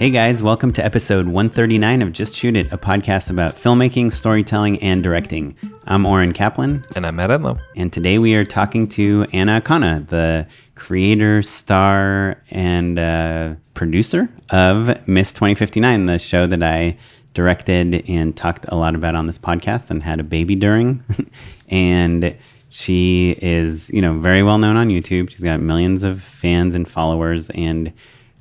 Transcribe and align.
Hey 0.00 0.10
guys, 0.10 0.42
welcome 0.42 0.72
to 0.72 0.82
episode 0.82 1.26
139 1.26 2.00
of 2.00 2.14
Just 2.14 2.34
Shoot 2.34 2.56
It, 2.56 2.72
a 2.72 2.78
podcast 2.78 3.28
about 3.28 3.52
filmmaking, 3.52 4.10
storytelling, 4.10 4.82
and 4.82 5.02
directing. 5.02 5.54
I'm 5.86 6.06
Oren 6.06 6.32
Kaplan. 6.32 6.86
And 6.96 7.06
I'm 7.06 7.16
Matt 7.16 7.28
Enlow. 7.28 7.58
And 7.76 7.92
today 7.92 8.16
we 8.16 8.34
are 8.34 8.46
talking 8.46 8.88
to 8.88 9.26
Anna 9.34 9.60
Akana, 9.60 10.08
the 10.08 10.46
creator, 10.74 11.42
star, 11.42 12.42
and 12.50 12.98
uh, 12.98 13.56
producer 13.74 14.30
of 14.48 15.06
Miss 15.06 15.34
2059, 15.34 16.06
the 16.06 16.18
show 16.18 16.46
that 16.46 16.62
I 16.62 16.96
directed 17.34 18.02
and 18.08 18.34
talked 18.34 18.64
a 18.68 18.76
lot 18.76 18.94
about 18.94 19.14
on 19.14 19.26
this 19.26 19.36
podcast 19.36 19.90
and 19.90 20.02
had 20.02 20.18
a 20.18 20.24
baby 20.24 20.56
during. 20.56 21.04
and 21.68 22.34
she 22.70 23.36
is, 23.42 23.90
you 23.90 24.00
know, 24.00 24.14
very 24.14 24.42
well 24.42 24.56
known 24.56 24.78
on 24.78 24.88
YouTube. 24.88 25.28
She's 25.28 25.42
got 25.42 25.60
millions 25.60 26.04
of 26.04 26.22
fans 26.22 26.74
and 26.74 26.88
followers 26.88 27.50
and 27.50 27.92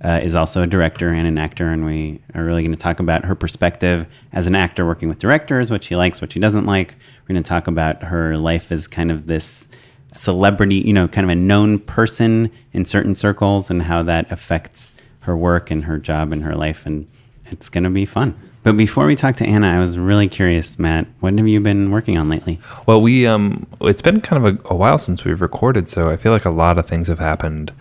uh, 0.04 0.20
is 0.24 0.36
also 0.36 0.62
a 0.62 0.68
director 0.68 1.10
and 1.10 1.28
an 1.28 1.38
actor, 1.38 1.68
and 1.68 1.86
we 1.86 2.22
are 2.34 2.44
really 2.44 2.64
going 2.64 2.74
to 2.74 2.80
talk 2.80 3.00
about 3.00 3.26
her 3.26 3.36
perspective 3.36 4.08
as 4.32 4.48
an 4.48 4.56
actor 4.56 4.86
working 4.86 5.10
with 5.10 5.20
directors, 5.20 5.72
what 5.72 5.84
she 5.84 5.96
likes, 5.96 6.22
what 6.22 6.32
she 6.32 6.40
doesn't 6.40 6.66
like. 6.66 6.96
We're 7.24 7.34
going 7.34 7.44
to 7.44 7.48
talk 7.48 7.68
about 7.68 8.04
her 8.04 8.38
life 8.38 8.72
as 8.72 8.88
kind 8.88 9.12
of 9.12 9.28
this 9.28 9.68
celebrity, 10.14 10.76
you 10.76 10.94
know, 10.94 11.08
kind 11.08 11.26
of 11.26 11.30
a 11.30 11.36
known 11.36 11.80
person 11.80 12.50
in 12.72 12.86
certain 12.86 13.14
circles, 13.14 13.70
and 13.70 13.84
how 13.84 14.04
that 14.04 14.32
affects 14.32 14.94
her 15.22 15.36
work 15.36 15.70
and 15.70 15.84
her 15.84 15.98
job 15.98 16.32
and 16.32 16.44
her 16.44 16.56
life, 16.56 16.86
and 16.86 17.08
it's 17.48 17.68
going 17.68 17.84
to 17.84 17.90
be 17.90 18.06
fun. 18.06 18.40
But 18.62 18.76
before 18.76 19.06
we 19.06 19.16
talk 19.16 19.38
to 19.38 19.46
Anna, 19.46 19.68
I 19.68 19.80
was 19.80 19.98
really 19.98 20.28
curious, 20.28 20.78
Matt. 20.78 21.08
What 21.22 21.38
have 21.38 21.48
you 21.48 21.62
been 21.62 21.92
working 21.92 22.18
on 22.18 22.28
lately? 22.28 22.60
Well, 22.86 23.02
we 23.02 23.26
um, 23.26 23.66
it's 23.82 24.02
been 24.02 24.20
kind 24.20 24.46
of 24.46 24.56
a, 24.56 24.74
a 24.74 24.76
while 24.76 24.98
since 24.98 25.24
we've 25.24 25.42
recorded, 25.42 25.88
so 25.88 26.10
I 26.10 26.18
feel 26.18 26.34
like 26.34 26.46
a 26.46 26.50
lot 26.50 26.78
of 26.78 26.86
things 26.86 27.08
have 27.08 27.20
happened 27.20 27.72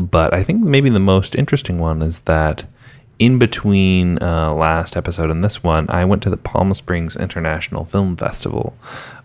but 0.00 0.32
I 0.32 0.42
think 0.42 0.62
maybe 0.62 0.90
the 0.90 0.98
most 0.98 1.34
interesting 1.34 1.78
one 1.78 2.02
is 2.02 2.22
that 2.22 2.64
in 3.18 3.38
between 3.38 4.20
uh, 4.22 4.52
last 4.54 4.96
episode 4.96 5.30
and 5.30 5.44
this 5.44 5.62
one, 5.62 5.86
I 5.90 6.06
went 6.06 6.22
to 6.22 6.30
the 6.30 6.38
Palm 6.38 6.72
Springs 6.72 7.16
International 7.16 7.84
Film 7.84 8.16
Festival, 8.16 8.74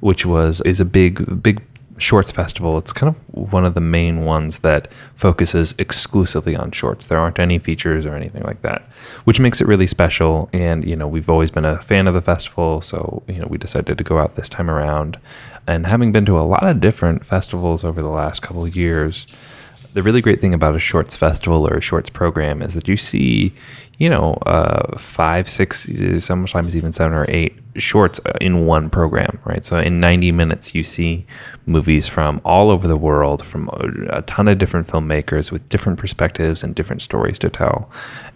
which 0.01 0.25
was 0.25 0.61
is 0.61 0.81
a 0.81 0.85
big 0.85 1.41
big 1.41 1.61
shorts 1.97 2.29
festival. 2.29 2.77
It's 2.77 2.91
kind 2.91 3.15
of 3.15 3.33
one 3.33 3.63
of 3.63 3.73
the 3.73 3.79
main 3.79 4.25
ones 4.25 4.59
that 4.59 4.91
focuses 5.13 5.73
exclusively 5.77 6.53
on 6.53 6.71
shorts. 6.71 7.05
There 7.05 7.19
aren't 7.19 7.39
any 7.39 7.57
features 7.57 8.05
or 8.05 8.15
anything 8.15 8.43
like 8.43 8.61
that, 8.63 8.81
which 9.23 9.39
makes 9.39 9.61
it 9.61 9.67
really 9.67 9.87
special. 9.87 10.49
And 10.51 10.83
you 10.83 10.97
know, 10.97 11.07
we've 11.07 11.29
always 11.29 11.49
been 11.49 11.63
a 11.63 11.81
fan 11.81 12.07
of 12.07 12.13
the 12.13 12.21
festival, 12.21 12.81
so 12.81 13.23
you 13.27 13.39
know, 13.39 13.47
we 13.49 13.57
decided 13.57 13.97
to 13.97 14.03
go 14.03 14.17
out 14.17 14.35
this 14.35 14.49
time 14.49 14.69
around. 14.69 15.17
And 15.67 15.87
having 15.87 16.11
been 16.11 16.25
to 16.25 16.37
a 16.37 16.41
lot 16.41 16.67
of 16.67 16.81
different 16.81 17.25
festivals 17.25 17.85
over 17.85 18.01
the 18.01 18.09
last 18.09 18.41
couple 18.41 18.65
of 18.65 18.75
years 18.75 19.25
the 19.95 20.03
really 20.03 20.21
great 20.21 20.41
thing 20.41 20.53
about 20.53 20.75
a 20.75 20.79
shorts 20.79 21.15
festival 21.15 21.65
or 21.65 21.77
a 21.77 21.81
shorts 21.81 22.09
program 22.09 22.61
is 22.61 22.73
that 22.73 22.87
you 22.89 22.97
see, 22.97 23.53
you 23.97 24.09
know, 24.09 24.33
uh, 24.45 24.97
five, 24.97 25.47
six, 25.47 25.87
sometimes 26.23 26.75
even 26.75 26.91
seven 26.91 27.17
or 27.17 27.25
eight 27.29 27.57
shorts 27.77 28.19
in 28.41 28.65
one 28.65 28.89
program, 28.89 29.39
right? 29.45 29.65
So 29.65 29.77
in 29.77 29.99
90 29.99 30.31
minutes, 30.31 30.75
you 30.75 30.83
see 30.83 31.25
movies 31.65 32.07
from 32.07 32.41
all 32.45 32.69
over 32.69 32.87
the 32.87 32.97
world, 32.97 33.43
from 33.43 33.69
a, 34.09 34.21
ton 34.23 34.47
of 34.47 34.57
different 34.57 34.87
filmmakers 34.87 35.51
with 35.51 35.67
different 35.69 35.97
perspectives 35.97 36.63
and 36.63 36.75
different 36.75 37.01
stories 37.01 37.39
to 37.39 37.49
tell. 37.49 37.89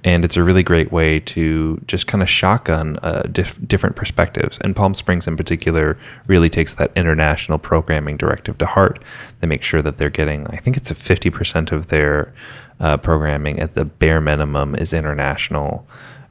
And 0.03 0.23
it's 0.23 0.37
a 0.37 0.43
really 0.43 0.63
great 0.63 0.91
way 0.91 1.19
to 1.21 1.81
just 1.87 2.07
kind 2.07 2.21
of 2.21 2.29
shotgun 2.29 2.97
uh, 3.01 3.23
dif- 3.31 3.65
different 3.67 3.95
perspectives. 3.95 4.57
And 4.59 4.75
Palm 4.75 4.93
Springs, 4.93 5.27
in 5.27 5.35
particular, 5.35 5.97
really 6.27 6.49
takes 6.49 6.75
that 6.75 6.91
international 6.95 7.57
programming 7.57 8.17
directive 8.17 8.57
to 8.59 8.65
heart. 8.65 9.03
They 9.41 9.47
make 9.47 9.63
sure 9.63 9.81
that 9.81 9.97
they're 9.97 10.09
getting, 10.09 10.47
I 10.47 10.57
think 10.57 10.77
it's 10.77 10.91
a 10.91 10.95
50% 10.95 11.71
of 11.71 11.87
their 11.87 12.31
uh, 12.79 12.97
programming 12.97 13.59
at 13.59 13.73
the 13.73 13.85
bare 13.85 14.21
minimum 14.21 14.75
is 14.75 14.93
international. 14.93 15.87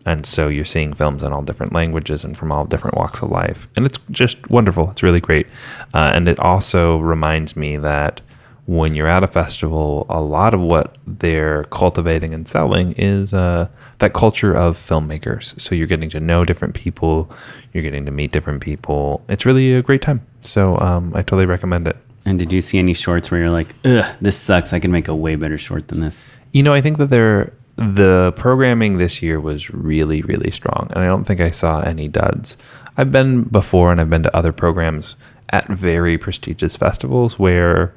And 0.06 0.24
so 0.24 0.48
you're 0.48 0.64
seeing 0.64 0.94
films 0.94 1.22
in 1.22 1.32
all 1.32 1.42
different 1.42 1.72
languages 1.72 2.24
and 2.24 2.36
from 2.36 2.50
all 2.50 2.64
different 2.64 2.96
walks 2.96 3.20
of 3.20 3.30
life. 3.30 3.68
And 3.76 3.84
it's 3.84 3.98
just 4.10 4.50
wonderful. 4.50 4.90
It's 4.90 5.02
really 5.02 5.20
great. 5.20 5.46
Uh, 5.92 6.12
and 6.14 6.28
it 6.28 6.38
also 6.38 6.98
reminds 6.98 7.56
me 7.56 7.76
that 7.76 8.22
when 8.68 8.94
you're 8.94 9.08
at 9.08 9.24
a 9.24 9.26
festival, 9.26 10.04
a 10.10 10.20
lot 10.20 10.52
of 10.52 10.60
what 10.60 10.98
they're 11.06 11.64
cultivating 11.64 12.34
and 12.34 12.46
selling 12.46 12.92
is 12.92 13.32
uh, 13.32 13.66
that 13.98 14.12
culture 14.12 14.54
of 14.54 14.76
filmmakers. 14.76 15.58
So 15.58 15.74
you're 15.74 15.86
getting 15.86 16.10
to 16.10 16.20
know 16.20 16.44
different 16.44 16.74
people, 16.74 17.30
you're 17.72 17.82
getting 17.82 18.04
to 18.04 18.12
meet 18.12 18.30
different 18.30 18.62
people. 18.62 19.24
It's 19.28 19.46
really 19.46 19.72
a 19.74 19.82
great 19.82 20.02
time. 20.02 20.20
So 20.42 20.74
um, 20.80 21.12
I 21.14 21.22
totally 21.22 21.46
recommend 21.46 21.88
it. 21.88 21.96
And 22.26 22.38
did 22.38 22.52
you 22.52 22.60
see 22.60 22.78
any 22.78 22.92
shorts 22.92 23.30
where 23.30 23.40
you're 23.40 23.50
like, 23.50 23.74
ugh, 23.86 24.04
this 24.20 24.36
sucks. 24.36 24.74
I 24.74 24.80
can 24.80 24.92
make 24.92 25.08
a 25.08 25.16
way 25.16 25.34
better 25.34 25.56
short 25.56 25.88
than 25.88 26.00
this? 26.00 26.22
You 26.52 26.62
know, 26.62 26.74
I 26.74 26.80
think 26.80 26.98
that 26.98 27.10
there 27.10 27.52
the 27.78 28.32
programming 28.34 28.98
this 28.98 29.22
year 29.22 29.40
was 29.40 29.70
really, 29.70 30.22
really 30.22 30.50
strong. 30.50 30.88
And 30.90 31.04
I 31.04 31.06
don't 31.06 31.24
think 31.24 31.40
I 31.40 31.50
saw 31.50 31.80
any 31.80 32.08
duds. 32.08 32.56
I've 32.96 33.12
been 33.12 33.44
before 33.44 33.92
and 33.92 34.00
I've 34.00 34.10
been 34.10 34.24
to 34.24 34.36
other 34.36 34.52
programs 34.52 35.14
at 35.50 35.68
very 35.68 36.18
prestigious 36.18 36.76
festivals 36.76 37.38
where 37.38 37.94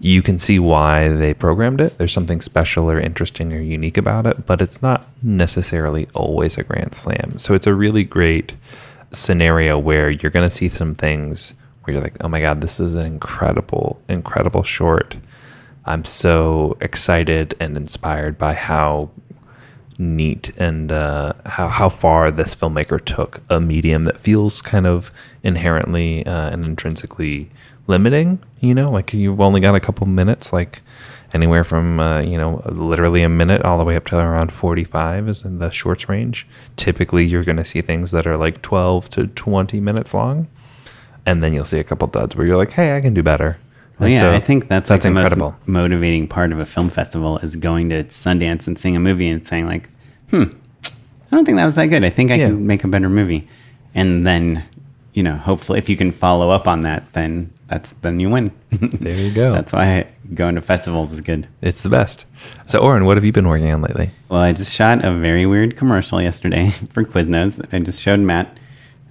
you 0.00 0.20
can 0.20 0.38
see 0.38 0.58
why 0.58 1.08
they 1.08 1.32
programmed 1.32 1.80
it. 1.80 1.96
There's 1.96 2.12
something 2.12 2.42
special 2.42 2.90
or 2.90 3.00
interesting 3.00 3.52
or 3.54 3.60
unique 3.60 3.96
about 3.96 4.26
it, 4.26 4.44
but 4.44 4.60
it's 4.60 4.82
not 4.82 5.08
necessarily 5.22 6.06
always 6.14 6.58
a 6.58 6.62
grand 6.62 6.94
slam. 6.94 7.38
So 7.38 7.54
it's 7.54 7.66
a 7.66 7.74
really 7.74 8.04
great 8.04 8.54
scenario 9.10 9.78
where 9.78 10.10
you're 10.10 10.30
going 10.30 10.46
to 10.46 10.54
see 10.54 10.68
some 10.68 10.94
things 10.94 11.54
where 11.82 11.94
you're 11.94 12.02
like, 12.02 12.22
oh 12.22 12.28
my 12.28 12.40
God, 12.40 12.60
this 12.60 12.78
is 12.78 12.94
an 12.94 13.06
incredible, 13.06 13.98
incredible 14.08 14.62
short 14.62 15.16
I'm 15.88 16.04
so 16.04 16.76
excited 16.82 17.54
and 17.58 17.76
inspired 17.76 18.36
by 18.36 18.52
how 18.52 19.10
neat 19.98 20.52
and 20.56 20.92
uh, 20.92 21.32
how 21.46 21.68
how 21.68 21.88
far 21.88 22.30
this 22.30 22.54
filmmaker 22.54 23.02
took 23.04 23.40
a 23.50 23.60
medium 23.60 24.04
that 24.04 24.20
feels 24.20 24.62
kind 24.62 24.86
of 24.86 25.10
inherently 25.42 26.24
uh, 26.26 26.50
and 26.50 26.64
intrinsically 26.64 27.50
limiting. 27.86 28.38
You 28.60 28.74
know, 28.74 28.90
like 28.90 29.14
you've 29.14 29.40
only 29.40 29.60
got 29.60 29.74
a 29.74 29.80
couple 29.80 30.06
minutes, 30.06 30.52
like 30.52 30.82
anywhere 31.32 31.64
from 31.64 32.00
uh, 32.00 32.22
you 32.22 32.36
know 32.36 32.62
literally 32.66 33.22
a 33.22 33.28
minute 33.30 33.62
all 33.62 33.78
the 33.78 33.84
way 33.86 33.96
up 33.96 34.04
to 34.06 34.18
around 34.18 34.52
45 34.52 35.28
is 35.28 35.42
in 35.42 35.58
the 35.58 35.70
shorts 35.70 36.06
range. 36.06 36.46
Typically, 36.76 37.24
you're 37.24 37.44
going 37.44 37.56
to 37.56 37.64
see 37.64 37.80
things 37.80 38.10
that 38.10 38.26
are 38.26 38.36
like 38.36 38.60
12 38.60 39.08
to 39.10 39.26
20 39.26 39.80
minutes 39.80 40.12
long, 40.12 40.48
and 41.24 41.42
then 41.42 41.54
you'll 41.54 41.64
see 41.64 41.78
a 41.78 41.84
couple 41.84 42.08
duds 42.08 42.36
where 42.36 42.46
you're 42.46 42.58
like, 42.58 42.72
hey, 42.72 42.94
I 42.96 43.00
can 43.00 43.14
do 43.14 43.22
better. 43.22 43.56
Well, 43.98 44.08
yeah, 44.08 44.20
so 44.20 44.32
I 44.32 44.40
think 44.40 44.68
that's, 44.68 44.88
that's 44.88 45.04
like 45.04 45.12
the 45.12 45.18
incredible. 45.18 45.52
most 45.52 45.68
motivating 45.68 46.28
part 46.28 46.52
of 46.52 46.58
a 46.60 46.66
film 46.66 46.88
festival 46.88 47.38
is 47.38 47.56
going 47.56 47.88
to 47.88 48.04
Sundance 48.04 48.66
and 48.66 48.78
seeing 48.78 48.94
a 48.94 49.00
movie 49.00 49.28
and 49.28 49.44
saying 49.44 49.66
like, 49.66 49.90
"Hmm, 50.30 50.44
I 50.84 51.36
don't 51.36 51.44
think 51.44 51.56
that 51.56 51.64
was 51.64 51.74
that 51.74 51.86
good. 51.86 52.04
I 52.04 52.10
think 52.10 52.30
I 52.30 52.36
yeah. 52.36 52.46
can 52.46 52.66
make 52.66 52.84
a 52.84 52.88
better 52.88 53.08
movie." 53.08 53.48
And 53.94 54.26
then, 54.26 54.64
you 55.14 55.22
know, 55.22 55.36
hopefully, 55.36 55.78
if 55.78 55.88
you 55.88 55.96
can 55.96 56.12
follow 56.12 56.50
up 56.50 56.68
on 56.68 56.82
that, 56.82 57.12
then 57.12 57.52
that's 57.66 57.92
then 58.02 58.20
you 58.20 58.30
win. 58.30 58.52
there 58.70 59.14
you 59.14 59.32
go. 59.32 59.52
that's 59.52 59.72
why 59.72 60.06
going 60.34 60.54
to 60.54 60.62
festivals 60.62 61.12
is 61.12 61.20
good. 61.20 61.48
It's 61.60 61.82
the 61.82 61.88
best. 61.88 62.24
So, 62.66 62.78
Oren, 62.78 63.04
what 63.04 63.16
have 63.16 63.24
you 63.24 63.32
been 63.32 63.48
working 63.48 63.70
on 63.72 63.82
lately? 63.82 64.10
Well, 64.28 64.40
I 64.40 64.52
just 64.52 64.74
shot 64.74 65.04
a 65.04 65.12
very 65.12 65.46
weird 65.46 65.76
commercial 65.76 66.20
yesterday 66.20 66.70
for 66.92 67.04
Quiznos. 67.04 67.66
I 67.72 67.78
just 67.80 68.00
showed 68.00 68.20
Matt 68.20 68.56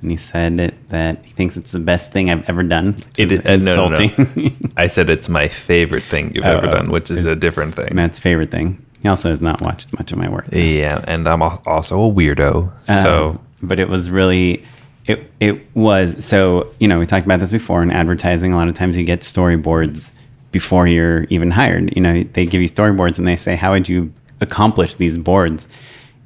and 0.01 0.11
he 0.11 0.17
said 0.17 0.59
it, 0.59 0.89
that 0.89 1.23
he 1.23 1.31
thinks 1.31 1.57
it's 1.57 1.71
the 1.71 1.79
best 1.79 2.11
thing 2.11 2.29
I've 2.29 2.47
ever 2.47 2.63
done. 2.63 2.95
It 3.17 3.31
is 3.31 3.39
uh, 3.45 3.57
no, 3.57 3.87
no, 3.89 3.97
no. 3.97 4.49
I 4.77 4.87
said 4.87 5.09
it's 5.09 5.27
my 5.27 5.47
favorite 5.47 6.03
thing 6.03 6.31
you've 6.35 6.45
oh, 6.45 6.57
ever 6.57 6.67
done, 6.67 6.91
which 6.91 7.09
is 7.09 7.25
a 7.25 7.35
different 7.35 7.75
thing. 7.75 7.89
Matt's 7.93 8.19
favorite 8.19 8.51
thing. 8.51 8.85
He 9.01 9.09
also 9.09 9.29
has 9.29 9.41
not 9.41 9.61
watched 9.61 9.93
much 9.97 10.11
of 10.11 10.19
my 10.19 10.29
work. 10.29 10.47
Though. 10.47 10.59
Yeah, 10.59 11.03
and 11.07 11.27
I'm 11.27 11.41
also 11.41 12.01
a 12.03 12.11
weirdo. 12.11 12.71
Uh, 12.87 13.03
so, 13.03 13.29
uh, 13.29 13.37
but 13.61 13.79
it 13.79 13.89
was 13.89 14.11
really, 14.11 14.63
it 15.05 15.31
it 15.39 15.75
was 15.75 16.23
so 16.23 16.71
you 16.79 16.87
know 16.87 16.99
we 16.99 17.07
talked 17.07 17.25
about 17.25 17.39
this 17.39 17.51
before 17.51 17.81
in 17.81 17.91
advertising. 17.91 18.53
A 18.53 18.55
lot 18.55 18.67
of 18.67 18.75
times 18.75 18.97
you 18.97 19.03
get 19.03 19.21
storyboards 19.21 20.11
before 20.51 20.85
you're 20.87 21.23
even 21.25 21.51
hired. 21.51 21.95
You 21.95 22.01
know 22.01 22.23
they 22.23 22.45
give 22.45 22.61
you 22.61 22.67
storyboards 22.67 23.17
and 23.17 23.27
they 23.27 23.35
say 23.35 23.55
how 23.55 23.71
would 23.71 23.89
you 23.89 24.13
accomplish 24.41 24.93
these 24.95 25.17
boards, 25.17 25.67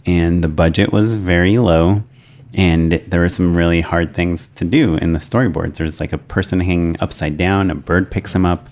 and 0.05 0.43
the 0.43 0.49
budget 0.49 0.91
was 0.91 1.15
very 1.15 1.57
low 1.57 2.03
and 2.53 2.93
there 3.07 3.21
were 3.21 3.29
some 3.29 3.55
really 3.55 3.81
hard 3.81 4.13
things 4.13 4.49
to 4.55 4.65
do 4.65 4.95
in 4.95 5.13
the 5.13 5.19
storyboards. 5.19 5.75
There's 5.75 5.99
like 5.99 6.11
a 6.11 6.17
person 6.17 6.59
hanging 6.59 6.97
upside 6.99 7.37
down, 7.37 7.71
a 7.71 7.75
bird 7.75 8.11
picks 8.11 8.35
him 8.35 8.45
up, 8.45 8.67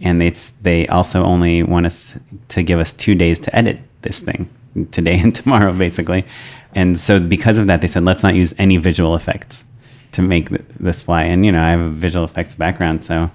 and 0.00 0.20
they 0.20 0.30
they 0.62 0.86
also 0.88 1.24
only 1.24 1.62
want 1.62 1.86
us 1.86 2.14
to 2.48 2.62
give 2.62 2.78
us 2.78 2.92
two 2.92 3.14
days 3.14 3.38
to 3.40 3.56
edit 3.56 3.78
this 4.02 4.20
thing, 4.20 4.48
today 4.90 5.18
and 5.20 5.34
tomorrow, 5.34 5.72
basically. 5.72 6.24
And 6.74 7.00
so 7.00 7.20
because 7.20 7.58
of 7.58 7.66
that, 7.68 7.80
they 7.80 7.88
said 7.88 8.04
let's 8.04 8.22
not 8.22 8.34
use 8.34 8.52
any 8.58 8.76
visual 8.76 9.14
effects 9.14 9.64
to 10.12 10.22
make 10.22 10.48
this 10.78 11.02
fly. 11.02 11.24
And 11.24 11.46
you 11.46 11.52
know, 11.52 11.62
I 11.62 11.70
have 11.70 11.80
a 11.80 11.90
visual 11.90 12.24
effects 12.24 12.54
background, 12.54 13.04
so 13.04 13.30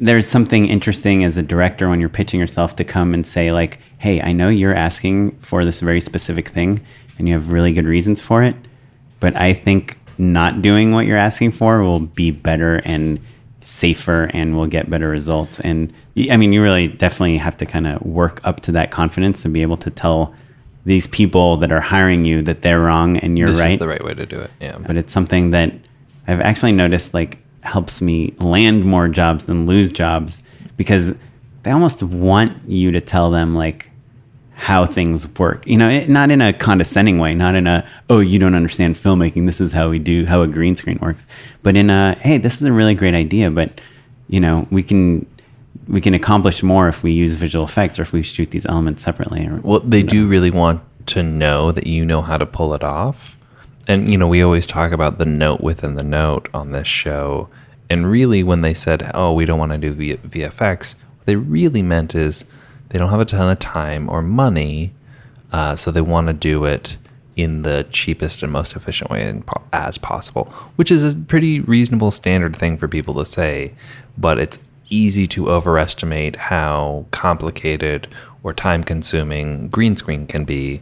there's 0.00 0.26
something 0.26 0.68
interesting 0.68 1.24
as 1.24 1.36
a 1.36 1.42
director 1.42 1.88
when 1.88 2.00
you're 2.00 2.08
pitching 2.08 2.40
yourself 2.40 2.76
to 2.76 2.84
come 2.84 3.12
and 3.12 3.26
say 3.26 3.52
like, 3.52 3.80
"Hey, 3.98 4.22
I 4.22 4.32
know 4.32 4.48
you're 4.48 4.74
asking 4.74 5.32
for 5.40 5.64
this 5.66 5.80
very 5.80 6.00
specific 6.00 6.48
thing, 6.48 6.80
and 7.18 7.28
you 7.28 7.34
have 7.34 7.52
really 7.52 7.72
good 7.72 7.86
reasons 7.86 8.22
for 8.22 8.42
it." 8.42 8.56
But 9.20 9.36
I 9.36 9.52
think 9.52 9.98
not 10.18 10.62
doing 10.62 10.92
what 10.92 11.06
you're 11.06 11.16
asking 11.16 11.52
for 11.52 11.82
will 11.82 12.00
be 12.00 12.30
better 12.30 12.80
and 12.84 13.20
safer 13.60 14.30
and 14.32 14.54
will 14.54 14.66
get 14.66 14.88
better 14.88 15.08
results. 15.08 15.60
And 15.60 15.92
I 16.30 16.36
mean, 16.36 16.52
you 16.52 16.62
really 16.62 16.88
definitely 16.88 17.38
have 17.38 17.56
to 17.58 17.66
kind 17.66 17.86
of 17.86 18.00
work 18.02 18.40
up 18.44 18.60
to 18.60 18.72
that 18.72 18.90
confidence 18.90 19.42
to 19.42 19.48
be 19.48 19.62
able 19.62 19.76
to 19.78 19.90
tell 19.90 20.34
these 20.84 21.06
people 21.08 21.56
that 21.56 21.72
are 21.72 21.80
hiring 21.80 22.24
you 22.24 22.42
that 22.42 22.62
they're 22.62 22.80
wrong 22.80 23.16
and 23.18 23.36
you're 23.36 23.48
this 23.48 23.58
right 23.58 23.72
is 23.72 23.78
the 23.80 23.88
right 23.88 24.04
way 24.04 24.14
to 24.14 24.24
do 24.24 24.38
it. 24.38 24.50
Yeah. 24.60 24.78
but 24.78 24.96
it's 24.96 25.12
something 25.12 25.50
that 25.50 25.72
I've 26.28 26.40
actually 26.40 26.72
noticed 26.72 27.12
like 27.12 27.38
helps 27.62 28.00
me 28.00 28.34
land 28.38 28.84
more 28.84 29.08
jobs 29.08 29.44
than 29.44 29.66
lose 29.66 29.90
jobs 29.90 30.42
because 30.76 31.14
they 31.64 31.72
almost 31.72 32.04
want 32.04 32.68
you 32.68 32.92
to 32.92 33.00
tell 33.00 33.32
them 33.32 33.56
like 33.56 33.90
how 34.56 34.86
things 34.86 35.28
work. 35.38 35.66
You 35.66 35.76
know, 35.76 35.88
it, 35.88 36.08
not 36.08 36.30
in 36.30 36.40
a 36.40 36.52
condescending 36.52 37.18
way, 37.18 37.34
not 37.34 37.54
in 37.54 37.66
a 37.66 37.86
oh 38.08 38.20
you 38.20 38.38
don't 38.38 38.54
understand 38.54 38.96
filmmaking. 38.96 39.46
This 39.46 39.60
is 39.60 39.72
how 39.72 39.90
we 39.90 39.98
do 39.98 40.24
how 40.24 40.42
a 40.42 40.48
green 40.48 40.76
screen 40.76 40.98
works, 41.00 41.26
but 41.62 41.76
in 41.76 41.90
a 41.90 42.16
hey 42.20 42.38
this 42.38 42.56
is 42.56 42.62
a 42.62 42.72
really 42.72 42.94
great 42.94 43.14
idea, 43.14 43.50
but 43.50 43.80
you 44.28 44.40
know 44.40 44.66
we 44.70 44.82
can 44.82 45.26
we 45.88 46.00
can 46.00 46.14
accomplish 46.14 46.62
more 46.62 46.88
if 46.88 47.02
we 47.02 47.12
use 47.12 47.36
visual 47.36 47.64
effects 47.64 47.98
or 47.98 48.02
if 48.02 48.12
we 48.12 48.22
shoot 48.22 48.50
these 48.50 48.66
elements 48.66 49.02
separately. 49.02 49.46
Or, 49.46 49.60
Well, 49.62 49.80
they 49.80 50.02
do 50.02 50.26
really 50.26 50.50
want 50.50 50.80
to 51.08 51.22
know 51.22 51.70
that 51.70 51.86
you 51.86 52.04
know 52.04 52.22
how 52.22 52.38
to 52.38 52.46
pull 52.46 52.74
it 52.74 52.82
off. 52.82 53.36
And, 53.86 54.10
you 54.10 54.18
know, 54.18 54.26
we 54.26 54.42
always 54.42 54.66
talk 54.66 54.90
about 54.90 55.18
the 55.18 55.26
note 55.26 55.60
within 55.60 55.94
the 55.94 56.02
note 56.02 56.48
on 56.52 56.72
this 56.72 56.88
show. 56.88 57.48
And 57.88 58.10
really, 58.10 58.42
when 58.42 58.62
they 58.62 58.74
said, 58.74 59.08
oh, 59.14 59.32
we 59.32 59.44
don't 59.44 59.60
want 59.60 59.72
to 59.72 59.78
do 59.78 59.92
v- 59.92 60.16
VFX, 60.16 60.96
what 60.96 61.26
they 61.26 61.36
really 61.36 61.82
meant 61.82 62.16
is 62.16 62.44
they 62.88 62.98
don't 62.98 63.10
have 63.10 63.20
a 63.20 63.24
ton 63.24 63.50
of 63.50 63.58
time 63.58 64.08
or 64.08 64.22
money. 64.22 64.92
Uh, 65.52 65.76
so 65.76 65.90
they 65.90 66.00
want 66.00 66.26
to 66.26 66.32
do 66.32 66.64
it 66.64 66.96
in 67.36 67.62
the 67.62 67.86
cheapest 67.90 68.42
and 68.42 68.50
most 68.50 68.74
efficient 68.74 69.10
way 69.10 69.42
as 69.72 69.98
possible, 69.98 70.44
which 70.76 70.90
is 70.90 71.02
a 71.02 71.14
pretty 71.14 71.60
reasonable 71.60 72.10
standard 72.10 72.56
thing 72.56 72.76
for 72.76 72.88
people 72.88 73.14
to 73.14 73.24
say. 73.24 73.72
But 74.16 74.38
it's 74.38 74.58
easy 74.88 75.26
to 75.26 75.50
overestimate 75.50 76.36
how 76.36 77.06
complicated 77.10 78.08
or 78.42 78.54
time 78.54 78.82
consuming 78.82 79.68
green 79.68 79.96
screen 79.96 80.26
can 80.26 80.44
be 80.44 80.80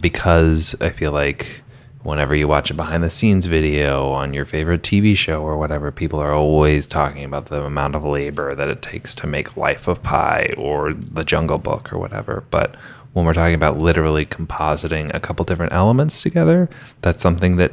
because 0.00 0.74
I 0.80 0.90
feel 0.90 1.12
like 1.12 1.62
whenever 2.06 2.36
you 2.36 2.46
watch 2.46 2.70
a 2.70 2.74
behind 2.74 3.02
the 3.02 3.10
scenes 3.10 3.46
video 3.46 4.10
on 4.12 4.32
your 4.32 4.44
favorite 4.44 4.82
TV 4.82 5.16
show 5.16 5.42
or 5.42 5.58
whatever, 5.58 5.90
people 5.90 6.20
are 6.20 6.32
always 6.32 6.86
talking 6.86 7.24
about 7.24 7.46
the 7.46 7.64
amount 7.64 7.96
of 7.96 8.04
labor 8.04 8.54
that 8.54 8.68
it 8.68 8.80
takes 8.80 9.12
to 9.12 9.26
make 9.26 9.56
Life 9.56 9.88
of 9.88 10.00
Pi 10.04 10.54
or 10.56 10.92
The 10.92 11.24
Jungle 11.24 11.58
Book 11.58 11.92
or 11.92 11.98
whatever. 11.98 12.44
But 12.50 12.76
when 13.12 13.26
we're 13.26 13.34
talking 13.34 13.56
about 13.56 13.78
literally 13.78 14.24
compositing 14.24 15.12
a 15.12 15.20
couple 15.20 15.44
different 15.44 15.72
elements 15.72 16.22
together, 16.22 16.70
that's 17.02 17.20
something 17.20 17.56
that 17.56 17.72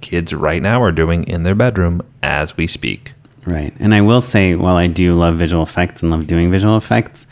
kids 0.00 0.34
right 0.34 0.60
now 0.60 0.82
are 0.82 0.92
doing 0.92 1.22
in 1.28 1.44
their 1.44 1.54
bedroom 1.54 2.02
as 2.20 2.56
we 2.56 2.66
speak. 2.66 3.12
Right. 3.44 3.72
And 3.78 3.94
I 3.94 4.00
will 4.00 4.20
say, 4.20 4.56
while 4.56 4.76
I 4.76 4.88
do 4.88 5.16
love 5.16 5.36
visual 5.36 5.62
effects 5.62 6.02
and 6.02 6.10
love 6.10 6.26
doing 6.26 6.50
visual 6.50 6.76
effects, 6.76 7.26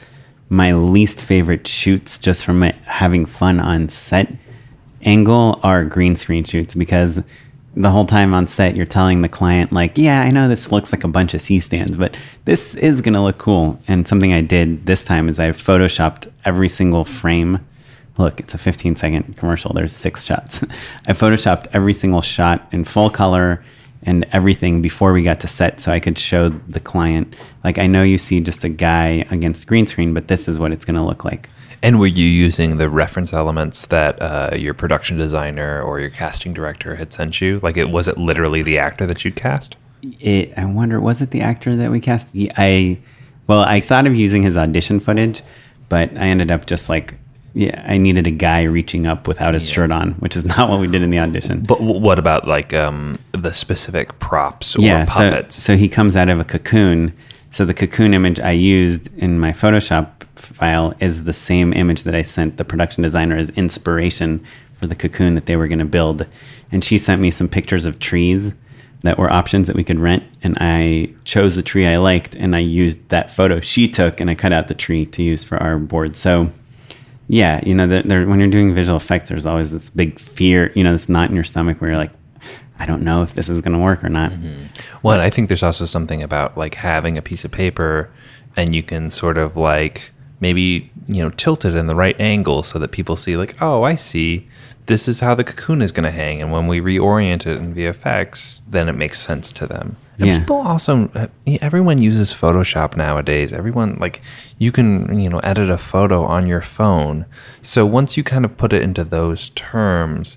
my 0.49 0.73
least 0.73 1.25
favorite 1.25 1.67
shoots, 1.67 2.21
just 2.21 2.45
from 2.45 2.63
having 2.63 3.27
fun 3.27 3.59
on 3.59 3.89
set 3.89 4.33
angle, 5.07 5.61
are 5.63 5.85
green 5.85 6.15
screen 6.15 6.45
shoots 6.45 6.75
because 6.75 7.23
the 7.77 7.91
whole 7.91 8.07
time 8.07 8.33
on 8.33 8.47
set, 8.47 8.75
you're 8.75 8.87
telling 8.87 9.21
the 9.21 9.29
client, 9.29 9.71
like, 9.71 9.99
yeah, 9.99 10.23
I 10.23 10.31
know 10.31 10.49
this 10.49 10.73
looks 10.73 10.93
like 10.93 11.05
a 11.05 11.09
bunch 11.09 11.35
of 11.35 11.43
C 11.43 11.61
stands, 11.61 11.97
but 11.97 12.17
this 12.47 12.75
is 12.75 13.03
going 13.03 13.13
to 13.13 13.21
look 13.21 13.37
cool. 13.37 13.79
And 13.87 14.09
something 14.09 14.33
I 14.33 14.41
did 14.41 14.87
this 14.87 15.05
time 15.05 15.29
is 15.29 15.39
I 15.39 15.51
photoshopped 15.51 16.33
every 16.45 16.71
single 16.71 17.05
frame. 17.05 17.65
Look, 18.17 18.41
it's 18.41 18.55
a 18.55 18.59
15 18.59 18.97
second 18.97 19.37
commercial. 19.37 19.75
There's 19.75 19.93
six 19.95 20.25
shots. 20.25 20.63
I 21.07 21.13
photoshopped 21.13 21.67
every 21.75 21.93
single 21.93 22.23
shot 22.23 22.67
in 22.73 22.85
full 22.85 23.11
color 23.11 23.63
and 24.03 24.27
everything 24.33 24.81
before 24.81 25.13
we 25.13 25.23
got 25.23 25.41
to 25.41 25.47
set 25.47 25.81
so 25.81 25.93
I 25.93 26.01
could 26.01 26.17
show 26.17 26.49
the 26.49 26.81
client, 26.81 27.37
like, 27.63 27.79
I 27.79 27.87
know 27.87 28.03
you 28.03 28.17
see 28.17 28.41
just 28.41 28.65
a 28.65 28.69
guy 28.69 29.27
against 29.31 29.67
green 29.67 29.87
screen, 29.87 30.15
but 30.15 30.29
this 30.29 30.49
is 30.49 30.59
what 30.59 30.73
it's 30.73 30.85
going 30.85 30.97
to 30.97 31.03
look 31.03 31.25
like. 31.25 31.51
And 31.83 32.01
were 32.01 32.07
you 32.07 32.27
using 32.27 32.79
the 32.79 32.89
reference 32.89 33.33
elements 33.33 33.87
that 33.87 34.21
uh, 34.21 34.51
your 34.57 34.75
production 34.75 35.17
designer 35.17 35.81
or 35.83 36.01
your 36.01 36.11
casting 36.11 36.53
director 36.53 36.97
had 36.97 37.13
sent 37.13 37.41
you? 37.41 37.61
Like, 37.61 37.77
it 37.77 37.91
was 37.91 38.09
it 38.09 38.19
literally 38.19 38.63
the 38.63 38.79
actor 38.79 39.07
that 39.07 39.25
you'd 39.25 39.37
cast? 39.37 39.77
It, 40.03 40.57
I 40.57 40.65
wonder, 40.65 41.01
was 41.01 41.21
it 41.21 41.31
the 41.31 41.41
actor 41.41 41.77
that 41.77 41.91
we 41.91 42.01
cast? 42.01 42.29
I, 42.57 42.99
well, 43.47 43.61
I 43.61 43.81
thought 43.81 44.07
of 44.07 44.15
using 44.15 44.43
his 44.43 44.57
audition 44.57 45.01
footage, 45.01 45.43
but 45.89 46.11
I 46.17 46.27
ended 46.27 46.51
up 46.51 46.67
just 46.67 46.89
like, 46.89 47.19
yeah, 47.55 47.83
I 47.87 47.97
needed 47.97 48.27
a 48.27 48.31
guy 48.31 48.65
reaching 48.65 49.07
up 49.07 49.27
without 49.27 49.55
his 49.55 49.69
shirt 49.69 49.91
on, 49.91 50.13
which 50.15 50.37
is 50.37 50.45
not 50.57 50.69
what 50.69 50.79
we 50.79 50.87
did 50.87 51.03
in 51.03 51.11
the 51.11 51.19
audition. 51.19 51.63
But 51.63 51.81
what 51.81 52.19
about 52.19 52.47
like 52.47 52.75
um, 52.75 53.17
the 53.33 53.53
specific 53.53 54.19
props 54.19 54.77
or 54.77 54.83
yeah, 54.83 55.07
puppets? 55.07 55.55
So, 55.55 55.73
so 55.73 55.77
he 55.77 55.89
comes 55.89 56.17
out 56.17 56.29
of 56.29 56.39
a 56.39 56.45
cocoon. 56.45 57.15
So 57.57 57.65
the 57.65 57.73
cocoon 57.73 58.13
image 58.13 58.39
I 58.39 58.51
used 58.51 59.09
in 59.17 59.39
my 59.39 59.51
Photoshop 59.51 60.25
file 60.35 60.93
is 61.01 61.25
the 61.25 61.33
same 61.33 61.73
image 61.73 62.03
that 62.03 62.15
I 62.15 62.21
sent 62.21 62.59
the 62.59 62.67
production 62.67 63.03
designer 63.03 63.35
as 63.35 63.49
inspiration 63.49 64.45
for 64.75 64.87
the 64.87 64.95
cocoon 64.95 65.37
that 65.37 65.47
they 65.47 65.57
were 65.57 65.67
going 65.67 65.79
to 65.79 65.87
build. 65.87 66.27
And 66.71 66.85
she 66.85 66.99
sent 66.99 67.23
me 67.23 67.31
some 67.31 67.49
pictures 67.49 67.87
of 67.87 67.99
trees 67.99 68.55
that 69.05 69.17
were 69.17 69.33
options 69.33 69.69
that 69.69 69.75
we 69.75 69.85
could 69.85 69.99
rent. 69.99 70.25
And 70.43 70.59
I 70.61 71.15
chose 71.25 71.57
the 71.57 71.63
tree 71.63 71.87
I 71.87 71.97
liked 71.97 72.35
and 72.35 72.55
I 72.55 72.59
used 72.59 73.09
that 73.09 73.31
photo 73.31 73.61
she 73.61 73.89
took 73.89 74.21
and 74.21 74.29
I 74.29 74.35
cut 74.35 74.53
out 74.53 74.69
the 74.69 74.75
tree 74.75 75.07
to 75.07 75.23
use 75.23 75.43
for 75.43 75.57
our 75.57 75.79
board. 75.79 76.15
So 76.15 76.53
yeah, 77.27 77.63
you 77.65 77.75
know, 77.75 77.89
when 77.89 78.39
you're 78.39 78.51
doing 78.51 78.75
visual 78.75 78.99
effects, 78.99 79.31
there's 79.31 79.47
always 79.47 79.73
this 79.73 79.89
big 79.89 80.19
fear, 80.19 80.73
you 80.75 80.85
know, 80.85 80.93
this 80.93 81.09
knot 81.09 81.31
in 81.31 81.35
your 81.35 81.43
stomach 81.43 81.81
where 81.81 81.89
you're 81.89 81.99
like, 81.99 82.13
I 82.79 82.87
don't 82.87 83.03
know 83.03 83.23
if 83.23 83.35
this 83.35 83.49
is 83.49 83.61
going 83.61 83.73
to 83.75 83.83
work 83.83 84.05
or 84.05 84.09
not. 84.09 84.33
Mm-hmm. 84.33 84.67
Well, 85.03 85.21
I 85.21 85.31
think 85.31 85.49
there's 85.49 85.63
also 85.63 85.87
something 85.87 86.23
about 86.23 86.57
like 86.57 86.75
having 86.75 87.17
a 87.17 87.23
piece 87.23 87.45
of 87.45 87.51
paper 87.51 88.11
and 88.57 88.75
you 88.75 88.83
can 88.83 89.11
sort 89.11 89.39
of 89.39 89.57
like 89.57 90.11
maybe, 90.41 90.91
you 91.09 91.23
know, 91.23 91.31
tilt 91.31 91.65
it 91.65 91.75
in 91.75 91.87
the 91.87 91.95
right 91.95 92.19
angle 92.21 92.63
so 92.63 92.79
that 92.79 92.93
people 92.93 93.17
see 93.17 93.37
like, 93.37 93.61
oh, 93.63 93.83
I 93.85 93.95
see. 93.95 94.47
This 94.87 95.09
is 95.09 95.19
how 95.21 95.35
the 95.35 95.43
cocoon 95.43 95.83
is 95.83 95.91
going 95.91 96.05
to 96.05 96.11
hang. 96.13 96.41
And 96.41 96.53
when 96.53 96.69
we 96.69 96.81
reorient 96.81 97.47
it 97.47 97.57
in 97.59 97.75
VFX, 97.75 98.61
then 98.69 98.89
it 98.89 98.93
makes 98.93 99.19
sense 99.21 99.51
to 99.53 99.67
them. 99.67 99.97
And 100.19 100.29
Yeah. 100.29 100.39
people 100.39 100.59
also, 100.59 101.11
eh, 101.47 101.59
everyone 101.61 101.99
uses 102.01 102.33
Photoshop 102.33 102.97
nowadays. 102.97 103.53
Everyone, 103.53 103.97
like, 104.01 104.23
you 104.59 104.71
can, 104.71 105.19
you 105.19 105.29
know, 105.29 105.41
edit 105.41 105.71
a 105.71 105.79
photo 105.79 106.25
on 106.25 106.47
your 106.47 106.63
phone. 106.63 107.25
So 107.63 107.85
once 107.85 108.17
you 108.17 108.23
kind 108.23 108.45
of 108.45 108.57
put 108.57 108.73
it 108.73 108.83
into 108.83 109.03
those 109.03 109.51
terms, 109.51 110.37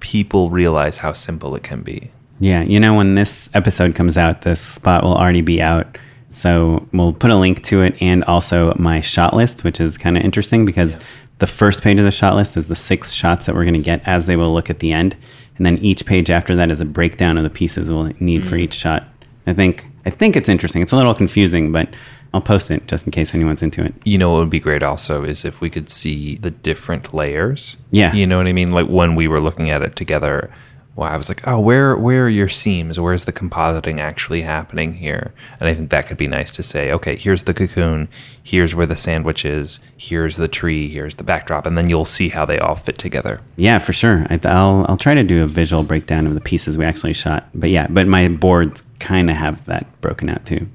people 0.00 0.50
realize 0.50 0.98
how 0.98 1.12
simple 1.12 1.54
it 1.54 1.62
can 1.62 1.82
be. 1.82 2.10
Yeah, 2.38 2.62
you 2.62 2.78
know, 2.78 2.94
when 2.94 3.14
this 3.14 3.48
episode 3.54 3.94
comes 3.94 4.18
out, 4.18 4.42
this 4.42 4.60
spot 4.60 5.02
will 5.02 5.16
already 5.16 5.40
be 5.40 5.62
out. 5.62 5.98
So 6.30 6.86
we'll 6.92 7.12
put 7.12 7.30
a 7.30 7.36
link 7.36 7.62
to 7.64 7.82
it 7.82 7.96
and 8.00 8.22
also 8.24 8.74
my 8.78 9.00
shot 9.00 9.34
list, 9.34 9.64
which 9.64 9.80
is 9.80 9.96
kind 9.96 10.18
of 10.18 10.24
interesting 10.24 10.66
because 10.66 10.96
the 11.38 11.46
first 11.46 11.82
page 11.82 11.98
of 11.98 12.04
the 12.04 12.10
shot 12.10 12.34
list 12.34 12.56
is 12.56 12.66
the 12.66 12.74
six 12.74 13.12
shots 13.12 13.46
that 13.46 13.54
we're 13.54 13.64
going 13.64 13.74
to 13.74 13.80
get 13.80 14.02
as 14.06 14.26
they 14.26 14.36
will 14.36 14.52
look 14.52 14.68
at 14.68 14.80
the 14.80 14.92
end. 14.92 15.16
And 15.56 15.64
then 15.64 15.78
each 15.78 16.04
page 16.04 16.30
after 16.30 16.54
that 16.56 16.70
is 16.70 16.80
a 16.80 16.84
breakdown 16.84 17.38
of 17.38 17.44
the 17.44 17.50
pieces 17.50 17.90
we'll 17.90 18.12
need 18.20 18.46
for 18.46 18.56
mm. 18.56 18.60
each 18.60 18.74
shot. 18.74 19.08
I 19.46 19.54
think 19.54 19.86
I 20.04 20.10
think 20.10 20.36
it's 20.36 20.48
interesting. 20.48 20.82
It's 20.82 20.92
a 20.92 20.96
little 20.96 21.14
confusing, 21.14 21.72
but 21.72 21.88
I'll 22.36 22.42
post 22.42 22.70
it 22.70 22.86
just 22.86 23.06
in 23.06 23.12
case 23.12 23.34
anyone's 23.34 23.62
into 23.62 23.82
it. 23.82 23.94
You 24.04 24.18
know 24.18 24.30
what 24.30 24.40
would 24.40 24.50
be 24.50 24.60
great 24.60 24.82
also 24.82 25.24
is 25.24 25.44
if 25.44 25.62
we 25.62 25.70
could 25.70 25.88
see 25.88 26.36
the 26.36 26.50
different 26.50 27.14
layers. 27.14 27.78
Yeah. 27.90 28.12
You 28.12 28.26
know 28.26 28.36
what 28.36 28.46
I 28.46 28.52
mean? 28.52 28.72
Like 28.72 28.88
when 28.88 29.14
we 29.14 29.26
were 29.26 29.40
looking 29.40 29.70
at 29.70 29.82
it 29.82 29.96
together, 29.96 30.52
well, 30.96 31.10
I 31.10 31.16
was 31.16 31.28
like, 31.28 31.46
oh, 31.46 31.58
where 31.60 31.96
where 31.96 32.24
are 32.24 32.28
your 32.28 32.48
seams? 32.48 32.98
Where's 32.98 33.24
the 33.24 33.32
compositing 33.32 34.00
actually 34.00 34.42
happening 34.42 34.94
here? 34.94 35.32
And 35.60 35.68
I 35.68 35.74
think 35.74 35.90
that 35.90 36.06
could 36.06 36.16
be 36.16 36.26
nice 36.26 36.50
to 36.52 36.62
say, 36.62 36.92
okay, 36.92 37.16
here's 37.16 37.44
the 37.44 37.54
cocoon, 37.54 38.08
here's 38.42 38.74
where 38.74 38.86
the 38.86 38.96
sandwich 38.96 39.44
is, 39.44 39.78
here's 39.96 40.36
the 40.36 40.48
tree, 40.48 40.88
here's 40.88 41.16
the 41.16 41.24
backdrop, 41.24 41.66
and 41.66 41.76
then 41.76 41.88
you'll 41.88 42.06
see 42.06 42.30
how 42.30 42.44
they 42.44 42.58
all 42.58 42.76
fit 42.76 42.98
together. 42.98 43.40
Yeah, 43.56 43.78
for 43.78 43.92
sure. 43.92 44.26
I, 44.30 44.40
I'll 44.44 44.86
I'll 44.88 44.96
try 44.96 45.14
to 45.14 45.22
do 45.22 45.42
a 45.42 45.46
visual 45.46 45.82
breakdown 45.82 46.26
of 46.26 46.34
the 46.34 46.40
pieces 46.40 46.76
we 46.76 46.84
actually 46.84 47.12
shot. 47.14 47.48
But 47.54 47.70
yeah, 47.70 47.86
but 47.88 48.06
my 48.06 48.28
boards 48.28 48.82
kind 48.98 49.30
of 49.30 49.36
have 49.36 49.64
that 49.66 49.86
broken 50.00 50.28
out 50.28 50.44
too. 50.46 50.66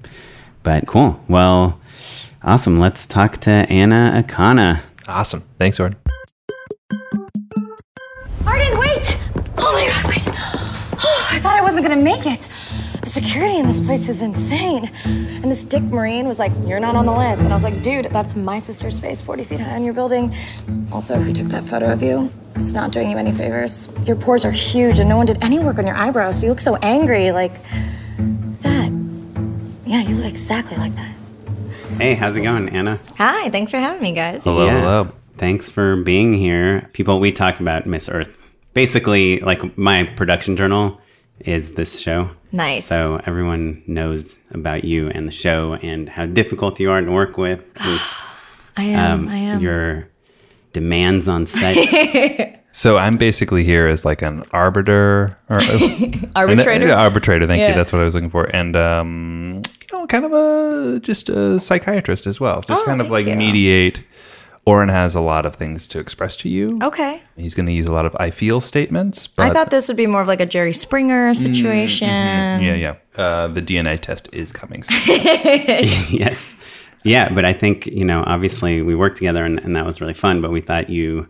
But 0.63 0.87
cool. 0.87 1.19
Well, 1.27 1.79
awesome. 2.43 2.79
Let's 2.79 3.05
talk 3.05 3.37
to 3.37 3.49
Anna 3.51 4.23
Akana. 4.23 4.81
Awesome. 5.07 5.41
Thanks, 5.57 5.79
Ord. 5.79 5.95
Arden, 8.45 8.77
wait! 8.77 9.17
Oh 9.57 9.71
my 9.73 9.87
god, 9.87 10.09
wait! 10.09 10.27
Oh, 11.03 11.29
I 11.31 11.39
thought 11.39 11.55
I 11.55 11.61
wasn't 11.61 11.83
gonna 11.83 11.95
make 11.95 12.25
it. 12.25 12.47
The 13.01 13.09
security 13.09 13.57
in 13.57 13.65
this 13.65 13.81
place 13.81 14.07
is 14.09 14.21
insane. 14.21 14.91
And 15.05 15.45
this 15.45 15.63
Dick 15.63 15.81
Marine 15.81 16.27
was 16.27 16.37
like, 16.37 16.51
You're 16.65 16.79
not 16.79 16.95
on 16.95 17.07
the 17.07 17.13
list. 17.13 17.41
And 17.41 17.51
I 17.51 17.55
was 17.55 17.63
like, 17.63 17.81
Dude, 17.81 18.05
that's 18.05 18.35
my 18.35 18.59
sister's 18.59 18.99
face 18.99 19.21
40 19.21 19.43
feet 19.43 19.59
high 19.59 19.75
in 19.75 19.83
your 19.83 19.95
building. 19.95 20.35
Also, 20.91 21.15
who 21.15 21.33
took 21.33 21.47
that 21.47 21.63
photo 21.65 21.91
of 21.91 22.03
you? 22.03 22.31
It's 22.55 22.73
not 22.73 22.91
doing 22.91 23.09
you 23.09 23.17
any 23.17 23.31
favors. 23.31 23.89
Your 24.05 24.15
pores 24.15 24.45
are 24.45 24.51
huge 24.51 24.99
and 24.99 25.09
no 25.09 25.17
one 25.17 25.25
did 25.25 25.43
any 25.43 25.57
work 25.57 25.79
on 25.79 25.87
your 25.87 25.95
eyebrows. 25.95 26.39
So 26.39 26.43
you 26.45 26.49
look 26.51 26.59
so 26.59 26.75
angry, 26.75 27.31
like 27.31 27.53
that. 28.61 28.91
Yeah, 29.91 30.03
you 30.03 30.15
look 30.15 30.27
exactly 30.27 30.77
like 30.77 30.95
that. 30.95 31.11
Hey, 31.97 32.13
how's 32.13 32.37
it 32.37 32.43
going, 32.43 32.69
Anna? 32.69 32.97
Hi, 33.17 33.49
thanks 33.49 33.71
for 33.71 33.77
having 33.77 34.01
me, 34.01 34.13
guys. 34.13 34.41
Hello, 34.41 34.65
Yeah. 34.65 34.79
hello. 34.79 35.09
Thanks 35.37 35.69
for 35.69 35.97
being 35.97 36.31
here. 36.31 36.89
People, 36.93 37.19
we 37.19 37.33
talked 37.33 37.59
about 37.59 37.85
Miss 37.85 38.07
Earth. 38.07 38.37
Basically, 38.73 39.41
like 39.41 39.77
my 39.77 40.05
production 40.05 40.55
journal 40.55 41.01
is 41.41 41.73
this 41.73 41.99
show. 41.99 42.29
Nice. 42.53 42.85
So 42.85 43.19
everyone 43.25 43.83
knows 43.85 44.39
about 44.51 44.85
you 44.85 45.09
and 45.09 45.27
the 45.27 45.31
show 45.33 45.73
and 45.81 46.07
how 46.07 46.25
difficult 46.25 46.79
you 46.79 46.89
are 46.89 47.01
to 47.01 47.11
work 47.11 47.37
with. 47.37 47.61
I 48.77 48.83
am. 48.83 49.23
Um, 49.23 49.27
I 49.27 49.35
am. 49.39 49.59
You're 49.59 50.07
demands 50.71 51.27
on 51.27 51.47
set. 51.47 52.59
So 52.73 52.97
I'm 52.97 53.17
basically 53.17 53.65
here 53.65 53.87
as 53.87 54.05
like 54.05 54.21
an 54.21 54.43
arbiter 54.51 55.35
or 55.49 55.59
Arbitrator? 56.37 56.85
An, 56.85 56.91
arbitrator, 56.91 57.45
thank 57.45 57.59
Yeah. 57.59 57.69
you. 57.69 57.73
That's 57.75 57.91
what 57.91 58.01
I 58.01 58.05
was 58.05 58.15
looking 58.15 58.29
for. 58.29 58.45
And 58.55 58.77
um, 58.77 59.15
you 59.41 59.53
know, 59.55 59.60
kind 60.11 60.25
of 60.25 60.33
a 60.33 60.99
just 60.99 61.29
a 61.29 61.59
psychiatrist 61.59 62.27
as 62.27 62.39
well. 62.39 62.61
Just 62.61 62.81
Oh, 62.81 62.85
kind 62.85 63.01
of 63.01 63.09
like 63.09 63.27
you. 63.27 63.35
mediate. 63.35 64.03
Oren 64.65 64.89
has 64.89 65.15
a 65.15 65.21
lot 65.21 65.45
of 65.47 65.55
things 65.55 65.87
to 65.87 65.99
express 65.99 66.35
to 66.37 66.49
you. 66.49 66.77
Okay. 66.83 67.23
He's 67.35 67.55
going 67.55 67.65
to 67.65 67.71
use 67.71 67.87
a 67.87 67.93
lot 67.93 68.05
of 68.05 68.15
I 68.19 68.29
feel 68.29 68.61
statements. 68.61 69.25
But 69.25 69.47
I 69.47 69.49
thought 69.49 69.71
this 69.71 69.87
would 69.87 69.97
be 69.97 70.05
more 70.05 70.21
of 70.21 70.27
like 70.27 70.41
a 70.41 70.45
Jerry 70.45 70.73
Springer 70.73 71.31
mm, 71.31 71.35
mm-hmm, 71.35 71.53
situation. 71.53 72.09
Mm-hmm. 72.09 72.63
yeah, 72.63 72.75
yeah. 72.75 72.95
Uh, 73.23 73.47
the 73.47 73.61
DNA 73.61 73.99
test 73.99 74.29
is 74.33 74.51
coming. 74.51 74.83
Soon. 74.83 74.95
yes. 76.11 76.53
Yeah, 77.03 77.33
but 77.33 77.45
I 77.45 77.53
think, 77.53 77.87
you 77.87 78.05
know, 78.05 78.23
obviously 78.27 78.83
we 78.83 78.93
worked 78.93 79.17
together 79.17 79.43
and, 79.43 79.59
and 79.59 79.75
that 79.75 79.85
was 79.85 79.99
really 79.99 80.13
fun, 80.13 80.41
but 80.41 80.51
we 80.51 80.61
thought 80.61 80.91
you, 80.91 81.27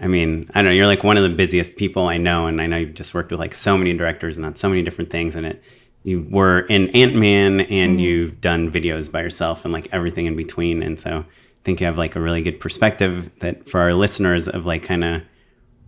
I 0.00 0.06
mean, 0.06 0.48
I 0.54 0.60
don't 0.60 0.66
know, 0.66 0.70
you're 0.70 0.86
like 0.86 1.02
one 1.02 1.16
of 1.16 1.24
the 1.24 1.30
busiest 1.30 1.74
people 1.74 2.06
I 2.06 2.18
know. 2.18 2.46
And 2.46 2.60
I 2.60 2.66
know 2.66 2.76
you've 2.76 2.94
just 2.94 3.14
worked 3.14 3.32
with 3.32 3.40
like 3.40 3.54
so 3.54 3.76
many 3.76 3.92
directors 3.94 4.36
and 4.36 4.46
on 4.46 4.54
so 4.54 4.68
many 4.68 4.82
different 4.82 5.10
things. 5.10 5.34
And 5.34 5.46
it, 5.46 5.62
you 6.04 6.26
were 6.30 6.60
in 6.60 6.90
Ant 6.90 7.16
Man 7.16 7.62
and 7.62 7.92
mm-hmm. 7.92 7.98
you've 7.98 8.40
done 8.40 8.70
videos 8.70 9.10
by 9.10 9.22
yourself 9.22 9.64
and 9.64 9.72
like 9.72 9.88
everything 9.90 10.26
in 10.26 10.36
between. 10.36 10.82
And 10.82 11.00
so 11.00 11.18
I 11.18 11.24
think 11.64 11.80
you 11.80 11.86
have 11.86 11.98
like 11.98 12.14
a 12.14 12.20
really 12.20 12.42
good 12.42 12.60
perspective 12.60 13.30
that 13.40 13.68
for 13.68 13.80
our 13.80 13.94
listeners 13.94 14.46
of 14.46 14.66
like 14.66 14.82
kind 14.82 15.02
of 15.02 15.22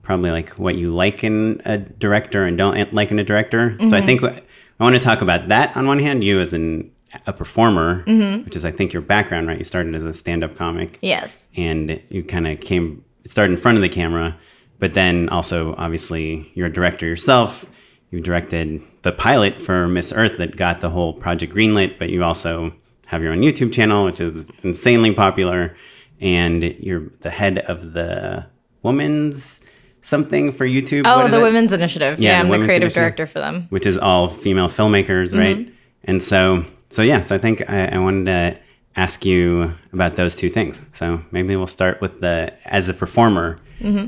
probably 0.02 0.30
like 0.30 0.50
what 0.50 0.76
you 0.76 0.90
like 0.90 1.22
in 1.22 1.60
a 1.64 1.78
director 1.78 2.44
and 2.44 2.56
don't 2.56 2.94
like 2.94 3.10
in 3.10 3.18
a 3.18 3.24
director. 3.24 3.76
So 3.78 3.84
I 3.84 4.00
mm-hmm. 4.00 4.06
think 4.06 4.22
I 4.22 4.42
want 4.84 4.96
to 4.96 5.02
talk 5.02 5.20
about 5.20 5.48
that 5.48 5.76
on 5.76 5.86
one 5.86 5.98
hand, 5.98 6.24
you 6.24 6.40
as 6.40 6.54
an 6.54 6.90
a 7.26 7.32
performer, 7.32 8.02
mm-hmm. 8.04 8.44
which 8.44 8.56
is 8.56 8.64
I 8.64 8.70
think 8.70 8.92
your 8.92 9.02
background, 9.02 9.48
right? 9.48 9.58
You 9.58 9.64
started 9.64 9.94
as 9.94 10.04
a 10.04 10.12
stand-up 10.12 10.56
comic 10.56 10.98
Yes. 11.02 11.48
and 11.56 12.00
you 12.08 12.22
kind 12.24 12.46
of 12.46 12.60
came 12.60 13.04
started 13.24 13.54
in 13.54 13.58
front 13.58 13.76
of 13.76 13.82
the 13.82 13.88
camera, 13.88 14.36
but 14.78 14.94
then 14.94 15.28
also 15.28 15.74
obviously 15.76 16.50
you're 16.54 16.66
a 16.66 16.72
director 16.72 17.06
yourself. 17.06 17.66
You 18.10 18.20
directed 18.20 18.82
the 19.02 19.12
pilot 19.12 19.60
for 19.60 19.88
Miss 19.88 20.12
Earth 20.12 20.38
that 20.38 20.56
got 20.56 20.80
the 20.80 20.90
whole 20.90 21.12
project 21.12 21.52
greenlit, 21.52 21.98
but 21.98 22.08
you 22.08 22.22
also 22.22 22.72
have 23.06 23.22
your 23.22 23.32
own 23.32 23.40
YouTube 23.40 23.72
channel, 23.72 24.04
which 24.04 24.20
is 24.20 24.50
insanely 24.62 25.14
popular, 25.14 25.76
and 26.20 26.62
you're 26.62 27.10
the 27.20 27.30
head 27.30 27.58
of 27.58 27.92
the 27.92 28.46
women's 28.82 29.60
something 30.02 30.52
for 30.52 30.66
YouTube. 30.66 31.02
Oh, 31.04 31.28
the 31.28 31.40
it? 31.40 31.42
Women's 31.42 31.72
Initiative. 31.72 32.18
Yeah, 32.20 32.30
Yeah, 32.30 32.34
the 32.34 32.40
I'm 32.40 32.46
the 32.46 32.50
Women's 32.52 32.68
creative 32.68 32.92
director 32.92 33.26
for 33.26 33.40
them. 33.40 33.66
which 33.70 33.86
is 33.86 33.98
all 33.98 34.28
female 34.28 34.68
filmmakers, 34.68 35.30
mm-hmm. 35.30 35.38
right? 35.38 35.74
And 36.04 36.22
so, 36.22 36.64
so 36.90 37.02
yeah, 37.02 37.20
so 37.20 37.34
I 37.34 37.38
think 37.38 37.68
I, 37.68 37.86
I 37.88 37.98
wanted 37.98 38.26
to 38.26 38.58
ask 38.94 39.24
you 39.24 39.74
about 39.92 40.16
those 40.16 40.36
two 40.36 40.48
things. 40.48 40.80
So 40.92 41.20
maybe 41.32 41.56
we'll 41.56 41.66
start 41.66 42.00
with 42.00 42.20
the 42.20 42.54
as 42.64 42.88
a 42.88 42.94
performer, 42.94 43.58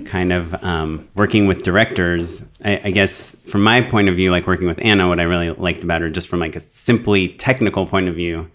kind 0.06 0.32
of 0.32 0.54
um, 0.64 1.08
working 1.14 1.46
with 1.46 1.62
directors. 1.62 2.42
I, 2.64 2.80
I 2.84 2.90
guess 2.90 3.36
from 3.46 3.62
my 3.62 3.80
point 3.80 4.08
of 4.08 4.16
view, 4.16 4.30
like 4.30 4.46
working 4.46 4.66
with 4.66 4.82
Anna, 4.82 5.08
what 5.08 5.20
I 5.20 5.24
really 5.24 5.50
liked 5.50 5.84
about 5.84 6.00
her, 6.00 6.10
just 6.10 6.28
from 6.28 6.40
like 6.40 6.56
a 6.56 6.60
simply 6.60 7.28
technical 7.28 7.86
point 7.86 8.08
of 8.08 8.14
view, 8.14 8.50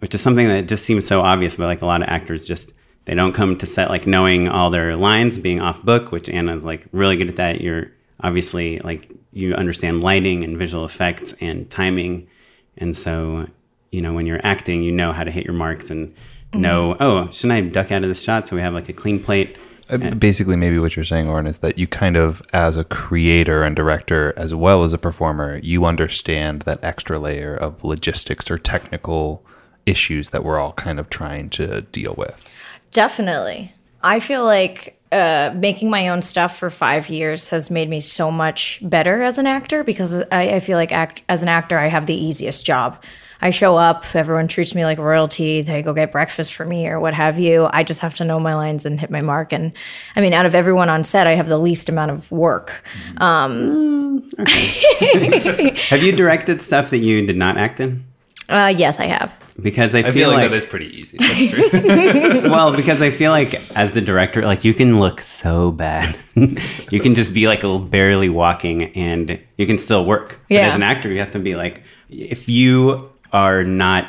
which 0.00 0.14
is 0.14 0.20
something 0.20 0.48
that 0.48 0.68
just 0.68 0.84
seems 0.84 1.06
so 1.06 1.20
obvious, 1.20 1.56
but 1.56 1.66
like 1.66 1.82
a 1.82 1.86
lot 1.86 2.02
of 2.02 2.08
actors 2.08 2.46
just 2.46 2.72
they 3.04 3.14
don't 3.14 3.32
come 3.32 3.56
to 3.56 3.66
set 3.66 3.88
like 3.88 4.06
knowing 4.06 4.48
all 4.48 4.68
their 4.68 4.94
lines, 4.94 5.38
being 5.38 5.60
off 5.60 5.82
book, 5.82 6.12
which 6.12 6.28
Anna's 6.28 6.64
like 6.64 6.86
really 6.92 7.16
good 7.16 7.28
at 7.28 7.36
that. 7.36 7.60
You're 7.60 7.90
obviously 8.20 8.80
like 8.80 9.10
you 9.32 9.54
understand 9.54 10.02
lighting 10.02 10.44
and 10.44 10.58
visual 10.58 10.84
effects 10.84 11.34
and 11.40 11.70
timing. 11.70 12.28
And 12.76 12.96
so, 12.96 13.46
you 13.90 14.02
know, 14.02 14.12
when 14.12 14.26
you're 14.26 14.44
acting, 14.44 14.82
you 14.82 14.92
know 14.92 15.12
how 15.12 15.24
to 15.24 15.30
hit 15.30 15.44
your 15.44 15.54
marks 15.54 15.88
and 15.88 16.14
know, 16.52 16.96
oh, 17.00 17.30
shouldn't 17.30 17.52
I 17.52 17.60
duck 17.62 17.90
out 17.92 18.02
of 18.02 18.08
this 18.08 18.22
shot 18.22 18.48
so 18.48 18.56
we 18.56 18.62
have 18.62 18.74
like 18.74 18.88
a 18.88 18.92
clean 18.92 19.22
plate? 19.22 19.56
Uh, 19.90 20.10
Basically, 20.14 20.56
maybe 20.56 20.78
what 20.78 20.96
you're 20.96 21.04
saying, 21.04 21.28
Oren, 21.28 21.46
is 21.46 21.58
that 21.58 21.78
you 21.78 21.86
kind 21.86 22.16
of, 22.16 22.42
as 22.52 22.76
a 22.76 22.84
creator 22.84 23.62
and 23.62 23.74
director, 23.74 24.34
as 24.36 24.54
well 24.54 24.84
as 24.84 24.92
a 24.92 24.98
performer, 24.98 25.58
you 25.62 25.84
understand 25.84 26.62
that 26.62 26.82
extra 26.82 27.18
layer 27.18 27.54
of 27.56 27.84
logistics 27.84 28.50
or 28.50 28.58
technical 28.58 29.44
issues 29.86 30.30
that 30.30 30.44
we're 30.44 30.58
all 30.58 30.72
kind 30.72 31.00
of 31.00 31.08
trying 31.08 31.48
to 31.50 31.82
deal 31.82 32.14
with. 32.18 32.44
Definitely. 32.90 33.72
I 34.02 34.20
feel 34.20 34.44
like 34.44 35.00
uh, 35.10 35.52
making 35.56 35.90
my 35.90 36.08
own 36.08 36.20
stuff 36.22 36.58
for 36.58 36.70
five 36.70 37.08
years 37.08 37.48
has 37.48 37.70
made 37.70 37.88
me 37.88 38.00
so 38.00 38.30
much 38.30 38.80
better 38.82 39.22
as 39.22 39.38
an 39.38 39.46
actor 39.46 39.82
because 39.82 40.14
I, 40.30 40.56
I 40.56 40.60
feel 40.60 40.76
like 40.76 40.92
act, 40.92 41.22
as 41.28 41.42
an 41.42 41.48
actor, 41.48 41.78
I 41.78 41.86
have 41.86 42.06
the 42.06 42.14
easiest 42.14 42.66
job. 42.66 43.02
I 43.40 43.50
show 43.50 43.76
up, 43.76 44.04
everyone 44.14 44.48
treats 44.48 44.74
me 44.74 44.84
like 44.84 44.98
royalty. 44.98 45.62
They 45.62 45.82
go 45.82 45.92
get 45.92 46.10
breakfast 46.10 46.54
for 46.54 46.64
me 46.66 46.88
or 46.88 46.98
what 46.98 47.14
have 47.14 47.38
you. 47.38 47.68
I 47.72 47.84
just 47.84 48.00
have 48.00 48.14
to 48.16 48.24
know 48.24 48.40
my 48.40 48.54
lines 48.54 48.84
and 48.84 48.98
hit 48.98 49.10
my 49.10 49.20
mark. 49.20 49.52
And 49.52 49.72
I 50.16 50.20
mean, 50.20 50.32
out 50.32 50.44
of 50.46 50.54
everyone 50.54 50.88
on 50.88 51.04
set, 51.04 51.26
I 51.26 51.34
have 51.36 51.48
the 51.48 51.58
least 51.58 51.88
amount 51.88 52.10
of 52.10 52.32
work. 52.32 52.82
Um, 53.18 54.28
Have 54.38 56.02
you 56.02 56.12
directed 56.12 56.62
stuff 56.62 56.90
that 56.90 56.98
you 56.98 57.26
did 57.26 57.36
not 57.36 57.56
act 57.56 57.80
in? 57.80 58.04
uh, 58.48 58.72
yes, 58.74 58.98
I 58.98 59.06
have. 59.06 59.32
Because 59.60 59.94
I, 59.94 60.04
feel, 60.10 60.30
like, 60.30 60.48
that 60.50 60.56
is 60.56 60.64
pretty 60.64 60.86
easy. 60.96 61.18
That's 61.18 61.50
true. 61.50 62.42
well, 62.50 62.74
because 62.74 63.02
I 63.02 63.10
feel 63.10 63.32
like 63.32 63.54
as 63.76 63.92
the 63.92 64.00
director, 64.00 64.42
like 64.42 64.64
you 64.64 64.72
can 64.72 65.00
look 65.00 65.20
so 65.20 65.72
bad. 65.72 66.16
you 66.34 67.00
can 67.00 67.16
just 67.16 67.34
be 67.34 67.48
like 67.48 67.64
a 67.64 67.78
barely 67.78 68.28
walking 68.28 68.84
and 68.94 69.40
you 69.56 69.66
can 69.66 69.78
still 69.78 70.04
work. 70.04 70.40
But 70.48 70.54
Yeah. 70.54 70.68
as 70.68 70.76
an 70.76 70.84
actor, 70.84 71.10
you 71.10 71.18
have 71.18 71.32
to 71.32 71.40
be 71.40 71.56
like, 71.56 71.82
if 72.08 72.48
you 72.48 73.07
are 73.32 73.64
not 73.64 74.08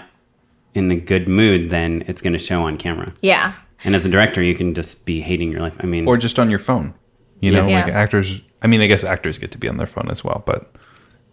in 0.76 0.92
a 0.92 0.96
good 0.96 1.28
mood, 1.28 1.70
then 1.70 2.04
it's 2.08 2.22
going 2.22 2.34
to 2.34 2.40
show 2.40 2.64
on 2.64 2.78
camera. 2.78 3.08
Yeah. 3.22 3.54
And 3.84 3.96
as 3.96 4.06
a 4.06 4.10
director, 4.10 4.42
you 4.44 4.56
can 4.56 4.74
just 4.74 5.06
be 5.06 5.22
hating 5.22 5.52
your 5.52 5.62
life. 5.62 5.76
I 5.80 5.86
mean, 5.86 6.08
or 6.08 6.18
just 6.18 6.38
on 6.40 6.50
your 6.50 6.60
phone. 6.60 6.94
You 7.42 7.52
know, 7.52 7.68
Yeah. 7.68 7.86
like 7.86 7.94
actors. 7.94 8.42
I 8.62 8.68
mean, 8.68 8.82
I 8.82 8.88
guess 8.88 9.04
actors 9.04 9.38
get 9.38 9.52
to 9.52 9.58
be 9.58 9.70
on 9.70 9.78
their 9.78 9.88
phone 9.88 10.10
as 10.12 10.24
well, 10.24 10.44
but 10.46 10.72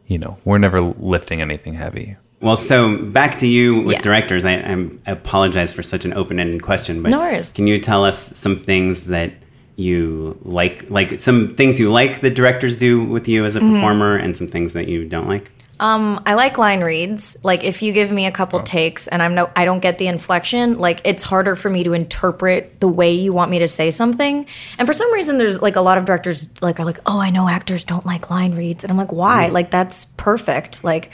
you 0.06 0.18
know, 0.18 0.36
we're 0.44 0.58
never 0.58 0.80
lifting 0.80 1.40
anything 1.42 1.74
heavy. 1.74 2.16
Well, 2.40 2.56
so 2.56 2.96
back 2.98 3.38
to 3.40 3.46
you 3.46 3.80
with 3.82 3.94
Yeah. 3.96 4.02
directors. 4.02 4.44
I, 4.44 4.52
I'm- 4.58 5.00
apologize 5.06 5.72
for 5.72 5.82
such 5.82 6.04
an 6.04 6.12
open-ended 6.12 6.62
question, 6.62 7.02
but 7.02 7.10
No 7.10 7.42
can 7.54 7.66
you 7.66 7.80
tell 7.80 8.04
us 8.04 8.30
some 8.38 8.54
things 8.54 9.02
that 9.04 9.32
you 9.74 10.38
like, 10.44 10.88
like 10.90 11.18
some 11.18 11.54
things 11.56 11.80
you 11.80 11.90
like 11.90 12.20
that 12.20 12.34
directors 12.34 12.78
do 12.78 13.02
with 13.02 13.26
you 13.26 13.44
as 13.44 13.56
a 13.56 13.60
Mm-hmm. 13.60 13.74
performer, 13.74 14.16
and 14.16 14.36
some 14.36 14.46
things 14.46 14.72
that 14.74 14.86
you 14.88 15.04
don't 15.06 15.26
like? 15.28 15.50
Um, 15.78 16.22
I 16.24 16.34
like 16.34 16.56
line 16.56 16.82
reads. 16.82 17.36
Like 17.44 17.62
if 17.62 17.82
you 17.82 17.92
give 17.92 18.10
me 18.10 18.26
a 18.26 18.32
couple 18.32 18.62
takes 18.62 19.08
and 19.08 19.22
I'm 19.22 19.34
no 19.34 19.50
I 19.54 19.64
don't 19.64 19.80
get 19.80 19.98
the 19.98 20.06
inflection, 20.06 20.78
like 20.78 21.02
it's 21.04 21.22
harder 21.22 21.54
for 21.54 21.68
me 21.68 21.84
to 21.84 21.92
interpret 21.92 22.80
the 22.80 22.88
way 22.88 23.12
you 23.12 23.32
want 23.32 23.50
me 23.50 23.58
to 23.58 23.68
say 23.68 23.90
something. 23.90 24.46
And 24.78 24.88
for 24.88 24.94
some 24.94 25.12
reason 25.12 25.36
there's 25.36 25.60
like 25.60 25.76
a 25.76 25.82
lot 25.82 25.98
of 25.98 26.06
directors 26.06 26.48
like 26.62 26.80
are 26.80 26.84
like, 26.84 27.00
"Oh, 27.04 27.20
I 27.20 27.30
know 27.30 27.48
actors 27.48 27.84
don't 27.84 28.06
like 28.06 28.30
line 28.30 28.54
reads." 28.54 28.84
And 28.84 28.90
I'm 28.90 28.96
like, 28.96 29.12
"Why?" 29.12 29.48
Like 29.48 29.70
that's 29.70 30.06
perfect. 30.16 30.82
Like 30.82 31.12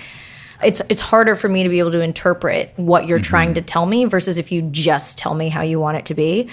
it's 0.63 0.81
it's 0.89 1.01
harder 1.01 1.35
for 1.35 1.49
me 1.49 1.65
to 1.65 1.69
be 1.69 1.81
able 1.81 1.93
to 1.93 2.01
interpret 2.01 2.73
what 2.77 3.07
you're 3.07 3.19
trying 3.21 3.55
to 3.55 3.63
tell 3.63 3.87
me 3.87 4.05
versus 4.05 4.39
if 4.39 4.53
you 4.53 4.63
just 4.63 5.19
tell 5.19 5.35
me 5.35 5.49
how 5.49 5.63
you 5.63 5.81
want 5.81 5.97
it 5.97 6.07
to 6.07 6.15
be. 6.15 6.49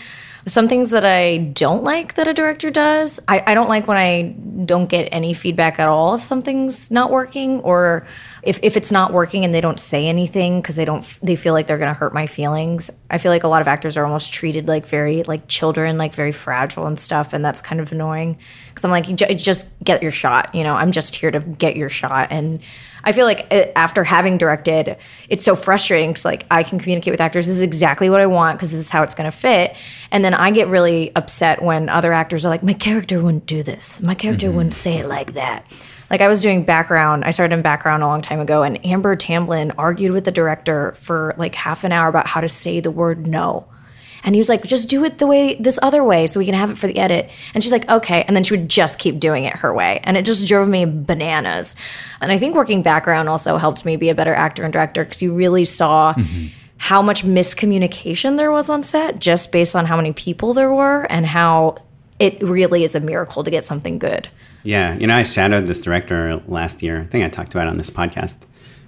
Some 0.50 0.68
things 0.68 0.92
that 0.92 1.06
I 1.06 1.38
don't 1.38 1.84
like 1.84 2.16
that 2.16 2.28
a 2.28 2.34
director 2.34 2.72
does, 2.72 3.20
I, 3.28 3.44
I 3.46 3.54
don't 3.54 3.70
like 3.70 3.88
when 3.88 3.98
I 3.98 4.36
don't 4.66 4.88
get 4.88 5.10
any 5.12 5.34
feedback 5.34 5.80
at 5.80 5.88
all 5.88 6.16
if 6.16 6.24
something's 6.24 6.90
not 6.90 7.12
working 7.12 7.60
or 7.62 8.08
if, 8.42 8.60
if 8.64 8.76
it's 8.76 8.92
not 8.92 9.14
working 9.14 9.46
and 9.46 9.54
they 9.54 9.62
don't 9.62 9.80
say 9.80 10.08
anything 10.08 10.60
because 10.60 10.76
they 10.76 10.86
don't 10.86 11.06
they 11.22 11.36
feel 11.36 11.54
like 11.54 11.68
they're 11.68 11.78
gonna 11.78 11.94
hurt 11.94 12.16
my 12.16 12.26
feelings. 12.26 12.90
I 13.12 13.20
feel 13.20 13.32
like 13.32 13.44
a 13.44 13.48
lot 13.48 13.62
of 13.62 13.68
actors 13.68 13.96
are 13.96 14.06
almost 14.06 14.34
treated 14.34 14.68
like 14.68 14.88
very 14.88 15.22
like 15.24 15.48
children, 15.48 16.00
like 16.00 16.16
very 16.16 16.32
fragile 16.32 16.88
and 16.88 17.00
stuff, 17.00 17.34
and 17.34 17.46
that's 17.46 17.62
kind 17.62 17.80
of 17.80 17.92
annoying 17.92 18.38
because 18.70 18.84
I'm 18.84 18.92
like, 18.92 19.08
"You 19.08 19.16
just 19.16 19.68
get 19.84 20.02
your 20.02 20.12
shot. 20.12 20.56
You 20.56 20.64
know, 20.64 20.74
I'm 20.74 20.92
just 20.92 21.16
here 21.16 21.32
to 21.32 21.40
get 21.40 21.78
your 21.78 21.90
shot 21.90 22.32
and. 22.32 22.60
I 23.04 23.12
feel 23.12 23.26
like 23.26 23.48
uh, 23.52 23.66
after 23.76 24.04
having 24.04 24.38
directed, 24.38 24.98
it's 25.30 25.44
so 25.44 25.56
frustrating 25.56 26.12
because 26.12 26.26
like 26.26 26.46
I 26.52 26.64
can 26.64 26.80
communicate 26.80 27.12
with 27.12 27.22
actors. 27.22 27.48
This 27.48 27.56
is 27.56 27.62
exactly 27.62 28.10
what 28.10 28.22
I 28.22 28.26
want 28.26 28.58
because 28.58 28.72
this 28.72 28.80
is 28.80 28.90
how 28.90 29.04
it's 29.04 29.16
going 29.16 29.30
to 29.30 29.36
fit. 29.36 29.76
And 30.12 30.24
then 30.24 30.34
I 30.34 30.52
get 30.52 30.68
really 30.68 31.16
upset 31.16 31.62
when 31.62 31.90
other 31.90 32.14
actors 32.14 32.46
are 32.46 32.50
like, 32.50 32.64
"My 32.64 32.74
character 32.74 33.22
wouldn't 33.22 33.46
do 33.46 33.64
this. 33.64 34.02
My 34.02 34.16
character 34.16 34.52
wouldn't 34.52 34.74
say 34.74 34.98
it 34.98 35.08
like 35.08 35.34
that." 35.34 35.66
Like 36.10 36.22
I 36.22 36.28
was 36.28 36.42
doing 36.42 36.64
background. 36.64 37.24
I 37.24 37.32
started 37.32 37.54
in 37.54 37.62
background 37.62 38.02
a 38.02 38.08
long 38.08 38.22
time 38.22 38.40
ago, 38.40 38.64
and 38.64 38.84
Amber 38.86 39.16
Tamblyn 39.16 39.72
argued 39.78 40.12
with 40.12 40.26
the 40.26 40.32
director 40.32 40.94
for 40.94 41.36
like 41.38 41.56
half 41.56 41.84
an 41.84 41.92
hour 41.92 42.08
about 42.08 42.28
how 42.28 42.42
to 42.42 42.50
say 42.50 42.80
the 42.80 42.92
word 42.92 43.28
no. 43.28 43.68
And 44.24 44.36
he 44.36 44.40
was 44.40 44.50
like, 44.50 44.64
just 44.64 44.90
do 44.90 45.04
it 45.06 45.18
the 45.18 45.28
way, 45.28 45.56
this 45.56 45.80
other 45.82 46.04
way, 46.04 46.28
so 46.28 46.40
we 46.40 46.46
can 46.46 46.54
have 46.54 46.72
it 46.72 46.78
for 46.78 46.88
the 46.88 46.98
edit. 46.98 47.30
And 47.54 47.64
she's 47.64 47.72
like, 47.72 47.90
okay. 47.90 48.24
And 48.24 48.36
then 48.36 48.44
she 48.44 48.56
would 48.56 48.70
just 48.70 49.00
keep 49.00 49.20
doing 49.20 49.46
it 49.46 49.54
her 49.58 49.74
way. 49.74 50.00
And 50.04 50.18
it 50.18 50.26
just 50.26 50.48
drove 50.48 50.68
me 50.68 50.86
bananas. 50.86 51.76
And 52.22 52.32
I 52.32 52.38
think 52.38 52.56
working 52.56 52.82
background 52.82 53.30
also 53.30 53.58
helped 53.58 53.86
me 53.86 53.96
be 53.96 54.10
a 54.10 54.16
better 54.16 54.34
actor 54.34 54.64
and 54.64 54.74
director 54.74 55.04
because 55.04 55.22
you 55.22 55.34
really 55.34 55.66
saw 55.66 56.14
mm-hmm. 56.14 56.48
how 56.78 57.02
much 57.02 57.24
miscommunication 57.24 58.38
there 58.38 58.52
was 58.52 58.70
on 58.70 58.84
set 58.84 59.20
just 59.20 59.52
based 59.52 59.76
on 59.76 59.86
how 59.86 59.96
many 59.96 60.12
people 60.12 60.54
there 60.54 60.72
were 60.72 61.04
and 61.10 61.26
how 61.26 61.78
it 62.20 62.42
really 62.42 62.84
is 62.84 62.96
a 62.96 63.00
miracle 63.00 63.44
to 63.44 63.52
get 63.52 63.64
something 63.64 63.98
good. 63.98 64.28
Yeah, 64.64 64.96
you 64.96 65.08
know, 65.08 65.16
I 65.16 65.24
shadowed 65.24 65.68
this 65.68 65.82
director 65.82 66.42
last 66.48 66.84
year. 66.84 67.00
I 67.00 67.04
think 67.06 67.26
I 67.26 67.30
talked 67.30 67.54
about 67.54 67.68
it 67.68 67.72
on 67.72 67.78
this 67.78 67.90
podcast 67.90 68.38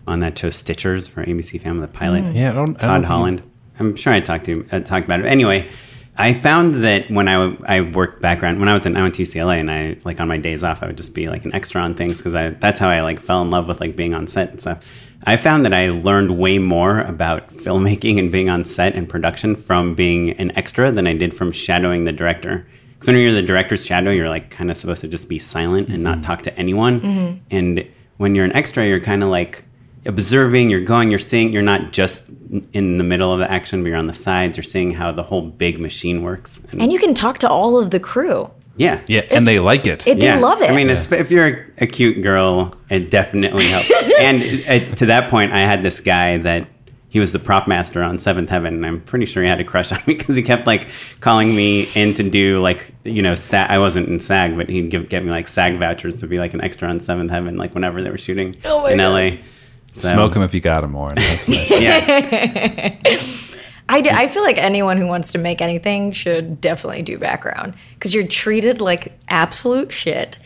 on 0.06 0.20
that 0.20 0.38
show 0.38 0.50
Stitchers 0.50 1.10
for 1.10 1.24
ABC 1.24 1.62
Family, 1.62 1.82
the 1.82 1.88
pilot. 1.88 2.24
Mm-hmm. 2.24 2.38
Yeah, 2.38 2.50
I 2.50 2.54
don't. 2.54 2.70
I 2.78 2.80
Todd 2.80 2.80
don't 2.82 2.96
think- 2.96 3.06
Holland. 3.06 3.44
I'm 3.80 3.96
sure 3.96 4.14
I 4.14 4.20
talked 4.20 4.46
to 4.46 4.68
uh, 4.72 4.80
talked 4.82 5.06
about 5.06 5.22
it. 5.22 5.26
Anyway, 5.26 5.70
I 6.18 6.34
found 6.34 6.84
that 6.84 7.10
when 7.10 7.28
I, 7.28 7.56
I 7.66 7.82
worked 7.82 8.22
background 8.22 8.60
when 8.60 8.70
I 8.70 8.74
was 8.74 8.86
in 8.86 8.96
I 8.96 9.02
went 9.02 9.16
to 9.16 9.24
UCLA 9.24 9.60
and 9.60 9.72
I 9.72 9.98
like 10.04 10.20
on 10.20 10.28
my 10.28 10.38
days 10.38 10.64
off 10.64 10.84
I 10.84 10.88
would 10.88 10.98
just 10.98 11.14
be 11.14 11.30
like 11.30 11.46
an 11.46 11.54
extra 11.56 11.82
on 11.82 11.96
things 11.96 12.18
because 12.18 12.36
I 12.36 12.50
that's 12.50 12.80
how 12.80 12.90
I 12.90 13.02
like 13.02 13.20
fell 13.20 13.42
in 13.42 13.50
love 13.50 13.68
with 13.68 13.80
like 13.80 13.96
being 13.96 14.14
on 14.14 14.28
set 14.28 14.52
and 14.52 14.60
stuff. 14.60 14.86
I 15.24 15.38
found 15.38 15.66
that 15.66 15.74
I 15.74 15.90
learned 15.90 16.38
way 16.38 16.58
more 16.58 17.02
about 17.02 17.50
filmmaking 17.54 18.20
and 18.20 18.32
being 18.32 18.50
on 18.50 18.66
set 18.66 18.96
and 18.96 19.08
production 19.08 19.56
from 19.56 19.96
being 19.96 20.32
an 20.32 20.52
extra 20.58 20.92
than 20.92 21.08
I 21.08 21.14
did 21.14 21.36
from 21.36 21.52
shadowing 21.52 22.06
the 22.06 22.12
director. 22.12 22.66
Because 22.94 23.08
when 23.08 23.18
you're 23.18 23.32
the 23.32 23.42
director's 23.42 23.86
shadow, 23.86 24.12
you're 24.12 24.30
like 24.30 24.52
kind 24.52 24.70
of 24.70 24.78
supposed 24.78 25.02
to 25.02 25.08
just 25.08 25.28
be 25.30 25.40
silent 25.40 25.90
and 25.90 26.04
not 26.04 26.22
talk 26.24 26.44
to 26.44 26.56
anyone. 26.58 27.02
And 27.50 27.88
when 28.18 28.36
you're 28.36 28.46
an 28.46 28.54
extra, 28.54 28.86
you're 28.88 29.00
kind 29.00 29.24
of 29.24 29.30
like 29.30 29.64
observing, 30.06 30.70
you're 30.70 30.82
going, 30.84 31.10
you're 31.12 31.20
seeing, 31.20 31.52
you're 31.54 31.62
not 31.62 31.92
just 31.94 32.24
in 32.74 32.98
the 32.98 33.04
middle 33.04 33.32
of 33.34 33.40
the 33.40 33.50
action, 33.52 33.84
but 33.84 33.90
you're 33.90 33.98
on 33.98 34.08
the 34.08 34.14
sides, 34.14 34.58
you're 34.58 34.64
seeing 34.64 34.92
how 34.92 35.12
the 35.12 35.24
whole 35.24 35.42
big 35.42 35.80
machine 35.80 36.24
works. 36.24 36.60
And, 36.72 36.82
And 36.84 36.92
you 36.94 37.00
can 37.00 37.14
talk 37.14 37.38
to 37.40 37.50
all 37.50 37.78
of 37.78 37.92
the 37.92 38.00
crew. 38.00 38.50
yeah. 38.78 39.02
Yeah, 39.08 39.22
and 39.30 39.46
they 39.46 39.60
like 39.60 39.86
it. 39.88 40.06
It, 40.08 40.20
They 40.20 40.36
love 40.38 40.62
it. 40.62 40.70
I 40.70 40.76
mean, 40.76 40.90
it's- 40.90 41.12
if 41.12 41.30
you're 41.32 41.68
a 41.78 41.88
cute 41.88 42.22
girl, 42.22 42.74
it 42.90 43.10
definitely 43.12 43.66
helps. 43.66 43.92
and 44.20 44.42
uh, 44.68 44.96
to 44.96 45.06
that 45.08 45.30
point, 45.30 45.52
I 45.54 45.60
had 45.60 45.84
this 45.84 46.00
guy 46.00 46.38
that 46.40 46.68
he 47.10 47.20
was 47.20 47.34
the 47.34 47.40
prop 47.40 47.68
master 47.68 48.02
on 48.02 48.18
Seventh 48.20 48.50
Heaven, 48.50 48.74
and 48.76 48.86
I'm 48.86 49.02
pretty 49.02 49.26
sure 49.26 49.44
he 49.44 49.50
had 49.50 49.60
a 49.60 49.66
crush 49.66 49.92
on 49.92 50.00
me 50.08 50.14
because 50.18 50.34
he 50.36 50.42
kept 50.42 50.66
like 50.66 50.88
calling 51.20 51.54
me 51.54 51.90
in 51.94 52.14
to 52.16 52.24
do 52.30 52.62
like 52.62 52.88
you 53.04 53.22
know 53.22 53.36
SAG. 53.36 53.70
I 53.70 53.80
wasn't 53.80 54.08
in 54.08 54.20
SAG, 54.22 54.56
but 54.56 54.70
he'd 54.70 54.90
give, 54.90 55.10
get 55.10 55.26
me 55.26 55.30
like 55.32 55.50
SAG 55.50 55.78
vouchers 55.78 56.16
to 56.18 56.28
be 56.28 56.38
like 56.38 56.54
an 56.54 56.62
extra 56.62 56.88
on 56.88 57.02
Seventh 57.02 57.30
Heaven, 57.30 57.58
like 57.58 57.74
whenever 57.76 58.02
they 58.02 58.10
were 58.10 58.18
shooting 58.18 58.56
Oh 58.64 58.86
in 58.86 58.98
God. 58.98 59.12
LA. 59.14 59.38
So, 59.94 60.10
Smoke 60.10 60.34
them 60.34 60.44
if 60.44 60.54
you 60.54 60.62
got 60.62 60.82
them, 60.82 60.94
Warren. 60.94 61.16
That's 61.18 61.48
what- 61.48 61.82
Yeah, 61.82 62.98
I, 63.90 64.00
d- 64.02 64.10
I 64.10 64.28
feel 64.30 64.44
like 64.44 64.58
anyone 64.58 64.98
who 64.98 65.06
wants 65.08 65.32
to 65.34 65.38
make 65.38 65.62
anything 65.62 66.12
should 66.14 66.62
definitely 66.62 67.02
do 67.02 67.18
background 67.18 67.74
because 67.96 68.16
you're 68.16 68.26
treated 68.28 68.80
like 68.80 69.18
absolute 69.28 69.92
shit, 69.92 70.38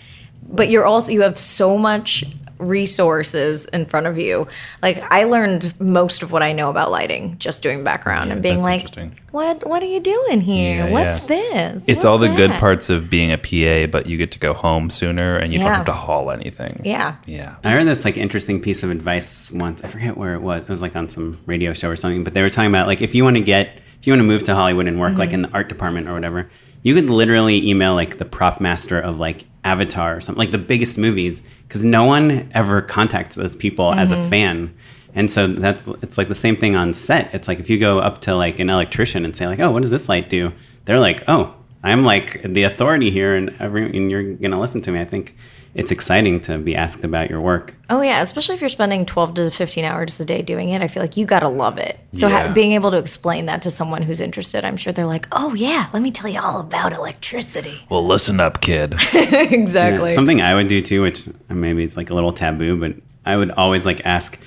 but 0.49 0.71
you're 0.71 0.85
also 0.85 1.11
you 1.11 1.21
have 1.21 1.37
so 1.37 1.77
much 1.77 2.23
resources 2.57 3.65
in 3.65 3.85
front 3.85 4.07
of 4.07 4.17
you. 4.17 4.47
Like 4.81 5.03
I 5.11 5.25
learned 5.25 5.79
most 5.79 6.23
of 6.23 6.31
what 6.31 6.43
I 6.43 6.53
know 6.53 6.69
about 6.69 6.91
lighting 6.91 7.37
just 7.37 7.63
doing 7.63 7.83
background 7.83 8.31
and 8.31 8.41
being 8.41 8.61
like, 8.61 8.87
what 9.31 9.67
what 9.67 9.83
are 9.83 9.87
you 9.87 9.99
doing 9.99 10.41
here? 10.41 10.87
Yeah, 10.87 10.91
What's 10.91 11.21
yeah. 11.21 11.27
this? 11.27 11.83
It's 11.87 11.95
What's 11.97 12.05
all 12.05 12.17
the 12.17 12.29
good 12.29 12.51
parts 12.51 12.89
of 12.89 13.09
being 13.09 13.31
a 13.31 13.37
PA, 13.37 13.87
but 13.91 14.05
you 14.05 14.17
get 14.17 14.31
to 14.31 14.39
go 14.39 14.53
home 14.53 14.89
sooner 14.89 15.37
and 15.37 15.53
you 15.53 15.59
don't 15.59 15.71
have 15.71 15.85
to 15.85 15.93
haul 15.93 16.31
anything. 16.31 16.79
Yeah. 16.83 17.15
yeah. 17.25 17.55
I 17.63 17.71
heard 17.71 17.85
this 17.85 18.05
like 18.05 18.17
interesting 18.17 18.61
piece 18.61 18.83
of 18.83 18.91
advice 18.91 19.51
once. 19.51 19.83
I 19.83 19.87
forget 19.87 20.17
where 20.17 20.35
it 20.35 20.41
was. 20.41 20.61
It 20.61 20.69
was 20.69 20.81
like 20.81 20.95
on 20.95 21.09
some 21.09 21.39
radio 21.45 21.73
show 21.73 21.89
or 21.89 21.95
something. 21.95 22.23
But 22.23 22.33
they 22.33 22.41
were 22.41 22.49
talking 22.49 22.71
about 22.71 22.87
like 22.87 23.01
if 23.01 23.15
you 23.15 23.23
want 23.23 23.37
to 23.37 23.43
get 23.43 23.81
if 23.99 24.07
you 24.07 24.13
want 24.13 24.19
to 24.19 24.25
move 24.25 24.43
to 24.43 24.55
Hollywood 24.55 24.87
and 24.87 24.99
work 24.99 25.11
mm-hmm. 25.11 25.19
like 25.19 25.33
in 25.33 25.41
the 25.41 25.51
art 25.51 25.67
department 25.67 26.07
or 26.07 26.13
whatever, 26.13 26.49
you 26.85 26.93
could 26.93 27.09
literally 27.09 27.67
email 27.67 27.95
like 27.95 28.19
the 28.19 28.25
prop 28.25 28.61
master 28.61 28.99
of 28.99 29.19
like 29.19 29.45
Avatar 29.63 30.17
or 30.17 30.21
something 30.21 30.37
like 30.37 30.51
the 30.51 30.59
biggest 30.59 30.99
movies 30.99 31.41
because 31.67 31.83
no 31.83 32.03
one 32.03 32.47
ever 32.53 32.79
contacts 32.79 33.35
those 33.35 33.55
people 33.55 33.91
as 33.91 34.11
a 34.11 34.15
mm-hmm. 34.15 34.29
fan. 34.29 34.77
And 35.15 35.31
so 35.31 35.47
that's 35.47 35.87
it's 36.03 36.15
like 36.19 36.27
the 36.27 36.35
same 36.35 36.55
thing 36.55 36.75
on 36.75 36.93
set. 36.93 37.33
It's 37.33 37.47
like 37.47 37.59
if 37.59 37.71
you 37.71 37.79
go 37.79 37.97
up 37.97 38.21
to 38.21 38.35
like 38.35 38.59
an 38.59 38.69
electrician 38.69 39.25
and 39.25 39.35
say 39.35 39.47
like, 39.47 39.59
"Oh, 39.59 39.71
what 39.71 39.81
does 39.81 39.89
this 39.89 40.07
light 40.07 40.29
do?" 40.29 40.53
They're 40.85 40.99
like, 40.99 41.23
"Oh, 41.27 41.55
I'm 41.81 42.03
like 42.03 42.43
the 42.43 42.63
authority 42.63 43.09
here, 43.09 43.33
and 43.33 43.55
every 43.59 43.85
and 43.85 44.11
you're 44.11 44.35
gonna 44.35 44.59
listen 44.59 44.81
to 44.81 44.91
me." 44.91 44.99
I 44.99 45.05
think 45.05 45.35
it's 45.75 45.91
exciting 45.91 46.39
to 46.39 46.57
be 46.57 46.73
asked 46.73 47.03
about 47.03 47.29
your 47.29 47.41
work. 47.41 47.75
Oh 47.89 48.01
yeah, 48.01 48.21
especially 48.21 48.55
if 48.55 48.61
you're 48.61 48.69
spending 48.69 49.05
12 49.05 49.33
to 49.35 49.51
15 49.51 49.83
hours 49.83 50.17
a 50.21 50.25
day 50.25 50.41
doing 50.41 50.69
it, 50.69 50.81
I 50.81 50.87
feel 50.87 51.03
like 51.03 51.17
you 51.17 51.25
got 51.25 51.41
to 51.41 51.49
love 51.49 51.77
it. 51.77 51.99
So 52.13 52.29
ha- 52.29 52.53
being 52.55 52.71
able 52.71 52.91
to 52.91 52.97
explain 52.97 53.45
that 53.47 53.61
to 53.63 53.71
someone 53.71 54.01
who's 54.01 54.21
interested, 54.21 54.63
I'm 54.63 54.77
sure 54.77 54.93
they're 54.93 55.05
like, 55.05 55.27
"Oh 55.33 55.53
yeah, 55.53 55.89
let 55.91 56.01
me 56.01 56.11
tell 56.11 56.31
you 56.31 56.39
all 56.39 56.61
about 56.61 56.93
electricity." 56.93 57.81
Well, 57.89 58.05
listen 58.05 58.39
up, 58.39 58.61
kid. 58.61 58.93
exactly. 59.13 60.11
Yeah, 60.11 60.15
something 60.15 60.39
I 60.39 60.55
would 60.55 60.69
do 60.69 60.81
too, 60.81 61.01
which 61.01 61.27
maybe 61.49 61.83
it's 61.83 61.97
like 61.97 62.09
a 62.09 62.13
little 62.15 62.31
taboo, 62.31 62.79
but 62.79 62.95
I 63.25 63.35
would 63.35 63.51
always 63.51 63.85
like 63.85 64.01
ask 64.05 64.39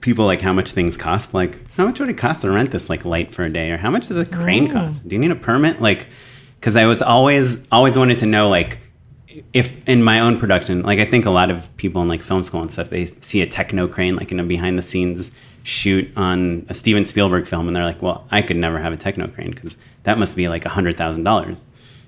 people 0.00 0.24
like 0.24 0.40
how 0.40 0.54
much 0.54 0.72
things 0.72 0.96
cost. 0.96 1.34
Like, 1.34 1.70
how 1.72 1.84
much 1.84 2.00
would 2.00 2.08
it 2.08 2.16
cost 2.18 2.40
to 2.42 2.50
rent 2.50 2.70
this 2.70 2.88
like 2.88 3.04
light 3.04 3.34
for 3.34 3.44
a 3.44 3.50
day, 3.50 3.70
or 3.72 3.76
how 3.76 3.90
much 3.90 4.08
does 4.08 4.16
a 4.16 4.24
crane 4.24 4.70
cost? 4.70 5.06
Do 5.06 5.14
you 5.14 5.20
need 5.20 5.32
a 5.32 5.36
permit? 5.36 5.82
Like, 5.82 6.06
because 6.58 6.76
I 6.76 6.86
was 6.86 7.02
always 7.02 7.58
always 7.70 7.98
wanted 7.98 8.20
to 8.20 8.26
know 8.26 8.48
like 8.48 8.78
if 9.52 9.86
in 9.88 10.02
my 10.02 10.20
own 10.20 10.38
production, 10.38 10.82
like 10.82 10.98
I 10.98 11.04
think 11.04 11.26
a 11.26 11.30
lot 11.30 11.50
of 11.50 11.74
people 11.76 12.02
in 12.02 12.08
like 12.08 12.22
film 12.22 12.44
school 12.44 12.60
and 12.60 12.70
stuff, 12.70 12.90
they 12.90 13.06
see 13.06 13.42
a 13.42 13.46
techno 13.46 13.88
crane 13.88 14.16
like 14.16 14.32
in 14.32 14.40
a 14.40 14.44
behind 14.44 14.78
the 14.78 14.82
scenes 14.82 15.30
shoot 15.64 16.10
on 16.16 16.66
a 16.68 16.74
Steven 16.74 17.04
Spielberg 17.04 17.46
film, 17.46 17.66
and 17.66 17.76
they're 17.76 17.84
like, 17.84 18.02
well, 18.02 18.26
I 18.30 18.42
could 18.42 18.56
never 18.56 18.78
have 18.78 18.92
a 18.92 18.96
techno 18.96 19.28
crane 19.28 19.50
because 19.50 19.76
that 20.02 20.18
must 20.18 20.36
be 20.36 20.48
like 20.48 20.64
a 20.64 20.70
hundred 20.70 20.96
thousand 20.96 21.24
dollars. 21.24 21.64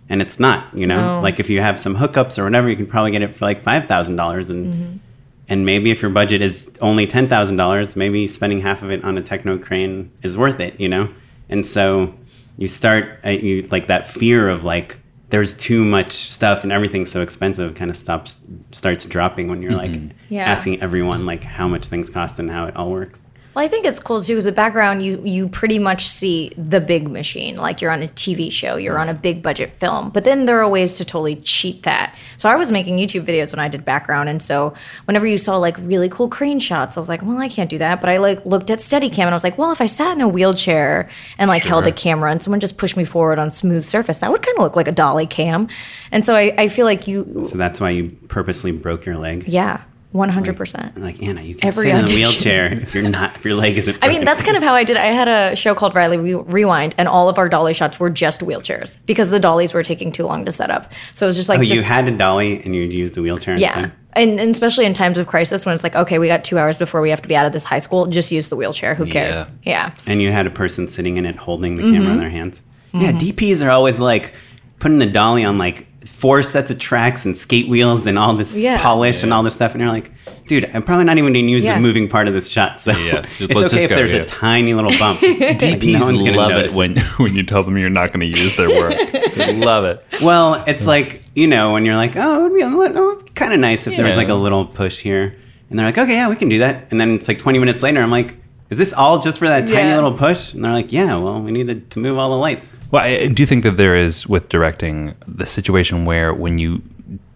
And 0.09 0.21
it's 0.21 0.39
not, 0.39 0.77
you 0.77 0.87
know. 0.87 1.17
No. 1.17 1.21
Like 1.23 1.41
if 1.41 1.49
you 1.49 1.61
have 1.61 1.79
some 1.81 1.97
hookups 1.97 2.39
or 2.39 2.45
whatever, 2.45 2.69
you 2.69 2.77
can 2.77 2.87
probably 2.87 3.11
get 3.11 3.23
it 3.23 3.35
for 3.35 3.45
like 3.45 3.61
five 3.61 3.87
thousand 3.87 4.17
dollars, 4.17 4.51
and 4.51 5.01
and 5.49 5.65
maybe 5.65 5.91
if 5.91 6.03
your 6.03 6.11
budget 6.11 6.43
is 6.43 6.71
only 6.81 7.07
ten 7.07 7.29
thousand 7.29 7.57
dollars, 7.57 7.97
maybe 7.97 8.27
spending 8.27 8.61
half 8.61 8.83
of 8.83 8.91
it 8.91 9.05
on 9.05 9.17
a 9.17 9.23
techno 9.23 9.59
crane 9.59 10.11
is 10.23 10.37
worth 10.37 10.61
it, 10.61 10.79
you 10.79 10.89
know. 10.89 11.09
And 11.49 11.67
so 11.67 12.15
you 12.59 12.69
start, 12.69 13.19
uh, 13.25 13.31
you 13.31 13.63
like 13.63 13.87
that 13.89 14.07
fear 14.09 14.49
of 14.49 14.65
like 14.65 14.99
there's 15.35 15.53
too 15.53 15.85
much 15.85 16.13
stuff 16.13 16.63
and 16.63 16.71
everything's 16.71 17.11
so 17.11 17.21
expensive 17.21 17.75
kind 17.75 17.91
of 17.91 17.97
stops 17.97 18.41
starts 18.71 19.05
dropping 19.05 19.49
when 19.49 19.63
you're 19.63 19.73
like 19.73 19.91
mm-hmm. 19.91 20.17
Yeah. 20.29 20.45
asking 20.45 20.81
everyone 20.81 21.27
like 21.27 21.43
how 21.43 21.67
much 21.67 21.87
things 21.87 22.09
cost 22.09 22.39
and 22.39 22.49
how 22.49 22.67
it 22.67 22.77
all 22.77 22.93
works. 22.93 23.27
Well, 23.55 23.65
I 23.65 23.69
think 23.69 23.87
it's 23.87 24.01
cool 24.01 24.23
too 24.23 24.33
because 24.35 24.45
the 24.45 24.53
background 24.53 25.03
you 25.03 25.21
you 25.25 25.49
pretty 25.49 25.79
much 25.79 26.07
see 26.09 26.51
the 26.59 26.81
big 26.81 27.09
machine, 27.09 27.57
like 27.57 27.81
you're 27.81 27.93
on 27.93 28.03
a 28.03 28.07
TV 28.07 28.51
show, 28.51 28.77
you're 28.77 28.99
on 28.99 29.09
a 29.09 29.15
big 29.15 29.43
budget 29.43 29.71
film. 29.73 30.11
But 30.11 30.25
then 30.25 30.47
there 30.47 30.61
are 30.61 30.69
ways 30.69 30.97
to 30.99 31.05
totally 31.05 31.37
cheat 31.37 31.85
that. 31.85 32.17
So 32.37 32.49
I 32.49 32.57
was 32.57 32.73
making 32.73 32.99
YouTube 32.99 33.25
videos 33.27 33.53
when 33.53 33.61
I 33.61 33.69
did 33.69 33.85
background, 33.85 34.29
and 34.29 34.43
so 34.43 34.75
whenever 35.05 35.27
you 35.27 35.39
saw 35.39 35.57
like 35.57 35.77
really 35.79 36.09
cool 36.09 36.29
crane 36.29 36.59
shots, 36.59 36.97
I 36.97 37.01
was 37.01 37.09
like, 37.09 37.23
well, 37.23 37.39
I 37.39 37.49
can't 37.49 37.71
do 37.71 37.79
that. 37.79 38.01
But 38.01 38.11
I 38.11 38.17
like 38.17 38.45
looked 38.45 38.71
at 38.71 38.81
Steadicam 38.81 39.21
and 39.21 39.31
I 39.31 39.35
was 39.35 39.45
like, 39.45 39.57
well, 39.57 39.71
if 39.71 39.81
I 39.81 39.87
sat 39.87 40.13
in 40.17 40.21
a 40.21 40.29
wheelchair 40.29 41.09
and 41.39 41.49
like 41.49 41.63
held 41.63 41.87
a 41.87 41.93
camera 41.93 42.31
and 42.33 42.43
someone 42.43 42.59
just 42.61 42.77
pushed 42.77 42.97
me 42.97 43.05
forward 43.05 43.39
on 43.39 43.51
smooth 43.51 43.85
surface, 43.85 44.19
that 44.19 44.31
would 44.33 44.43
kind 44.43 44.59
of 44.59 44.63
look 44.65 44.75
like 44.75 44.89
a 44.89 44.93
dolly 44.93 45.27
cam. 45.27 45.69
And 46.11 46.27
so 46.27 46.35
I, 46.35 46.53
I 46.59 46.69
feel 46.69 46.87
like 46.87 47.07
you, 47.07 47.45
So 47.45 47.57
that's 47.57 47.81
why 47.81 47.91
you 47.91 48.11
purposely 48.29 48.73
broke 48.73 49.07
your 49.07 49.17
leg. 49.17 49.47
yeah, 49.47 49.83
one 50.15 50.29
hundred 50.29 50.57
percent. 50.57 50.97
Like 51.01 51.21
Anna, 51.23 51.43
you 51.43 51.57
can 51.57 51.67
Every 51.69 51.87
sit 51.91 51.95
in 51.97 52.05
a 52.05 52.07
wheelchair 52.07 52.73
if 52.73 52.95
you're 52.95 53.09
not 53.09 53.35
if 53.37 53.45
your 53.45 53.55
leg 53.57 53.77
isn't. 53.77 53.99
I 54.03 54.09
mean, 54.09 54.25
that's 54.25 54.43
kind 54.43 54.57
of 54.57 54.63
how 54.63 54.73
I 54.73 54.85
did. 54.85 54.97
it. 54.97 55.01
I 55.01 55.07
had 55.07 55.29
a 55.29 55.57
show 55.57 55.75
called 55.75 55.95
Riley 55.95 56.19
Re- 56.19 56.35
Rewind, 56.35 56.95
and 56.99 57.09
all 57.09 57.29
of 57.29 57.37
our 57.37 57.49
dolly 57.49 57.75
shots 57.75 57.99
were 57.99 58.11
just 58.11 58.41
wheelchairs 58.41 58.99
because 59.07 59.31
the 59.31 59.41
dollies 59.41 59.75
were 59.75 59.83
taking 59.83 60.13
too 60.13 60.25
long 60.25 60.45
to 60.45 60.53
set 60.53 60.71
up. 60.71 60.93
So 61.13 61.27
it 61.27 61.29
was 61.31 61.37
just 61.37 61.49
like, 61.49 61.59
Oh, 61.59 61.63
just, 61.65 61.75
you 61.75 61.83
had 61.83 62.07
a 62.09 62.13
dolly 62.17 62.63
and 62.63 62.75
you'd 62.75 62.93
use 62.93 63.13
the 63.13 63.23
wheelchair. 63.23 63.57
yeah. 63.59 63.75
instead? 63.77 63.93
And, 64.17 64.39
and 64.39 64.51
especially 64.53 64.85
in 64.87 64.95
times 64.95 65.19
of 65.19 65.27
crisis 65.27 65.67
when 65.67 65.75
it's 65.75 65.83
like, 65.83 65.97
okay, 65.97 66.21
we 66.21 66.29
got 66.29 66.45
two 66.45 66.57
hours 66.57 66.77
before 66.77 67.01
we 67.01 67.11
have 67.11 67.21
to 67.23 67.29
be 67.29 67.35
out 67.35 67.47
of 67.47 67.53
this 67.53 67.65
high 67.65 67.81
school, 67.81 68.07
just 68.07 68.31
use 68.31 68.49
the 68.49 68.55
wheelchair. 68.55 68.95
Who 68.95 69.07
cares? 69.07 69.35
Yeah. 69.35 69.49
Yeah. 69.65 69.95
And 70.07 70.23
you 70.23 70.31
had 70.31 70.47
a 70.47 70.51
person 70.51 70.87
sitting 70.87 71.17
in 71.17 71.27
it 71.27 71.35
holding 71.35 71.75
the 71.75 71.83
Mm-hmm. 71.83 71.93
camera 71.95 72.13
in 72.13 72.21
their 72.21 72.31
hands. 72.31 72.63
Yeah, 72.93 73.11
DPs 73.11 73.67
are 73.67 73.71
always 73.73 73.99
like 73.99 74.33
putting 74.79 74.99
the 74.99 75.07
dolly 75.11 75.43
on 75.43 75.59
like 75.59 75.89
four 76.25 76.43
sets 76.43 76.71
of 76.71 76.79
tracks 76.79 77.27
and 77.27 77.37
skate 77.37 77.69
wheels 77.69 78.07
and 78.07 78.19
all 78.19 78.35
this 78.35 78.57
Yeah. 78.57 78.81
polish 78.81 79.23
and 79.23 79.31
all 79.31 79.43
this 79.43 79.53
stuff. 79.53 79.73
And 79.75 79.83
you're 79.83 79.93
like, 79.93 80.11
dude, 80.47 80.71
I'm 80.73 80.83
probably 80.83 81.05
not 81.05 81.19
even 81.19 81.35
going 81.35 81.45
to 81.45 81.51
use 81.53 81.63
Yeah. 81.63 81.75
the 81.75 81.81
moving 81.83 82.09
part 82.09 82.29
of 82.29 82.33
this 82.33 82.49
shot. 82.49 82.81
So 82.81 82.93
Yeah, 82.93 83.21
just- 83.37 83.41
it's 83.51 83.63
okay 83.75 83.85
if 83.85 83.91
go, 83.91 83.97
there's 83.97 84.15
yeah. 84.15 84.21
a 84.23 84.25
tiny 84.25 84.73
little 84.73 84.99
bump. 84.99 85.21
DPs 85.21 86.01
no 86.25 86.33
love 86.33 86.53
it 86.53 86.73
when 86.73 86.97
when 87.19 87.35
you 87.35 87.43
tell 87.43 87.63
them 87.63 87.77
you're 87.77 87.91
not 87.91 88.07
going 88.11 88.21
to 88.21 88.41
use 88.41 88.57
their 88.57 88.71
work. 88.71 88.95
love 89.37 89.85
it. 89.85 90.03
Well, 90.23 90.65
it's 90.67 90.87
like 90.87 91.23
you 91.35 91.47
know 91.47 91.73
when 91.75 91.85
you're 91.85 91.97
like, 91.97 92.17
oh, 92.17 92.39
it 92.39 92.43
would 92.45 92.55
be 92.55 92.63
a 92.63 92.69
little, 92.69 93.17
kind 93.35 93.53
of 93.53 93.61
nice 93.61 93.87
if 93.87 93.95
there 93.95 94.07
was 94.07 94.17
like 94.17 94.29
a 94.31 94.35
little 94.35 94.65
push 94.65 95.01
here, 95.01 95.37
and 95.69 95.79
they're 95.79 95.85
like, 95.85 95.99
okay, 95.99 96.15
yeah, 96.15 96.31
we 96.31 96.37
can 96.37 96.49
do 96.49 96.59
that. 96.61 96.87
And 96.91 96.99
then 96.99 97.11
it's 97.17 97.29
like 97.29 97.39
20 97.39 97.59
minutes 97.59 97.83
later, 97.83 98.01
I'm 98.01 98.11
like, 98.11 98.35
is 98.75 98.79
this 98.79 98.93
all 98.93 99.21
just 99.21 99.39
for 99.39 99.47
that 99.47 99.69
tiny 99.69 99.89
Yeah. 99.89 99.95
little 99.95 100.13
push? 100.13 100.53
And 100.53 100.65
they're 100.65 100.73
like, 100.73 100.93
yeah, 100.93 101.17
well, 101.17 101.41
we 101.41 101.53
needed 101.53 101.91
to 101.93 102.01
move 102.01 102.19
all 102.19 102.31
the 102.31 102.37
lights. 102.37 102.73
Well, 102.91 103.05
I, 103.05 103.29
do 103.29 103.47
think 103.47 103.63
that 103.63 103.77
there 103.77 103.95
is 103.95 104.27
with 104.27 104.49
directing 104.49 105.15
the 105.29 105.47
situation 105.47 106.05
where 106.05 106.35
when 106.35 106.59
you 106.59 106.83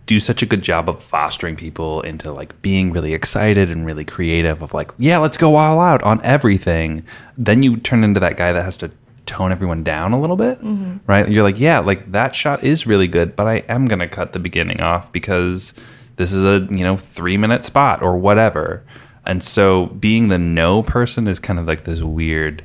do 0.06 0.18
such 0.18 0.42
a 0.42 0.46
good 0.46 0.62
job 0.62 0.88
of 0.88 1.00
fostering 1.00 1.54
people 1.54 2.00
into 2.00 2.32
like 2.32 2.60
being 2.60 2.90
really 2.90 3.14
excited 3.14 3.70
and 3.70 3.86
really 3.86 4.04
creative 4.04 4.62
of 4.62 4.74
like, 4.74 4.90
yeah, 4.98 5.18
let's 5.18 5.36
go 5.36 5.54
all 5.54 5.78
out 5.78 6.02
on 6.02 6.20
everything, 6.24 7.04
then 7.36 7.62
you 7.62 7.76
turn 7.76 8.02
into 8.02 8.18
that 8.18 8.36
guy 8.36 8.50
that 8.50 8.64
has 8.64 8.76
to 8.78 8.90
tone 9.26 9.52
everyone 9.52 9.84
down 9.84 10.12
a 10.12 10.20
little 10.20 10.36
bit, 10.36 10.60
mm-hmm. 10.60 10.96
right? 11.06 11.28
You're 11.28 11.44
like, 11.44 11.60
yeah, 11.60 11.78
like 11.78 12.10
that 12.10 12.34
shot 12.34 12.64
is 12.64 12.84
really 12.84 13.06
good, 13.06 13.36
but 13.36 13.46
I 13.46 13.56
am 13.68 13.86
going 13.86 14.00
to 14.00 14.08
cut 14.08 14.32
the 14.32 14.40
beginning 14.40 14.80
off 14.80 15.12
because 15.12 15.72
this 16.16 16.32
is 16.32 16.44
a, 16.44 16.66
you 16.68 16.82
know, 16.82 16.96
3 16.96 17.36
minute 17.36 17.64
spot 17.64 18.02
or 18.02 18.18
whatever. 18.18 18.82
And 19.28 19.44
so 19.44 19.86
being 19.86 20.28
the 20.28 20.38
no 20.38 20.82
person 20.82 21.28
is 21.28 21.38
kind 21.38 21.58
of 21.58 21.66
like 21.66 21.84
this 21.84 22.00
weird 22.00 22.64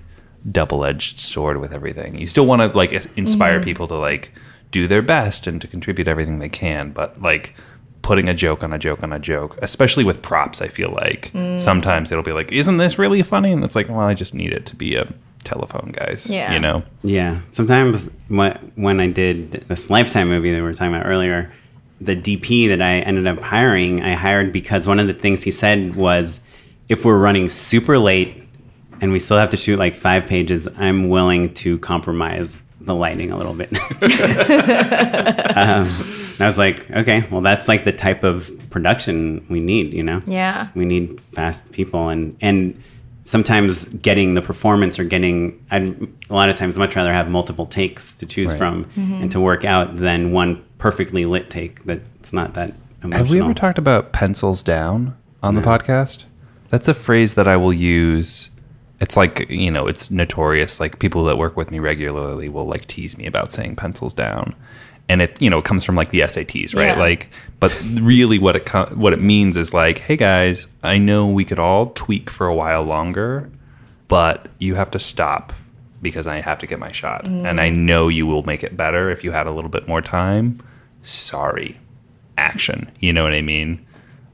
double-edged 0.52 1.19
sword 1.19 1.58
with 1.58 1.73
everything. 1.73 2.17
You 2.17 2.28
still 2.28 2.45
want 2.45 2.62
to 2.62 2.76
like 2.76 2.93
is- 2.93 3.08
inspire 3.15 3.60
mm-hmm. 3.60 3.65
people 3.65 3.88
to 3.89 3.95
like 3.95 4.32
do 4.71 4.88
their 4.88 5.04
best 5.04 5.45
and 5.45 5.62
to 5.62 5.67
contribute 5.67 6.08
everything 6.08 6.39
they 6.39 6.49
can, 6.49 6.91
but 6.91 7.21
like 7.21 7.54
putting 8.02 8.28
a 8.28 8.34
joke 8.34 8.63
on 8.63 8.73
a 8.73 8.80
joke 8.80 9.04
on 9.04 9.13
a 9.13 9.19
joke, 9.19 9.58
especially 9.62 10.04
with 10.04 10.21
props, 10.21 10.62
I 10.62 10.67
feel 10.67 10.91
like 10.91 11.32
mm. 11.34 11.60
sometimes 11.60 12.12
it'll 12.12 12.23
be 12.23 12.34
like, 12.34 12.52
"Isn't 12.52 12.78
this 12.78 12.97
really 12.97 13.21
funny?" 13.21 13.54
And 13.54 13.63
it's 13.63 13.76
like, 13.76 13.88
"Well, 13.88 13.99
I 13.99 14.13
just 14.13 14.34
need 14.34 14.52
it 14.52 14.65
to 14.65 14.76
be 14.76 14.95
a 14.95 15.08
telephone 15.43 15.91
guys. 15.91 16.30
Yeah. 16.30 16.54
You 16.54 16.60
know? 16.60 16.84
Yeah. 17.04 17.39
Sometimes 17.52 18.10
when 18.28 18.54
when 18.76 18.99
I 18.99 19.08
did 19.08 19.52
this 19.67 19.89
Lifetime 19.89 20.30
movie 20.30 20.52
that 20.52 20.58
we 20.58 20.63
were 20.63 20.73
talking 20.73 20.95
about 20.95 21.06
earlier, 21.06 21.52
the 22.02 22.15
DP 22.15 22.67
that 22.69 22.82
I 22.82 22.99
ended 22.99 23.28
up 23.28 23.39
hiring, 23.39 24.02
I 24.02 24.13
hired 24.13 24.52
because 24.52 24.88
one 24.88 24.99
of 24.99 25.08
the 25.08 25.13
things 25.13 25.43
he 25.43 25.52
said 25.52 25.95
was, 25.95 26.39
if 26.89 27.06
we're 27.06 27.17
running 27.17 27.50
super 27.50 27.98
late 27.98 28.43
and 29.02 29.12
we 29.12 29.19
still 29.19 29.38
have 29.38 29.50
to 29.52 29.58
shoot 29.58 29.78
like 29.80 29.96
five 29.96 30.28
pages, 30.28 30.67
I'm 30.78 31.10
willing 31.10 31.54
to 31.56 31.78
compromise 31.80 32.62
the 32.82 32.93
lighting 32.96 33.32
a 33.32 33.38
little 33.38 33.54
bit. 33.56 33.72
um, 35.58 35.89
I 36.39 36.46
was 36.46 36.58
like, 36.58 36.89
okay, 36.91 37.26
well, 37.32 37.41
that's 37.41 37.67
like 37.67 37.86
the 37.86 37.91
type 37.91 38.24
of 38.24 38.52
production 38.69 39.46
we 39.50 39.60
need, 39.60 39.93
you 39.93 40.04
know? 40.04 40.19
Yeah. 40.26 40.69
we 40.76 40.86
need 40.86 41.22
fast 41.34 41.72
people 41.72 42.10
and 42.10 42.36
and 42.41 42.82
sometimes 43.26 43.86
getting 43.86 44.34
the 44.34 44.41
performance 44.41 45.00
or 45.00 45.06
getting 45.06 45.65
I'd 45.72 45.96
a 46.30 46.34
lot 46.34 46.50
of 46.50 46.58
times 46.58 46.78
much 46.78 46.96
rather 46.98 47.13
have 47.13 47.30
multiple 47.30 47.65
takes 47.65 48.17
to 48.17 48.26
choose 48.26 48.50
Right. 48.50 48.58
from 48.58 48.89
and 48.98 49.32
to 49.32 49.39
work 49.39 49.63
out 49.63 49.96
than 49.96 50.34
one 50.34 50.62
perfectly 50.78 51.26
lit 51.26 51.50
take 51.50 51.84
that's 51.86 52.34
not 52.34 52.54
that 52.56 52.74
emotional. 53.02 53.17
Have 53.26 53.30
we 53.32 53.39
ever 53.41 53.54
talked 53.54 53.78
about 53.78 54.12
pencils 54.12 54.62
down 54.62 55.15
on 55.41 55.56
the 55.56 55.62
podcast? 55.62 56.26
That's 56.74 56.88
a 56.88 56.96
phrase 56.96 57.36
that 57.36 57.48
I 57.48 57.56
will 57.56 57.72
use. 57.72 58.50
It's 59.00 59.16
like, 59.16 59.48
you 59.48 59.70
know, 59.70 59.86
it's 59.86 60.10
notorious. 60.10 60.80
Like 60.80 60.98
people 60.98 61.24
that 61.26 61.38
work 61.38 61.56
with 61.56 61.70
me 61.70 61.78
regularly 61.78 62.50
will 62.50 62.66
like 62.66 62.88
tease 62.88 63.16
me 63.16 63.28
about 63.28 63.52
saying 63.52 63.76
pencils 63.76 64.12
down. 64.12 64.56
And 65.08 65.22
it, 65.22 65.40
you 65.40 65.52
know, 65.52 65.60
it 65.60 65.66
comes 65.66 65.84
from 65.84 65.96
like 65.96 66.10
the 66.10 66.22
SATs, 66.22 66.76
right? 66.76 66.88
Yeah. 66.88 67.00
Like, 67.00 67.30
but 67.60 67.80
really 68.02 68.40
what 68.40 68.56
it 68.56 68.66
co- 68.66 68.92
what 68.96 69.14
it 69.14 69.22
means 69.22 69.56
is 69.56 69.72
like, 69.72 70.00
hey 70.00 70.18
guys, 70.18 70.66
I 70.82 70.98
know 70.98 71.28
we 71.28 71.46
could 71.46 71.60
all 71.60 71.92
tweak 71.92 72.32
for 72.32 72.48
a 72.48 72.56
while 72.56 72.82
longer, 72.82 73.52
but 74.08 74.48
you 74.58 74.74
have 74.74 74.90
to 74.92 75.00
stop 75.00 75.54
because 76.02 76.26
I 76.26 76.42
have 76.42 76.58
to 76.58 76.66
get 76.66 76.80
my 76.80 76.92
shot. 76.92 77.24
Mm. 77.26 77.48
And 77.48 77.62
I 77.62 77.70
know 77.70 78.08
you 78.08 78.26
will 78.26 78.42
make 78.48 78.64
it 78.64 78.76
better 78.76 79.12
if 79.12 79.24
you 79.24 79.32
had 79.32 79.46
a 79.46 79.52
little 79.52 79.70
bit 79.70 79.88
more 79.88 80.02
time. 80.02 80.60
Sorry. 81.04 81.80
Action. 82.40 82.90
You 83.00 83.14
know 83.14 83.22
what 83.22 83.34
I 83.34 83.44
mean? 83.44 83.86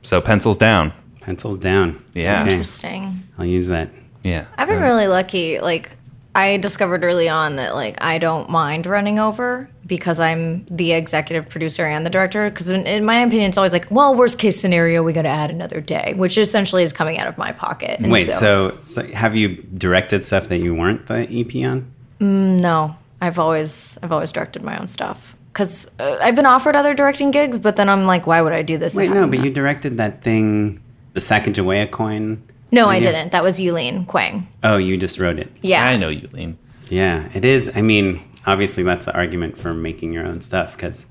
So 0.04 0.21
pencils 0.21 0.58
down. 0.58 0.93
Pencils 1.29 1.59
down? 1.59 2.03
Yeah. 2.15 2.41
Okay, 2.41 2.53
Interesting. 2.53 3.21
I'll 3.37 3.45
use 3.45 3.67
that. 3.67 3.91
Yeah. 4.23 4.47
I've 4.57 4.67
been 4.67 4.81
really 4.81 5.05
lucky. 5.05 5.59
Like, 5.59 5.95
I 6.33 6.57
discovered 6.57 7.03
early 7.03 7.29
on 7.29 7.55
that 7.57 7.75
like 7.75 7.97
I 8.01 8.17
don't 8.17 8.49
mind 8.49 8.87
running 8.87 9.19
over 9.19 9.69
because 9.85 10.19
I'm 10.19 10.65
the 10.65 10.93
executive 10.93 11.47
producer 11.47 11.83
and 11.83 12.03
the 12.03 12.09
director. 12.09 12.49
Because 12.49 12.71
in, 12.71 12.87
in 12.87 13.05
my 13.05 13.19
opinion, 13.21 13.49
it's 13.49 13.59
always 13.59 13.71
like, 13.73 13.91
well, 13.91 14.15
worst 14.15 14.39
case 14.39 14.59
scenario, 14.59 15.03
we 15.03 15.13
got 15.13 15.21
to 15.21 15.29
add 15.29 15.51
another 15.51 15.81
day, 15.81 16.15
which 16.17 16.35
essentially 16.35 16.81
is 16.81 16.93
coming 16.93 17.19
out 17.19 17.27
of 17.27 17.37
my 17.37 17.51
pocket. 17.51 17.99
And 17.99 18.11
Wait, 18.11 18.25
so, 18.25 18.75
so 18.81 19.03
have 19.09 19.35
you 19.35 19.49
directed 19.77 20.25
stuff 20.25 20.47
that 20.47 20.57
you 20.57 20.73
weren't 20.73 21.05
the 21.05 21.27
EP 21.29 21.63
on? 21.63 21.91
no, 22.19 22.95
I've 23.21 23.37
always 23.37 23.99
I've 24.01 24.11
always 24.11 24.31
directed 24.31 24.63
my 24.63 24.79
own 24.79 24.87
stuff 24.87 25.35
because 25.53 25.87
uh, 25.99 26.17
I've 26.21 26.35
been 26.35 26.45
offered 26.47 26.75
other 26.75 26.93
directing 26.95 27.29
gigs, 27.31 27.59
but 27.59 27.75
then 27.75 27.87
I'm 27.87 28.05
like, 28.05 28.25
why 28.25 28.41
would 28.41 28.53
I 28.53 28.61
do 28.63 28.77
this? 28.79 28.95
Wait, 28.95 29.09
no, 29.11 29.23
I'm 29.23 29.29
but 29.29 29.37
not- 29.37 29.45
you 29.45 29.51
directed 29.51 29.97
that 29.97 30.21
thing, 30.23 30.81
the 31.13 31.19
Sacagawea 31.19 31.89
coin. 31.91 32.41
no, 32.72 32.88
I 32.88 33.00
didn't. 33.00 33.32
That 33.32 33.43
was 33.43 33.60
Yulene 33.60 34.06
Quang. 34.08 34.48
Oh, 34.63 34.78
you 34.78 34.95
just 34.98 35.19
wrote 35.19 35.39
it. 35.39 35.52
Yeah, 35.62 35.86
I 35.86 35.98
know 35.98 36.10
you, 36.10 36.28
Lean. 36.34 36.58
Yeah, 36.89 37.28
it 37.34 37.45
is. 37.45 37.72
I 37.76 37.82
mean, 37.82 38.24
obviously, 38.45 38.84
that's 38.84 39.06
the 39.06 39.13
argument 39.15 39.58
for 39.58 39.74
making 39.74 40.13
your 40.13 40.26
own 40.26 40.39
stuff. 40.39 40.76
Because 40.76 41.06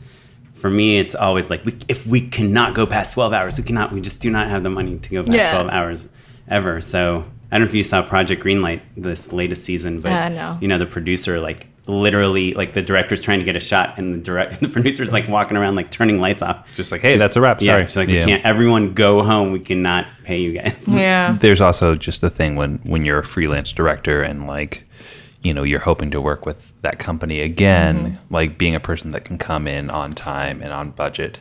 for 0.55 0.71
me, 0.71 0.99
it's 0.99 1.15
always 1.15 1.51
like, 1.51 1.65
we, 1.65 1.77
if 1.89 2.07
we 2.07 2.21
cannot 2.29 2.75
go 2.75 2.87
past 2.87 3.13
12 3.15 3.33
hours, 3.33 3.59
we 3.59 3.65
cannot, 3.65 3.93
we 3.93 4.01
just 4.01 4.21
do 4.21 4.31
not 4.31 4.49
have 4.49 4.63
the 4.63 4.71
money 4.71 4.99
to 4.99 5.11
go 5.11 5.23
past 5.23 5.37
Yeah. 5.37 5.53
12 5.53 5.71
hours 5.71 6.09
ever. 6.49 6.81
So 6.81 7.25
I 7.51 7.59
don't 7.59 7.67
know 7.67 7.69
if 7.69 7.75
you 7.75 7.85
saw 7.85 8.03
Project 8.03 8.43
Greenlight 8.43 8.81
this 8.97 9.33
latest 9.33 9.65
season, 9.65 9.97
but, 9.99 10.13
Uh, 10.13 10.29
no. 10.31 10.59
you 10.61 10.67
know, 10.69 10.79
the 10.79 10.87
producer, 10.87 11.39
like, 11.41 11.67
literally, 11.89 12.55
like, 12.55 12.75
the 12.75 12.83
director's 12.83 13.23
trying 13.23 13.39
to 13.41 13.45
get 13.45 13.57
a 13.57 13.61
shot, 13.61 13.99
and 13.99 14.15
the 14.15 14.19
direct, 14.19 14.61
the 14.61 14.69
producer's 14.69 15.13
like 15.13 15.27
walking 15.29 15.57
around, 15.57 15.75
like, 15.75 15.91
turning 15.91 16.19
lights 16.21 16.43
off. 16.43 16.73
Just 16.75 16.93
like, 16.93 17.01
hey, 17.01 17.17
that's 17.17 17.35
a 17.35 17.41
wrap. 17.41 17.61
Yeah, 17.63 17.73
Sorry. 17.73 17.85
she's 17.87 17.97
like, 17.97 18.09
Yeah. 18.09 18.21
we 18.21 18.27
can't, 18.27 18.45
everyone 18.45 18.95
go 18.95 19.23
home. 19.23 19.53
We 19.53 19.61
cannot 19.61 20.07
pay 20.23 20.39
you 20.39 20.53
guys. 20.53 20.87
yeah. 20.89 21.37
There's 21.41 21.61
also 21.61 21.95
just 21.97 22.21
the 22.21 22.31
thing 22.31 22.55
when 22.57 22.79
when 22.85 23.05
you're 23.05 23.19
a 23.21 23.25
freelance 23.25 23.73
director 23.73 24.23
and 24.23 24.47
like, 24.47 24.85
you 25.43 25.55
know, 25.55 25.63
you're 25.63 25.81
hoping 25.81 26.11
to 26.11 26.21
work 26.21 26.45
with 26.47 26.73
that 26.83 26.99
company 26.99 27.41
again. 27.41 28.13
Mm-hmm. 28.13 28.35
Like 28.35 28.59
being 28.59 28.75
a 28.75 28.81
person 28.81 29.13
that 29.13 29.25
can 29.25 29.39
come 29.39 29.67
in 29.67 29.89
on 29.91 30.13
time 30.13 30.61
and 30.63 30.73
on 30.73 30.91
budget 30.91 31.41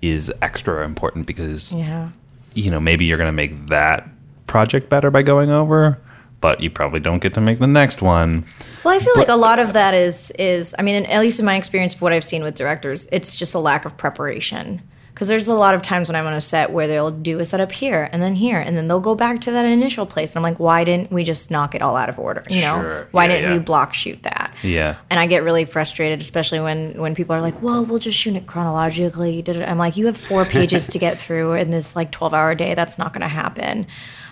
is 0.00 0.32
extra 0.42 0.84
important 0.84 1.26
because 1.26 1.72
Yeah. 1.72 2.08
you 2.54 2.70
know 2.70 2.80
maybe 2.80 3.04
you're 3.04 3.18
going 3.18 3.28
to 3.28 3.32
make 3.32 3.66
that 3.66 4.08
project 4.46 4.88
better 4.88 5.10
by 5.10 5.22
going 5.22 5.50
over, 5.50 5.98
but 6.42 6.60
you 6.60 6.68
probably 6.68 7.00
don't 7.00 7.20
get 7.22 7.32
to 7.34 7.40
make 7.40 7.58
the 7.58 7.66
next 7.66 8.02
one. 8.02 8.44
Well, 8.84 8.94
I 8.94 8.98
feel 8.98 9.14
like 9.16 9.28
a 9.28 9.36
lot 9.36 9.58
of 9.58 9.72
that 9.72 9.94
is 9.94 10.30
is 10.38 10.74
I 10.78 10.82
mean, 10.82 11.06
at 11.06 11.20
least 11.20 11.40
in 11.40 11.46
my 11.46 11.56
experience 11.56 11.94
of 11.94 12.02
what 12.02 12.12
I've 12.12 12.24
seen 12.24 12.42
with 12.42 12.54
directors, 12.54 13.08
it's 13.10 13.38
just 13.38 13.54
a 13.54 13.58
lack 13.58 13.86
of 13.86 13.96
preparation. 13.96 14.82
Because 15.14 15.28
there's 15.28 15.46
a 15.46 15.54
lot 15.54 15.74
of 15.74 15.82
times 15.82 16.08
when 16.08 16.16
I'm 16.16 16.26
on 16.26 16.32
a 16.32 16.40
set 16.40 16.70
where 16.72 16.86
they'll 16.88 17.10
do 17.10 17.38
a 17.38 17.44
setup 17.44 17.70
here 17.70 18.08
and 18.12 18.22
then 18.22 18.34
here, 18.34 18.58
and 18.58 18.76
then 18.78 18.88
they'll 18.88 18.98
go 18.98 19.14
back 19.14 19.42
to 19.42 19.50
that 19.52 19.66
initial 19.66 20.06
place, 20.06 20.34
and 20.34 20.38
I'm 20.38 20.50
like, 20.50 20.58
why 20.58 20.84
didn't 20.84 21.12
we 21.12 21.22
just 21.22 21.50
knock 21.50 21.74
it 21.74 21.82
all 21.82 21.96
out 21.96 22.08
of 22.08 22.18
order? 22.18 22.42
You 22.48 22.62
know, 22.62 22.80
Sure. 22.80 23.08
why 23.12 23.24
Yeah, 23.26 23.28
didn't 23.36 23.50
yeah. 23.50 23.58
we 23.58 23.62
block 23.62 23.92
shoot 23.92 24.22
that? 24.22 24.54
Yeah. 24.62 24.96
And 25.10 25.20
I 25.20 25.26
get 25.26 25.42
really 25.42 25.66
frustrated, 25.66 26.22
especially 26.22 26.60
when 26.60 26.94
when 26.98 27.14
people 27.14 27.36
are 27.36 27.42
like, 27.42 27.60
"Well, 27.62 27.84
we'll 27.84 27.98
just 27.98 28.16
shoot 28.18 28.34
it 28.36 28.46
chronologically." 28.46 29.44
I'm 29.46 29.78
like, 29.78 29.98
"You 29.98 30.06
have 30.06 30.16
four 30.16 30.44
pages 30.46 30.86
to 30.88 30.98
get 30.98 31.18
through 31.20 31.52
in 31.52 31.70
this 31.70 31.94
like 31.94 32.10
12 32.10 32.32
hour 32.34 32.54
day. 32.54 32.72
That's 32.74 32.98
not 32.98 33.12
going 33.12 33.20
to 33.22 33.28
happen." 33.28 33.86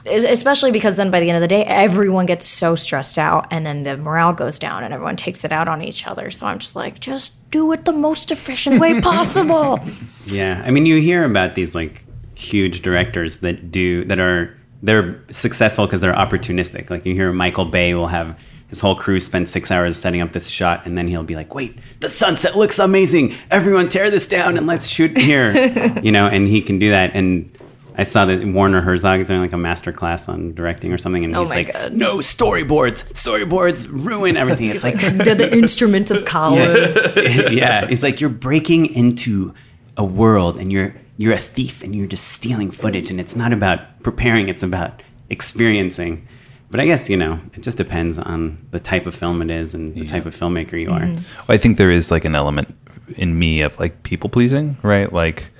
Es- 0.07 0.25
Especially 0.25 0.73
because 0.73 0.97
then 0.97 1.11
by 1.11 1.21
the 1.21 1.29
end 1.29 1.37
of 1.37 1.41
the 1.43 1.49
day, 1.49 1.65
everyone 1.65 2.27
gets 2.27 2.47
so 2.47 2.75
stressed 2.75 3.19
out, 3.19 3.47
and 3.51 3.65
then 3.67 3.83
the 3.83 3.97
morale 3.97 4.33
goes 4.33 4.59
down, 4.59 4.83
and 4.85 4.93
everyone 4.95 5.17
takes 5.17 5.45
it 5.45 5.53
out 5.53 5.69
on 5.69 5.83
each 5.83 6.07
other. 6.07 6.31
So 6.31 6.47
I'm 6.47 6.59
just 6.59 6.77
like, 6.77 7.01
just 7.01 7.51
do 7.51 7.71
it 7.73 7.85
the 7.85 7.93
most 7.93 8.31
efficient 8.31 8.81
way 8.81 9.01
possible. 9.03 9.81
Yeah, 10.27 10.63
I 10.65 10.71
mean, 10.71 10.87
you 10.87 11.01
hear 11.01 11.25
about 11.25 11.55
these 11.55 11.75
like 11.75 12.05
huge 12.35 12.81
directors 12.83 13.39
that 13.39 13.71
do 13.71 14.05
that 14.07 14.19
are 14.19 14.57
they're 14.83 15.21
successful 15.31 15.85
because 15.87 16.01
they're 16.01 16.15
opportunistic. 16.15 16.89
Like 16.91 17.05
you 17.05 17.15
hear 17.15 17.33
Michael 17.33 17.67
Bay 17.67 17.93
will 17.95 18.09
have 18.09 18.39
his 18.71 18.81
whole 18.81 18.95
crew 18.95 19.19
spend 19.21 19.49
six 19.49 19.71
hours 19.71 19.99
setting 19.99 20.21
up 20.23 20.33
this 20.33 20.49
shot, 20.49 20.87
and 20.87 20.97
then 20.97 21.09
he'll 21.09 21.23
be 21.25 21.35
like, 21.35 21.55
"Wait, 21.55 21.77
the 22.01 22.09
sunset 22.09 22.57
looks 22.57 22.79
amazing! 22.79 23.35
Everyone 23.51 23.89
tear 23.89 24.11
this 24.11 24.27
down 24.27 24.57
and 24.57 24.67
let's 24.67 24.87
shoot 24.87 25.19
here," 25.19 25.53
you 26.03 26.13
know. 26.13 26.27
And 26.29 26.49
he 26.49 26.63
can 26.63 26.79
do 26.79 26.91
that. 26.91 27.11
And 27.15 27.51
I 27.97 28.05
saw 28.05 28.25
that 28.27 28.45
Werner 28.45 28.81
Herzog 28.81 29.21
is 29.21 29.29
doing 29.29 29.41
like 29.41 29.53
a 29.53 29.59
master 29.59 29.93
class 29.93 30.29
on 30.29 30.55
directing 30.55 30.93
or 30.93 30.99
something, 30.99 31.25
and 31.25 31.35
Oh 31.35 31.43
he's 31.43 31.51
like, 31.51 31.73
God. 31.73 31.93
"No 31.93 32.19
storyboards! 32.19 33.05
Storyboards 33.13 33.89
ruin 33.91 34.37
everything." 34.37 34.67
It's 34.71 34.85
like 34.85 35.01
They're 35.01 35.35
the 35.35 35.53
instruments 35.57 36.11
of 36.11 36.25
cowards. 36.25 37.17
yeah, 37.17 37.87
it's 37.89 38.03
like 38.05 38.21
you're 38.21 38.31
breaking 38.31 38.87
into 38.95 39.55
a 39.97 40.05
world 40.05 40.59
and 40.59 40.73
you're 40.73 40.95
you're 41.17 41.35
a 41.35 41.39
thief 41.39 41.83
and 41.83 41.95
you're 41.95 42.07
just 42.07 42.29
stealing 42.29 42.71
footage 42.71 43.11
and 43.11 43.21
it's 43.21 43.37
not 43.37 43.53
about 43.53 44.03
preparing, 44.03 44.49
it's 44.49 44.63
about 44.63 45.03
experiencing. 45.29 46.27
But 46.71 46.81
I 46.81 46.87
guess, 46.87 47.11
you 47.11 47.17
know, 47.17 47.41
it 47.53 47.63
just 47.63 47.77
depends 47.77 48.19
on 48.19 48.65
the 48.71 48.81
type 48.81 49.05
of 49.05 49.15
film 49.15 49.43
it 49.43 49.51
is 49.51 49.75
and 49.75 49.95
the 49.95 50.07
type 50.07 50.25
of 50.25 50.35
filmmaker 50.35 50.81
you 50.81 50.89
mm-hmm. 50.89 51.19
are. 51.51 51.53
I 51.53 51.59
think 51.59 51.79
there 51.79 51.91
is 51.91 52.11
like 52.11 52.25
an 52.25 52.35
element 52.35 52.75
in 53.17 53.39
me 53.39 53.61
of 53.61 53.79
like 53.79 54.03
people 54.03 54.31
pleasing, 54.31 54.79
right? 54.83 55.13
Like 55.13 55.51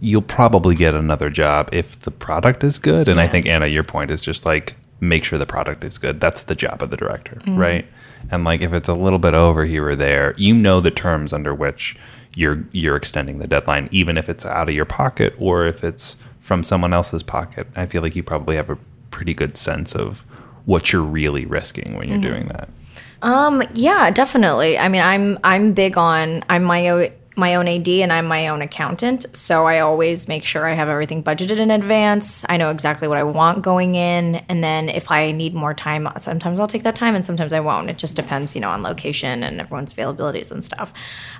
you'll 0.00 0.22
probably 0.22 0.74
get 0.74 0.94
another 0.94 1.30
job 1.30 1.68
if 1.72 1.98
the 2.00 2.10
product 2.10 2.62
is 2.62 2.78
good. 2.78 3.08
And 3.08 3.20
I 3.20 3.28
think 3.28 3.46
Anna, 3.46 3.66
your 3.66 3.84
point 3.84 4.10
is 4.10 4.20
just 4.20 4.44
like 4.44 4.76
make 5.00 5.24
sure 5.24 5.38
the 5.38 5.46
product 5.46 5.84
is 5.84 5.98
good. 5.98 6.20
That's 6.20 6.44
the 6.44 6.54
job 6.54 6.82
of 6.82 6.90
the 6.90 6.96
director, 6.96 7.38
right? 7.46 7.86
And 8.30 8.44
like 8.44 8.60
if 8.62 8.72
it's 8.72 8.88
a 8.88 8.94
little 8.94 9.18
bit 9.18 9.34
over 9.34 9.64
here 9.64 9.88
or 9.88 9.96
there, 9.96 10.34
you 10.36 10.54
know 10.54 10.80
the 10.80 10.90
terms 10.90 11.32
under 11.32 11.54
which 11.54 11.96
you're 12.34 12.64
you're 12.72 12.96
extending 12.96 13.38
the 13.38 13.46
deadline, 13.46 13.88
even 13.90 14.18
if 14.18 14.28
it's 14.28 14.44
out 14.44 14.68
of 14.68 14.74
your 14.74 14.84
pocket 14.84 15.34
or 15.38 15.66
if 15.66 15.82
it's 15.82 16.16
from 16.40 16.62
someone 16.62 16.92
else's 16.92 17.22
pocket. 17.22 17.66
I 17.76 17.86
feel 17.86 18.02
like 18.02 18.14
you 18.14 18.22
probably 18.22 18.56
have 18.56 18.70
a 18.70 18.78
pretty 19.10 19.34
good 19.34 19.56
sense 19.56 19.94
of 19.94 20.20
what 20.66 20.92
you're 20.92 21.02
really 21.02 21.46
risking 21.46 21.96
when 21.96 22.08
you're 22.08 22.20
doing 22.20 22.48
that. 22.48 22.68
Um, 23.22 23.62
yeah, 23.74 24.10
definitely. 24.10 24.78
I 24.78 24.88
mean, 24.88 25.02
I'm 25.02 25.38
I'm 25.42 25.72
big 25.72 25.96
on 25.96 26.44
I'm 26.50 26.64
my 26.64 26.88
own 26.88 27.10
my 27.36 27.54
own 27.54 27.68
AD 27.68 27.88
and 27.88 28.12
I'm 28.12 28.26
my 28.26 28.48
own 28.48 28.62
accountant, 28.62 29.26
so 29.34 29.66
I 29.66 29.80
always 29.80 30.26
make 30.26 30.44
sure 30.44 30.66
I 30.66 30.72
have 30.72 30.88
everything 30.88 31.22
budgeted 31.22 31.58
in 31.58 31.70
advance. 31.70 32.44
I 32.48 32.56
know 32.56 32.70
exactly 32.70 33.08
what 33.08 33.18
I 33.18 33.22
want 33.22 33.62
going 33.62 33.94
in, 33.94 34.36
and 34.48 34.64
then 34.64 34.88
if 34.88 35.10
I 35.10 35.32
need 35.32 35.54
more 35.54 35.74
time, 35.74 36.08
sometimes 36.18 36.58
I'll 36.58 36.66
take 36.66 36.82
that 36.84 36.96
time 36.96 37.14
and 37.14 37.24
sometimes 37.26 37.52
I 37.52 37.60
won't. 37.60 37.90
It 37.90 37.98
just 37.98 38.16
depends, 38.16 38.54
you 38.54 38.60
know, 38.60 38.70
on 38.70 38.82
location 38.82 39.42
and 39.42 39.60
everyone's 39.60 39.92
availabilities 39.92 40.50
and 40.50 40.64
stuff. 40.64 40.92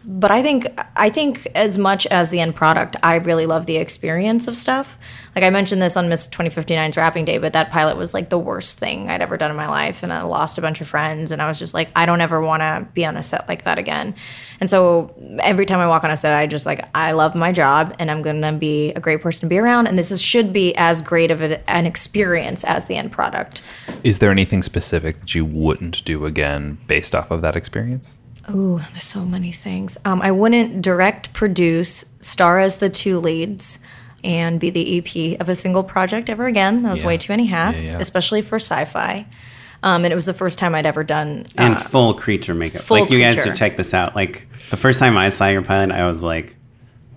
But 0.04 0.30
I 0.30 0.42
think 0.42 0.68
I 0.96 1.08
think 1.10 1.46
as 1.54 1.78
much 1.78 2.06
as 2.06 2.30
the 2.30 2.40
end 2.40 2.54
product, 2.54 2.96
I 3.02 3.16
really 3.16 3.46
love 3.46 3.66
the 3.66 3.78
experience 3.78 4.48
of 4.48 4.56
stuff. 4.56 4.98
Like 5.36 5.44
I 5.44 5.50
mentioned 5.50 5.80
this 5.80 5.96
on 5.96 6.08
Miss 6.08 6.28
2059's 6.28 6.96
wrapping 6.96 7.24
day, 7.24 7.38
but 7.38 7.52
that 7.52 7.70
pilot 7.70 7.96
was 7.96 8.12
like 8.12 8.30
the 8.30 8.38
worst 8.38 8.78
thing 8.78 9.08
I'd 9.08 9.22
ever 9.22 9.36
done 9.36 9.50
in 9.50 9.56
my 9.56 9.68
life. 9.68 10.02
And 10.02 10.12
I 10.12 10.22
lost 10.22 10.58
a 10.58 10.60
bunch 10.60 10.80
of 10.80 10.88
friends. 10.88 11.30
And 11.30 11.40
I 11.40 11.48
was 11.48 11.58
just 11.58 11.74
like, 11.74 11.90
I 11.94 12.06
don't 12.06 12.20
ever 12.20 12.40
want 12.40 12.62
to 12.62 12.86
be 12.94 13.04
on 13.06 13.16
a 13.16 13.22
set 13.22 13.48
like 13.48 13.62
that 13.62 13.78
again. 13.78 14.14
And 14.60 14.68
so 14.68 15.14
every 15.40 15.64
time 15.64 15.78
I 15.78 15.86
I 15.86 15.88
walk 15.88 16.02
on 16.02 16.10
a 16.10 16.16
set, 16.16 16.32
I 16.32 16.48
just 16.48 16.66
like 16.66 16.84
I 16.94 17.12
love 17.12 17.36
my 17.36 17.52
job 17.52 17.94
and 18.00 18.10
I'm 18.10 18.20
gonna 18.20 18.52
be 18.52 18.90
a 18.90 19.00
great 19.00 19.22
person 19.22 19.42
to 19.42 19.46
be 19.46 19.56
around. 19.56 19.86
And 19.86 19.96
this 19.96 20.10
is, 20.10 20.20
should 20.20 20.52
be 20.52 20.74
as 20.76 21.00
great 21.00 21.30
of 21.30 21.40
a, 21.40 21.70
an 21.70 21.86
experience 21.86 22.64
as 22.64 22.86
the 22.86 22.96
end 22.96 23.12
product. 23.12 23.62
Is 24.02 24.18
there 24.18 24.32
anything 24.32 24.62
specific 24.62 25.20
that 25.20 25.34
you 25.34 25.44
wouldn't 25.44 26.04
do 26.04 26.26
again 26.26 26.78
based 26.88 27.14
off 27.14 27.30
of 27.30 27.40
that 27.42 27.54
experience? 27.54 28.10
Ooh, 28.52 28.78
there's 28.78 29.02
so 29.02 29.24
many 29.24 29.52
things. 29.52 29.96
Um, 30.04 30.20
I 30.20 30.32
wouldn't 30.32 30.82
direct, 30.82 31.32
produce, 31.32 32.04
star 32.20 32.58
as 32.58 32.78
the 32.78 32.90
two 32.90 33.18
leads, 33.18 33.78
and 34.24 34.58
be 34.58 34.70
the 34.70 34.98
EP 34.98 35.40
of 35.40 35.48
a 35.48 35.56
single 35.56 35.84
project 35.84 36.28
ever 36.30 36.46
again. 36.46 36.82
That 36.82 36.90
was 36.92 37.00
Yeah. 37.02 37.06
way 37.08 37.16
too 37.18 37.32
many 37.32 37.46
hats, 37.46 37.86
yeah. 37.92 37.98
especially 37.98 38.42
for 38.42 38.56
sci-fi. 38.56 39.26
Um, 39.82 40.04
and 40.04 40.12
it 40.12 40.16
was 40.16 40.26
the 40.26 40.34
first 40.34 40.58
time 40.58 40.74
I'd 40.74 40.86
ever 40.86 41.04
done. 41.04 41.46
and 41.56 41.74
uh, 41.74 41.78
full 41.78 42.14
creature 42.14 42.54
makeup. 42.54 42.80
full 42.82 43.00
like 43.00 43.10
you 43.10 43.18
guys 43.20 43.34
should 43.42 43.56
check 43.56 43.76
this 43.76 43.92
out. 43.94 44.16
Like 44.16 44.46
the 44.70 44.76
first 44.76 44.98
time 44.98 45.16
I 45.16 45.28
saw 45.28 45.48
your 45.48 45.62
pilot, 45.62 45.92
I 45.92 46.06
was 46.06 46.22
like, 46.22 46.56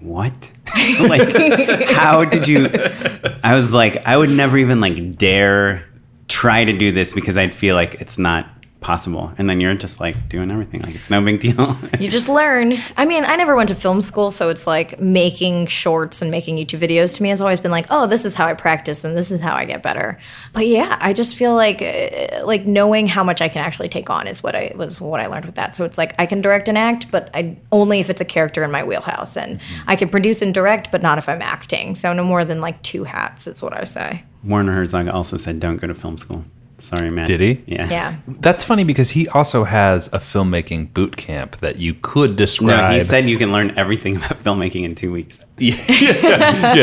"What? 0.01 0.51
like, 0.99 1.87
how 1.89 2.25
did 2.25 2.47
you?" 2.47 2.67
I 3.43 3.55
was 3.55 3.71
like, 3.71 4.05
I 4.05 4.15
would 4.17 4.29
never 4.29 4.57
even 4.57 4.81
like 4.81 5.17
dare 5.17 5.85
try 6.27 6.63
to 6.65 6.77
do 6.77 6.91
this 6.91 7.13
because 7.13 7.37
I'd 7.37 7.55
feel 7.55 7.75
like 7.75 7.95
it's 7.95 8.17
not 8.19 8.45
possible. 8.81 9.33
And 9.37 9.49
then 9.49 9.59
you're 9.59 9.75
just 9.75 9.99
like 9.99 10.29
doing 10.29 10.51
everything 10.51 10.81
like 10.81 10.95
it's 10.95 11.09
no 11.09 11.21
big 11.21 11.39
deal. 11.39 11.77
you 11.99 12.09
just 12.17 12.29
learn. 12.29 12.75
I 12.95 13.05
mean, 13.05 13.25
I 13.25 13.35
never 13.35 13.55
went 13.55 13.69
to 13.69 13.75
film 13.75 14.01
school, 14.01 14.31
so 14.31 14.49
it's 14.49 14.65
like 14.65 14.99
making 14.99 15.67
shorts 15.67 16.21
and 16.21 16.31
making 16.31 16.55
YouTube 16.57 16.79
videos 16.79 17.15
to 17.17 17.23
me 17.23 17.29
has 17.29 17.41
always 17.41 17.59
been 17.59 17.71
like, 17.71 17.87
oh, 17.89 18.07
this 18.07 18.23
is 18.23 18.35
how 18.35 18.47
I 18.47 18.53
practice 18.53 19.03
and 19.03 19.17
this 19.17 19.31
is 19.31 19.41
how 19.41 19.53
I 19.53 19.65
get 19.65 19.83
better. 19.83 20.17
But 20.53 20.67
yeah, 20.67 20.97
I 21.01 21.13
just 21.13 21.35
feel 21.35 21.55
like 21.55 21.81
uh, 21.81 22.45
like 22.45 22.65
knowing 22.65 23.07
how 23.07 23.23
much 23.23 23.41
I 23.41 23.49
can 23.49 23.63
actually 23.63 23.89
take 23.89 24.09
on 24.09 24.27
is 24.27 24.41
what 24.41 24.55
I 24.55 24.71
was 24.75 25.01
what 25.01 25.19
I 25.19 25.27
learned 25.27 25.45
with 25.45 25.55
that. 25.55 25.75
So 25.75 25.83
it's 25.83 25.97
like 25.97 26.15
I 26.17 26.25
can 26.25 26.41
direct 26.41 26.69
and 26.69 26.77
act, 26.77 27.11
but 27.11 27.29
I 27.33 27.57
only 27.71 27.99
if 27.99 28.09
it's 28.09 28.21
a 28.21 28.25
character 28.25 28.63
in 28.63 28.71
my 28.71 28.83
wheelhouse, 28.83 29.35
and 29.35 29.59
I 29.87 29.95
can 29.95 30.09
produce 30.09 30.41
and 30.41 30.53
direct, 30.53 30.91
but 30.91 31.01
not 31.01 31.17
if 31.17 31.27
I'm 31.27 31.41
acting. 31.41 31.95
So 31.95 32.13
no 32.13 32.23
more 32.23 32.45
than 32.45 32.61
like 32.61 32.81
two 32.81 33.03
hats 33.03 33.45
is 33.45 33.61
what 33.61 33.73
I 33.73 33.83
say. 33.83 34.23
Werner 34.43 34.73
Herzog 34.73 35.09
also 35.09 35.35
said, 35.35 35.59
"Don't 35.59 35.77
go 35.77 35.87
to 35.87 35.93
film 35.93 36.17
school." 36.17 36.45
Sorry, 36.79 37.09
man. 37.09 37.25
Did 37.27 37.41
he? 37.41 37.63
Yeah. 37.65 37.89
Yeah. 37.89 38.15
That's 38.27 38.63
funny 38.63 38.83
because 38.83 39.11
he 39.11 39.27
also 39.29 39.63
has 39.63 40.07
a 40.07 40.19
filmmaking 40.19 40.93
boot 40.93 41.17
camp 41.17 41.59
that 41.61 41.77
you 41.79 41.93
could 41.93 42.35
describe. 42.35 42.91
No, 42.91 42.97
he 42.97 43.01
said 43.01 43.29
you 43.29 43.37
can 43.37 43.51
learn 43.51 43.77
everything 43.77 44.17
about 44.17 44.43
filmmaking 44.43 44.83
in 44.83 44.95
two 44.95 45.11
weeks. 45.11 45.45
yeah, 45.57 45.75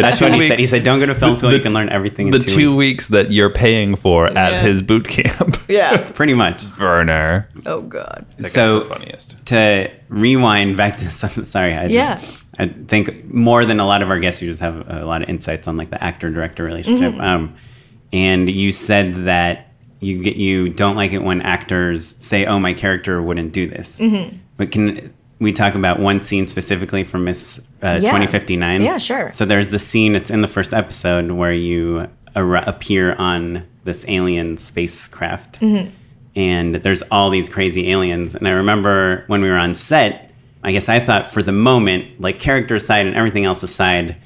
That's 0.01 0.21
what 0.21 0.35
he 0.35 0.49
said. 0.49 0.59
He 0.59 0.67
said, 0.67 0.85
"Don't 0.85 0.99
go 0.99 1.07
to 1.07 1.15
film 1.15 1.37
school. 1.37 1.51
the- 1.51 1.57
you 1.57 1.63
can 1.63 1.73
learn 1.73 1.89
everything 1.89 2.27
in 2.29 2.33
the 2.33 2.39
two, 2.39 2.55
two 2.55 2.77
weeks." 2.77 2.87
weeks 2.87 3.09
that 3.09 3.33
you're 3.33 3.51
paying 3.51 3.97
for 3.97 4.27
at 4.27 4.63
his 4.63 4.83
boot 4.83 5.09
camp. 5.09 5.57
Yeah. 5.69 6.11
Pretty 6.13 6.35
much. 6.35 6.65
Werner. 6.79 7.49
oh 7.67 7.83
God. 7.83 8.25
so 8.47 8.79
the 8.81 8.85
funniest. 8.85 9.47
to 9.47 9.91
rewind 10.09 10.77
back 10.77 10.99
to 10.99 11.05
something. 11.07 11.45
Sorry, 11.45 11.75
I 11.75 11.89
just, 11.89 11.93
Yeah. 11.93 12.21
I 12.59 12.69
think 12.69 13.25
more 13.25 13.65
than 13.65 13.81
a 13.81 13.87
lot 13.87 14.01
of 14.03 14.09
our 14.11 14.21
guests, 14.21 14.41
you 14.41 14.49
just 14.49 14.61
have 14.61 14.89
a 14.89 15.05
lot 15.05 15.23
of 15.23 15.29
insights 15.29 15.67
on 15.67 15.77
like 15.77 15.91
the 15.91 16.03
actor 16.03 16.31
director 16.31 16.63
relationship. 16.63 17.13
Mm-hmm. 17.13 17.21
Um, 17.21 17.57
and 18.13 18.49
you 18.49 18.71
said 18.73 19.25
that 19.25 19.66
you 20.07 20.23
get 20.23 20.37
you 20.37 20.69
don't 20.69 20.97
like 20.97 21.13
it 21.13 21.23
when 21.23 21.43
actors 21.43 22.17
say, 22.21 22.47
"Oh, 22.47 22.59
my 22.59 22.73
character 22.75 23.21
wouldn't 23.21 23.53
do 23.53 23.67
this." 23.67 23.99
Mm-hmm. 23.99 24.37
But 24.57 24.71
can 24.73 25.13
we 25.39 25.53
talk 25.53 25.75
about 25.75 25.99
one 26.01 26.21
scene 26.21 26.47
specifically 26.47 27.05
from 27.05 27.25
Miss 27.25 27.59
uh, 27.83 27.99
Yeah. 28.01 28.11
2059? 28.13 28.83
Yeah, 28.83 28.99
sure. 28.99 29.31
So 29.33 29.45
there's 29.45 29.69
the 29.69 29.79
scene. 29.79 30.15
It's 30.15 30.31
in 30.31 30.41
the 30.41 30.49
first 30.49 30.73
episode 30.73 31.31
where 31.33 31.53
you 31.53 32.09
ar- 32.35 32.57
appear 32.57 33.15
on 33.17 33.67
this 33.85 34.05
alien 34.09 34.57
spacecraft, 34.57 35.61
Mm-hmm. 35.61 35.91
and 36.37 36.75
there's 36.77 37.03
all 37.11 37.31
these 37.31 37.49
crazy 37.49 37.91
aliens. 37.91 38.35
And 38.35 38.47
I 38.49 38.53
remember 38.53 39.25
when 39.27 39.43
we 39.43 39.49
were 39.49 39.59
on 39.59 39.75
set, 39.75 40.31
I 40.65 40.73
guess 40.73 40.89
I 40.89 41.01
thought 41.01 41.31
for 41.31 41.43
the 41.43 41.53
moment, 41.53 42.21
like 42.21 42.39
character 42.41 42.75
aside 42.77 43.07
and 43.07 43.15
everything 43.17 43.45
else 43.45 43.63
aside, 43.63 44.17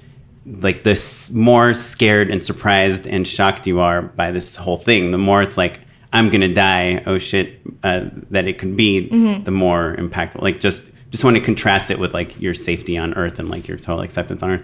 like 0.61 0.83
the 0.85 0.93
s- 0.93 1.31
more 1.31 1.75
scared 1.75 2.31
and 2.31 2.43
surprised 2.43 3.07
and 3.07 3.27
shocked 3.27 3.67
you 3.67 3.81
are 3.81 4.03
by 4.03 4.31
this 4.31 4.57
whole 4.57 4.77
thing, 4.77 5.11
the 5.11 5.19
more 5.19 5.43
it's 5.43 5.57
like 5.57 5.81
I'm 6.13 6.29
gonna 6.31 6.53
die. 6.53 7.03
Oh 7.07 7.19
shit, 7.19 7.61
uh, 7.85 8.07
that 8.31 8.47
it 8.49 8.59
could 8.59 8.77
be, 8.77 9.09
the 9.45 9.51
more 9.51 9.95
impactful. 9.97 10.43
Like 10.43 10.61
just 10.61 10.91
just 11.11 11.25
want 11.25 11.37
to 11.37 11.41
contrast 11.43 11.91
it 11.91 11.99
with 11.99 12.15
like 12.15 12.41
your 12.41 12.55
safety 12.55 12.97
on 12.99 13.15
Earth 13.15 13.39
and 13.39 13.49
like 13.51 13.67
your 13.69 13.79
total 13.79 14.03
acceptance 14.03 14.43
on 14.43 14.51
Earth. 14.51 14.63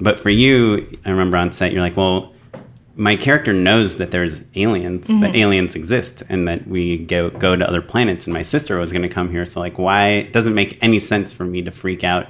But 0.00 0.18
for 0.18 0.30
you, 0.30 0.88
I 1.04 1.10
remember 1.10 1.36
on 1.36 1.52
set, 1.52 1.72
you're 1.72 1.80
like, 1.82 1.96
well, 1.96 2.32
my 2.96 3.16
character 3.16 3.52
knows 3.52 3.96
that 3.96 4.10
there's 4.12 4.42
aliens, 4.54 5.06
that 5.08 5.34
aliens 5.36 5.74
exist, 5.74 6.22
and 6.28 6.46
that 6.48 6.66
we 6.68 6.98
go 6.98 7.30
go 7.30 7.56
to 7.56 7.68
other 7.68 7.82
planets. 7.82 8.26
And 8.26 8.34
my 8.34 8.42
sister 8.42 8.78
was 8.78 8.90
to 8.92 9.08
come 9.08 9.30
here, 9.30 9.46
so 9.46 9.60
like, 9.60 9.78
why? 9.78 10.08
It 10.10 10.32
doesn't 10.32 10.54
make 10.54 10.78
any 10.82 10.98
sense 11.00 11.32
for 11.32 11.44
me 11.44 11.62
to 11.62 11.70
freak 11.70 12.02
out. 12.04 12.26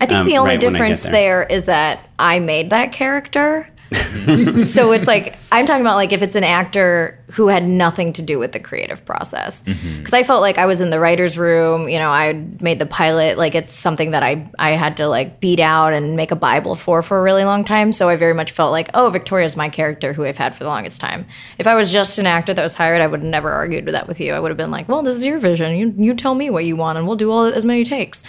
I 0.00 0.06
think 0.06 0.20
um, 0.20 0.26
the 0.26 0.38
only 0.38 0.56
right 0.56 0.62
when 0.62 0.76
I 0.76 0.78
get 0.78 0.78
difference 0.78 1.02
there. 1.02 1.12
there 1.12 1.42
is 1.44 1.64
that 1.64 2.08
I 2.18 2.40
made 2.40 2.70
that 2.70 2.92
character. 2.92 3.68
so 4.64 4.92
it's 4.92 5.06
like 5.06 5.36
I'm 5.52 5.66
talking 5.66 5.82
about 5.82 5.96
like 5.96 6.12
if 6.12 6.22
it's 6.22 6.34
an 6.34 6.42
actor 6.42 7.18
who 7.32 7.48
had 7.48 7.66
nothing 7.66 8.12
to 8.14 8.22
do 8.22 8.38
with 8.38 8.52
the 8.52 8.58
creative 8.58 9.04
process. 9.04 9.60
Because 9.60 10.12
I 10.12 10.22
felt 10.22 10.40
like 10.40 10.58
I 10.58 10.66
was 10.66 10.80
in 10.80 10.90
the 10.90 10.98
writers' 10.98 11.38
room. 11.38 11.88
You 11.88 11.98
know, 11.98 12.08
I 12.08 12.32
made 12.60 12.78
the 12.78 12.86
pilot. 12.86 13.38
Like 13.38 13.54
it's 13.54 13.72
something 13.72 14.10
that 14.12 14.22
I 14.22 14.50
I 14.58 14.70
had 14.70 14.96
to 14.96 15.08
like 15.08 15.38
beat 15.38 15.60
out 15.60 15.92
and 15.92 16.16
make 16.16 16.30
a 16.32 16.36
bible 16.36 16.74
for 16.74 17.02
for 17.02 17.18
a 17.18 17.22
really 17.22 17.44
long 17.44 17.62
time. 17.62 17.92
So 17.92 18.08
I 18.08 18.16
very 18.16 18.34
much 18.34 18.50
felt 18.50 18.72
like 18.72 18.88
oh 18.94 19.10
Victoria's 19.10 19.56
my 19.56 19.68
character 19.68 20.12
who 20.12 20.24
I've 20.24 20.38
had 20.38 20.54
for 20.54 20.64
the 20.64 20.70
longest 20.70 21.00
time. 21.00 21.26
If 21.58 21.66
I 21.66 21.74
was 21.74 21.92
just 21.92 22.18
an 22.18 22.26
actor 22.26 22.52
that 22.52 22.62
was 22.62 22.74
hired, 22.74 23.00
I 23.00 23.06
would 23.06 23.20
have 23.20 23.28
never 23.28 23.50
argued 23.50 23.84
with 23.84 23.94
that 23.94 24.08
with 24.08 24.20
you. 24.20 24.32
I 24.32 24.40
would 24.40 24.50
have 24.50 24.58
been 24.58 24.72
like, 24.72 24.88
well, 24.88 25.02
this 25.02 25.16
is 25.16 25.24
your 25.24 25.38
vision. 25.38 25.76
You 25.76 25.94
you 25.96 26.14
tell 26.14 26.34
me 26.34 26.50
what 26.50 26.64
you 26.64 26.74
want, 26.74 26.98
and 26.98 27.06
we'll 27.06 27.16
do 27.16 27.30
all 27.30 27.44
as 27.44 27.64
many 27.64 27.84
takes. 27.84 28.24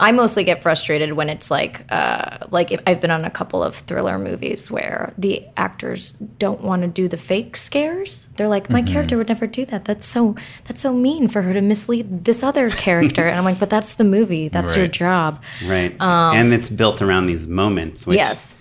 I 0.00 0.12
mostly 0.12 0.44
get 0.44 0.62
frustrated 0.62 1.12
when 1.14 1.28
it's 1.28 1.50
like, 1.50 1.84
uh, 1.90 2.46
like 2.50 2.70
if 2.70 2.80
I've 2.86 3.00
been 3.00 3.10
on 3.10 3.24
a 3.24 3.30
couple 3.30 3.62
of 3.64 3.74
thriller 3.74 4.16
movies 4.18 4.70
where 4.70 5.12
the 5.18 5.44
actors 5.56 6.12
don't 6.12 6.60
want 6.60 6.82
to 6.82 6.88
do 6.88 7.08
the 7.08 7.16
fake 7.16 7.56
scares. 7.56 8.26
They're 8.36 8.46
like, 8.48 8.70
my 8.70 8.82
character 8.82 9.16
would 9.16 9.28
never 9.28 9.46
do 9.48 9.64
that. 9.66 9.84
That's 9.86 10.06
so 10.06 10.36
that's 10.64 10.82
so 10.82 10.94
mean 10.94 11.26
for 11.26 11.42
her 11.42 11.52
to 11.52 11.60
mislead 11.60 12.24
this 12.24 12.42
other 12.44 12.70
character. 12.70 13.26
and 13.26 13.36
I'm 13.36 13.44
like, 13.44 13.58
but 13.58 13.70
that's 13.70 13.94
the 13.94 14.04
movie. 14.04 14.48
That's 14.48 14.76
your 14.76 14.86
job. 14.86 15.42
Right. 15.66 15.96
and 15.98 16.52
it's 16.52 16.70
built 16.70 17.02
around 17.02 17.26
these 17.26 17.48
moments. 17.48 18.06
Which 18.06 18.18
Um, 18.20 18.24
Yes. 18.26 18.54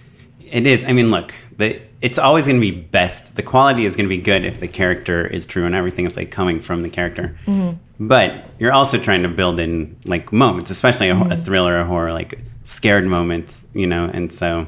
It 0.50 0.66
is. 0.66 0.84
I 0.86 0.94
mean, 0.94 1.12
look, 1.12 1.34
the, 1.58 1.82
it's 2.02 2.20
always 2.20 2.46
going 2.46 2.58
to 2.58 2.62
be 2.62 2.72
best. 2.72 3.36
The 3.36 3.42
quality 3.44 3.86
is 3.86 3.96
going 3.96 4.06
to 4.10 4.16
be 4.16 4.22
good 4.22 4.46
if 4.46 4.60
the 4.60 4.68
character 4.68 5.26
is 5.26 5.48
true 5.48 5.66
and 5.66 5.74
everything 5.74 6.06
is 6.06 6.16
like 6.16 6.30
coming 6.32 6.60
from 6.60 6.84
the 6.84 6.90
character. 6.90 7.38
Mm-hmm. 7.48 8.08
But 8.08 8.46
you're 8.60 8.72
also 8.74 9.00
trying 9.00 9.24
to 9.24 9.30
build 9.30 9.60
in 9.60 9.96
like 10.06 10.32
moments, 10.32 10.70
especially 10.70 11.10
a, 11.10 11.16
Mm-hmm. 11.16 11.32
a 11.32 11.38
thriller, 11.38 11.80
a 11.80 11.86
horror, 11.86 12.14
like 12.14 12.40
scared 12.64 13.06
moments, 13.06 13.66
you 13.74 13.88
know. 13.88 14.06
And 14.14 14.32
so 14.32 14.68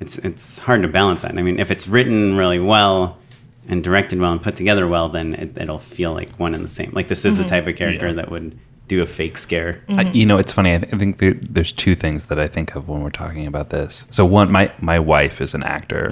it's 0.00 0.16
it's 0.18 0.58
hard 0.58 0.82
to 0.82 0.88
balance 0.88 1.22
that. 1.22 1.36
I 1.36 1.42
mean, 1.42 1.58
if 1.58 1.70
it's 1.70 1.86
written 1.86 2.36
really 2.36 2.58
well 2.58 3.18
and 3.68 3.84
directed 3.84 4.18
well 4.18 4.32
and 4.32 4.42
put 4.42 4.56
together 4.56 4.88
well, 4.88 5.10
then 5.10 5.34
it, 5.34 5.56
it'll 5.58 5.78
feel 5.78 6.14
like 6.14 6.30
one 6.38 6.54
and 6.54 6.64
the 6.64 6.68
same. 6.68 6.90
Like 6.94 7.08
this 7.08 7.24
is 7.26 7.34
Mm-hmm. 7.34 7.42
the 7.42 7.48
type 7.48 7.66
of 7.66 7.76
character 7.76 8.06
Yeah. 8.08 8.14
that 8.14 8.30
would 8.30 8.58
do 8.88 9.00
a 9.00 9.06
fake 9.06 9.36
scare. 9.38 9.80
I- 9.90 10.10
you 10.10 10.26
know, 10.26 10.38
it's 10.38 10.52
funny. 10.52 10.74
I, 10.74 10.78
th- 10.78 10.92
I 10.94 10.98
think 10.98 11.18
there, 11.18 11.34
there's 11.34 11.70
two 11.72 11.94
things 11.94 12.26
that 12.28 12.38
I 12.40 12.48
think 12.48 12.74
of 12.74 12.88
when 12.88 13.02
we're 13.02 13.10
talking 13.10 13.46
about 13.46 13.70
this. 13.70 14.04
So 14.10 14.24
one, 14.24 14.50
my 14.50 14.72
my 14.80 14.98
wife 14.98 15.40
is 15.42 15.54
an 15.54 15.62
actor, 15.62 16.08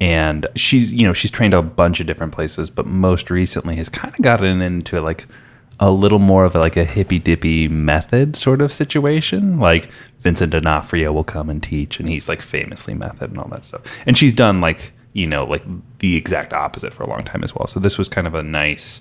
and 0.00 0.46
she's 0.56 0.92
you 0.92 1.06
know 1.06 1.12
she's 1.12 1.30
trained 1.30 1.54
a 1.54 1.62
bunch 1.62 2.00
of 2.00 2.06
different 2.06 2.32
places, 2.32 2.70
but 2.70 2.86
most 2.86 3.30
recently 3.30 3.76
has 3.76 3.88
kind 3.88 4.14
of 4.14 4.20
gotten 4.22 4.60
into 4.60 5.00
like 5.00 5.26
a 5.80 5.90
little 5.90 6.20
more 6.20 6.44
of 6.44 6.54
a, 6.54 6.60
like 6.60 6.76
a 6.76 6.84
hippy 6.84 7.18
dippy 7.18 7.68
method 7.68 8.36
sort 8.36 8.60
of 8.60 8.72
situation. 8.72 9.58
Like 9.58 9.88
Vincent 10.18 10.52
D'Onofrio 10.52 11.12
will 11.12 11.24
come 11.24 11.50
and 11.50 11.62
teach, 11.62 12.00
and 12.00 12.08
he's 12.08 12.28
like 12.28 12.42
famously 12.42 12.94
method 12.94 13.30
and 13.30 13.38
all 13.38 13.48
that 13.48 13.64
stuff. 13.64 13.82
And 14.06 14.16
she's 14.16 14.32
done 14.32 14.60
like 14.60 14.92
you 15.12 15.26
know 15.26 15.44
like 15.44 15.62
the 15.98 16.16
exact 16.16 16.52
opposite 16.52 16.92
for 16.92 17.02
a 17.02 17.08
long 17.08 17.24
time 17.24 17.44
as 17.44 17.54
well. 17.54 17.66
So 17.66 17.80
this 17.80 17.98
was 17.98 18.08
kind 18.08 18.26
of 18.26 18.34
a 18.34 18.42
nice 18.42 19.00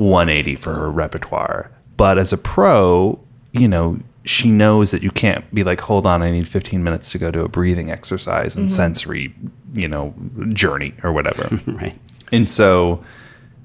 180 0.00 0.56
for 0.56 0.74
her 0.74 0.90
repertoire. 0.90 1.70
But 1.96 2.16
as 2.16 2.32
a 2.32 2.38
pro, 2.38 3.20
you 3.52 3.68
know, 3.68 3.98
she 4.24 4.50
knows 4.50 4.90
that 4.90 5.02
you 5.02 5.10
can't 5.10 5.52
be 5.54 5.64
like, 5.64 5.80
hold 5.80 6.06
on, 6.06 6.22
I 6.22 6.30
need 6.30 6.48
15 6.48 6.82
minutes 6.82 7.12
to 7.12 7.18
go 7.18 7.30
to 7.30 7.42
a 7.44 7.48
breathing 7.48 7.90
exercise 7.90 8.54
and 8.54 8.66
mm-hmm. 8.66 8.74
sensory, 8.74 9.34
you 9.72 9.88
know, 9.88 10.14
journey 10.48 10.94
or 11.02 11.12
whatever. 11.12 11.48
right. 11.66 11.96
and 12.32 12.48
so, 12.48 13.02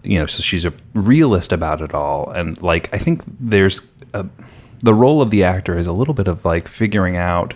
you 0.03 0.19
know, 0.19 0.25
so 0.25 0.41
she's 0.41 0.65
a 0.65 0.73
realist 0.93 1.51
about 1.51 1.81
it 1.81 1.93
all. 1.93 2.29
And 2.31 2.61
like, 2.61 2.93
I 2.93 2.97
think 2.97 3.23
there's 3.39 3.81
a, 4.13 4.25
the 4.79 4.93
role 4.93 5.21
of 5.21 5.31
the 5.31 5.43
actor 5.43 5.77
is 5.77 5.87
a 5.87 5.93
little 5.93 6.13
bit 6.13 6.27
of 6.27 6.45
like 6.45 6.67
figuring 6.67 7.17
out 7.17 7.53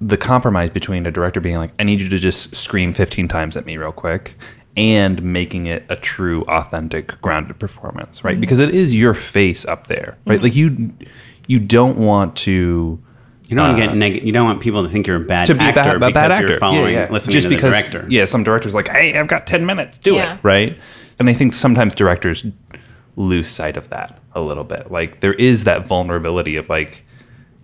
the 0.00 0.16
compromise 0.16 0.70
between 0.70 1.06
a 1.06 1.10
director 1.10 1.40
being 1.40 1.56
like, 1.56 1.72
I 1.78 1.84
need 1.84 2.00
you 2.00 2.08
to 2.08 2.18
just 2.18 2.56
scream 2.56 2.92
15 2.92 3.28
times 3.28 3.56
at 3.56 3.64
me 3.64 3.76
real 3.76 3.92
quick 3.92 4.36
and 4.76 5.22
making 5.22 5.66
it 5.66 5.84
a 5.88 5.96
true, 5.96 6.42
authentic, 6.42 7.20
grounded 7.20 7.58
performance, 7.58 8.24
right? 8.24 8.32
Mm-hmm. 8.32 8.40
Because 8.40 8.58
it 8.58 8.74
is 8.74 8.94
your 8.94 9.14
face 9.14 9.64
up 9.64 9.86
there, 9.86 10.16
right? 10.26 10.36
Mm-hmm. 10.36 10.44
Like 10.44 10.54
you, 10.56 10.92
you 11.46 11.60
don't 11.60 11.98
want 11.98 12.34
to 12.36 13.00
You 13.52 13.56
don't 13.58 13.68
want 13.68 13.78
to 13.80 13.86
get 13.86 13.94
neg- 13.96 14.24
You 14.24 14.32
don't 14.32 14.46
want 14.46 14.60
people 14.60 14.82
to 14.82 14.88
think 14.88 15.06
you're 15.06 15.16
a 15.16 15.20
bad 15.20 15.42
Uh, 15.42 15.46
to 15.52 15.54
be 15.54 15.60
actor 15.64 15.96
a 15.96 15.98
because 15.98 16.12
bad 16.14 16.32
actor. 16.32 16.48
you're 16.48 16.58
following, 16.58 16.94
yeah, 16.94 17.04
yeah. 17.06 17.12
listening 17.12 17.32
Just 17.34 17.44
to 17.44 17.48
because, 17.50 17.74
the 17.86 17.90
director. 17.92 18.06
yeah, 18.10 18.24
some 18.24 18.42
directors 18.44 18.74
like, 18.74 18.88
hey, 18.88 19.16
I've 19.18 19.26
got 19.28 19.46
10 19.46 19.64
minutes, 19.66 19.98
do 19.98 20.14
Yeah. 20.14 20.34
it, 20.34 20.40
right? 20.42 20.76
And 21.20 21.28
I 21.28 21.34
think 21.34 21.54
sometimes 21.54 21.94
directors 21.94 22.44
lose 23.16 23.46
sight 23.48 23.76
of 23.76 23.90
that 23.90 24.18
a 24.34 24.40
little 24.40 24.64
bit. 24.64 24.90
Like 24.90 25.20
there 25.20 25.34
is 25.34 25.64
that 25.64 25.86
vulnerability 25.86 26.56
of 26.56 26.68
like, 26.68 27.04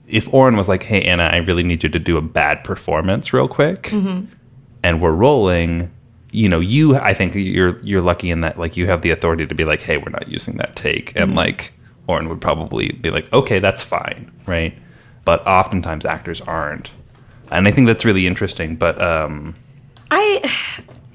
if 0.07 0.33
Oren 0.33 0.57
was 0.57 0.69
like, 0.69 0.83
"Hey 0.85 1.03
Anna, 1.03 1.25
I 1.25 1.39
really 1.39 1.63
need 1.63 1.83
you 1.83 1.89
to 1.91 1.99
do 1.99 2.17
a 2.17 2.23
bad 2.23 2.65
performance 2.65 3.33
real 3.33 3.49
quick," 3.49 3.93
and 3.93 5.01
we're 5.03 5.11
rolling, 5.13 5.91
you 6.33 6.49
know, 6.49 6.61
you 6.61 6.97
I 6.97 7.13
think 7.15 7.35
you're 7.35 7.79
you're 7.83 8.01
lucky 8.01 8.31
in 8.31 8.41
that 8.43 8.59
like 8.59 8.77
you 8.77 8.87
have 8.87 9.03
the 9.03 9.11
authority 9.11 9.47
to 9.47 9.55
be 9.55 9.65
like, 9.65 9.83
"Hey, 9.83 9.97
we're 9.99 10.11
not 10.11 10.29
using 10.29 10.57
that 10.59 10.77
take," 10.77 11.13
and 11.17 11.35
like 11.35 11.73
Oren 12.07 12.29
would 12.31 12.41
probably 12.41 12.93
be 13.03 13.11
like, 13.11 13.31
"Okay, 13.35 13.59
that's 13.59 13.83
fine," 13.83 14.31
right? 14.47 14.73
But 15.29 15.47
oftentimes 15.47 16.07
actors 16.07 16.41
aren't, 16.41 16.91
and 17.51 17.69
I 17.69 17.71
think 17.71 17.87
that's 17.87 18.03
really 18.07 18.27
interesting. 18.27 18.77
But 18.77 18.99
um, 19.03 19.53
I, 20.11 20.41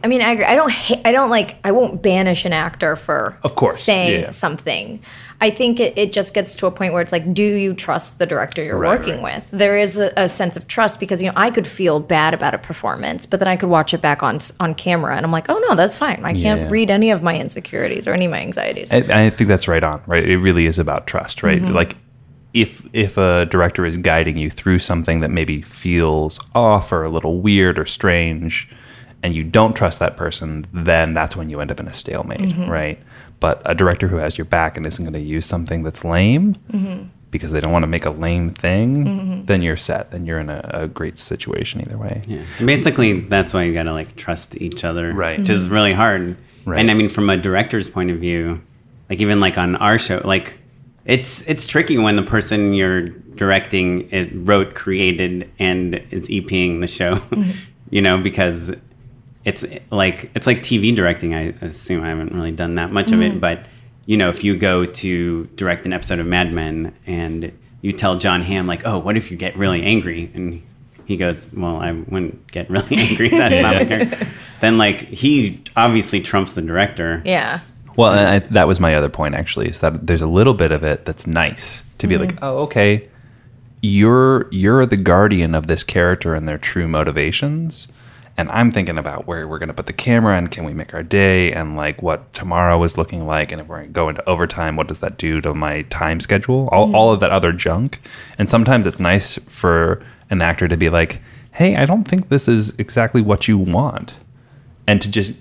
I 0.04 0.08
mean, 0.08 0.21
I 0.21 0.34
agree. 0.34 0.45
I 0.45 0.54
don't. 0.54 0.71
Ha- 0.71 1.02
I 1.04 1.12
don't 1.12 1.32
like. 1.32 1.56
I 1.63 1.71
won't 1.71 2.04
banish 2.04 2.45
an 2.45 2.54
actor 2.54 2.95
for 2.95 3.36
Of 3.41 3.56
course, 3.56 3.82
saying 3.82 4.21
yeah. 4.21 4.30
something. 4.30 4.99
I 5.41 5.49
think 5.49 5.80
it, 5.80 5.97
it 5.97 6.13
just 6.13 6.34
gets 6.36 6.56
to 6.58 6.67
a 6.67 6.71
point 6.71 6.93
where 6.93 7.02
it's 7.02 7.12
like, 7.12 7.34
do 7.34 7.43
you 7.43 7.73
trust 7.73 8.17
the 8.19 8.26
director 8.28 8.63
you're 8.63 8.78
Right, 8.78 8.97
working 8.99 9.21
right. 9.23 9.38
with? 9.41 9.49
There 9.52 9.78
is 9.80 9.97
a, 9.97 10.13
a 10.15 10.30
sense 10.30 10.56
of 10.56 10.67
trust 10.67 10.99
because 10.99 11.21
you 11.23 11.28
know 11.30 11.34
I 11.36 11.49
could 11.49 11.65
feel 11.65 11.99
bad 11.99 12.36
about 12.36 12.54
a 12.54 12.60
performance, 12.60 13.26
but 13.26 13.39
then 13.39 13.47
I 13.49 13.56
could 13.58 13.69
watch 13.69 13.95
it 13.95 14.02
back 14.02 14.21
on 14.21 14.38
on 14.60 14.76
camera 14.76 15.15
and 15.17 15.26
I'm 15.26 15.32
like, 15.32 15.49
oh 15.49 15.58
no, 15.67 15.76
that's 15.76 15.97
fine. 15.97 16.23
I 16.23 16.34
can't 16.34 16.62
Yeah. 16.62 16.69
read 16.69 16.91
any 16.91 17.10
of 17.10 17.23
my 17.23 17.36
insecurities 17.38 18.08
or 18.08 18.13
any 18.13 18.26
of 18.26 18.32
my 18.32 18.41
anxieties. 18.41 18.91
I, 18.91 18.97
I 19.26 19.30
think 19.32 19.47
that's 19.47 19.67
right 19.67 19.84
on. 19.84 20.02
Right, 20.06 20.23
it 20.23 20.38
really 20.38 20.67
is 20.67 20.78
about 20.78 21.08
trust. 21.08 21.41
Right, 21.41 21.62
like 21.63 21.97
if 22.54 22.88
if 22.94 23.18
a 23.18 23.46
director 23.46 23.86
is 23.86 23.98
guiding 23.98 24.38
you 24.38 24.50
through 24.50 24.80
something 24.80 25.22
that 25.22 25.32
maybe 25.32 25.58
feels 25.58 26.39
off 26.54 26.92
or 26.92 27.04
a 27.04 27.10
little 27.10 27.39
weird 27.39 27.80
or 27.80 27.86
strange, 27.86 28.70
and 29.24 29.36
you 29.36 29.44
don't 29.44 29.74
trust 29.74 30.00
that 30.00 30.18
person, 30.18 30.66
then 30.72 31.13
that's 31.13 31.36
when 31.36 31.50
you 31.50 31.60
end 31.60 31.72
up 31.72 31.80
in 31.80 31.88
a 31.88 31.94
stalemate. 31.94 32.39
Mm-hmm. 32.39 32.70
Right, 32.70 33.00
but 33.39 33.62
a 33.66 33.74
director 33.74 34.08
who 34.08 34.18
has 34.18 34.38
your 34.38 34.46
back 34.46 34.78
and 34.78 34.86
isn't 34.86 35.04
going 35.04 35.13
to 35.13 35.20
use 35.20 35.46
something 35.46 35.84
that's 35.84 36.06
lame. 36.06 36.56
Mm-hmm. 36.72 37.08
Because 37.32 37.52
they 37.52 37.60
don't 37.60 37.72
want 37.72 37.82
to 37.82 37.88
make 37.88 38.06
a 38.06 38.12
lame 38.12 38.52
thing, 38.52 39.06
mm-hmm. 39.06 39.46
then 39.46 39.63
you're 39.63 39.76
set. 39.76 40.12
Then 40.12 40.28
you're 40.28 40.38
in 40.38 40.52
a, 40.52 40.70
a 40.72 40.88
great 40.88 41.18
situation 41.18 41.82
either 41.82 41.98
way. 41.98 42.22
Yeah. 42.28 42.44
Basically, 42.63 43.22
that's 43.22 43.56
why 43.56 43.63
you 43.63 43.74
gotta 43.74 43.92
like 43.92 44.16
trust 44.16 44.56
each 44.58 44.84
other, 44.84 45.12
Right. 45.12 45.39
Which 45.39 45.50
is 45.50 45.68
really 45.68 45.94
hard. 45.94 46.38
Right. 46.63 46.80
And 46.80 46.92
I 46.92 46.94
mean, 46.94 47.10
from 47.10 47.32
a 47.32 47.38
director's 47.38 47.89
point 47.89 48.12
of 48.12 48.20
view, 48.20 48.62
like 49.10 49.20
even 49.20 49.39
like 49.39 49.58
on 49.58 49.76
our 49.78 49.98
show, 49.98 50.22
like 50.24 50.60
it's 51.06 51.42
it's 51.42 51.68
tricky 51.68 51.98
when 51.98 52.16
the 52.16 52.24
person 52.24 52.74
you're 52.74 53.08
directing 53.08 54.10
is 54.10 54.32
wrote, 54.32 54.74
created, 54.74 55.50
and 55.60 55.96
is 56.12 56.28
EPing 56.28 56.82
the 56.82 56.88
show, 56.88 57.22
you 57.89 58.02
know, 58.02 58.18
because 58.18 58.74
it's 59.46 59.66
like 59.92 60.32
it's 60.36 60.48
like 60.48 60.60
TV 60.60 60.96
directing. 60.96 61.34
I 61.34 61.54
assume 61.62 62.04
I 62.04 62.10
haven't 62.10 62.34
really 62.34 62.52
done 62.52 62.76
that 62.76 62.92
much 62.92 63.12
of 63.12 63.22
it, 63.22 63.32
mm-hmm. 63.32 63.39
but 63.39 63.66
you 64.06 64.18
know, 64.18 64.30
if 64.30 64.44
you 64.44 64.56
go 64.58 64.86
to 64.86 65.46
direct 65.56 65.86
an 65.86 65.94
episode 65.94 66.20
of 66.20 66.26
Mad 66.26 66.52
Men 66.52 66.94
and 67.06 67.58
you 67.82 67.92
tell 67.92 68.18
Jon 68.18 68.42
Hamm 68.42 68.68
like, 68.68 68.86
"Oh, 68.86 69.00
what 69.00 69.18
if 69.18 69.32
you 69.32 69.38
get 69.38 69.58
really 69.58 69.84
angry?" 69.84 70.32
and 70.34 70.62
he 71.06 71.18
goes, 71.18 71.50
"Well, 71.54 71.78
I 71.78 71.92
wouldn't 71.92 72.50
get 72.52 72.70
really 72.70 72.96
angry. 72.98 73.30
That's 73.30 73.62
not 73.62 73.76
my 73.76 73.86
character." 73.86 74.28
Then 74.62 74.78
like 74.78 75.02
he 75.02 75.62
obviously 75.76 76.22
trumps 76.22 76.54
the 76.54 76.62
director. 76.62 77.22
yeah. 77.26 77.60
Well, 77.96 78.14
and 78.14 78.28
I, 78.28 78.40
that 78.54 78.68
was 78.68 78.80
my 78.80 78.96
other 78.96 79.10
point 79.10 79.36
actually, 79.36 79.70
is 79.70 79.82
that 79.82 80.08
there's 80.08 80.22
a 80.22 80.28
little 80.28 80.54
bit 80.54 80.72
of 80.72 80.84
it 80.84 81.06
that's 81.06 81.28
nice 81.28 81.84
to 82.00 82.08
be 82.08 82.18
like, 82.18 82.34
mm-hmm. 82.34 82.44
oh, 82.44 82.58
okay, 82.60 83.08
you're 83.82 84.48
you're 84.52 84.86
the 84.86 84.98
guardian 84.98 85.56
of 85.56 85.68
this 85.68 85.84
character 85.84 86.34
and 86.34 86.48
their 86.48 86.58
true 86.58 86.88
motivations, 86.88 87.88
and 88.38 88.50
I'm 88.50 88.72
thinking 88.72 88.98
about 88.98 89.28
where 89.28 89.48
we're 89.48 89.60
gonna 89.60 89.74
put 89.74 89.86
the 89.86 89.94
camera 89.94 90.38
and 90.38 90.50
can 90.50 90.64
we 90.64 90.74
make 90.74 90.94
our 90.94 91.04
day 91.04 91.52
and 91.52 91.76
like 91.76 92.02
what 92.02 92.34
tomorrow 92.34 92.82
is 92.84 92.98
looking 92.98 93.28
like, 93.28 93.52
and 93.52 93.62
if 93.62 93.68
we're 93.68 93.82
gonna 93.82 93.90
go 93.90 94.10
into 94.10 94.28
overtime, 94.28 94.76
what 94.76 94.88
does 94.88 95.02
that 95.02 95.18
do 95.18 95.42
to 95.42 95.54
my 95.54 95.84
time 95.84 96.20
schedule? 96.20 96.70
All 96.72 96.96
all 96.96 97.12
of 97.12 97.20
that 97.20 97.32
other 97.32 97.52
junk, 97.52 98.02
and 98.38 98.50
sometimes 98.50 98.88
it's 98.88 99.00
nice 99.00 99.38
for 99.48 100.02
an 100.30 100.42
actor 100.42 100.68
to 100.68 100.78
be 100.78 100.90
like, 100.90 101.22
hey, 101.52 101.76
I 101.76 101.86
don't 101.86 102.06
think 102.06 102.30
this 102.30 102.48
is 102.48 102.74
exactly 102.78 103.22
what 103.22 103.48
you 103.48 103.58
want. 103.58 104.16
And 104.88 105.02
to 105.02 105.10
just 105.10 105.36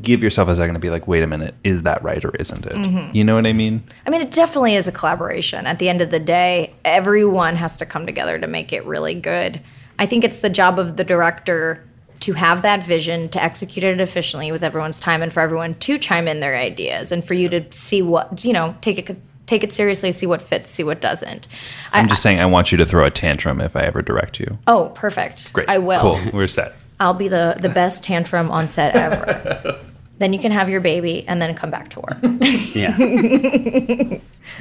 give 0.00 0.22
yourself 0.22 0.48
a 0.48 0.56
second 0.56 0.74
to 0.74 0.80
be 0.80 0.90
like, 0.90 1.06
wait 1.06 1.22
a 1.22 1.26
minute, 1.26 1.54
is 1.62 1.82
that 1.82 2.02
right 2.02 2.24
or 2.24 2.34
isn't 2.36 2.64
it? 2.66 2.72
Mm-hmm. 2.72 3.14
You 3.14 3.24
know 3.24 3.34
what 3.34 3.46
I 3.46 3.52
mean? 3.52 3.82
I 4.06 4.10
mean, 4.10 4.22
it 4.22 4.30
definitely 4.30 4.74
is 4.76 4.88
a 4.88 4.92
collaboration. 4.92 5.66
At 5.66 5.78
the 5.78 5.88
end 5.88 6.00
of 6.00 6.10
the 6.10 6.20
day, 6.20 6.72
everyone 6.84 7.56
has 7.56 7.76
to 7.78 7.86
come 7.86 8.06
together 8.06 8.38
to 8.38 8.46
make 8.46 8.72
it 8.72 8.84
really 8.84 9.14
good. 9.14 9.60
I 9.98 10.06
think 10.06 10.24
it's 10.24 10.40
the 10.40 10.50
job 10.50 10.78
of 10.78 10.96
the 10.96 11.04
director 11.04 11.84
to 12.20 12.32
have 12.32 12.62
that 12.62 12.82
vision, 12.82 13.28
to 13.28 13.42
execute 13.42 13.84
it 13.84 14.00
efficiently 14.00 14.50
with 14.50 14.64
everyone's 14.64 14.98
time, 14.98 15.20
and 15.22 15.32
for 15.32 15.40
everyone 15.40 15.74
to 15.74 15.98
chime 15.98 16.26
in 16.26 16.40
their 16.40 16.56
ideas, 16.56 17.12
and 17.12 17.22
for 17.22 17.34
you 17.34 17.50
to 17.50 17.70
see 17.70 18.00
what 18.00 18.44
you 18.44 18.52
know, 18.52 18.74
take 18.80 19.10
it 19.10 19.18
take 19.46 19.62
it 19.62 19.72
seriously, 19.74 20.10
see 20.10 20.26
what 20.26 20.40
fits, 20.40 20.70
see 20.70 20.84
what 20.84 21.02
doesn't. 21.02 21.46
I, 21.92 22.00
I'm 22.00 22.08
just 22.08 22.22
saying, 22.22 22.40
I 22.40 22.46
want 22.46 22.72
you 22.72 22.78
to 22.78 22.86
throw 22.86 23.04
a 23.04 23.10
tantrum 23.10 23.60
if 23.60 23.76
I 23.76 23.82
ever 23.82 24.00
direct 24.00 24.40
you. 24.40 24.58
oh, 24.66 24.90
perfect. 24.94 25.52
Great. 25.52 25.68
I 25.68 25.78
will. 25.78 26.00
Cool. 26.00 26.30
We're 26.32 26.48
set. 26.48 26.74
I'll 27.00 27.14
be 27.14 27.28
the 27.28 27.56
the 27.60 27.68
best 27.68 28.04
tantrum 28.04 28.50
on 28.50 28.68
set 28.68 28.94
ever. 28.94 29.80
then 30.18 30.32
you 30.32 30.38
can 30.38 30.52
have 30.52 30.68
your 30.68 30.80
baby 30.80 31.26
and 31.26 31.40
then 31.40 31.54
come 31.54 31.70
back 31.70 31.90
to 31.90 32.00
work. 32.00 32.18
Yeah. 32.74 32.96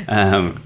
um, 0.07 0.61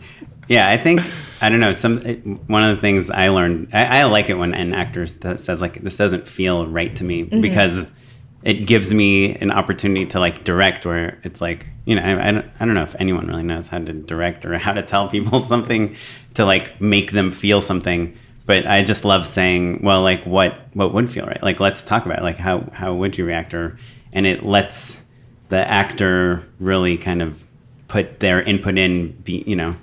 yeah, 0.50 0.70
I 0.70 0.78
think 0.78 1.02
I 1.42 1.50
don't 1.50 1.60
know. 1.60 1.74
Some 1.74 2.00
one 2.48 2.64
of 2.64 2.76
the 2.76 2.82
things 2.82 3.10
I 3.10 3.30
learned, 3.30 3.70
I, 3.74 4.00
I 4.00 4.04
like 4.06 4.30
it 4.30 4.36
when 4.36 4.54
an 4.54 4.74
actor 4.74 5.06
th- 5.06 5.40
says 5.40 5.62
like, 5.62 5.82
"This 5.82 5.96
doesn't 5.96 6.28
feel 6.28 6.68
right 6.68 6.94
to 6.98 7.04
me," 7.04 7.24
because 7.24 7.86
it 8.44 8.66
gives 8.66 8.94
me 8.94 9.36
an 9.36 9.52
opportunity 9.52 10.06
to 10.08 10.20
like 10.20 10.44
direct. 10.44 10.86
Where 10.86 11.20
it's 11.24 11.42
like, 11.42 11.68
you 11.86 11.96
know, 11.96 12.02
I, 12.02 12.30
I, 12.30 12.32
don't, 12.32 12.46
I 12.60 12.66
don't 12.66 12.76
know 12.76 12.84
if 12.84 12.96
anyone 13.00 13.28
really 13.28 13.44
knows 13.44 13.68
how 13.68 13.80
to 13.80 13.94
direct 13.94 14.46
or 14.46 14.58
how 14.58 14.74
to 14.74 14.84
tell 14.84 15.08
people 15.10 15.40
something 15.40 15.96
to 16.36 16.46
like 16.46 16.80
make 16.82 17.12
them 17.12 17.32
feel 17.32 17.62
something. 17.62 18.18
But 18.48 18.66
I 18.66 18.82
just 18.82 19.04
love 19.04 19.26
saying, 19.26 19.82
well, 19.84 20.02
like 20.02 20.24
what 20.26 20.58
what 20.74 20.94
would 20.94 21.12
feel 21.12 21.26
right? 21.26 21.44
Like 21.44 21.60
let's 21.60 21.84
talk 21.84 22.06
about 22.06 22.20
it. 22.20 22.24
like 22.24 22.38
how 22.38 22.62
how 22.72 22.94
would 22.96 23.18
you 23.18 23.26
react? 23.26 23.54
Or 23.54 23.78
and 24.14 24.26
it 24.26 24.44
lets 24.44 25.00
the 25.50 25.70
actor 25.70 26.48
really 26.60 26.98
kind 26.98 27.22
of 27.22 27.44
put 27.90 28.20
their 28.20 28.42
input 28.42 28.78
in 28.78 29.12
be 29.12 29.44
you 29.46 29.56
know 29.56 29.76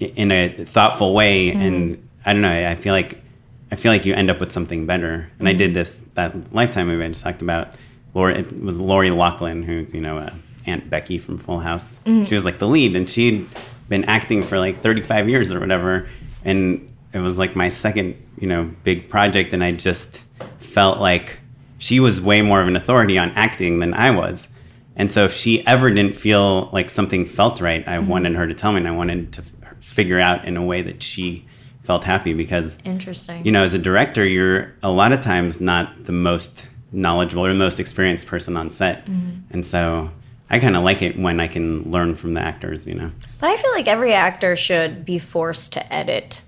in 0.00 0.30
a 0.30 0.48
thoughtful 0.64 1.12
way. 1.12 1.50
Mm-hmm. 1.50 1.60
And 1.60 2.08
i 2.24 2.32
don't 2.32 2.40
know 2.40 2.70
i 2.70 2.74
feel 2.74 2.94
like 2.94 3.22
i 3.70 3.76
feel 3.76 3.92
like 3.92 4.06
you 4.06 4.14
end 4.14 4.30
up 4.30 4.38
with 4.38 4.52
something 4.52 4.86
better. 4.86 5.28
And 5.40 5.48
i 5.48 5.50
mm-hmm. 5.50 5.58
did 5.58 5.74
this 5.74 6.04
that 6.14 6.54
lifetime 6.54 6.86
movie 6.86 7.04
i 7.04 7.08
just 7.08 7.24
talked 7.24 7.42
about. 7.42 7.74
Lori, 8.14 8.38
it 8.38 8.62
was 8.62 8.78
lori 8.78 9.10
loughlin 9.10 9.64
who's 9.64 9.92
you 9.92 10.00
know 10.00 10.18
uh, 10.18 10.32
aunt 10.66 10.88
becky 10.88 11.18
from 11.18 11.36
full 11.36 11.58
house. 11.58 11.98
Mm-hmm. 12.00 12.22
She 12.22 12.36
was 12.36 12.44
like 12.44 12.60
the 12.60 12.68
lead 12.68 12.94
and 12.94 13.10
she'd 13.10 13.48
been 13.88 14.04
acting 14.04 14.44
for 14.44 14.58
like 14.58 14.82
35 14.82 15.28
years 15.28 15.52
or 15.52 15.58
whatever. 15.58 16.08
And 16.44 16.93
it 17.14 17.20
was 17.20 17.38
like 17.38 17.56
my 17.56 17.68
second 17.70 18.20
you 18.38 18.46
know 18.46 18.70
big 18.82 19.08
project 19.08 19.54
and 19.54 19.64
i 19.64 19.72
just 19.72 20.24
felt 20.58 20.98
like 20.98 21.38
she 21.78 22.00
was 22.00 22.20
way 22.20 22.42
more 22.42 22.60
of 22.60 22.66
an 22.66 22.76
authority 22.76 23.18
on 23.18 23.30
acting 23.32 23.78
than 23.78 23.92
I 23.92 24.10
was. 24.10 24.48
And 24.96 25.12
so 25.12 25.24
if 25.24 25.34
she 25.34 25.66
ever 25.66 25.90
didn't 25.90 26.14
feel 26.14 26.70
like 26.72 26.88
something 26.88 27.26
felt 27.26 27.60
right, 27.60 27.86
I 27.86 27.98
mm-hmm. 27.98 28.08
wanted 28.08 28.34
her 28.36 28.46
to 28.46 28.54
tell 28.54 28.72
me 28.72 28.78
and 28.78 28.88
I 28.88 28.92
wanted 28.92 29.32
to 29.34 29.42
f- 29.42 29.76
figure 29.80 30.18
out 30.18 30.46
in 30.46 30.56
a 30.56 30.64
way 30.64 30.82
that 30.82 31.02
she 31.02 31.46
felt 31.82 32.04
happy 32.04 32.32
because 32.32 32.78
Interesting. 32.84 33.44
you 33.44 33.52
know, 33.52 33.62
as 33.62 33.74
a 33.74 33.78
director, 33.78 34.24
you're 34.24 34.72
a 34.82 34.88
lot 34.88 35.12
of 35.12 35.20
times 35.20 35.60
not 35.60 36.04
the 36.04 36.12
most 36.12 36.68
knowledgeable 36.90 37.44
or 37.44 37.48
the 37.48 37.58
most 37.58 37.78
experienced 37.78 38.28
person 38.28 38.56
on 38.56 38.70
set. 38.70 39.04
Mm-hmm. 39.04 39.52
And 39.52 39.66
so 39.66 40.10
I 40.48 40.60
kind 40.60 40.76
of 40.76 40.84
like 40.84 41.02
it 41.02 41.18
when 41.18 41.38
I 41.38 41.48
can 41.48 41.90
learn 41.90 42.14
from 42.14 42.32
the 42.34 42.40
actors, 42.40 42.86
you 42.86 42.94
know. 42.94 43.10
But 43.40 43.50
I 43.50 43.56
feel 43.56 43.72
like 43.72 43.88
every 43.88 44.14
actor 44.14 44.56
should 44.56 45.04
be 45.04 45.18
forced 45.18 45.74
to 45.74 45.92
edit 45.92 46.40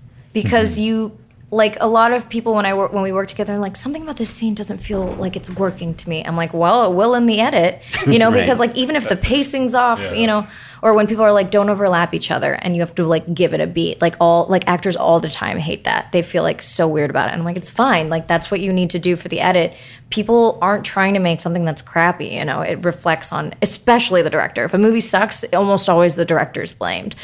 because 0.43 0.73
mm-hmm. 0.73 0.83
you 0.83 1.17
like 1.49 1.77
a 1.79 1.87
lot 1.87 2.11
of 2.11 2.27
people 2.27 2.53
when 2.55 2.65
I 2.65 2.73
work 2.73 2.91
when 2.91 3.03
we 3.03 3.13
work 3.13 3.29
together 3.29 3.57
like 3.57 3.77
something 3.77 4.03
about 4.03 4.17
this 4.17 4.29
scene 4.29 4.53
doesn't 4.53 4.79
feel 4.79 5.13
like 5.13 5.35
it's 5.35 5.49
working 5.49 5.95
to 5.95 6.09
me. 6.09 6.23
I'm 6.25 6.35
like, 6.35 6.53
well, 6.53 6.91
it 6.91 6.95
will 6.95 7.15
in 7.15 7.25
the 7.25 7.39
edit, 7.39 7.81
you 8.07 8.19
know, 8.19 8.29
Right. 8.29 8.41
because 8.41 8.59
like 8.59 8.75
even 8.75 8.95
if 8.95 9.07
the 9.07 9.15
pacing's 9.15 9.73
off, 9.73 10.01
you 10.13 10.27
know, 10.27 10.45
or 10.83 10.93
when 10.93 11.07
people 11.07 11.23
are 11.23 11.31
like 11.31 11.49
don't 11.49 11.69
overlap 11.69 12.13
each 12.13 12.31
other 12.31 12.53
and 12.53 12.75
you 12.75 12.81
have 12.81 12.93
to 12.95 13.05
like 13.05 13.33
give 13.33 13.53
it 13.53 13.61
a 13.61 13.67
beat. 13.67 14.01
Like 14.01 14.15
all 14.19 14.45
like 14.47 14.67
actors 14.67 14.95
all 14.95 15.19
the 15.19 15.29
time 15.29 15.57
hate 15.57 15.85
that. 15.85 16.11
They 16.11 16.21
feel 16.21 16.43
like 16.43 16.61
so 16.61 16.87
weird 16.87 17.09
about 17.09 17.29
it. 17.29 17.31
And 17.31 17.41
I'm 17.41 17.45
like, 17.45 17.57
it's 17.57 17.69
fine. 17.69 18.09
Like 18.09 18.27
that's 18.27 18.51
what 18.51 18.59
you 18.59 18.73
need 18.73 18.89
to 18.91 18.99
do 18.99 19.15
for 19.15 19.29
the 19.29 19.39
edit. 19.39 19.73
People 20.09 20.57
aren't 20.61 20.85
trying 20.85 21.13
to 21.15 21.19
make 21.19 21.41
something 21.41 21.65
that's 21.65 21.81
crappy, 21.81 22.27
you 22.27 22.45
know. 22.45 22.61
It 22.61 22.85
reflects 22.85 23.33
on 23.33 23.53
especially 23.61 24.21
the 24.21 24.29
director. 24.29 24.63
If 24.63 24.73
a 24.73 24.77
movie 24.77 25.01
sucks, 25.01 25.43
almost 25.53 25.89
always 25.89 26.15
the 26.15 26.25
director's 26.25 26.73
blamed. 26.73 27.15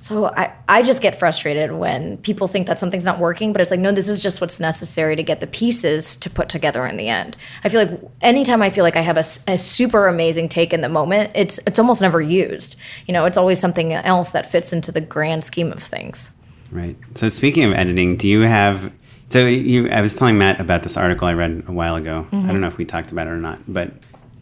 So 0.00 0.26
I, 0.26 0.52
I 0.68 0.82
just 0.82 1.00
get 1.00 1.18
frustrated 1.18 1.72
when 1.72 2.18
people 2.18 2.46
think 2.46 2.66
that 2.66 2.78
something's 2.78 3.06
not 3.06 3.18
working, 3.18 3.52
but 3.52 3.62
it's 3.62 3.70
like, 3.70 3.80
no, 3.80 3.90
this 3.90 4.08
is 4.08 4.22
just 4.22 4.40
what's 4.40 4.60
necessary 4.60 5.16
to 5.16 5.22
get 5.22 5.40
the 5.40 5.46
pieces 5.46 6.16
to 6.18 6.28
put 6.28 6.48
together 6.50 6.84
in 6.86 6.96
the 6.96 7.08
end. 7.08 7.36
I 7.62 7.70
feel 7.70 7.86
like 7.86 8.00
anytime 8.20 8.60
I 8.60 8.68
feel 8.68 8.84
like 8.84 8.96
I 8.96 9.00
have 9.00 9.16
a, 9.16 9.24
a 9.48 9.56
super 9.56 10.06
amazing 10.06 10.50
take 10.50 10.74
in 10.74 10.82
the 10.82 10.88
moment, 10.88 11.32
it's 11.34 11.58
it's 11.66 11.78
almost 11.78 12.02
never 12.02 12.20
used. 12.20 12.76
You 13.06 13.14
know, 13.14 13.24
it's 13.24 13.38
always 13.38 13.60
something 13.60 13.92
else 13.92 14.32
that 14.32 14.50
fits 14.50 14.72
into 14.72 14.92
the 14.92 15.00
grand 15.00 15.44
scheme 15.44 15.72
of 15.72 15.82
things. 15.82 16.32
Right. 16.70 16.96
So 17.14 17.28
speaking 17.28 17.64
of 17.64 17.72
editing, 17.72 18.16
do 18.16 18.28
you 18.28 18.40
have? 18.40 18.92
So 19.34 19.46
you, 19.46 19.90
I 19.90 20.00
was 20.00 20.14
telling 20.14 20.38
Matt 20.38 20.60
about 20.60 20.84
this 20.84 20.96
article 20.96 21.26
I 21.26 21.32
read 21.32 21.64
a 21.66 21.72
while 21.72 21.96
ago. 21.96 22.24
I 22.30 22.36
don't 22.46 22.60
know 22.60 22.68
if 22.68 22.78
we 22.78 22.84
talked 22.84 23.10
about 23.10 23.26
it 23.26 23.30
or 23.30 23.36
not, 23.38 23.58
but 23.66 23.90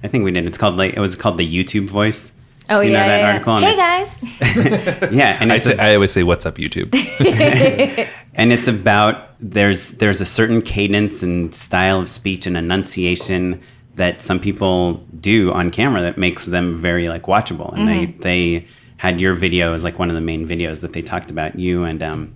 I 0.03 0.09
think 0.09 0.23
we 0.23 0.33
did. 0.33 0.45
It's 0.45 0.59
called 0.59 0.77
like 0.77 0.93
it 0.93 1.01
was 1.01 1.17
called 1.17 1.39
the 1.39 1.49
YouTube 1.49 1.87
Voice. 1.89 2.31
Oh 2.69 2.81
you 2.83 2.93
yeah, 2.93 3.01
know 3.01 3.07
that 3.09 3.17
yeah, 3.17 3.27
yeah. 3.27 3.33
article? 3.33 3.57
And 3.57 3.65
Hey 3.65 3.73
it- 3.73 5.01
guys, 5.01 5.11
Yeah, 5.15 5.39
and 5.41 5.51
I, 5.51 5.57
it's 5.57 5.65
say, 5.65 5.77
a- 5.79 5.83
I 5.83 5.95
always 5.95 6.13
say, 6.13 6.23
"What's 6.25 6.45
up, 6.45 6.57
YouTube?" 6.57 6.93
and 8.35 8.53
it's 8.53 8.69
about 8.69 9.31
there's 9.41 9.93
there's 9.93 10.21
a 10.21 10.27
certain 10.27 10.61
cadence 10.61 11.23
and 11.23 11.55
style 11.55 12.01
of 12.01 12.09
speech 12.11 12.47
and 12.47 12.55
enunciation 12.59 13.63
that 13.95 14.21
some 14.21 14.41
people 14.41 14.97
do 15.21 15.55
on 15.55 15.71
camera 15.71 16.03
that 16.03 16.19
makes 16.19 16.45
them 16.45 16.77
very 16.79 17.09
like 17.09 17.23
watchable 17.23 17.73
and 17.75 17.89
Mm-hmm. 17.89 18.21
they 18.21 18.59
they 18.59 18.67
had 18.99 19.23
your 19.23 19.33
video 19.33 19.73
as 19.73 19.83
like 19.85 19.99
one 19.99 20.09
of 20.11 20.15
the 20.15 20.21
main 20.21 20.47
videos 20.47 20.81
that 20.81 20.93
they 20.93 21.01
talked 21.03 21.31
about 21.31 21.59
you 21.59 21.83
and 21.85 22.03
um 22.03 22.35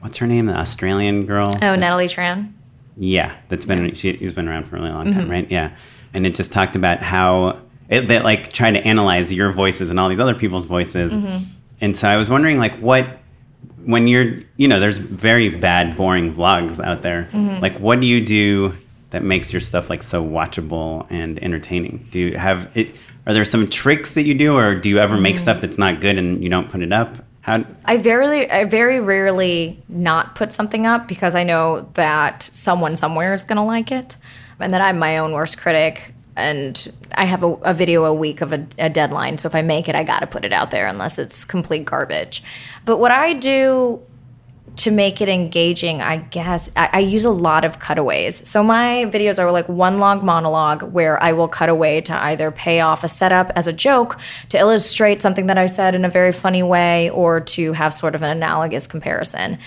what's 0.00 0.18
her 0.18 0.26
name 0.26 0.46
the 0.46 0.54
australian 0.54 1.26
girl 1.26 1.56
Oh, 1.62 1.74
Natalie 1.76 2.06
Tran. 2.08 2.52
yeah, 2.96 3.36
that's 3.48 3.64
been 3.64 3.94
she, 3.94 4.16
she's 4.16 4.34
been 4.34 4.48
around 4.48 4.64
for 4.68 4.76
a 4.76 4.80
really 4.80 4.90
long 4.92 5.06
Mm-hmm. 5.06 5.20
time, 5.20 5.30
right? 5.30 5.50
Yeah, 5.50 5.70
and 6.14 6.26
it 6.26 6.34
just 6.34 6.50
talked 6.52 6.76
about 6.76 7.02
how 7.02 7.58
it 7.88 8.08
that 8.08 8.24
like 8.24 8.52
trying 8.52 8.74
to 8.74 8.80
analyze 8.86 9.32
your 9.32 9.50
voices 9.52 9.90
and 9.90 9.98
all 10.00 10.08
these 10.08 10.20
other 10.20 10.34
people's 10.34 10.66
voices, 10.66 11.12
Mm-hmm. 11.12 11.44
and 11.80 11.96
so 11.96 12.08
I 12.08 12.16
was 12.16 12.30
wondering 12.30 12.58
like 12.58 12.76
what 12.80 13.06
when 13.84 14.06
you're 14.08 14.40
you 14.56 14.68
know 14.68 14.80
there's 14.80 14.98
very 14.98 15.48
bad 15.48 15.96
boring 15.96 16.34
vlogs 16.34 16.82
out 16.84 17.02
there 17.02 17.28
Mm-hmm. 17.32 17.60
like 17.62 17.78
what 17.78 18.00
do 18.00 18.06
you 18.06 18.24
do 18.24 18.74
that 19.10 19.22
makes 19.22 19.52
your 19.52 19.60
stuff 19.60 19.88
like 19.88 20.02
so 20.02 20.22
watchable 20.22 21.06
and 21.08 21.42
entertaining 21.42 22.06
do 22.10 22.18
you 22.18 22.36
have 22.36 22.68
it 22.74 22.94
are 23.26 23.32
there 23.32 23.44
some 23.44 23.68
tricks 23.68 24.12
that 24.14 24.24
you 24.24 24.34
do 24.34 24.54
or 24.56 24.74
do 24.74 24.88
you 24.90 24.98
ever 24.98 25.16
make 25.16 25.36
Mm-hmm. 25.36 25.42
stuff 25.42 25.60
that's 25.62 25.78
not 25.78 26.00
good 26.00 26.18
and 26.18 26.42
you 26.42 26.50
don't 26.50 26.68
put 26.68 26.82
it 26.82 26.92
up 26.92 27.18
how 27.48 27.64
I 27.84 27.96
very, 27.96 28.50
I 28.50 28.64
very 28.64 29.00
rarely 29.00 29.82
not 29.88 30.34
put 30.34 30.52
something 30.52 30.86
up 30.86 31.08
because 31.08 31.34
I 31.34 31.44
know 31.44 31.88
that 31.94 32.42
someone 32.42 32.96
somewhere 32.96 33.32
is 33.32 33.42
gonna 33.42 33.64
like 33.64 33.90
it, 33.90 34.16
and 34.60 34.72
that 34.74 34.80
I'm 34.80 34.98
my 34.98 35.18
own 35.18 35.32
worst 35.32 35.58
critic. 35.58 36.14
And 36.36 36.92
I 37.12 37.24
have 37.24 37.42
a, 37.42 37.48
a 37.62 37.74
video 37.74 38.04
a 38.04 38.14
week 38.14 38.42
of 38.42 38.52
a, 38.52 38.64
a 38.78 38.88
deadline, 38.88 39.38
so 39.38 39.48
if 39.48 39.54
I 39.54 39.62
make 39.62 39.88
it, 39.88 39.96
I 39.96 40.04
gotta 40.04 40.26
put 40.26 40.44
it 40.44 40.52
out 40.52 40.70
there 40.70 40.86
unless 40.86 41.18
it's 41.18 41.44
complete 41.44 41.84
garbage. 41.84 42.42
But 42.84 42.98
what 42.98 43.10
I 43.10 43.32
do 43.32 44.00
to 44.78 44.92
make 44.92 45.20
it 45.20 45.28
engaging, 45.28 46.00
I 46.00 46.18
guess 46.18 46.70
I, 46.76 46.88
I 46.92 46.98
use 47.00 47.24
a 47.24 47.30
lot 47.30 47.64
of 47.64 47.80
cutaways. 47.80 48.46
So 48.48 48.62
my 48.62 49.06
videos 49.06 49.38
are 49.38 49.50
like 49.50 49.68
one 49.68 49.98
long 49.98 50.24
monologue 50.24 50.82
where 50.82 51.20
I 51.22 51.32
will 51.32 51.48
cut 51.48 51.68
away 51.68 52.00
to 52.02 52.14
either 52.14 52.52
pay 52.52 52.80
off 52.80 53.02
a 53.02 53.08
setup 53.08 53.50
as 53.56 53.66
a 53.66 53.72
joke, 53.72 54.18
to 54.50 54.58
illustrate 54.58 55.20
something 55.20 55.48
that 55.48 55.58
I 55.58 55.66
said 55.66 55.94
in 55.94 56.04
a 56.04 56.08
very 56.08 56.30
funny 56.30 56.62
way, 56.62 57.10
or 57.10 57.40
to 57.40 57.72
have 57.72 57.92
sort 57.92 58.14
of 58.14 58.22
an 58.22 58.30
analogous 58.30 58.86
comparison. 58.86 59.58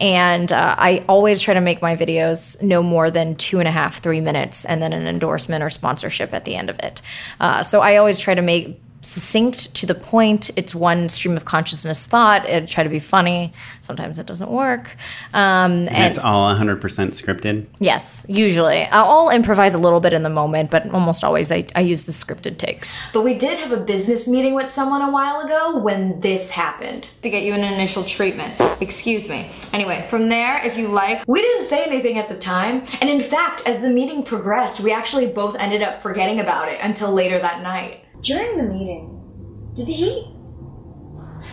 And 0.00 0.52
uh, 0.52 0.74
I 0.78 1.02
always 1.08 1.40
try 1.40 1.54
to 1.54 1.62
make 1.62 1.80
my 1.80 1.96
videos 1.96 2.60
no 2.62 2.82
more 2.82 3.10
than 3.10 3.36
two 3.36 3.58
and 3.60 3.68
a 3.68 3.72
half, 3.72 4.02
three 4.02 4.20
minutes, 4.20 4.66
and 4.66 4.82
then 4.82 4.92
an 4.92 5.06
endorsement 5.06 5.64
or 5.64 5.70
sponsorship 5.70 6.34
at 6.34 6.44
the 6.44 6.56
end 6.56 6.68
of 6.68 6.78
it. 6.80 7.00
Uh, 7.40 7.62
so 7.62 7.80
I 7.80 7.96
always 7.96 8.18
try 8.18 8.34
to 8.34 8.42
make 8.42 8.80
succinct 9.02 9.74
to 9.76 9.86
the 9.86 9.94
point. 9.94 10.50
It's 10.56 10.74
one 10.74 11.08
stream 11.08 11.36
of 11.36 11.44
consciousness 11.44 12.06
thought. 12.06 12.46
I 12.46 12.60
try 12.60 12.84
to 12.84 12.90
be 12.90 12.98
funny. 12.98 13.52
Sometimes 13.80 14.18
it 14.18 14.26
doesn't 14.26 14.50
work. 14.50 14.96
Um, 15.32 15.86
and 15.88 15.88
and 15.88 16.04
it's 16.04 16.18
all 16.18 16.54
100% 16.54 16.80
scripted 16.80 17.66
yes, 17.80 18.26
usually 18.28 18.82
I'll 18.84 19.30
improvise 19.30 19.74
a 19.74 19.78
little 19.78 20.00
bit 20.00 20.12
in 20.12 20.22
the 20.22 20.30
moment, 20.30 20.70
but 20.70 20.88
almost 20.90 21.24
always 21.24 21.50
I, 21.50 21.66
I 21.74 21.80
use 21.80 22.04
the 22.04 22.12
scripted 22.12 22.58
takes. 22.58 22.98
But 23.12 23.22
we 23.22 23.34
did 23.34 23.58
have 23.58 23.72
a 23.72 23.76
business 23.76 24.26
meeting 24.26 24.54
with 24.54 24.70
someone 24.70 25.02
a 25.02 25.10
while 25.10 25.40
ago 25.40 25.78
when 25.78 26.20
this 26.20 26.50
happened 26.50 27.06
to 27.22 27.30
get 27.30 27.42
you 27.44 27.54
an 27.54 27.64
initial 27.64 28.04
treatment. 28.04 28.60
Excuse 28.82 29.28
me. 29.28 29.50
Anyway, 29.72 30.06
from 30.10 30.28
there, 30.28 30.64
if 30.64 30.76
you 30.76 30.88
like, 30.88 31.26
we 31.26 31.40
didn't 31.40 31.68
say 31.68 31.84
anything 31.84 32.18
at 32.18 32.28
the 32.28 32.36
time. 32.36 32.84
And 33.00 33.08
in 33.08 33.22
fact, 33.22 33.62
as 33.66 33.80
the 33.80 33.88
meeting 33.88 34.22
progressed, 34.22 34.80
we 34.80 34.92
actually 34.92 35.26
both 35.26 35.56
ended 35.56 35.82
up 35.82 36.02
forgetting 36.02 36.40
about 36.40 36.68
it 36.68 36.78
until 36.82 37.12
later 37.12 37.38
that 37.38 37.62
night. 37.62 38.04
During 38.22 38.56
the 38.58 38.64
meeting, 38.64 39.72
did 39.74 39.86
he 39.86 40.34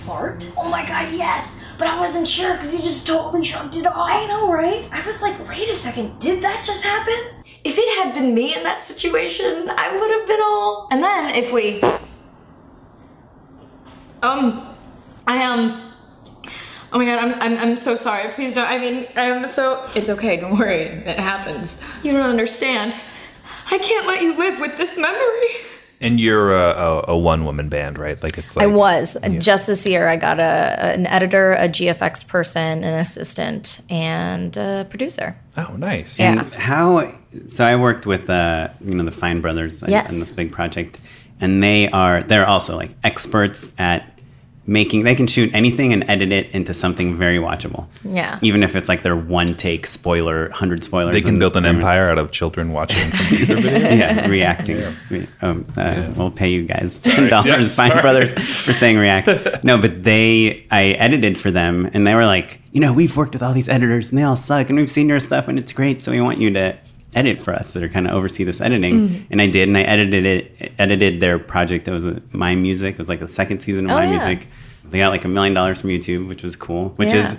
fart? 0.05 0.45
Oh 0.57 0.67
my 0.67 0.85
god, 0.85 1.13
yes! 1.13 1.47
But 1.77 1.87
I 1.87 1.99
wasn't 1.99 2.27
sure 2.27 2.53
because 2.53 2.71
he 2.71 2.81
just 2.81 3.05
totally 3.05 3.45
shrugged 3.45 3.75
it 3.75 3.85
off. 3.85 3.95
I 3.97 4.25
know, 4.27 4.51
right? 4.51 4.89
I 4.91 5.05
was 5.05 5.21
like, 5.21 5.47
wait 5.47 5.69
a 5.69 5.75
second, 5.75 6.19
did 6.19 6.43
that 6.43 6.65
just 6.65 6.83
happen? 6.83 7.43
If 7.63 7.77
it 7.77 8.03
had 8.03 8.13
been 8.13 8.33
me 8.33 8.55
in 8.55 8.63
that 8.63 8.83
situation, 8.83 9.69
I 9.69 9.97
would 9.97 10.11
have 10.11 10.27
been 10.27 10.41
all. 10.41 10.87
And 10.91 11.03
then 11.03 11.35
if 11.35 11.51
we. 11.51 11.81
Um, 14.21 14.75
I 15.27 15.43
um. 15.43 15.91
Oh 16.93 16.97
my 16.97 17.05
god, 17.05 17.19
I'm, 17.19 17.33
I'm, 17.41 17.57
I'm 17.57 17.77
so 17.77 17.95
sorry. 17.95 18.31
Please 18.33 18.55
don't. 18.55 18.67
I 18.67 18.77
mean, 18.77 19.07
I'm 19.15 19.47
so. 19.47 19.87
It's 19.95 20.09
okay, 20.09 20.37
don't 20.37 20.57
worry. 20.57 20.83
It 20.83 21.19
happens. 21.19 21.81
You 22.03 22.13
don't 22.13 22.21
understand. 22.21 22.95
I 23.69 23.77
can't 23.79 24.07
let 24.07 24.21
you 24.21 24.37
live 24.37 24.59
with 24.59 24.77
this 24.77 24.95
memory. 24.97 25.74
And 26.05 26.19
you're 26.19 26.53
a, 26.55 26.69
a, 26.71 27.05
a 27.13 27.17
one 27.17 27.45
woman 27.45 27.67
band, 27.69 27.99
right? 27.99 28.21
Like 28.21 28.37
it's 28.37 28.55
like 28.55 28.63
I 28.63 28.67
was 28.67 29.17
just 29.39 29.67
this 29.67 29.85
year. 29.85 30.07
I 30.07 30.17
got 30.17 30.39
a 30.39 30.93
an 30.95 31.07
editor, 31.07 31.53
a 31.53 31.67
GFX 31.67 32.27
person, 32.27 32.83
an 32.83 32.99
assistant, 32.99 33.81
and 33.89 34.55
a 34.57 34.85
producer. 34.89 35.35
Oh, 35.57 35.75
nice. 35.77 36.19
Yeah. 36.19 36.31
And 36.43 36.53
how? 36.53 37.13
So 37.47 37.65
I 37.65 37.75
worked 37.75 38.05
with 38.05 38.29
uh, 38.29 38.69
you 38.81 38.95
know 38.95 39.03
the 39.03 39.11
Fine 39.11 39.41
Brothers 39.41 39.81
on- 39.83 39.89
Yes. 39.89 40.11
on 40.13 40.19
this 40.19 40.31
big 40.31 40.51
project, 40.51 40.99
and 41.41 41.61
they 41.63 41.89
are 41.89 42.21
they're 42.23 42.47
also 42.47 42.75
like 42.77 42.91
experts 43.03 43.71
at 43.77 44.14
making. 44.67 45.03
They 45.03 45.15
can 45.15 45.27
shoot 45.27 45.51
anything 45.53 45.93
and 45.93 46.03
edit 46.09 46.31
it 46.31 46.49
into 46.51 46.73
something 46.73 47.15
very 47.15 47.37
watchable. 47.37 47.87
Yeah. 48.03 48.39
Even 48.41 48.63
if 48.63 48.75
it's 48.75 48.89
like 48.89 49.03
their 49.03 49.15
one 49.15 49.53
take 49.53 49.85
spoiler, 49.85 50.49
hundred 50.49 50.83
spoilers. 50.83 51.13
They 51.13 51.21
can 51.21 51.37
build 51.39 51.55
an 51.55 51.65
empire 51.65 52.09
out 52.09 52.17
of 52.17 52.31
children 52.31 52.71
watching 52.71 53.09
computer 53.11 53.55
videos. 53.57 53.97
Yeah, 53.99 54.27
reacting. 54.27 54.83
Re- 55.09 55.27
um, 55.41 55.65
uh, 55.77 56.11
We'll 56.15 56.31
pay 56.31 56.49
you 56.49 56.63
guys 56.65 57.01
ten 57.03 57.29
dollars, 57.29 57.77
Yeah, 57.77 57.89
Fine. 57.89 58.01
Brothers, 58.01 58.33
for 58.33 58.73
saying 58.73 58.97
react. 58.97 59.29
No, 59.63 59.77
but 59.79 60.03
they, 60.03 60.65
I 60.69 60.89
edited 60.91 61.39
for 61.39 61.49
them, 61.51 61.89
and 61.93 62.05
they 62.05 62.13
were 62.13 62.25
like, 62.25 62.59
you 62.71 62.79
know, 62.79 62.93
we've 62.93 63.15
worked 63.17 63.33
with 63.33 63.41
all 63.41 63.53
these 63.53 63.69
editors, 63.69 64.09
and 64.11 64.19
they 64.19 64.23
all 64.23 64.35
suck, 64.35 64.69
and 64.69 64.77
we've 64.77 64.89
seen 64.89 65.09
your 65.09 65.19
stuff, 65.19 65.47
and 65.47 65.57
it's 65.57 65.73
great, 65.73 66.03
so 66.03 66.11
we 66.11 66.21
want 66.21 66.39
you 66.39 66.51
to 66.51 66.77
edit 67.15 67.41
for 67.41 67.53
us, 67.53 67.75
or 67.75 67.87
kind 67.89 68.05
of 68.07 68.13
oversee 68.13 68.43
this 68.43 68.61
editing. 68.61 69.25
And 69.31 69.41
I 69.41 69.47
did, 69.47 69.67
and 69.69 69.77
I 69.77 69.81
edited 69.83 70.25
it, 70.25 70.71
edited 70.77 71.19
their 71.21 71.39
project. 71.39 71.85
That 71.85 71.91
was 71.93 72.05
uh 72.05 72.19
My 72.31 72.55
Music. 72.55 72.93
It 72.93 72.99
was 72.99 73.09
like 73.09 73.19
the 73.19 73.27
second 73.27 73.61
season 73.61 73.85
of 73.85 73.91
Oh, 73.91 73.95
My 73.95 74.03
yeah. 74.03 74.11
Music. 74.11 74.47
They 74.83 74.99
got 74.99 75.09
like 75.09 75.25
a 75.25 75.27
million 75.27 75.53
dollars 75.53 75.81
from 75.81 75.89
YouTube, 75.89 76.27
which 76.27 76.43
was 76.43 76.55
cool. 76.55 76.89
Which 76.97 77.13
Yeah. 77.13 77.31
is 77.31 77.37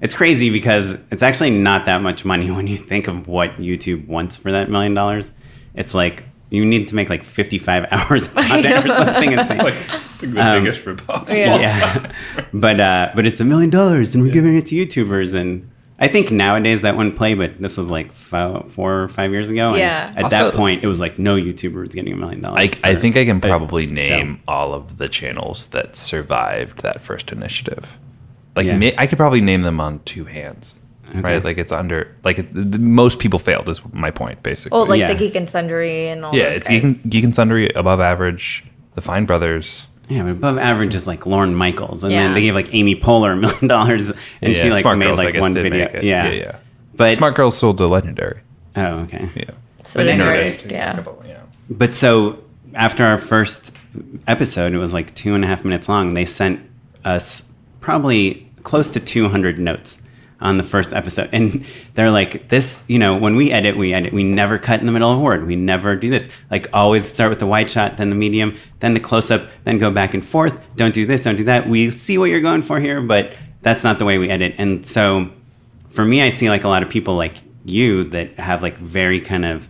it's 0.00 0.14
crazy 0.14 0.50
because 0.50 0.96
it's 1.10 1.22
actually 1.22 1.50
not 1.50 1.86
that 1.86 2.02
much 2.02 2.24
money 2.24 2.50
when 2.56 2.66
you 2.66 2.76
think 2.76 3.08
of 3.08 3.26
what 3.26 3.56
YouTube 3.56 4.06
wants 4.06 4.36
for 4.36 4.52
that 4.52 4.70
million 4.70 4.94
dollars. 4.94 5.32
It's 5.74 5.94
like 5.94 6.24
you 6.50 6.64
need 6.64 6.86
to 6.88 6.94
make 6.94 7.08
like 7.08 7.24
55 7.24 7.86
hours 7.90 8.26
of 8.28 8.34
content 8.34 8.84
or 8.84 8.88
something. 8.90 9.32
It's 9.38 9.50
like, 9.50 9.74
the 10.20 10.40
Um, 10.40 10.62
biggest 10.62 10.84
ripoff. 10.84 11.28
Yeah. 11.28 11.58
yeah. 11.58 12.12
but 12.52 12.78
uh, 12.80 13.10
but 13.16 13.26
it's 13.26 13.40
a 13.40 13.44
million 13.44 13.70
dollars 13.70 14.14
and 14.14 14.22
we're 14.22 14.32
giving 14.32 14.54
it 14.56 14.66
to 14.66 14.74
YouTubers 14.76 15.34
and 15.34 15.68
I 15.98 16.08
think 16.08 16.30
nowadays 16.32 16.80
that 16.80 16.96
wouldn't 16.96 17.14
play, 17.16 17.34
but 17.34 17.60
this 17.60 17.76
was 17.76 17.88
like 17.88 18.12
fo- 18.12 18.64
four 18.68 19.02
or 19.04 19.08
five 19.08 19.30
years 19.30 19.48
ago. 19.48 19.68
and 19.70 19.78
Yeah. 19.78 20.12
At 20.16 20.30
that 20.30 20.54
point, 20.54 20.82
it 20.82 20.88
was 20.88 20.98
like 20.98 21.18
no 21.20 21.36
YouTuber 21.36 21.74
was 21.86 21.94
getting 21.94 22.12
a 22.12 22.16
million 22.16 22.40
dollars. 22.40 22.80
I 22.82 22.94
for 22.94 23.00
think 23.00 23.16
I 23.16 23.24
can 23.24 23.36
a 23.36 23.40
probably 23.40 23.86
show. 23.86 23.92
name 23.92 24.40
all 24.48 24.74
of 24.74 24.96
the 24.98 25.08
channels 25.08 25.68
that 25.68 25.94
survived 25.94 26.82
that 26.82 27.00
first 27.00 27.30
initiative. 27.30 27.98
Like 28.56 28.66
Yeah. 28.66 28.76
ma- 28.76 28.90
I 28.98 29.06
could 29.06 29.18
probably 29.18 29.40
name 29.40 29.62
them 29.62 29.80
on 29.80 30.00
two 30.04 30.24
hands, 30.24 30.74
right? 31.14 31.42
Like 31.44 31.58
it's 31.58 31.72
under 31.72 32.08
like 32.24 32.40
it, 32.40 32.48
the, 32.52 32.78
most 32.80 33.20
people 33.20 33.38
failed 33.38 33.68
is 33.68 33.80
my 33.92 34.10
point 34.10 34.42
basically. 34.42 34.76
Oh, 34.76 34.82
like 34.82 34.98
Yeah. 34.98 35.12
the 35.12 35.18
Geek 35.18 35.36
and 35.36 35.48
Sundry 35.48 36.08
and 36.08 36.24
all 36.24 36.34
yeah, 36.34 36.48
those 36.48 36.56
it's 36.56 36.68
Geek 36.68 36.82
and. 36.84 36.96
Geek 37.08 37.24
and 37.24 37.34
Sundry 37.36 37.68
above 37.70 38.00
average. 38.00 38.64
The 38.96 39.00
Fine 39.00 39.26
Brothers. 39.26 39.86
Yeah, 40.08 40.22
but 40.24 40.30
above 40.30 40.58
average 40.58 40.94
is 40.94 41.06
like 41.06 41.24
Lorne 41.26 41.54
Michaels, 41.54 42.04
and 42.04 42.12
Yeah. 42.12 42.24
then 42.24 42.34
they 42.34 42.42
gave 42.42 42.54
like 42.54 42.74
Amy 42.74 42.94
Poehler 42.96 43.32
a 43.32 43.36
million 43.36 43.66
dollars, 43.68 44.10
and 44.10 44.54
Yeah, 44.56 44.62
she 44.62 44.70
like 44.70 44.82
Smart 44.82 44.98
made 44.98 45.06
Girls, 45.06 45.18
like 45.18 45.32
guess, 45.34 45.40
one 45.40 45.54
video. 45.54 45.88
Yeah. 45.94 46.00
yeah, 46.02 46.30
yeah. 46.30 46.56
But 46.96 47.16
Smart 47.16 47.34
Girls 47.34 47.56
sold 47.56 47.78
to 47.78 47.86
Legendary. 47.86 48.40
oh, 48.76 48.82
okay. 49.00 49.28
Yeah, 49.34 49.44
So 49.82 50.00
But 50.00 50.04
did 50.04 50.20
anyway. 50.20 50.44
Nerdist, 50.48 50.70
yeah. 50.70 51.02
yeah. 51.26 51.40
But 51.70 51.94
so 51.94 52.38
after 52.74 53.04
our 53.04 53.18
first 53.18 53.72
episode, 54.26 54.74
it 54.74 54.78
was 54.78 54.92
like 54.92 55.14
two 55.14 55.34
and 55.34 55.44
a 55.44 55.46
half 55.46 55.64
minutes 55.64 55.88
long. 55.88 56.14
They 56.14 56.24
sent 56.24 56.60
us 57.04 57.42
probably 57.80 58.48
close 58.62 58.90
to 58.90 59.00
200 59.00 59.58
notes 59.58 59.98
on 60.40 60.56
the 60.56 60.62
first 60.62 60.92
episode. 60.92 61.30
And 61.32 61.64
they're 61.94 62.10
like, 62.10 62.48
this, 62.48 62.84
you 62.88 62.98
know, 62.98 63.16
when 63.16 63.36
we 63.36 63.50
edit, 63.52 63.76
we 63.76 63.94
edit. 63.94 64.12
We 64.12 64.24
never 64.24 64.58
cut 64.58 64.80
in 64.80 64.86
the 64.86 64.92
middle 64.92 65.10
of 65.10 65.18
a 65.18 65.22
word. 65.22 65.46
We 65.46 65.56
never 65.56 65.96
do 65.96 66.10
this. 66.10 66.28
Like, 66.50 66.68
always 66.72 67.10
start 67.10 67.30
with 67.30 67.38
the 67.38 67.46
wide 67.46 67.70
shot, 67.70 67.96
then 67.96 68.10
the 68.10 68.16
medium, 68.16 68.56
then 68.80 68.94
the 68.94 69.00
close 69.00 69.30
up, 69.30 69.48
then 69.64 69.78
go 69.78 69.90
back 69.90 70.12
and 70.14 70.24
forth. 70.24 70.76
Don't 70.76 70.92
do 70.94 71.06
this, 71.06 71.24
don't 71.24 71.36
do 71.36 71.44
that. 71.44 71.68
We 71.68 71.90
see 71.90 72.18
what 72.18 72.26
you're 72.30 72.40
going 72.40 72.62
for 72.62 72.80
here, 72.80 73.00
but 73.00 73.34
that's 73.62 73.84
not 73.84 73.98
the 73.98 74.04
way 74.04 74.18
we 74.18 74.28
edit. 74.28 74.54
And 74.58 74.84
so 74.86 75.30
for 75.88 76.04
me, 76.04 76.20
I 76.22 76.28
see 76.28 76.50
like 76.50 76.64
a 76.64 76.68
lot 76.68 76.82
of 76.82 76.90
people 76.90 77.14
like 77.16 77.36
you 77.64 78.04
that 78.04 78.38
have 78.38 78.62
like 78.62 78.76
very 78.76 79.20
kind 79.20 79.44
of 79.46 79.68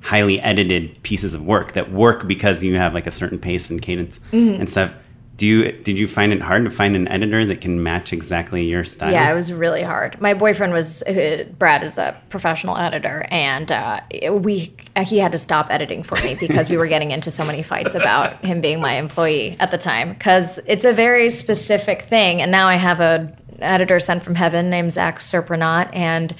highly 0.00 0.40
edited 0.40 1.02
pieces 1.02 1.32
of 1.34 1.42
work 1.44 1.72
that 1.72 1.90
work 1.92 2.26
because 2.26 2.62
you 2.62 2.76
have 2.76 2.92
like 2.94 3.06
a 3.06 3.10
certain 3.10 3.38
pace 3.38 3.70
and 3.70 3.80
cadence 3.80 4.20
Mm-hmm. 4.32 4.60
and 4.60 4.70
stuff. 4.70 4.92
Do 5.36 5.46
you 5.46 5.72
did 5.72 5.98
you 5.98 6.06
find 6.06 6.32
it 6.32 6.42
hard 6.42 6.64
to 6.64 6.70
find 6.70 6.94
an 6.94 7.08
editor 7.08 7.44
that 7.46 7.60
can 7.60 7.82
match 7.82 8.12
exactly 8.12 8.64
your 8.66 8.84
style? 8.84 9.10
Yeah, 9.10 9.30
it 9.30 9.34
was 9.34 9.52
really 9.52 9.82
hard. 9.82 10.20
My 10.20 10.34
boyfriend 10.34 10.72
was 10.72 11.02
uh, 11.02 11.46
Brad 11.58 11.82
is 11.82 11.96
a 11.96 12.16
professional 12.28 12.76
editor, 12.76 13.24
and 13.30 13.72
uh, 13.72 14.00
we 14.30 14.74
he 15.06 15.18
had 15.18 15.32
to 15.32 15.38
stop 15.38 15.70
editing 15.70 16.02
for 16.02 16.16
me 16.22 16.34
because 16.40 16.68
we 16.68 16.76
were 16.76 16.86
getting 16.86 17.12
into 17.12 17.30
so 17.30 17.44
many 17.44 17.62
fights 17.62 17.94
about 17.94 18.44
him 18.44 18.60
being 18.60 18.80
my 18.80 18.94
employee 18.94 19.56
at 19.58 19.70
the 19.70 19.78
time 19.78 20.12
because 20.12 20.60
it's 20.66 20.84
a 20.84 20.92
very 20.92 21.30
specific 21.30 22.02
thing. 22.02 22.42
And 22.42 22.52
now 22.52 22.68
I 22.68 22.76
have 22.76 23.00
a 23.00 23.34
editor 23.60 24.00
sent 24.00 24.22
from 24.22 24.34
heaven 24.34 24.68
named 24.68 24.92
Zach 24.92 25.18
Serpronat, 25.18 25.88
and 25.94 26.34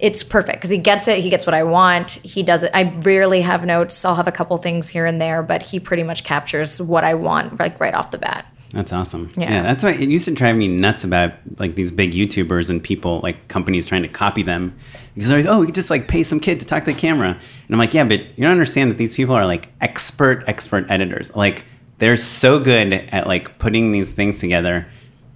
it's 0.00 0.22
perfect 0.22 0.58
because 0.58 0.70
he 0.70 0.78
gets 0.78 1.08
it. 1.08 1.18
He 1.18 1.30
gets 1.30 1.46
what 1.46 1.54
I 1.54 1.62
want. 1.62 2.12
He 2.12 2.42
does 2.42 2.62
it. 2.62 2.70
I 2.74 2.94
rarely 3.02 3.40
have 3.42 3.64
notes. 3.64 4.04
I'll 4.04 4.14
have 4.14 4.28
a 4.28 4.32
couple 4.32 4.56
things 4.56 4.88
here 4.88 5.06
and 5.06 5.20
there, 5.20 5.42
but 5.42 5.62
he 5.62 5.80
pretty 5.80 6.02
much 6.02 6.24
captures 6.24 6.80
what 6.80 7.04
I 7.04 7.14
want 7.14 7.58
like 7.58 7.80
right 7.80 7.94
off 7.94 8.10
the 8.10 8.18
bat. 8.18 8.46
That's 8.72 8.92
awesome. 8.92 9.30
Yeah. 9.36 9.50
Yeah. 9.50 9.62
that's 9.62 9.82
why 9.82 9.92
it 9.92 10.08
used 10.08 10.26
to 10.26 10.34
drive 10.34 10.56
me 10.56 10.68
nuts 10.68 11.02
about 11.02 11.32
like 11.58 11.74
these 11.74 11.90
big 11.90 12.12
YouTubers 12.12 12.70
and 12.70 12.82
people 12.82 13.20
like 13.20 13.48
companies 13.48 13.86
trying 13.86 14.02
to 14.02 14.08
copy 14.08 14.42
them 14.42 14.74
because 15.14 15.28
they're 15.28 15.42
like, 15.42 15.50
oh, 15.50 15.60
we 15.60 15.66
could 15.66 15.74
just 15.74 15.90
like 15.90 16.06
pay 16.06 16.22
some 16.22 16.38
kid 16.38 16.60
to 16.60 16.66
talk 16.66 16.84
to 16.84 16.92
the 16.92 16.98
camera, 16.98 17.30
and 17.30 17.74
I'm 17.74 17.78
like, 17.78 17.94
yeah, 17.94 18.04
but 18.04 18.20
you 18.20 18.42
don't 18.42 18.52
understand 18.52 18.90
that 18.90 18.98
these 18.98 19.14
people 19.14 19.34
are 19.34 19.44
like 19.44 19.68
expert, 19.80 20.44
expert 20.46 20.86
editors. 20.88 21.34
Like 21.34 21.64
they're 21.98 22.16
so 22.16 22.60
good 22.60 22.92
at 22.92 23.26
like 23.26 23.58
putting 23.58 23.92
these 23.92 24.10
things 24.10 24.38
together. 24.38 24.86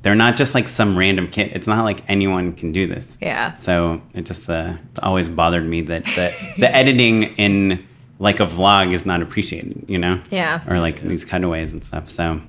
They're 0.05 0.15
not 0.15 0.37
just 0.37 0.55
like 0.55 0.69
some 0.69 0.97
random 0.97 1.29
kid. 1.29 1.51
It's 1.55 1.67
not 1.67 1.83
like 1.85 2.01
anyone 2.09 2.53
can 2.53 2.71
do 2.73 2.87
this. 2.87 3.19
Yeah. 3.21 3.55
So 3.55 4.01
it 4.15 4.27
just 4.27 4.49
uh, 4.49 4.75
it's 4.91 5.01
always 5.01 5.29
bothered 5.29 5.67
me 5.67 5.81
that 5.81 6.05
the 6.05 6.33
the 6.59 6.73
editing 6.73 7.23
in 7.37 7.85
like 8.21 8.39
a 8.39 8.47
vlog 8.47 8.93
is 8.93 9.05
not 9.05 9.23
appreciated. 9.23 9.87
You 9.89 9.99
know. 9.99 10.21
Yeah. 10.31 10.63
Or 10.69 10.79
like 10.79 11.01
these 11.01 11.25
cutaways 11.25 11.73
and 11.73 11.83
stuff. 11.83 12.09
So 12.11 12.41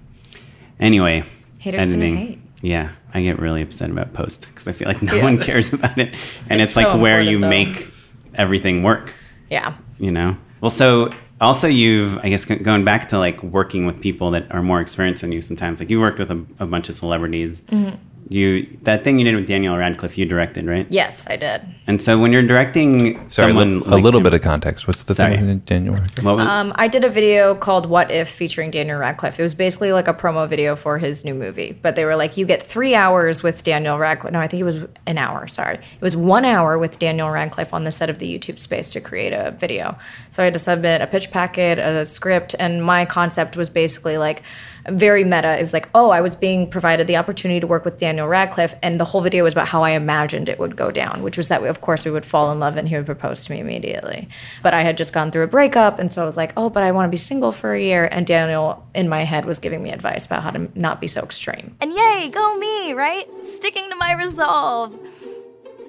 anyway, 0.80 1.24
Haters 1.60 1.88
hate. 1.88 2.40
Yeah, 2.62 2.90
I 3.14 3.22
get 3.22 3.40
really 3.40 3.62
upset 3.62 3.90
about 3.90 4.14
post 4.14 4.48
because 4.48 4.68
I 4.68 4.72
feel 4.72 4.88
like 4.88 5.02
no 5.02 5.14
Yeah. 5.16 5.24
one 5.24 5.38
cares 5.42 5.72
about 5.74 5.98
it, 5.98 6.14
and 6.50 6.60
it's, 6.62 6.72
It's 6.72 6.78
like 6.78 7.00
where 7.00 7.22
you 7.22 7.40
though. 7.40 7.50
make 7.50 7.90
everything 8.34 8.84
work. 8.84 9.14
Yeah. 9.50 9.78
You 10.00 10.12
know. 10.12 10.36
Well, 10.62 10.72
so 10.72 11.10
also 11.42 11.68
you've 11.68 12.18
I 12.20 12.30
guess 12.30 12.46
going 12.46 12.86
back 12.86 13.10
to 13.10 13.18
like 13.18 13.42
working 13.44 13.86
with 13.86 14.02
people 14.02 14.32
that 14.32 14.52
are 14.52 14.64
more 14.64 14.82
experienced 14.82 15.22
than 15.22 15.32
you. 15.32 15.42
Sometimes 15.42 15.80
like 15.80 15.90
you 15.90 16.00
worked 16.00 16.20
with 16.20 16.32
a, 16.32 16.46
a 16.60 16.66
bunch 16.66 16.90
of 16.90 16.96
celebrities. 16.96 17.62
Mm-hmm. 17.62 17.96
You 18.28 18.66
that 18.84 19.04
thing 19.04 19.20
you 19.20 19.26
did 19.26 19.36
with 19.36 19.46
Daniel 19.48 19.78
Radcliffe, 19.78 20.18
you 20.18 20.26
directed, 20.26 20.66
right? 20.66 20.88
Yes, 20.90 21.28
I 21.30 21.36
did. 21.36 21.62
And 21.86 22.02
so 22.02 22.18
when 22.18 22.32
you're 22.32 22.42
directing 22.42 23.16
Sorry, 23.30 23.50
someone, 23.52 23.82
li- 23.82 23.86
a 23.86 23.90
like 23.92 24.04
little 24.04 24.18
him- 24.20 24.24
bit 24.24 24.34
of 24.34 24.42
context. 24.42 24.88
What's 24.88 25.04
the 25.04 25.14
Sorry. 25.14 25.38
thing 25.38 25.60
Daniel? 25.60 25.94
Radcliffe? 25.94 26.24
what 26.26 26.36
was- 26.38 26.48
Um, 26.48 26.74
I 26.76 26.88
did 26.88 27.06
a 27.06 27.10
video 27.10 27.54
called 27.54 27.86
"What 27.88 28.10
If" 28.10 28.28
featuring 28.28 28.72
Daniel 28.72 28.98
Radcliffe. 28.98 29.40
It 29.40 29.44
was 29.44 29.54
basically 29.54 29.92
like 29.92 30.08
a 30.08 30.14
promo 30.14 30.50
video 30.50 30.76
for 30.76 30.98
his 30.98 31.24
new 31.24 31.36
movie. 31.36 31.78
But 31.80 31.96
they 31.96 32.04
were 32.04 32.16
like, 32.16 32.36
"You 32.36 32.48
get 32.48 32.64
three 32.64 32.96
hours 32.96 33.44
with 33.44 33.64
Daniel 33.64 34.00
Radcliffe." 34.00 34.34
No, 34.34 34.40
I 34.40 34.48
think 34.48 34.62
it 34.62 34.66
was 34.66 34.86
an 35.06 35.20
hour. 35.20 35.46
Sorry, 35.46 35.76
it 35.76 36.02
was 36.02 36.16
one 36.16 36.46
hour 36.46 36.80
with 36.80 36.98
Daniel 36.98 37.30
Radcliffe 37.30 37.76
on 37.76 37.84
the 37.84 37.92
set 37.92 38.10
of 38.10 38.18
the 38.18 38.26
YouTube 38.40 38.60
space 38.60 38.90
to 38.92 39.00
create 39.02 39.34
a 39.34 39.52
video. 39.60 39.98
So 40.32 40.42
I 40.42 40.46
had 40.46 40.54
to 40.54 40.60
submit 40.60 41.02
a 41.02 41.08
pitch 41.08 41.30
packet, 41.30 41.78
a 41.78 42.08
script, 42.08 42.56
and 42.60 42.84
my 42.84 43.06
concept 43.06 43.56
was 43.56 43.70
basically 43.70 44.18
like 44.18 44.42
very 44.90 45.24
meta. 45.24 45.58
It 45.58 45.62
was 45.62 45.74
like, 45.74 45.90
oh, 45.96 46.10
I 46.10 46.22
was 46.22 46.36
being 46.36 46.70
provided 46.70 47.08
the 47.08 47.18
opportunity 47.18 47.60
to 47.60 47.68
work 47.68 47.86
with 47.86 47.98
Daniel 47.98 48.28
Radcliffe, 48.28 48.76
and 48.84 49.00
the 49.00 49.06
whole 49.06 49.22
video 49.22 49.44
was 49.44 49.54
about 49.54 49.68
how 49.68 49.84
I 49.84 49.92
imagined 49.92 50.50
it 50.50 50.60
would 50.60 50.76
go 50.76 50.92
down, 50.92 51.22
which 51.22 51.38
was 51.38 51.48
that, 51.48 51.62
we, 51.62 51.68
of 51.68 51.82
course, 51.82 52.06
we 52.06 52.12
would 52.12 52.26
fall 52.26 52.52
in 52.52 52.60
love 52.60 52.78
and 52.78 52.88
he 52.88 52.96
would 52.96 53.06
propose 53.06 53.46
to 53.46 53.52
me 53.52 53.60
immediately. 53.60 54.30
But 54.64 54.74
I 54.74 54.84
had 54.84 54.98
just 54.98 55.14
gone 55.14 55.32
through 55.32 55.44
a 55.44 55.48
breakup, 55.48 56.00
and 56.00 56.12
so 56.12 56.22
I 56.22 56.26
was 56.26 56.38
like, 56.38 56.54
oh, 56.56 56.70
but 56.70 56.84
I 56.84 56.92
want 56.92 57.08
to 57.08 57.12
be 57.12 57.18
single 57.18 57.52
for 57.52 57.74
a 57.74 57.82
year. 57.82 58.08
And 58.12 58.26
Daniel, 58.26 58.88
in 58.94 59.10
my 59.10 59.24
head, 59.24 59.46
was 59.46 59.60
giving 59.60 59.82
me 59.82 59.92
advice 59.92 60.26
about 60.26 60.44
how 60.44 60.52
to 60.52 60.70
not 60.76 61.02
be 61.02 61.08
so 61.08 61.22
extreme. 61.22 61.76
And 61.82 61.94
yay, 61.94 62.30
go 62.30 62.58
me, 62.58 62.94
right? 62.94 63.28
Sticking 63.44 63.90
to 63.90 63.96
my 63.96 64.14
resolve. 64.14 64.98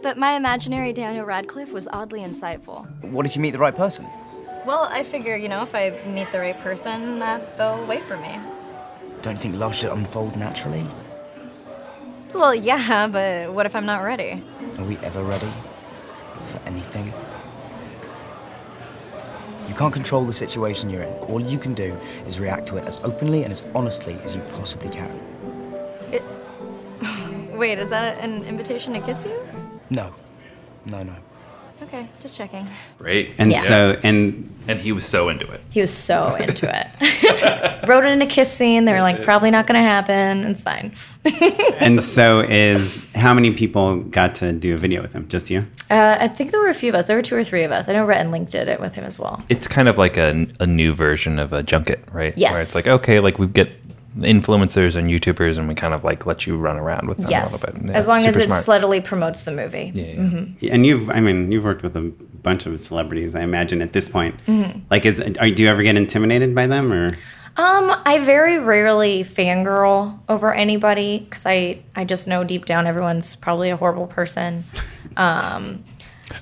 But 0.03 0.19
my 0.19 0.33
imaginary 0.33 0.93
Daniel 0.93 1.25
Radcliffe 1.25 1.73
was 1.73 1.89
oddly 1.89 2.21
insightful. 2.21 2.87
What 3.03 3.27
if 3.27 3.35
you 3.35 3.43
meet 3.43 3.51
the 3.51 3.59
right 3.59 3.75
person? 3.75 4.07
Well, 4.65 4.89
I 4.91 5.03
figure, 5.03 5.37
you 5.37 5.49
know, 5.49 5.63
if 5.63 5.75
I 5.75 5.91
meet 6.07 6.31
the 6.33 6.39
right 6.39 6.59
person, 6.59 7.19
that 7.19 7.57
they'll 7.57 7.87
wait 7.87 8.05
for 8.05 8.17
me. 8.17 8.39
Don't 9.27 9.35
you 9.35 9.41
think 9.41 9.57
love 9.57 9.75
should 9.75 9.91
unfold 9.91 10.37
naturally? 10.37 10.87
Well, 12.33 12.55
yeah, 12.55 13.09
but 13.09 13.53
what 13.53 13.67
if 13.67 13.75
I'm 13.75 13.85
not 13.85 14.05
ready? 14.05 14.41
Are 14.79 14.85
we 14.85 14.97
ever 14.99 15.25
ready 15.25 15.49
for 16.45 16.61
anything? 16.65 17.13
You 19.69 19.75
can't 19.75 19.93
control 19.93 20.25
the 20.25 20.33
situation 20.33 20.91
you're 20.91 21.03
in. 21.03 21.13
All 21.25 21.41
you 21.41 21.59
can 21.59 21.75
do 21.75 21.99
is 22.25 22.39
react 22.39 22.69
to 22.69 22.77
it 22.77 22.85
as 22.85 22.99
openly 22.99 23.43
and 23.43 23.51
as 23.51 23.65
honestly 23.75 24.17
as 24.23 24.37
you 24.37 24.43
possibly 24.43 24.91
can. 24.91 25.21
It... 26.13 26.23
Wait, 27.59 27.81
is 27.81 27.91
that 27.91 28.21
an 28.21 28.45
invitation 28.45 28.93
to 28.93 29.01
kiss 29.01 29.25
you? 29.25 29.45
No. 29.91 30.15
No, 30.85 31.03
no. 31.03 31.17
Okay, 31.83 32.09
just 32.21 32.37
checking. 32.37 32.67
Great. 32.99 33.35
and 33.39 33.53
Yeah. 33.53 33.61
so 33.63 34.01
and 34.03 34.53
and 34.67 34.81
he 34.81 34.93
was 34.93 35.07
so 35.07 35.29
into 35.29 35.47
it. 35.47 35.61
He 35.71 35.81
was 35.81 35.93
so 35.93 36.35
into 36.35 36.67
it. 36.69 37.87
Wrote 37.89 38.05
it 38.05 38.11
in 38.11 38.21
a 38.23 38.27
kiss 38.27 38.53
scene. 38.53 38.85
They 38.85 38.93
were 38.93 39.01
like, 39.01 39.23
probably 39.23 39.51
not 39.51 39.67
going 39.67 39.77
to 39.81 39.87
happen. 39.89 40.45
It's 40.45 40.63
fine. 40.63 40.93
and 41.79 42.03
so 42.03 42.41
is 42.41 43.05
how 43.15 43.33
many 43.35 43.53
people 43.53 43.97
got 44.01 44.35
to 44.37 44.53
do 44.53 44.75
a 44.75 44.77
video 44.77 45.03
with 45.03 45.13
him? 45.13 45.29
Just 45.29 45.51
you? 45.51 45.67
Uh, 45.91 46.17
I 46.19 46.29
think 46.29 46.51
there 46.51 46.61
were 46.61 46.69
a 46.69 46.75
few 46.75 46.89
of 46.89 46.95
us. 46.97 47.07
There 47.07 47.17
were 47.17 47.23
two 47.23 47.37
or 47.37 47.45
three 47.45 47.63
of 47.63 47.71
us. 47.71 47.89
I 47.89 47.93
know 47.93 48.05
Rhett 48.05 48.21
and 48.23 48.33
Link 48.33 48.51
did 48.51 48.67
it 48.69 48.81
with 48.81 48.95
him 48.97 49.05
as 49.05 49.19
well. 49.19 49.45
It's 49.49 49.69
kind 49.69 49.87
of 49.87 49.99
like 49.99 50.17
a, 50.17 50.47
a 50.59 50.67
new 50.67 50.95
version 50.95 51.39
of 51.39 51.53
a 51.53 51.63
junket, 51.63 52.01
right? 52.11 52.37
Yes. 52.37 52.53
Where 52.53 52.63
it's 52.63 52.75
like, 52.75 52.89
okay, 52.89 53.21
like 53.21 53.39
we 53.39 53.47
get 53.47 53.71
influencers 54.19 54.97
and 54.97 55.09
YouTubers 55.09 55.59
and 55.59 55.69
we 55.69 55.75
kind 55.75 55.93
of 55.93 56.05
like 56.05 56.27
let 56.27 56.47
you 56.47 56.57
run 56.57 56.77
around 56.77 57.09
with 57.09 57.19
them 57.19 57.27
a 57.27 57.45
little 57.45 57.59
bit. 57.59 57.91
Yeah, 57.91 57.97
as 57.97 58.09
long 58.09 58.25
as 58.25 58.37
it 58.37 58.47
smart. 58.47 58.63
steadily 58.63 59.01
promotes 59.01 59.43
the 59.43 59.53
movie. 59.53 59.93
Yeah, 59.95 60.45
yeah. 60.61 60.75
And 60.75 60.87
you've, 60.87 61.11
I 61.11 61.21
mean, 61.21 61.53
you've 61.53 61.65
worked 61.65 61.83
with 61.83 61.97
a 61.97 62.01
bunch 62.43 62.67
of 62.67 62.81
celebrities, 62.81 63.35
I 63.35 63.43
imagine, 63.43 63.83
at 63.83 63.93
this 63.93 64.09
point. 64.09 64.37
Mm-hmm. 64.47 64.81
Like, 64.91 65.05
is 65.05 65.21
are, 65.21 65.51
do 65.51 65.63
you 65.63 65.69
ever 65.69 65.83
get 65.83 65.97
intimidated 65.97 66.55
by 66.55 66.67
them, 66.67 66.93
or 66.93 67.11
Um, 67.59 67.93
I 68.05 68.21
very 68.23 68.59
rarely 68.59 69.23
fangirl 69.23 70.21
over 70.29 70.55
anybody 70.55 71.21
because 71.21 71.45
I 71.47 71.83
I 71.95 72.05
just 72.05 72.29
know 72.29 72.45
deep 72.45 72.65
down 72.65 72.87
everyone's 72.87 73.35
probably 73.37 73.71
a 73.71 73.77
horrible 73.77 74.07
person. 74.07 74.65
Um, 75.19 75.83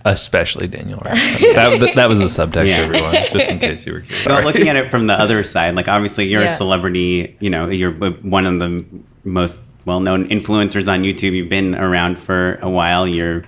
Especially 0.05 0.67
Daniel 0.67 1.01
Radcliffe. 1.05 1.55
that, 1.55 1.81
that, 1.81 1.95
that 1.95 2.09
was 2.09 2.19
the 2.19 2.25
subtext, 2.27 2.67
Yeah. 2.69 2.77
everyone, 2.79 3.13
just 3.15 3.35
in 3.51 3.59
case 3.59 3.87
you 3.87 3.93
were 3.93 4.01
curious. 4.01 4.25
but 4.27 4.45
looking 4.45 4.69
at 4.69 4.77
it 4.77 4.91
from 4.91 5.07
the 5.07 5.15
other 5.15 5.45
side? 5.45 5.75
Like, 5.75 5.89
obviously, 5.89 6.27
you're 6.27 6.43
Yeah. 6.43 6.55
a 6.55 6.57
celebrity. 6.57 7.37
You 7.41 7.51
know, 7.51 7.69
you're 7.69 7.93
one 7.93 8.47
of 8.47 8.59
the 8.61 8.85
most 9.25 9.61
well-known 9.85 10.29
influencers 10.29 10.91
on 10.91 11.03
YouTube. 11.03 11.33
You've 11.33 11.49
been 11.51 11.75
around 11.75 12.19
for 12.19 12.59
a 12.63 12.71
while. 12.71 13.07
You're 13.07 13.45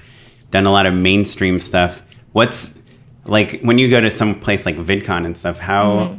done 0.51 0.66
a 0.66 0.70
lot 0.72 0.84
of 0.87 0.93
mainstream 0.95 1.59
stuff. 1.59 2.03
What's 2.32 2.82
like 3.24 3.61
when 3.62 3.78
you 3.78 3.89
go 3.89 4.01
to 4.01 4.11
some 4.11 4.39
place 4.39 4.66
like 4.66 4.76
VidCon 4.76 5.24
and 5.26 5.37
stuff? 5.37 5.59
How 5.59 5.87
Mm-hmm. 5.87 6.18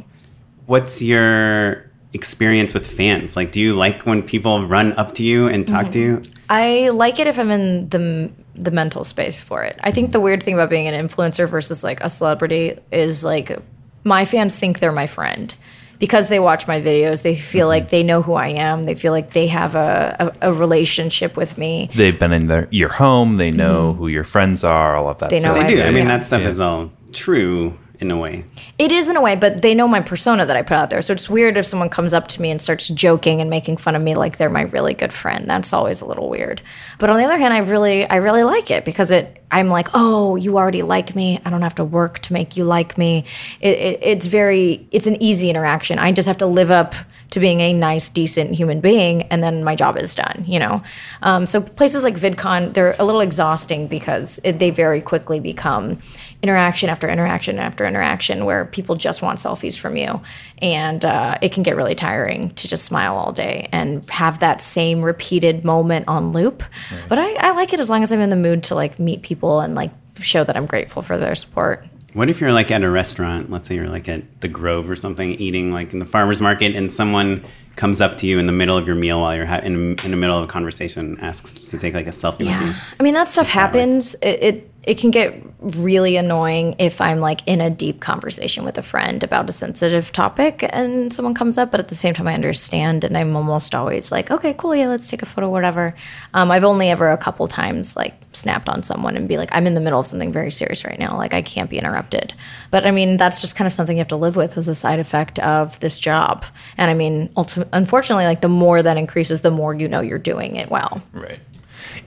what's 0.66 1.00
your 1.00 1.90
experience 2.12 2.74
with 2.74 2.86
fans? 2.86 3.36
Like, 3.36 3.52
do 3.52 3.60
you 3.60 3.76
like 3.76 4.02
when 4.02 4.22
people 4.22 4.66
run 4.66 4.92
up 4.94 5.14
to 5.16 5.22
you 5.22 5.46
and 5.46 5.66
talk 5.66 5.90
to 5.92 5.98
you? 5.98 6.22
I 6.50 6.88
like 6.92 7.18
it 7.20 7.26
if 7.26 7.38
I'm 7.38 7.50
in 7.50 7.88
the 7.90 8.30
the 8.58 8.70
mental 8.70 9.04
space 9.04 9.42
for 9.42 9.62
it. 9.62 9.78
I 9.82 9.90
think 9.90 10.12
the 10.12 10.20
weird 10.20 10.42
thing 10.42 10.54
about 10.54 10.70
being 10.70 10.86
an 10.88 11.08
influencer 11.08 11.48
versus 11.48 11.84
like 11.84 12.00
a 12.02 12.10
celebrity 12.10 12.78
is 12.90 13.22
like 13.24 13.56
my 14.04 14.24
fans 14.24 14.58
think 14.58 14.78
they're 14.80 14.92
my 14.92 15.06
friend 15.06 15.54
because 15.98 16.28
they 16.28 16.38
watch 16.38 16.66
my 16.68 16.80
videos. 16.80 17.22
They 17.22 17.36
feel 17.36 17.66
like 17.68 17.90
they 17.90 18.02
know 18.02 18.22
who 18.22 18.34
I 18.34 18.48
am. 18.48 18.84
They 18.84 18.94
feel 18.94 19.12
like 19.12 19.32
they 19.32 19.48
have 19.48 19.74
a, 19.74 20.34
a, 20.40 20.50
a 20.50 20.52
relationship 20.54 21.36
with 21.36 21.58
me. 21.58 21.90
They've 21.94 22.18
been 22.18 22.32
in 22.32 22.46
their, 22.46 22.68
your 22.70 22.88
home. 22.90 23.36
They 23.36 23.50
know 23.50 23.94
who 23.94 24.08
your 24.08 24.24
friends 24.24 24.64
are, 24.64 24.96
all 24.96 25.08
of 25.08 25.18
that 25.18 25.30
Mm-hmm. 25.30 25.42
They 25.42 25.48
know 25.48 25.52
stuff. 25.54 25.64
I 25.64 25.68
They 25.68 25.74
do. 25.76 25.82
I 25.82 25.90
mean, 25.90 26.06
Yeah. 26.06 26.18
that 26.18 26.26
stuff 26.26 26.42
Yeah. 26.42 26.48
is 26.48 26.60
all 26.60 26.90
true 27.12 27.76
in 28.00 28.10
a 28.12 28.16
way. 28.16 28.44
It 28.78 28.92
is 28.92 29.08
in 29.08 29.16
a 29.16 29.20
way, 29.20 29.34
but 29.34 29.62
they 29.62 29.74
know 29.74 29.88
my 29.88 30.00
persona 30.00 30.46
that 30.46 30.56
I 30.56 30.62
put 30.62 30.76
out 30.76 30.90
there. 30.90 31.02
So 31.02 31.12
it's 31.12 31.28
weird 31.28 31.56
if 31.56 31.66
someone 31.66 31.88
comes 31.88 32.12
up 32.12 32.28
to 32.28 32.42
me 32.42 32.50
and 32.50 32.60
starts 32.60 32.88
joking 32.88 33.40
and 33.40 33.50
making 33.50 33.78
fun 33.78 33.96
of 33.96 34.02
me 34.02 34.14
like 34.14 34.38
they're 34.38 34.50
my 34.50 34.62
really 34.62 34.94
good 34.94 35.12
friend. 35.12 35.48
That's 35.50 35.72
always 35.72 36.00
a 36.00 36.06
little 36.06 36.28
weird. 36.28 36.62
But 36.98 37.10
on 37.10 37.16
the 37.16 37.24
other 37.24 37.38
hand, 37.38 37.52
I 37.52 37.58
really 37.58 38.06
I 38.06 38.16
really 38.16 38.44
like 38.44 38.70
it 38.70 38.84
because 38.84 39.10
it 39.10 39.42
I'm 39.50 39.68
like, 39.68 39.88
"Oh, 39.94 40.36
you 40.36 40.58
already 40.58 40.82
like 40.82 41.16
me. 41.16 41.40
I 41.44 41.50
don't 41.50 41.62
have 41.62 41.76
to 41.76 41.84
work 41.84 42.18
to 42.20 42.32
make 42.32 42.56
you 42.56 42.64
like 42.64 42.98
me." 42.98 43.24
It, 43.60 43.78
it, 43.78 43.98
it's 44.02 44.26
very 44.26 44.86
it's 44.90 45.06
an 45.06 45.20
easy 45.22 45.50
interaction. 45.50 45.98
I 45.98 46.12
just 46.12 46.28
have 46.28 46.38
to 46.38 46.46
live 46.46 46.70
up 46.70 46.94
to 47.30 47.40
being 47.40 47.60
a 47.60 47.72
nice, 47.72 48.08
decent 48.08 48.54
human 48.54 48.80
being, 48.80 49.22
and 49.24 49.42
then 49.42 49.64
my 49.64 49.74
job 49.74 49.96
is 49.96 50.14
done. 50.14 50.44
You 50.46 50.58
know, 50.58 50.82
um, 51.22 51.46
so 51.46 51.60
places 51.60 52.04
like 52.04 52.14
VidCon 52.14 52.74
they're 52.74 52.94
a 52.98 53.04
little 53.04 53.22
exhausting 53.22 53.86
because 53.86 54.38
it, 54.44 54.58
they 54.58 54.70
very 54.70 55.00
quickly 55.00 55.40
become 55.40 55.98
interaction 56.42 56.88
after 56.88 57.08
interaction 57.08 57.58
after 57.58 57.84
interaction 57.84 58.44
where 58.44 58.64
people 58.66 58.94
just 58.94 59.22
want 59.22 59.38
selfies 59.38 59.76
from 59.76 59.96
you, 59.96 60.20
and 60.58 61.04
uh, 61.04 61.36
it 61.42 61.52
can 61.52 61.62
get 61.62 61.76
really 61.76 61.94
tiring 61.94 62.50
to 62.50 62.68
just 62.68 62.84
smile 62.84 63.16
all 63.16 63.32
day 63.32 63.68
and 63.72 64.08
have 64.10 64.38
that 64.38 64.60
same 64.60 65.02
repeated 65.02 65.64
moment 65.64 66.06
on 66.06 66.32
loop. 66.32 66.62
But 67.08 67.18
I, 67.18 67.34
I 67.34 67.50
like 67.52 67.72
it 67.72 67.80
as 67.80 67.90
long 67.90 68.02
as 68.02 68.12
I'm 68.12 68.20
in 68.20 68.30
the 68.30 68.36
mood 68.36 68.62
to 68.64 68.74
like 68.74 68.98
meet 68.98 69.22
people 69.22 69.60
and 69.60 69.74
like 69.74 69.90
show 70.20 70.44
that 70.44 70.56
I'm 70.56 70.66
grateful 70.66 71.02
for 71.02 71.18
their 71.18 71.34
support. 71.34 71.86
What 72.14 72.30
if 72.30 72.40
you're 72.40 72.52
like 72.52 72.70
at 72.70 72.82
a 72.82 72.90
restaurant? 72.90 73.50
Let's 73.50 73.68
say 73.68 73.74
you're 73.74 73.88
like 73.88 74.08
at 74.08 74.40
the 74.40 74.48
Grove 74.48 74.88
or 74.88 74.96
something, 74.96 75.34
eating 75.34 75.72
like 75.72 75.92
in 75.92 75.98
the 75.98 76.06
farmer's 76.06 76.40
market, 76.40 76.74
and 76.74 76.92
someone 76.92 77.44
comes 77.76 78.00
up 78.00 78.16
to 78.18 78.26
you 78.26 78.40
in 78.40 78.46
the 78.46 78.52
middle 78.52 78.76
of 78.76 78.86
your 78.86 78.96
meal 78.96 79.20
while 79.20 79.36
you're 79.36 79.46
ha- 79.46 79.60
in, 79.62 79.94
in 80.04 80.10
the 80.10 80.16
middle 80.16 80.36
of 80.36 80.42
a 80.42 80.48
conversation, 80.48 81.18
asks 81.20 81.60
to 81.60 81.78
take 81.78 81.94
like 81.94 82.06
a 82.06 82.10
selfie 82.10 82.38
with 82.38 82.48
you. 82.48 82.48
Yeah, 82.48 82.74
I 82.98 83.02
mean 83.02 83.14
that 83.14 83.28
stuff 83.28 83.46
happens. 83.46 84.14
It, 84.16 84.42
it 84.42 84.70
it 84.88 84.96
can 84.96 85.10
get 85.10 85.34
really 85.60 86.16
annoying 86.16 86.74
if 86.78 86.98
I'm 86.98 87.20
like 87.20 87.46
in 87.46 87.60
a 87.60 87.68
deep 87.68 88.00
conversation 88.00 88.64
with 88.64 88.78
a 88.78 88.82
friend 88.82 89.22
about 89.22 89.50
a 89.50 89.52
sensitive 89.52 90.12
topic 90.12 90.66
and 90.70 91.12
someone 91.12 91.34
comes 91.34 91.58
up, 91.58 91.70
but 91.70 91.78
at 91.78 91.88
the 91.88 91.94
same 91.94 92.14
time, 92.14 92.26
I 92.26 92.32
understand 92.32 93.04
and 93.04 93.14
I'm 93.14 93.36
almost 93.36 93.74
always 93.74 94.10
like, 94.10 94.30
okay, 94.30 94.54
cool, 94.54 94.74
yeah, 94.74 94.88
let's 94.88 95.10
take 95.10 95.20
a 95.20 95.26
photo, 95.26 95.50
whatever. 95.50 95.94
Um, 96.32 96.50
I've 96.50 96.64
only 96.64 96.88
ever 96.88 97.10
a 97.10 97.18
couple 97.18 97.46
times 97.48 97.96
like 97.96 98.14
snapped 98.32 98.66
on 98.70 98.82
someone 98.82 99.14
and 99.14 99.28
be 99.28 99.36
like, 99.36 99.50
I'm 99.52 99.66
in 99.66 99.74
the 99.74 99.82
middle 99.82 100.00
of 100.00 100.06
something 100.06 100.32
very 100.32 100.50
serious 100.50 100.86
right 100.86 100.98
now, 100.98 101.18
like 101.18 101.34
I 101.34 101.42
can't 101.42 101.68
be 101.68 101.76
interrupted. 101.76 102.32
But 102.70 102.86
I 102.86 102.90
mean, 102.90 103.18
that's 103.18 103.42
just 103.42 103.56
kind 103.56 103.66
of 103.66 103.74
something 103.74 103.94
you 103.94 104.00
have 104.00 104.08
to 104.08 104.16
live 104.16 104.36
with 104.36 104.56
as 104.56 104.68
a 104.68 104.74
side 104.74 105.00
effect 105.00 105.38
of 105.40 105.78
this 105.80 106.00
job. 106.00 106.46
And 106.78 106.90
I 106.90 106.94
mean, 106.94 107.28
ultimately, 107.36 107.70
unfortunately, 107.74 108.24
like 108.24 108.40
the 108.40 108.48
more 108.48 108.82
that 108.82 108.96
increases, 108.96 109.42
the 109.42 109.50
more 109.50 109.74
you 109.74 109.86
know 109.86 110.00
you're 110.00 110.18
doing 110.18 110.56
it 110.56 110.70
well. 110.70 111.02
Right. 111.12 111.40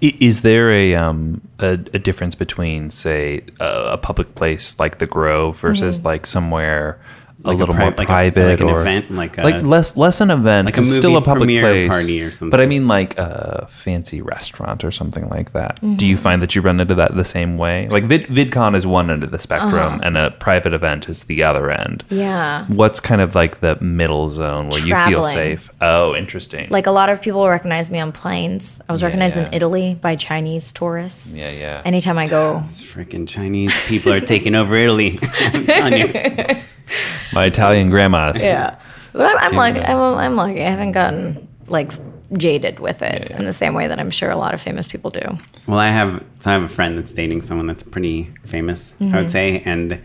Is 0.01 0.41
there 0.41 0.71
a 0.71 0.95
um 0.95 1.41
a, 1.59 1.73
a 1.73 1.99
difference 1.99 2.35
between 2.35 2.89
say 2.91 3.41
a, 3.59 3.93
a 3.93 3.97
public 3.97 4.35
place 4.35 4.79
like 4.79 4.99
the 4.99 5.07
Grove 5.07 5.59
versus 5.59 5.99
Mm-hmm. 5.99 6.07
like 6.07 6.25
somewhere 6.25 6.99
Like 7.43 7.55
a 7.55 7.57
little 7.59 7.73
pri- 7.75 7.83
more 7.85 7.91
like 7.97 7.99
a- 8.01 8.05
private 8.05 8.49
like 8.51 8.59
an 8.61 8.69
or 8.69 8.81
event, 8.81 9.11
like 9.11 9.37
a- 9.37 9.41
less 9.59 9.97
less 9.97 10.21
an 10.21 10.29
event, 10.31 10.65
like 10.67 10.77
a 10.77 10.81
it's 10.81 10.95
still 10.95 11.17
a 11.17 11.21
public 11.21 11.47
premiere 11.47 11.61
place 11.63 11.87
party 11.87 12.21
or 12.21 12.29
something. 12.31 12.49
But 12.51 12.61
I 12.61 12.65
mean 12.67 12.87
like 12.87 13.17
a 13.17 13.67
fancy 13.69 14.21
restaurant 14.21 14.83
or 14.83 14.91
something 14.91 15.27
like 15.29 15.53
that. 15.53 15.79
Do 15.81 15.87
Mm-hmm. 15.87 16.03
you 16.05 16.17
find 16.17 16.41
that 16.41 16.55
you 16.55 16.61
run 16.61 16.79
into 16.79 16.95
that 16.95 17.15
the 17.15 17.25
same 17.25 17.57
way? 17.57 17.87
Like 17.89 18.03
Vid, 18.05 18.27
VidCon 18.27 18.75
is 18.75 18.85
one 18.85 19.09
end 19.09 19.23
of 19.23 19.31
the 19.31 19.39
spectrum, 19.39 19.73
Uh-huh. 19.95 19.99
and 20.03 20.17
a 20.17 20.31
private 20.31 20.73
event 20.73 21.09
is 21.09 21.23
the 21.23 21.43
other 21.43 21.71
end. 21.71 22.03
Yeah. 22.09 22.65
What's 22.67 22.99
kind 22.99 23.21
of 23.21 23.33
like 23.35 23.59
the 23.59 23.75
middle 23.81 24.29
zone 24.29 24.69
where 24.69 24.85
you 24.85 24.95
feel 25.07 25.23
safe? 25.23 25.69
Oh, 25.81 26.15
interesting. 26.15 26.67
Like 26.69 26.85
a 26.87 26.91
lot 26.91 27.09
of 27.09 27.21
people 27.21 27.47
recognize 27.47 27.89
me 27.89 27.99
on 27.99 28.11
planes. 28.11 28.81
I 28.87 28.91
was 28.91 29.01
recognized 29.03 29.37
in. 29.37 29.51
Italy 29.51 29.95
by 29.99 30.15
Chinese 30.15 30.71
tourists. 30.71 31.33
yeah, 31.33 31.49
yeah. 31.51 31.81
Anytime 31.85 32.17
I 32.17 32.27
go, 32.27 32.61
These 32.67 32.83
freaking 32.83 33.27
Chinese 33.27 33.73
people 33.87 34.13
are 34.13 34.19
taking 34.21 34.53
over 34.55 34.75
Italy. 34.75 35.19
I'm 35.41 35.65
telling 35.65 35.93
you. 36.01 36.55
My 37.33 37.45
Italian 37.45 37.89
grandmas. 37.89 38.43
yeah. 38.43 38.77
But 39.13 39.25
I'm, 39.25 39.37
I'm 39.39 39.55
lucky. 39.55 39.79
I'm, 39.79 39.97
I'm 39.97 40.35
lucky. 40.35 40.61
I 40.61 40.69
haven't 40.69 40.93
gotten 40.93 41.47
like 41.67 41.91
jaded 42.37 42.79
with 42.79 43.01
it 43.01 43.29
in 43.31 43.45
the 43.45 43.53
same 43.53 43.73
way 43.73 43.87
that 43.87 43.99
I'm 43.99 44.09
sure 44.09 44.29
a 44.29 44.37
lot 44.37 44.53
of 44.53 44.61
famous 44.61 44.87
people 44.87 45.11
do. 45.11 45.37
Well, 45.67 45.79
I 45.79 45.87
have 45.87 46.23
so 46.39 46.49
I 46.49 46.53
have 46.53 46.63
a 46.63 46.69
friend 46.69 46.97
that's 46.97 47.11
dating 47.11 47.41
someone 47.41 47.67
that's 47.67 47.83
pretty 47.83 48.31
famous, 48.45 48.93
I 48.99 49.03
would 49.03 49.13
mm-hmm. 49.13 49.29
say, 49.29 49.61
and 49.65 50.01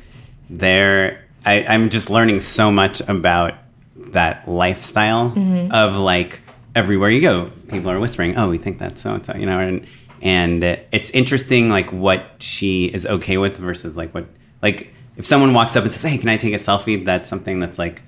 they're 0.50 1.24
I, 1.44 1.64
I'm 1.66 1.88
just 1.88 2.10
learning 2.10 2.40
so 2.40 2.72
much 2.72 3.00
about 3.08 3.54
that 3.96 4.48
lifestyle 4.48 5.30
mm-hmm. 5.30 5.72
of 5.72 5.94
like 5.96 6.40
everywhere 6.74 7.10
you 7.10 7.20
go, 7.20 7.50
people 7.68 7.90
are 7.90 8.00
whispering, 8.00 8.36
"Oh, 8.36 8.48
we 8.48 8.58
think 8.58 8.78
that's 8.78 9.02
so 9.02 9.10
and 9.10 9.24
so," 9.24 9.34
you 9.36 9.46
know, 9.46 9.60
and 9.60 9.86
and 10.20 10.64
it's 10.64 11.10
interesting 11.10 11.68
like 11.68 11.92
what 11.92 12.24
she 12.40 12.86
is 12.86 13.06
okay 13.06 13.36
with 13.36 13.56
versus 13.56 13.96
like 13.96 14.12
what 14.12 14.26
like 14.62 14.92
if 15.16 15.26
someone 15.26 15.54
walks 15.54 15.76
up 15.76 15.84
and 15.84 15.92
says, 15.92 16.10
"Hey, 16.10 16.18
can 16.18 16.28
I 16.28 16.36
take 16.36 16.54
a 16.54 16.58
selfie?" 16.58 17.04
That's 17.04 17.28
something 17.28 17.58
that's 17.58 17.78
like 17.78 18.02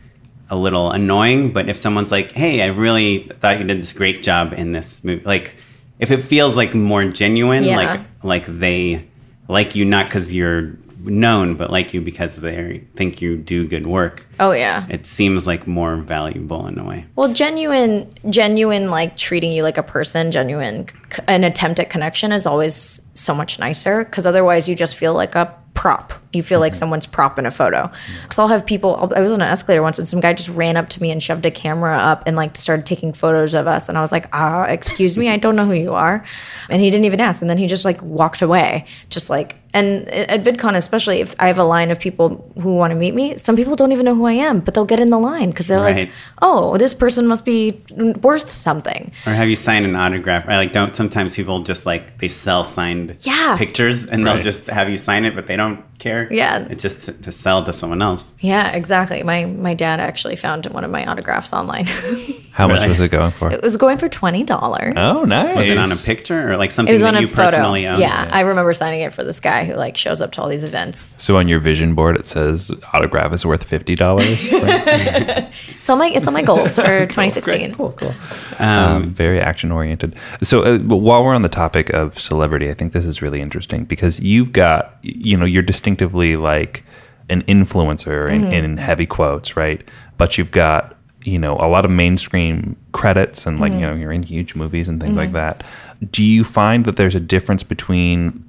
a 0.50 0.56
little 0.56 0.90
annoying. 0.90 1.52
But 1.52 1.68
if 1.68 1.76
someone's 1.76 2.10
like, 2.10 2.32
"Hey, 2.32 2.62
I 2.62 2.66
really 2.66 3.30
thought 3.40 3.58
you 3.58 3.64
did 3.64 3.80
this 3.80 3.92
great 3.92 4.22
job 4.22 4.52
in 4.52 4.72
this 4.72 5.02
movie," 5.04 5.22
like 5.24 5.54
if 5.98 6.10
it 6.10 6.22
feels 6.22 6.56
like 6.56 6.74
more 6.74 7.04
genuine, 7.04 7.64
Yeah. 7.64 7.76
like 7.76 8.00
like 8.22 8.46
they 8.46 9.04
like 9.48 9.74
you 9.74 9.84
not 9.84 10.06
because 10.06 10.32
you're 10.34 10.76
known, 11.00 11.54
but 11.54 11.70
like 11.70 11.94
you 11.94 12.00
because 12.00 12.36
they 12.36 12.82
think 12.96 13.22
you 13.22 13.36
do 13.36 13.66
good 13.66 13.86
work. 13.86 14.26
Oh 14.40 14.50
yeah. 14.50 14.84
It 14.90 15.06
seems 15.06 15.46
like 15.46 15.66
more 15.66 15.96
valuable 15.96 16.66
in 16.66 16.76
a 16.78 16.84
way. 16.84 17.04
Well, 17.14 17.32
genuine, 17.32 18.12
genuine, 18.30 18.90
like 18.90 19.16
treating 19.16 19.52
you 19.52 19.62
like 19.62 19.78
a 19.78 19.82
person, 19.82 20.32
genuine, 20.32 20.86
c- 21.12 21.22
an 21.28 21.44
attempt 21.44 21.78
at 21.78 21.88
connection 21.88 22.32
is 22.32 22.46
always 22.46 23.00
so 23.14 23.32
much 23.32 23.60
nicer 23.60 24.04
because 24.04 24.26
otherwise 24.26 24.68
you 24.68 24.74
just 24.74 24.96
feel 24.96 25.14
like 25.14 25.36
a 25.36 25.54
prop. 25.78 26.12
You 26.32 26.42
feel 26.42 26.58
like 26.58 26.74
someone's 26.74 27.06
prop 27.06 27.38
in 27.38 27.46
a 27.46 27.52
photo. 27.52 27.88
So 28.32 28.42
I'll 28.42 28.48
have 28.48 28.66
people. 28.66 28.96
I'll, 28.96 29.14
I 29.14 29.20
was 29.20 29.30
on 29.30 29.40
an 29.40 29.46
escalator 29.46 29.80
once, 29.80 29.96
and 29.96 30.08
some 30.08 30.18
guy 30.18 30.32
just 30.34 30.48
ran 30.56 30.76
up 30.76 30.88
to 30.88 31.00
me 31.00 31.12
and 31.12 31.22
shoved 31.22 31.46
a 31.46 31.52
camera 31.52 31.96
up 31.96 32.24
and 32.26 32.34
like 32.34 32.56
started 32.56 32.84
taking 32.84 33.12
photos 33.12 33.54
of 33.54 33.68
us. 33.68 33.88
And 33.88 33.96
I 33.96 34.00
was 34.00 34.10
like, 34.10 34.26
"Ah, 34.32 34.64
excuse 34.64 35.16
me, 35.16 35.28
I 35.28 35.36
don't 35.36 35.54
know 35.54 35.64
who 35.64 35.74
you 35.74 35.94
are," 35.94 36.24
and 36.68 36.82
he 36.82 36.90
didn't 36.90 37.04
even 37.04 37.20
ask. 37.20 37.42
And 37.42 37.48
then 37.48 37.58
he 37.58 37.68
just 37.68 37.84
like 37.84 38.02
walked 38.02 38.42
away, 38.42 38.86
just 39.08 39.30
like. 39.30 39.54
And 39.74 40.08
at 40.08 40.42
VidCon, 40.42 40.74
especially 40.76 41.20
if 41.20 41.34
I 41.38 41.46
have 41.48 41.58
a 41.58 41.64
line 41.64 41.90
of 41.90 42.00
people 42.00 42.50
who 42.62 42.74
want 42.76 42.90
to 42.90 42.94
meet 42.96 43.14
me, 43.14 43.36
some 43.36 43.54
people 43.54 43.76
don't 43.76 43.92
even 43.92 44.06
know 44.06 44.14
who 44.14 44.24
I 44.24 44.32
am, 44.32 44.60
but 44.60 44.72
they'll 44.72 44.86
get 44.86 44.98
in 44.98 45.10
the 45.10 45.18
line 45.18 45.50
because 45.50 45.66
they're 45.66 45.78
Right. 45.78 45.96
like, 45.96 46.10
oh, 46.40 46.78
this 46.78 46.94
person 46.94 47.26
must 47.26 47.44
be 47.44 47.78
worth 48.22 48.48
something. 48.48 49.12
Or 49.26 49.32
have 49.34 49.48
you 49.50 49.56
signed 49.56 49.84
an 49.84 49.94
autograph? 49.94 50.48
I 50.48 50.56
like 50.56 50.72
don't 50.72 50.96
sometimes 50.96 51.36
people 51.36 51.62
just 51.64 51.84
like 51.84 52.16
they 52.18 52.28
sell 52.28 52.64
signed 52.64 53.16
Yeah. 53.20 53.56
pictures 53.58 54.06
and 54.06 54.26
they'll 54.26 54.40
just 54.40 54.68
have 54.68 54.88
you 54.88 54.96
sign 54.96 55.26
it, 55.26 55.34
but 55.36 55.46
they 55.46 55.56
don't 55.56 55.84
care. 55.98 56.28
Yeah. 56.30 56.66
It's 56.70 56.82
just 56.82 57.02
to, 57.06 57.12
to 57.12 57.30
sell 57.32 57.62
to 57.64 57.72
someone 57.72 58.00
else. 58.00 58.32
Yeah, 58.40 58.72
exactly. 58.72 59.22
My 59.22 59.44
my 59.44 59.74
dad 59.74 60.00
actually 60.00 60.36
found 60.36 60.64
one 60.66 60.84
of 60.84 60.90
my 60.90 61.04
autographs 61.04 61.52
online. 61.52 61.86
How 62.52 62.66
much 62.66 62.88
was 62.88 62.98
it 62.98 63.10
going 63.12 63.30
for? 63.32 63.52
it 63.52 63.62
was 63.62 63.76
going 63.76 63.98
for 63.98 64.08
twenty 64.08 64.42
dollars. 64.44 64.94
Oh, 64.96 65.24
nice. 65.24 65.56
Was 65.56 65.70
it 65.70 65.78
on 65.78 65.92
a 65.92 65.96
picture 65.96 66.50
or 66.50 66.56
like 66.56 66.70
It 66.70 66.72
something 66.72 66.92
was 66.92 67.02
that 67.02 67.14
on 67.14 67.16
a 67.16 67.20
you 67.20 67.26
photo. 67.28 67.50
personally 67.50 67.86
own? 67.86 68.00
Yeah, 68.00 68.28
I 68.32 68.40
remember 68.40 68.72
signing 68.72 69.02
it 69.02 69.12
for 69.12 69.22
this 69.22 69.38
guy 69.40 69.57
who 69.64 69.74
like 69.74 69.96
shows 69.96 70.20
up 70.20 70.32
to 70.32 70.42
all 70.42 70.48
these 70.48 70.64
events. 70.64 71.14
So 71.18 71.36
on 71.36 71.48
your 71.48 71.60
vision 71.60 71.94
board, 71.94 72.16
it 72.16 72.26
says 72.26 72.70
autograph 72.92 73.32
is 73.32 73.44
worth 73.46 73.64
fifty 73.64 73.94
dollars. 73.94 74.38
It's 75.88 75.90
on 75.90 75.98
my 75.98 76.08
it's 76.08 76.26
on 76.26 76.34
my 76.34 76.42
goals 76.42 76.74
for 76.76 77.06
2016. 77.06 77.74
cool, 77.74 77.92
cool. 77.92 78.14
Um, 78.58 79.10
very 79.10 79.40
action 79.40 79.72
oriented. 79.72 80.14
So 80.42 80.62
uh, 80.62 80.78
while 80.80 81.24
we're 81.24 81.34
on 81.34 81.40
the 81.40 81.48
topic 81.48 81.88
of 81.90 82.20
celebrity, 82.20 82.68
I 82.68 82.74
think 82.74 82.92
this 82.92 83.06
is 83.06 83.22
really 83.22 83.40
interesting 83.40 83.86
because 83.86 84.20
you've 84.20 84.52
got, 84.52 84.98
you 85.00 85.34
know, 85.34 85.46
you're 85.46 85.62
distinctively 85.62 86.36
like 86.36 86.84
an 87.30 87.42
influencer 87.44 88.30
in, 88.30 88.44
in 88.52 88.76
heavy 88.76 89.06
quotes, 89.06 89.56
right? 89.56 89.86
But 90.18 90.36
you've 90.36 90.50
got, 90.50 90.94
you 91.24 91.38
know, 91.38 91.54
a 91.56 91.68
lot 91.68 91.86
of 91.86 91.90
mainstream 91.90 92.76
credits 92.92 93.46
and 93.46 93.58
like, 93.58 93.72
you 93.72 93.80
know, 93.80 93.94
you're 93.94 94.12
in 94.12 94.22
huge 94.22 94.54
movies 94.54 94.88
and 94.88 95.00
things 95.00 95.16
like 95.16 95.32
that. 95.32 95.64
Do 96.10 96.22
you 96.22 96.44
find 96.44 96.84
that 96.84 96.96
there's 96.96 97.14
a 97.14 97.20
difference 97.20 97.62
between 97.62 98.44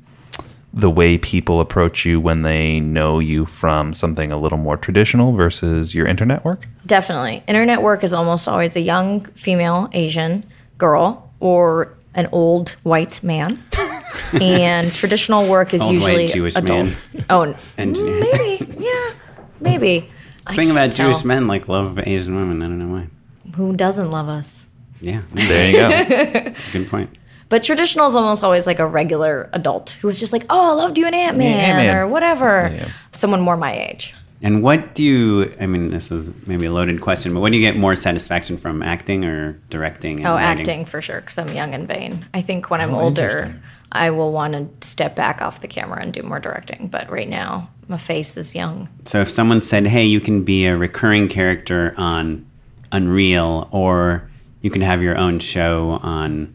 the 0.74 0.90
way 0.90 1.18
people 1.18 1.60
approach 1.60 2.06
you 2.06 2.20
when 2.22 2.44
they 2.44 2.80
know 2.80 3.20
you 3.20 3.46
from 3.46 3.94
something 3.94 4.32
a 4.32 4.38
little 4.38 4.58
more 4.58 4.78
traditional 4.78 5.34
versus 5.34 5.96
your 5.96 6.06
internet 6.06 6.46
work? 6.46 6.68
Definitely. 6.86 7.44
Internet 7.48 7.82
work 7.82 8.04
is 8.04 8.14
almost 8.14 8.48
always 8.48 8.76
a 8.76 8.82
young 8.82 9.26
female 9.36 9.90
Asian 9.94 10.44
girl 10.78 11.32
or 11.40 11.96
an 12.14 12.28
old 12.32 12.72
white 12.84 13.22
man. 13.24 13.64
and 14.42 14.94
traditional 14.94 15.48
work 15.48 15.74
is 15.74 15.82
Old 15.82 15.90
white 15.90 15.94
usually 16.02 16.28
Jewish 16.28 16.56
man. 16.62 16.94
Oh, 17.30 17.56
Engineer. 17.78 18.20
maybe. 18.20 18.74
Yeah, 18.80 19.12
maybe. 19.60 20.10
The 20.48 20.54
thing 20.54 20.72
about 20.72 20.92
tell. 20.92 21.12
Jewish 21.12 21.24
men 21.24 21.48
like 21.48 21.68
love 21.68 21.98
Asian 22.00 22.36
women. 22.36 22.62
I 22.62 22.68
don't 22.68 22.80
know 22.80 22.88
why. 22.96 23.08
Who 23.56 23.76
doesn't 23.76 24.12
love 24.12 24.28
us? 24.30 24.68
Yeah, 25.02 25.22
There 25.32 25.70
you 25.70 25.78
go. 25.78 25.90
that's 25.90 26.68
a 26.70 26.72
good 26.72 26.90
point. 26.90 27.18
But 27.50 27.64
traditional 27.64 28.08
is 28.08 28.16
almost 28.16 28.44
always 28.44 28.66
like 28.68 28.80
a 28.80 28.86
regular 28.88 29.50
adult 29.54 29.92
who 30.02 30.08
was 30.08 30.20
just 30.20 30.32
like, 30.32 30.46
oh, 30.50 30.72
I 30.72 30.74
loved 30.74 30.98
you 30.98 31.08
in 31.08 31.14
Ant 31.14 31.36
Man 31.38 31.52
Ant-Man. 31.78 31.96
or 31.96 32.08
whatever. 32.08 32.72
yeah. 32.74 32.92
Someone 33.12 33.42
more 33.42 33.58
my 33.58 33.76
age. 33.76 34.14
And 34.42 34.64
what 34.64 34.96
do 34.96 35.04
you? 35.04 35.54
I 35.60 35.66
mean, 35.66 35.90
this 35.90 36.12
is 36.12 36.32
maybe 36.48 36.66
a 36.68 36.72
loaded 36.72 37.02
question, 37.02 37.34
but 37.34 37.42
what 37.42 37.52
do 37.52 37.58
you 37.58 37.62
get 37.62 37.76
more 37.76 37.96
satisfaction 37.96 38.56
from, 38.58 38.82
acting 38.82 39.26
or 39.26 39.60
directing? 39.70 40.20
And 40.20 40.28
Oh, 40.28 40.36
writing? 40.36 40.60
acting 40.62 40.86
for 40.86 41.02
sure, 41.02 41.20
because 41.20 41.38
I'm 41.38 41.50
young 41.54 41.74
and 41.74 41.86
vain. 41.88 42.26
I 42.34 42.42
think 42.42 42.70
when 42.70 42.80
I'm 42.80 42.94
Oh, 42.94 43.02
older, 43.02 43.54
I 43.92 44.12
will 44.12 44.32
want 44.32 44.54
to 44.82 44.88
step 44.88 45.14
back 45.16 45.42
off 45.42 45.60
the 45.60 45.68
camera 45.68 46.00
and 46.02 46.14
do 46.14 46.22
more 46.24 46.40
directing. 46.40 46.88
But 46.88 47.10
right 47.10 47.28
now, 47.28 47.70
my 47.90 47.98
face 47.98 48.38
is 48.38 48.56
young. 48.56 48.88
So 49.04 49.20
if 49.20 49.30
someone 49.30 49.62
said, 49.62 49.88
"Hey, 49.88 50.06
you 50.06 50.22
can 50.22 50.44
be 50.44 50.68
a 50.68 50.78
recurring 50.78 51.28
character 51.28 51.94
on 51.98 52.46
Unreal, 52.94 53.68
or 53.72 54.30
you 54.62 54.70
can 54.70 54.82
have 54.84 55.02
your 55.02 55.18
own 55.18 55.40
show 55.40 56.00
on 56.02 56.54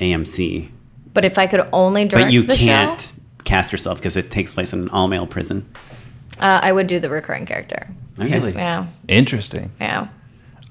AMC," 0.00 0.68
But 1.14 1.24
if 1.24 1.38
I 1.38 1.46
could 1.46 1.66
only 1.72 2.04
direct 2.06 2.26
but 2.26 2.32
you 2.32 2.42
the 2.42 2.56
can't 2.56 3.00
show, 3.00 3.08
cast 3.44 3.72
yourself 3.72 3.98
because 3.98 4.16
it 4.16 4.30
takes 4.30 4.54
place 4.54 4.72
in 4.72 4.80
an 4.82 4.88
all-male 4.90 5.26
prison. 5.26 5.66
uh, 6.38 6.60
I 6.62 6.70
would 6.72 6.86
do 6.86 6.98
the 7.00 7.08
recurring 7.10 7.46
character. 7.46 7.88
Really? 8.16 8.52
Yeah, 8.52 8.86
Interesting. 9.08 9.70
yeah, 9.80 10.08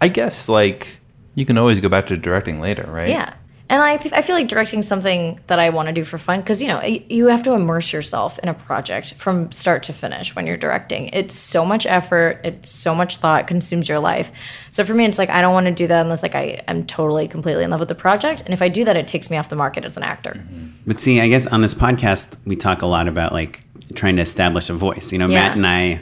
I 0.01 0.07
guess 0.09 0.47
like 0.49 0.97
you 1.35 1.45
can 1.45 1.57
always 1.57 1.79
go 1.79 1.89
back 1.89 2.07
to 2.07 2.17
directing 2.17 2.59
later, 2.59 2.85
right? 2.87 3.09
yeah. 3.09 3.33
And 3.69 3.81
I, 3.81 3.97
th- 3.97 4.13
I 4.13 4.21
feel 4.21 4.33
like 4.35 4.47
directing 4.47 4.81
something 4.81 5.41
that 5.47 5.59
I 5.59 5.71
want 5.71 5.87
to 5.89 5.93
do 5.93 6.05
for 6.05 6.17
fun 6.17 6.39
because 6.39 6.61
you 6.61 6.69
know 6.69 6.81
you 6.81 7.27
have 7.27 7.43
to 7.43 7.51
immerse 7.53 7.91
yourself 7.91 8.39
in 8.39 8.47
a 8.47 8.53
project 8.53 9.13
from 9.15 9.51
start 9.51 9.83
to 9.83 9.93
finish 9.93 10.33
when 10.35 10.47
you're 10.47 10.55
directing. 10.55 11.09
It's 11.09 11.35
so 11.35 11.65
much 11.65 11.85
effort, 11.85 12.39
it's 12.45 12.69
so 12.69 12.95
much 12.95 13.17
thought, 13.17 13.45
consumes 13.45 13.89
your 13.89 13.99
life. 13.99 14.31
So 14.71 14.85
for 14.85 14.93
me, 14.93 15.03
it's 15.05 15.17
like 15.17 15.29
I 15.29 15.41
don't 15.41 15.53
want 15.53 15.65
to 15.67 15.73
do 15.73 15.85
that 15.87 16.01
unless 16.01 16.23
like 16.23 16.33
I 16.35 16.61
am 16.69 16.85
totally 16.85 17.27
completely 17.27 17.65
in 17.65 17.69
love 17.69 17.81
with 17.81 17.89
the 17.89 17.95
project. 17.95 18.41
And 18.45 18.53
if 18.53 18.61
I 18.61 18.69
do 18.69 18.85
that, 18.85 18.95
it 18.95 19.05
takes 19.07 19.29
me 19.29 19.35
off 19.35 19.49
the 19.49 19.57
market 19.57 19.83
as 19.83 19.97
an 19.97 20.03
actor. 20.03 20.31
Mm-hmm. 20.37 20.67
But 20.87 21.01
see, 21.01 21.19
I 21.19 21.27
guess 21.27 21.45
on 21.47 21.61
this 21.61 21.73
podcast 21.75 22.27
we 22.45 22.55
talk 22.55 22.81
a 22.83 22.87
lot 22.87 23.09
about 23.09 23.33
like 23.33 23.65
trying 23.95 24.15
to 24.15 24.21
establish 24.21 24.69
a 24.69 24.73
voice. 24.73 25.11
You 25.11 25.17
know, 25.17 25.27
Yeah. 25.27 25.41
Matt 25.49 25.57
and 25.57 25.67
I, 25.67 26.01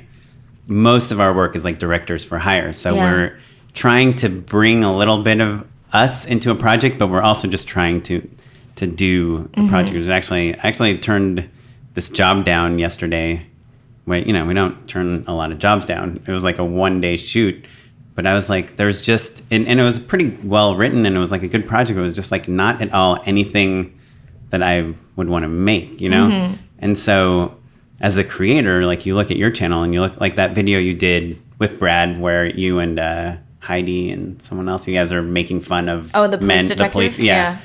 most 0.67 1.11
of 1.11 1.19
our 1.19 1.33
work 1.33 1.55
is 1.55 1.63
like 1.63 1.79
directors 1.79 2.23
for 2.23 2.37
hire, 2.37 2.73
so 2.73 2.93
Yeah. 2.93 3.11
we're 3.11 3.39
trying 3.73 4.15
to 4.17 4.29
bring 4.29 4.83
a 4.83 4.95
little 4.95 5.23
bit 5.23 5.41
of 5.41 5.65
us 6.03 6.25
into 6.25 6.51
a 6.51 6.55
project, 6.55 6.97
but 6.99 7.07
we're 7.07 7.21
also 7.21 7.47
just 7.47 7.67
trying 7.67 8.01
to 8.03 8.27
to 8.75 8.85
do 8.87 9.37
Mm-hmm. 9.39 9.65
a 9.65 9.69
project. 9.69 9.95
It 9.95 9.99
was 9.99 10.09
actually 10.09 10.53
I 10.55 10.67
actually 10.67 10.97
turned 10.99 11.49
this 11.93 12.09
job 12.09 12.43
down 12.45 12.77
yesterday. 12.79 13.45
Wait, 14.05 14.27
you 14.27 14.33
know, 14.33 14.45
we 14.45 14.53
don't 14.53 14.75
turn 14.87 15.23
a 15.27 15.33
lot 15.33 15.51
of 15.51 15.57
jobs 15.59 15.85
down. 15.85 16.17
It 16.27 16.31
was 16.31 16.43
like 16.43 16.59
a 16.59 16.65
one 16.65 17.01
day 17.01 17.17
shoot, 17.17 17.65
but 18.15 18.27
I 18.27 18.33
was 18.35 18.49
like, 18.49 18.75
there's 18.75 19.01
just, 19.01 19.41
and, 19.49 19.67
and 19.67 19.79
it 19.79 19.83
was 19.83 19.97
pretty 19.99 20.27
well 20.43 20.75
written, 20.75 21.05
and 21.07 21.15
it 21.15 21.19
was 21.19 21.31
like 21.31 21.41
a 21.41 21.47
good 21.47 21.65
project. 21.65 21.97
It 21.97 22.01
was 22.01 22.15
just 22.15 22.31
like 22.31 22.47
not 22.47 22.81
at 22.81 22.93
all 22.93 23.17
anything 23.25 23.97
that 24.51 24.61
I 24.61 24.93
would 25.15 25.27
want 25.29 25.43
to 25.43 25.49
make, 25.49 25.99
you 26.01 26.09
know. 26.09 26.27
And 26.79 26.95
so, 26.97 27.57
as 28.01 28.17
a 28.17 28.23
creator, 28.23 28.85
like 28.85 29.05
you 29.07 29.15
look 29.15 29.31
at 29.31 29.37
your 29.37 29.49
channel 29.49 29.81
and 29.81 29.91
you 29.93 30.01
look 30.01 30.19
like 30.21 30.35
that 30.35 30.53
video 30.53 30.77
you 30.79 30.93
did 30.93 31.41
with 31.57 31.79
Brad, 31.79 32.19
where 32.19 32.45
you 32.45 32.77
and 32.79 32.99
uh, 32.99 33.37
Heidi 33.65 34.11
and 34.11 34.41
someone 34.41 34.69
else, 34.69 34.87
you 34.87 34.93
guys 34.93 35.11
are 35.11 35.21
making 35.23 35.61
fun 35.61 35.89
of 35.89 36.11
Oh, 36.13 36.27
the 36.27 36.37
police 36.37 36.67
detective? 36.67 37.19
Yeah. 37.19 37.57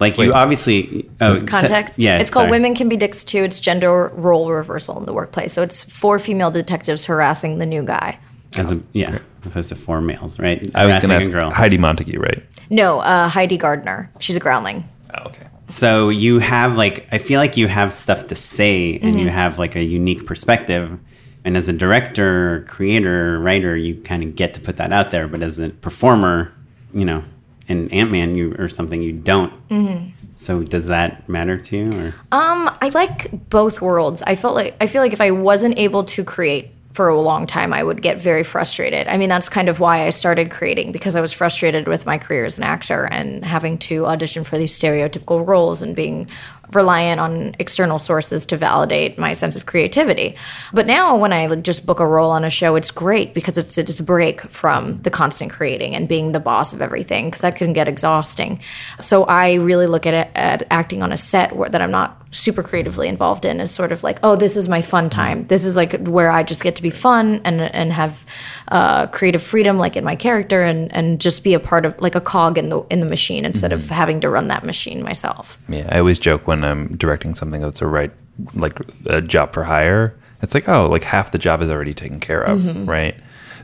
Like 0.00 0.18
you 0.18 0.32
obviously 0.32 1.08
oh, 1.20 1.38
t- 1.38 1.46
Context. 1.46 1.98
yeah, 1.98 2.18
It's 2.18 2.30
called 2.30 2.44
sorry. 2.44 2.50
Women 2.58 2.74
Can 2.74 2.88
Be 2.88 2.96
Dicks 2.96 3.22
Too. 3.22 3.44
It's 3.44 3.60
gender 3.60 4.08
role 4.14 4.50
reversal 4.50 4.98
in 4.98 5.04
the 5.06 5.12
workplace. 5.12 5.52
So 5.52 5.62
it's 5.62 5.84
four 5.84 6.18
female 6.18 6.50
detectives 6.50 7.04
harassing 7.04 7.58
the 7.58 7.66
new 7.66 7.84
guy. 7.84 8.18
As 8.56 8.72
a, 8.72 8.80
yeah, 8.92 9.18
opposed 9.46 9.68
to 9.68 9.76
four 9.76 10.00
males, 10.00 10.38
right? 10.40 10.58
I 10.74 10.86
was 10.86 11.02
going 11.02 11.10
Harassing 11.10 11.10
to 11.10 11.14
ask 11.16 11.30
girl. 11.30 11.50
Heidi 11.50 11.78
Montague, 11.78 12.18
right? 12.18 12.42
No, 12.68 12.98
uh, 13.00 13.28
Heidi 13.28 13.56
Gardner. 13.58 14.10
She's 14.18 14.34
a 14.36 14.40
groundling. 14.40 14.88
Oh, 15.14 15.28
okay. 15.28 15.46
So 15.68 16.08
you 16.08 16.38
have 16.40 16.76
like 16.76 17.06
I 17.12 17.18
feel 17.18 17.38
like 17.38 17.56
you 17.56 17.68
have 17.68 17.92
stuff 17.92 18.26
to 18.28 18.34
say 18.34 18.94
and 18.94 19.14
Mm-hmm. 19.14 19.18
you 19.20 19.28
have 19.28 19.58
like 19.58 19.76
a 19.76 19.84
unique 19.84 20.24
perspective. 20.26 20.98
And 21.44 21.56
as 21.56 21.68
a 21.68 21.72
director, 21.72 22.64
creator, 22.68 23.38
writer, 23.40 23.76
you 23.76 23.96
kind 23.96 24.22
of 24.22 24.36
get 24.36 24.54
to 24.54 24.60
put 24.60 24.76
that 24.76 24.92
out 24.92 25.10
there. 25.10 25.26
But 25.26 25.42
as 25.42 25.58
a 25.58 25.70
performer, 25.70 26.52
you 26.94 27.04
know, 27.04 27.24
in 27.68 27.90
Ant 27.90 28.10
Man, 28.10 28.36
you 28.36 28.54
or 28.58 28.68
something, 28.68 29.02
you 29.02 29.12
don't. 29.12 29.52
Mm-hmm. 29.68 30.10
So 30.34 30.62
does 30.62 30.86
that 30.86 31.28
matter 31.28 31.58
to 31.58 31.76
you? 31.76 31.90
Or 31.92 32.14
Um, 32.32 32.76
I 32.80 32.90
like 32.94 33.50
both 33.50 33.80
worlds. 33.80 34.22
I 34.22 34.34
felt 34.34 34.54
like 34.54 34.74
I 34.80 34.86
feel 34.86 35.02
like 35.02 35.12
if 35.12 35.20
I 35.20 35.30
wasn't 35.30 35.78
able 35.78 36.04
to 36.04 36.24
create 36.24 36.70
for 36.92 37.08
a 37.08 37.18
long 37.18 37.46
time, 37.46 37.72
I 37.72 37.82
would 37.82 38.02
get 38.02 38.20
very 38.20 38.42
frustrated. 38.42 39.08
I 39.08 39.16
mean, 39.16 39.30
that's 39.30 39.48
kind 39.48 39.68
of 39.68 39.80
why 39.80 40.06
I 40.06 40.10
started 40.10 40.50
creating 40.50 40.92
because 40.92 41.16
I 41.16 41.22
was 41.22 41.32
frustrated 41.32 41.88
with 41.88 42.04
my 42.04 42.18
career 42.18 42.44
as 42.44 42.58
an 42.58 42.64
actor 42.64 43.08
and 43.10 43.44
having 43.44 43.78
to 43.78 44.06
audition 44.06 44.44
for 44.44 44.58
these 44.58 44.78
stereotypical 44.78 45.46
roles 45.46 45.80
and 45.80 45.96
being 45.96 46.28
reliant 46.70 47.20
on 47.20 47.54
external 47.58 47.98
sources 47.98 48.46
to 48.46 48.56
validate 48.56 49.18
my 49.18 49.32
sense 49.32 49.56
of 49.56 49.66
creativity. 49.66 50.36
But 50.72 50.86
now 50.86 51.16
when 51.16 51.32
I 51.32 51.54
just 51.56 51.86
book 51.86 52.00
a 52.00 52.06
role 52.06 52.30
on 52.30 52.44
a 52.44 52.50
show, 52.50 52.76
it's 52.76 52.90
great 52.90 53.34
because 53.34 53.58
it's 53.58 53.76
it's 53.78 54.00
a 54.00 54.04
break 54.04 54.40
from 54.42 55.00
the 55.02 55.10
constant 55.10 55.50
creating 55.50 55.94
and 55.94 56.08
being 56.08 56.32
the 56.32 56.40
boss 56.40 56.72
of 56.72 56.80
everything 56.80 57.26
because 57.26 57.42
that 57.42 57.56
can 57.56 57.72
get 57.72 57.88
exhausting. 57.88 58.60
So 58.98 59.24
I 59.24 59.54
really 59.54 59.86
look 59.86 60.06
at 60.06 60.14
it 60.14 60.30
at 60.34 60.66
acting 60.70 61.02
on 61.02 61.12
a 61.12 61.16
set 61.16 61.54
where, 61.54 61.68
that 61.68 61.82
I'm 61.82 61.90
not 61.90 62.18
super 62.30 62.62
creatively 62.62 63.08
involved 63.08 63.44
in 63.44 63.60
as 63.60 63.70
sort 63.70 63.92
of 63.92 64.02
like, 64.02 64.18
oh, 64.22 64.36
this 64.36 64.56
is 64.56 64.68
my 64.68 64.80
fun 64.80 65.10
time. 65.10 65.46
This 65.48 65.66
is 65.66 65.76
like 65.76 66.08
where 66.08 66.30
I 66.30 66.42
just 66.42 66.62
get 66.62 66.76
to 66.76 66.82
be 66.82 66.90
fun 66.90 67.40
and 67.44 67.60
and 67.60 67.92
have 67.92 68.24
uh, 68.72 69.06
creative 69.08 69.42
freedom, 69.42 69.76
like 69.76 69.96
in 69.96 70.02
my 70.04 70.16
character, 70.16 70.62
and 70.62 70.90
and 70.94 71.20
just 71.20 71.44
be 71.44 71.52
a 71.54 71.60
part 71.60 71.84
of 71.86 72.00
like 72.00 72.14
a 72.14 72.20
cog 72.20 72.56
in 72.58 72.70
the 72.70 72.80
in 72.90 73.00
the 73.00 73.06
machine 73.06 73.44
instead 73.44 73.72
of 73.72 73.88
having 73.90 74.18
to 74.20 74.30
run 74.30 74.48
that 74.48 74.64
machine 74.64 75.02
myself. 75.02 75.58
Yeah, 75.68 75.86
I 75.94 75.98
always 75.98 76.18
joke 76.18 76.46
when 76.46 76.64
I'm 76.64 76.96
directing 76.96 77.34
something 77.34 77.60
that's 77.60 77.82
a 77.82 77.86
right, 77.86 78.10
like 78.54 78.78
a 79.06 79.20
job 79.20 79.52
for 79.52 79.64
hire. 79.64 80.14
It's 80.40 80.54
like, 80.54 80.68
oh, 80.68 80.88
like 80.88 81.04
half 81.04 81.30
the 81.30 81.38
job 81.38 81.62
is 81.62 81.68
already 81.70 81.94
taken 81.94 82.18
care 82.18 82.42
of, 82.42 82.58
Mm-hmm. 82.58 82.86
right? 82.90 83.14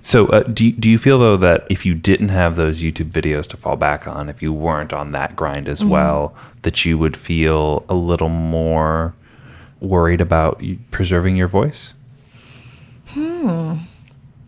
So, 0.01 0.27
uh, 0.29 0.45
do 0.45 0.67
you, 0.67 0.73
do 0.73 0.89
you 0.89 0.97
feel 0.99 1.19
though 1.19 1.37
that 1.39 1.67
if 1.71 1.85
you 1.85 1.93
didn't 1.95 2.29
have 2.29 2.55
those 2.55 2.83
YouTube 2.83 3.11
videos 3.11 3.49
to 3.49 3.57
fall 3.57 3.75
back 3.75 4.07
on, 4.07 4.29
if 4.29 4.41
you 4.43 4.53
weren't 4.53 4.93
on 4.93 5.11
that 5.13 5.35
grind 5.35 5.69
as 5.69 5.81
Mm-hmm. 5.81 5.91
well, 5.91 6.35
that 6.63 6.85
you 6.85 6.97
would 6.99 7.17
feel 7.17 7.85
a 7.89 7.95
little 7.95 8.29
more 8.29 9.15
worried 9.81 10.21
about 10.21 10.63
preserving 10.93 11.35
your 11.37 11.49
voice? 11.49 11.95
Hmm. 13.09 13.79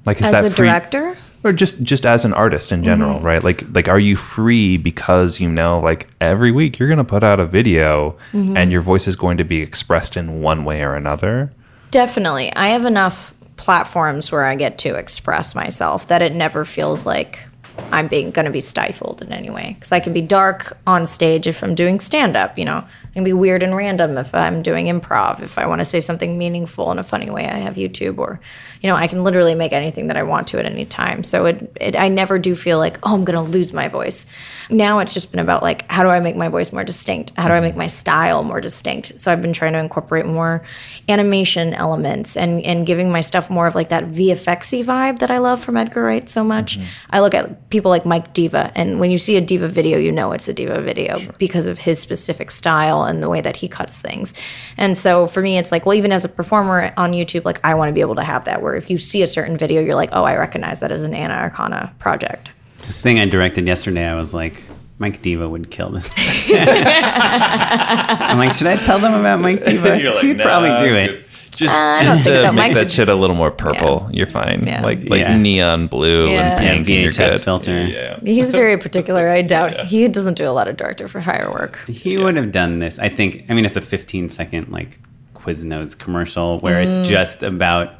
Like, 0.07 0.19
is 0.21 0.27
As 0.27 0.33
that 0.33 0.45
a 0.47 0.51
free- 0.51 0.69
director, 0.69 1.17
or 1.45 1.53
just 1.53 1.83
just 1.83 2.05
as 2.07 2.25
an 2.25 2.33
artist 2.35 2.71
in 2.73 2.83
general 2.85 3.17
Mm-hmm. 3.17 3.25
right 3.27 3.43
like 3.45 3.65
like 3.75 3.89
are 3.89 3.99
you 3.99 4.15
free 4.17 4.77
because 4.77 5.41
you 5.41 5.49
know 5.49 5.79
like 5.79 6.07
every 6.21 6.53
week 6.53 6.79
you're 6.79 6.89
going 6.89 6.99
to 6.99 7.05
put 7.05 7.23
out 7.25 7.41
a 7.41 7.47
video 7.47 8.17
Mm-hmm. 8.33 8.57
and 8.59 8.71
your 8.73 8.83
voice 8.83 9.07
is 9.09 9.17
going 9.17 9.39
to 9.39 9.45
be 9.45 9.61
expressed 9.63 10.17
in 10.19 10.43
one 10.43 10.65
way 10.65 10.83
or 10.83 10.95
another 10.95 11.51
definitely, 11.91 12.53
I 12.55 12.69
have 12.69 12.85
enough 12.85 13.35
platforms 13.57 14.31
where 14.33 14.45
I 14.45 14.55
get 14.57 14.79
to 14.79 14.95
express 14.95 15.55
myself 15.55 16.07
that 16.09 16.23
it 16.23 16.35
never 16.35 16.65
feels 16.65 17.05
like 17.05 17.47
I'm 17.93 18.09
being 18.09 18.31
going 18.31 18.45
to 18.45 18.51
be 18.53 18.61
stifled 18.61 19.23
in 19.23 19.33
any 19.33 19.51
way. 19.51 19.75
Because 19.75 19.91
I 19.93 20.01
can 20.01 20.13
be 20.13 20.21
dark 20.23 20.77
on 20.87 21.07
stage 21.07 21.47
if 21.47 21.63
I'm 21.65 21.75
doing 21.75 21.99
stand 22.01 22.37
up, 22.37 22.59
you 22.59 22.65
know. 22.65 22.85
I 23.11 23.13
can 23.13 23.25
be 23.25 23.33
weird 23.33 23.65
and 23.65 23.75
random 23.75 24.17
if 24.19 24.33
I'm 24.35 24.63
doing 24.63 24.87
improv. 24.87 25.43
If 25.43 25.59
I 25.59 25.67
want 25.67 25.81
to 25.81 25.85
say 25.85 25.99
something 25.99 26.39
meaningful 26.39 26.93
in 26.93 26.99
a 26.99 27.03
funny 27.03 27.29
way, 27.29 27.45
I 27.45 27.57
have 27.57 27.75
YouTube. 27.75 28.19
Or, 28.19 28.41
you 28.81 28.89
know, 28.89 28.95
I 28.95 29.09
can 29.09 29.25
literally 29.25 29.57
make 29.57 29.73
anything 29.73 30.07
that 30.07 30.17
I 30.17 30.23
want 30.23 30.47
to 30.49 30.61
at 30.61 30.65
any 30.65 30.85
time. 30.85 31.25
So 31.25 31.47
it, 31.47 31.77
it 31.81 31.97
I 31.97 32.07
never 32.07 32.39
do 32.39 32.55
feel 32.55 32.79
like, 32.79 32.99
oh, 33.03 33.15
I'm 33.15 33.25
going 33.25 33.45
to 33.45 33.51
lose 33.51 33.73
my 33.73 33.89
voice. 33.89 34.27
Now 34.71 35.01
it's 35.01 35.13
just 35.13 35.33
been 35.33 35.41
about 35.41 35.61
like, 35.61 35.91
how 35.91 36.05
do 36.05 36.09
I 36.09 36.21
make 36.21 36.37
my 36.37 36.49
voice 36.49 36.73
more 36.73 36.85
distinct? 36.85 37.33
How 37.37 37.49
do 37.49 37.55
I 37.55 37.61
make 37.61 37.75
my 37.75 37.89
style 37.89 38.45
more 38.45 38.61
distinct? 38.61 39.19
So 39.19 39.33
I've 39.33 39.43
been 39.43 39.53
trying 39.53 39.73
to 39.73 39.81
incorporate 39.81 40.27
more 40.27 40.63
animation 41.09 41.75
elements 41.75 42.37
and, 42.37 42.65
and 42.65 42.87
giving 42.87 43.11
my 43.11 43.23
stuff 43.23 43.51
more 43.51 43.67
of 43.67 43.75
like 43.75 43.89
that 43.89 44.05
VFXy 44.05 44.85
vibe 44.85 45.19
that 45.19 45.33
I 45.33 45.39
love 45.39 45.61
from 45.61 45.77
Edgar 45.77 46.05
Wright 46.05 46.29
so 46.29 46.45
much. 46.45 46.79
Mm-hmm. 46.79 46.89
I 47.11 47.21
look 47.21 47.35
at 47.35 47.71
people 47.71 47.91
like 47.91 48.07
Mike 48.07 48.33
Diva, 48.33 48.71
and 48.77 49.01
when 49.01 49.11
you 49.11 49.19
see 49.19 49.37
a 49.37 49.41
Diva 49.41 49.67
video, 49.67 49.99
you 49.99 50.13
know 50.13 50.31
it's 50.31 50.47
a 50.47 50.53
Diva 50.53 50.81
video 50.81 51.19
because 51.39 51.67
of 51.67 51.81
his 51.81 51.99
specific 51.99 52.53
style 52.53 53.00
and 53.05 53.23
the 53.23 53.29
way 53.29 53.41
that 53.41 53.57
he 53.57 53.69
cuts 53.69 53.99
things. 53.99 54.35
And 54.77 54.97
so 54.97 55.27
for 55.27 55.43
me, 55.43 55.59
it's 55.59 55.73
like, 55.73 55.87
well, 55.87 55.95
even 55.95 56.13
as 56.13 56.25
a 56.25 56.29
performer 56.29 56.93
on 56.97 57.13
YouTube, 57.13 57.45
like 57.45 57.65
I 57.65 57.75
want 57.75 57.89
to 57.89 57.93
be 57.93 58.01
able 58.01 58.17
to 58.17 58.25
have 58.25 58.45
that 58.45 58.63
where 58.63 58.75
if 58.75 58.91
you 58.91 58.99
see 58.99 59.23
a 59.23 59.27
certain 59.27 59.57
video, 59.57 59.81
you're 59.81 59.95
like, 59.95 60.11
oh, 60.13 60.25
I 60.25 60.37
recognize 60.37 60.81
that 60.81 60.93
as 60.93 61.05
an 61.05 61.15
Anna 61.15 61.51
Akana 61.51 61.97
project. 61.99 62.51
this 62.87 62.97
thing 62.97 63.19
I 63.19 63.27
directed 63.27 63.67
yesterday, 63.67 64.07
I 64.07 64.15
was 64.15 64.35
like, 64.35 64.65
Mike 64.99 65.23
Diva 65.23 65.49
would 65.49 65.71
kill 65.71 65.91
this. 65.91 66.09
I'm 66.51 68.39
like, 68.39 68.53
should 68.53 68.67
I 68.67 68.77
tell 68.77 68.99
them 68.99 69.15
about 69.15 69.41
Mike 69.41 69.65
Diva? 69.65 69.97
He'd 70.21 70.39
probably 70.41 70.71
do 70.87 70.95
it. 70.95 71.27
Just, 71.51 71.75
uh, 71.75 71.79
I 71.79 72.03
don't 72.03 72.13
just 72.13 72.25
think 72.25 72.35
to 72.37 72.43
so. 72.47 72.53
make 72.53 72.69
Mike's- 72.73 72.85
that 72.85 72.91
shit 72.93 73.09
a 73.09 73.15
little 73.15 73.37
more 73.37 73.51
purple 73.51 74.09
you're 74.13 74.27
fine 74.27 74.67
Yeah. 74.67 74.83
like 74.83 75.09
like 75.09 75.21
Yeah. 75.21 75.37
neon 75.37 75.87
blue 75.89 76.27
Yeah. 76.29 76.57
and 76.57 76.65
Yeah, 76.65 76.73
pink 76.73 76.89
and 76.89 76.89
you're 76.89 77.13
good 77.13 77.41
filter. 77.41 77.87
yeah 77.87 78.19
He's 78.25 78.53
very 78.53 78.79
particular. 78.79 79.29
I 79.29 79.43
doubt 79.57 79.73
he 79.81 80.07
doesn't 80.09 80.35
do 80.35 80.47
a 80.47 80.51
lot 80.53 80.69
of 80.69 80.77
director 80.77 81.09
for 81.09 81.21
hire 81.21 81.51
work. 81.53 81.79
He 81.89 82.17
would 82.19 82.37
have 82.37 82.53
done 82.53 82.79
this. 82.79 82.99
I 82.99 83.09
think. 83.09 83.45
I 83.49 83.55
mean, 83.55 83.65
it's 83.65 83.77
a 83.77 83.81
15 83.81 84.29
second 84.29 84.69
like 84.71 84.99
Quiznos 85.35 85.97
commercial 85.99 86.59
where 86.61 86.81
it's 86.83 86.99
mm. 86.99 87.07
just 87.07 87.43
about 87.43 87.95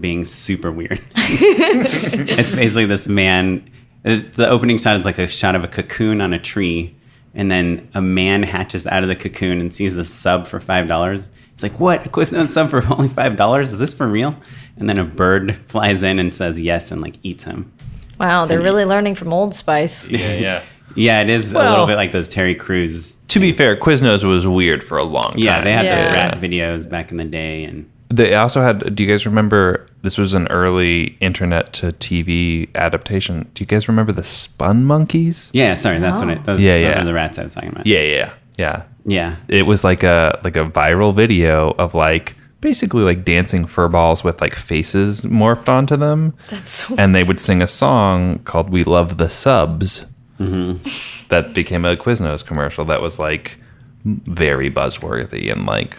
being 0.00 0.24
super 0.24 0.70
weird. 0.72 1.00
it's 1.16 2.54
basically 2.54 2.86
this 2.86 3.08
man. 3.08 3.68
The 4.04 4.48
opening 4.48 4.78
shot 4.78 4.98
is 5.00 5.04
like 5.04 5.18
a 5.18 5.26
shot 5.26 5.54
of 5.56 5.64
a 5.64 5.68
cocoon 5.68 6.20
on 6.20 6.32
a 6.32 6.38
tree, 6.38 6.94
and 7.36 7.48
then 7.50 7.88
a 7.94 8.02
man 8.02 8.42
hatches 8.42 8.86
out 8.88 9.02
of 9.04 9.08
the 9.08 9.14
cocoon 9.14 9.60
and 9.60 9.72
sees 9.72 9.94
the 9.94 10.04
sub 10.04 10.46
for 10.48 10.58
five 10.58 10.88
dollars. 10.88 11.30
It's 11.54 11.62
like, 11.62 11.78
what? 11.78 12.04
A 12.04 12.08
Quiznos 12.08 12.46
sub 12.48 12.70
for 12.70 12.82
only 12.92 13.08
five 13.08 13.36
dollars? 13.36 13.72
Is 13.72 13.78
this 13.78 13.94
for 13.94 14.08
real? 14.08 14.34
And 14.76 14.88
then 14.90 14.98
a 14.98 15.04
bird 15.04 15.54
flies 15.68 16.02
in 16.02 16.18
and 16.18 16.34
says 16.34 16.58
yes 16.60 16.90
and 16.90 17.00
like 17.00 17.14
eats 17.22 17.44
him. 17.44 17.72
Wow, 18.18 18.46
they're 18.46 18.60
really 18.62 18.84
learning 18.84 19.14
from 19.14 19.32
Old 19.32 19.54
Spice. 19.54 20.08
yeah 20.08 20.34
yeah 20.34 20.62
Yeah, 20.94 21.20
it 21.20 21.28
is 21.28 21.52
a 21.52 21.58
little 21.58 21.86
bit 21.86 21.96
like 21.96 22.12
those 22.12 22.26
Terry 22.28 22.54
Crews. 22.54 23.16
to 23.28 23.38
be 23.38 23.52
fair 23.52 23.76
quiznos 23.76 24.24
was 24.24 24.46
weird 24.46 24.82
for 24.82 24.96
a 24.96 25.02
long 25.04 25.32
time 25.32 25.38
Yeah, 25.38 25.62
they 25.62 25.72
had 25.72 25.84
Yeah. 25.84 26.04
those 26.04 26.14
rap 26.14 26.34
videos 26.38 26.88
back 26.88 27.10
in 27.10 27.18
the 27.18 27.24
day, 27.24 27.64
and 27.64 27.86
They 28.08 28.34
also 28.34 28.62
had. 28.62 28.94
Do 28.94 29.02
you 29.02 29.08
guys 29.10 29.26
remember? 29.26 29.86
This 30.06 30.18
was 30.18 30.34
an 30.34 30.46
early 30.52 31.16
internet 31.18 31.72
to 31.72 31.86
TV 31.90 32.72
adaptation. 32.76 33.50
Do 33.54 33.62
you 33.62 33.66
guys 33.66 33.88
remember 33.88 34.12
the 34.12 34.22
Spongmonkeys? 34.22 35.50
yeah, 35.52 35.74
sorry, 35.74 35.98
that's 35.98 36.20
what 36.20 36.30
it. 36.30 36.44
Those, 36.44 36.60
Yeah, 36.60 36.80
those 36.80 36.94
yeah. 36.94 37.02
are 37.02 37.04
the 37.04 37.12
rats 37.12 37.40
I 37.40 37.42
was 37.42 37.54
talking 37.54 37.70
about. 37.70 37.88
Yeah, 37.88 38.02
yeah, 38.02 38.34
yeah. 38.56 38.82
yeah. 39.04 39.34
It 39.48 39.62
was 39.62 39.82
like 39.82 40.04
a 40.04 40.38
like 40.44 40.54
a 40.56 40.64
viral 40.64 41.12
video 41.12 41.70
of 41.72 41.96
like 41.96 42.36
basically 42.60 43.02
like 43.02 43.24
dancing 43.24 43.66
fur 43.66 43.88
balls 43.88 44.22
with 44.22 44.40
like 44.40 44.54
faces 44.54 45.22
morphed 45.22 45.68
onto 45.68 45.96
them, 45.96 46.34
That's 46.50 46.70
so 46.70 46.94
and 46.96 47.12
they 47.12 47.24
would 47.24 47.40
sing 47.40 47.60
a 47.60 47.66
song 47.66 48.38
called 48.44 48.70
"We 48.70 48.84
Love 48.84 49.16
the 49.16 49.28
Subs." 49.28 50.06
Mm-hmm. 50.38 50.86
That 51.30 51.52
became 51.52 51.84
a 51.84 51.96
Quiznos 51.96 52.46
commercial 52.46 52.84
that 52.84 53.02
was 53.02 53.18
like 53.18 53.58
very 54.04 54.70
buzzworthy 54.70 55.50
in 55.50 55.66
like 55.66 55.98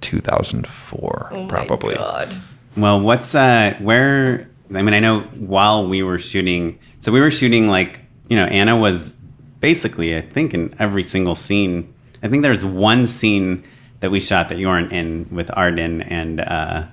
2004, 0.00 1.46
probably. 1.50 1.96
God. 1.96 2.34
Well, 2.76 3.00
what's 3.00 3.34
uh, 3.34 3.76
where? 3.80 4.48
I 4.74 4.80
mean, 4.80 4.94
I 4.94 5.00
know 5.00 5.20
while 5.20 5.86
we 5.86 6.02
were 6.02 6.18
shooting, 6.18 6.78
so 7.00 7.12
we 7.12 7.20
were 7.20 7.30
shooting 7.30 7.68
like 7.68 8.02
you 8.32 8.36
know, 8.36 8.46
Anna 8.46 8.74
was 8.78 9.14
basically, 9.60 10.16
I 10.16 10.22
think, 10.22 10.54
in 10.54 10.74
every 10.78 11.02
single 11.02 11.34
scene. 11.34 11.92
I 12.22 12.28
think 12.28 12.42
there's 12.42 12.64
one 12.64 13.06
scene 13.06 13.62
that 14.00 14.10
we 14.10 14.20
shot 14.20 14.48
that 14.48 14.56
you 14.56 14.68
weren't 14.68 14.90
in 14.90 15.28
with 15.30 15.50
Arden 15.54 16.00
and 16.00 16.40
uh, 16.40 16.84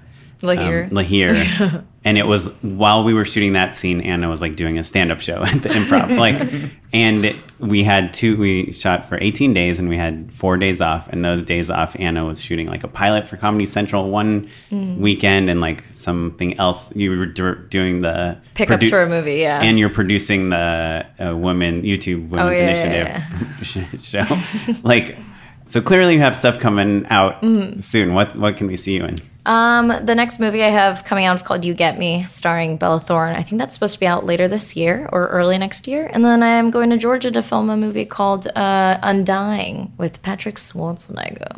Lahir. 0.42 0.86
um, 0.86 0.90
Lahir. 0.92 1.84
and 2.06 2.18
it 2.18 2.26
was 2.28 2.48
while 2.62 3.04
we 3.04 3.14
were 3.14 3.26
shooting 3.26 3.54
that 3.54 3.76
scene, 3.76 4.02
Anna 4.02 4.30
was 4.30 4.42
like 4.42 4.56
doing 4.56 4.78
a 4.80 4.84
stand 4.84 5.12
up 5.12 5.20
show 5.20 5.44
at 5.44 5.62
the 5.64 5.70
improv. 5.70 6.18
like, 6.18 6.72
and 6.94 7.36
we 7.60 7.84
had 7.84 8.14
two, 8.14 8.38
we 8.38 8.72
shot 8.72 9.08
for 9.10 9.18
18 9.22 9.54
days 9.54 9.80
and 9.80 9.90
we 9.90 9.98
had 9.98 10.32
four 10.34 10.56
days 10.58 10.80
off. 10.80 11.10
And 11.10 11.26
those 11.26 11.44
days 11.44 11.70
off, 11.70 11.96
Anna 12.00 12.24
was 12.26 12.42
shooting 12.42 12.68
like 12.68 12.84
a 12.86 12.88
pilot 12.88 13.28
for 13.28 13.36
Comedy 13.36 13.66
Central 13.66 14.10
one 14.10 14.50
weekend 14.72 15.50
and 15.50 15.60
like 15.60 15.84
something 15.92 16.58
else. 16.58 16.96
You 16.96 17.18
were 17.18 17.26
do- 17.26 17.56
doing 17.70 18.00
the 18.00 18.38
Pickups 18.56 18.86
produ- 18.86 18.90
for 18.90 19.02
a 19.04 19.10
movie, 19.10 19.36
yeah. 19.36 19.62
And 19.62 19.78
you're 19.78 19.90
producing 19.90 20.50
the 20.52 21.06
uh, 21.20 21.36
woman, 21.36 21.84
YouTube 21.84 22.30
Women's 22.30 22.50
Oh, 22.50 22.50
yeah, 22.52 22.84
yeah, 22.86 23.56
Initiative 23.58 24.04
show. 24.06 24.78
like, 24.84 25.18
so 25.66 25.82
clearly 25.82 26.14
you 26.16 26.20
have 26.22 26.36
stuff 26.36 26.60
coming 26.60 27.06
out 27.10 27.42
Mm-hmm. 27.42 27.82
soon. 27.82 28.14
What 28.14 28.36
what 28.38 28.58
can 28.58 28.68
we 28.68 28.76
see 28.78 28.96
you 28.96 29.04
in? 29.06 29.20
Um, 29.50 29.88
the 30.06 30.14
next 30.14 30.40
movie 30.40 30.64
I 30.64 30.70
have 30.70 31.04
coming 31.04 31.26
out 31.26 31.34
is 31.36 31.42
called 31.42 31.66
You 31.66 31.74
Get 31.74 31.98
Me, 31.98 32.24
starring 32.30 32.78
Bella 32.78 33.00
Thorne. 33.00 33.36
I 33.36 33.42
think 33.42 33.60
that's 33.60 33.74
supposed 33.74 33.96
to 33.96 34.00
be 34.00 34.06
out 34.06 34.24
later 34.24 34.48
this 34.48 34.76
year 34.76 35.10
or 35.12 35.28
early 35.28 35.58
next 35.58 35.88
year. 35.88 36.10
And 36.14 36.24
then 36.24 36.44
I 36.44 36.50
am 36.50 36.70
going 36.70 36.92
to 36.92 36.98
Georgia 36.98 37.32
to 37.32 37.42
film 37.42 37.70
a 37.72 37.76
movie 37.76 38.06
called 38.06 38.46
uh, 38.56 39.00
Undying 39.02 39.92
with 39.98 40.22
Patrick 40.22 40.58
Schwarzenegger. 40.58 41.58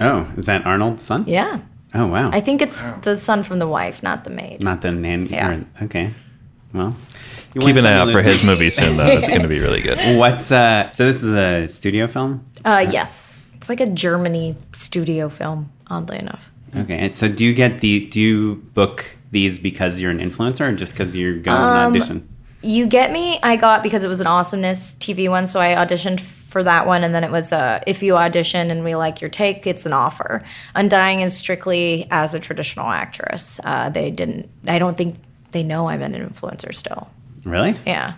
Oh, 0.00 0.30
is 0.36 0.44
that 0.46 0.66
Arnold's 0.66 1.02
son? 1.02 1.24
Yeah. 1.26 1.60
Oh 1.94 2.06
wow. 2.08 2.28
I 2.30 2.40
think 2.40 2.60
it's 2.60 2.82
the 3.02 3.16
son 3.16 3.42
from 3.42 3.58
the 3.58 3.68
wife, 3.68 4.02
not 4.02 4.24
the 4.24 4.30
maid. 4.30 4.62
Not 4.62 4.82
the 4.82 4.90
nanny. 4.90 5.28
Yeah. 5.28 5.60
or- 5.80 5.84
Okay. 5.84 6.10
Well, 6.74 6.92
you 7.54 7.60
Keep 7.62 7.76
an 7.76 7.86
eye 7.86 7.94
out 7.94 8.10
for 8.10 8.20
his 8.20 8.42
movie 8.44 8.68
soon, 8.68 8.96
though. 8.96 9.06
It's 9.06 9.28
going 9.28 9.42
to 9.42 9.48
be 9.48 9.60
really 9.60 9.80
good. 9.80 9.96
What's 10.18 10.50
uh? 10.50 10.90
So 10.90 11.06
this 11.06 11.22
is 11.22 11.34
a 11.34 11.68
studio 11.68 12.06
film. 12.08 12.44
Uh, 12.64 12.84
yes. 12.90 13.40
It's 13.54 13.68
like 13.68 13.80
a 13.80 13.86
Germany 13.86 14.56
studio 14.74 15.28
film, 15.28 15.70
oddly 15.86 16.18
enough. 16.18 16.50
Okay. 16.76 16.98
And 16.98 17.12
so 17.12 17.28
do 17.28 17.44
you 17.44 17.54
get 17.54 17.80
the? 17.80 18.06
Do 18.06 18.20
you 18.20 18.54
book 18.74 19.04
these 19.30 19.58
because 19.58 20.00
you're 20.00 20.10
an 20.10 20.18
influencer, 20.18 20.60
or 20.60 20.72
just 20.72 20.92
because 20.92 21.14
you're 21.16 21.38
going 21.38 21.56
Um, 21.56 21.62
on 21.64 21.90
audition? 21.90 22.28
You 22.62 22.86
Get 22.86 23.12
Me, 23.12 23.38
I 23.42 23.56
got 23.56 23.82
because 23.82 24.04
it 24.04 24.08
was 24.08 24.20
an 24.20 24.26
awesomeness 24.26 24.94
TV 24.94 25.28
one, 25.28 25.46
so 25.46 25.60
I 25.60 25.74
auditioned 25.74 26.20
for 26.20 26.64
that 26.64 26.86
one, 26.86 27.04
and 27.04 27.14
then 27.14 27.22
it 27.22 27.30
was 27.30 27.52
uh, 27.52 27.80
if 27.86 28.02
you 28.02 28.16
audition 28.16 28.70
and 28.70 28.82
we 28.84 28.94
like 28.94 29.20
your 29.20 29.28
take, 29.28 29.66
it's 29.66 29.84
an 29.84 29.92
offer. 29.92 30.42
Undying 30.74 31.20
is 31.20 31.36
strictly 31.36 32.06
as 32.10 32.32
a 32.32 32.40
traditional 32.40 32.86
actress. 32.88 33.60
Uh, 33.64 33.90
they 33.90 34.10
didn't. 34.10 34.48
I 34.66 34.78
don't 34.78 34.96
think 34.96 35.16
they 35.50 35.62
know 35.62 35.88
I'm 35.88 36.00
an 36.02 36.14
influencer 36.14 36.72
still. 36.72 37.08
Really? 37.44 37.74
Yeah. 37.86 38.14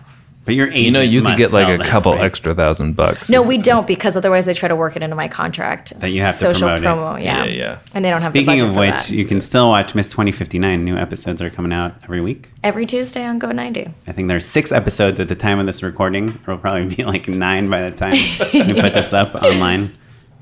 But 0.47 0.55
your 0.55 0.67
agent 0.69 0.79
You 0.85 0.91
know, 0.91 1.01
you 1.01 1.21
could 1.21 1.37
get 1.37 1.51
like 1.51 1.65
tell 1.67 1.75
a 1.75 1.77
them, 1.77 1.85
couple 1.87 2.13
right? 2.13 2.23
extra 2.23 2.55
thousand 2.55 2.95
bucks. 2.95 3.29
No, 3.29 3.43
we 3.43 3.57
don't 3.59 3.85
because 3.85 4.15
otherwise 4.17 4.45
they 4.47 4.53
try 4.55 4.67
to 4.69 4.75
work 4.75 4.95
it 4.95 5.03
into 5.03 5.15
my 5.15 5.27
contract. 5.27 5.93
That 5.99 6.09
you 6.09 6.21
have 6.21 6.31
to 6.31 6.37
social 6.37 6.69
promote 6.69 6.79
it. 6.79 6.85
promo. 6.87 7.23
Yeah. 7.23 7.43
Yeah, 7.43 7.51
yeah. 7.51 7.79
And 7.93 8.03
they 8.03 8.09
don't 8.09 8.21
have 8.21 8.33
the 8.33 8.39
Speaking 8.39 8.59
budget 8.61 8.67
of 8.69 8.73
for 8.73 8.79
which, 8.79 8.89
that. 8.89 9.09
you 9.11 9.25
can 9.25 9.41
still 9.41 9.67
watch 9.69 9.93
Miss 9.93 10.07
2059. 10.07 10.83
New 10.85 10.95
episodes 10.97 11.41
are 11.41 11.49
coming 11.49 11.73
out 11.73 11.95
every 12.03 12.21
week. 12.21 12.47
every 12.63 12.85
Tuesday 12.85 13.23
on 13.25 13.37
Go 13.39 13.51
90. 13.51 13.93
I 14.07 14.11
think 14.13 14.29
there's 14.29 14.45
six 14.45 14.71
episodes 14.71 15.19
at 15.19 15.27
the 15.27 15.35
time 15.35 15.59
of 15.59 15.65
this 15.65 15.83
recording. 15.83 16.27
There 16.27 16.39
will 16.55 16.57
probably 16.57 16.95
be 16.95 17.03
like 17.03 17.27
nine 17.27 17.69
by 17.69 17.89
the 17.89 17.95
time 17.95 18.13
we 18.53 18.73
put 18.81 18.93
this 18.93 19.11
up 19.11 19.35
online. 19.43 19.95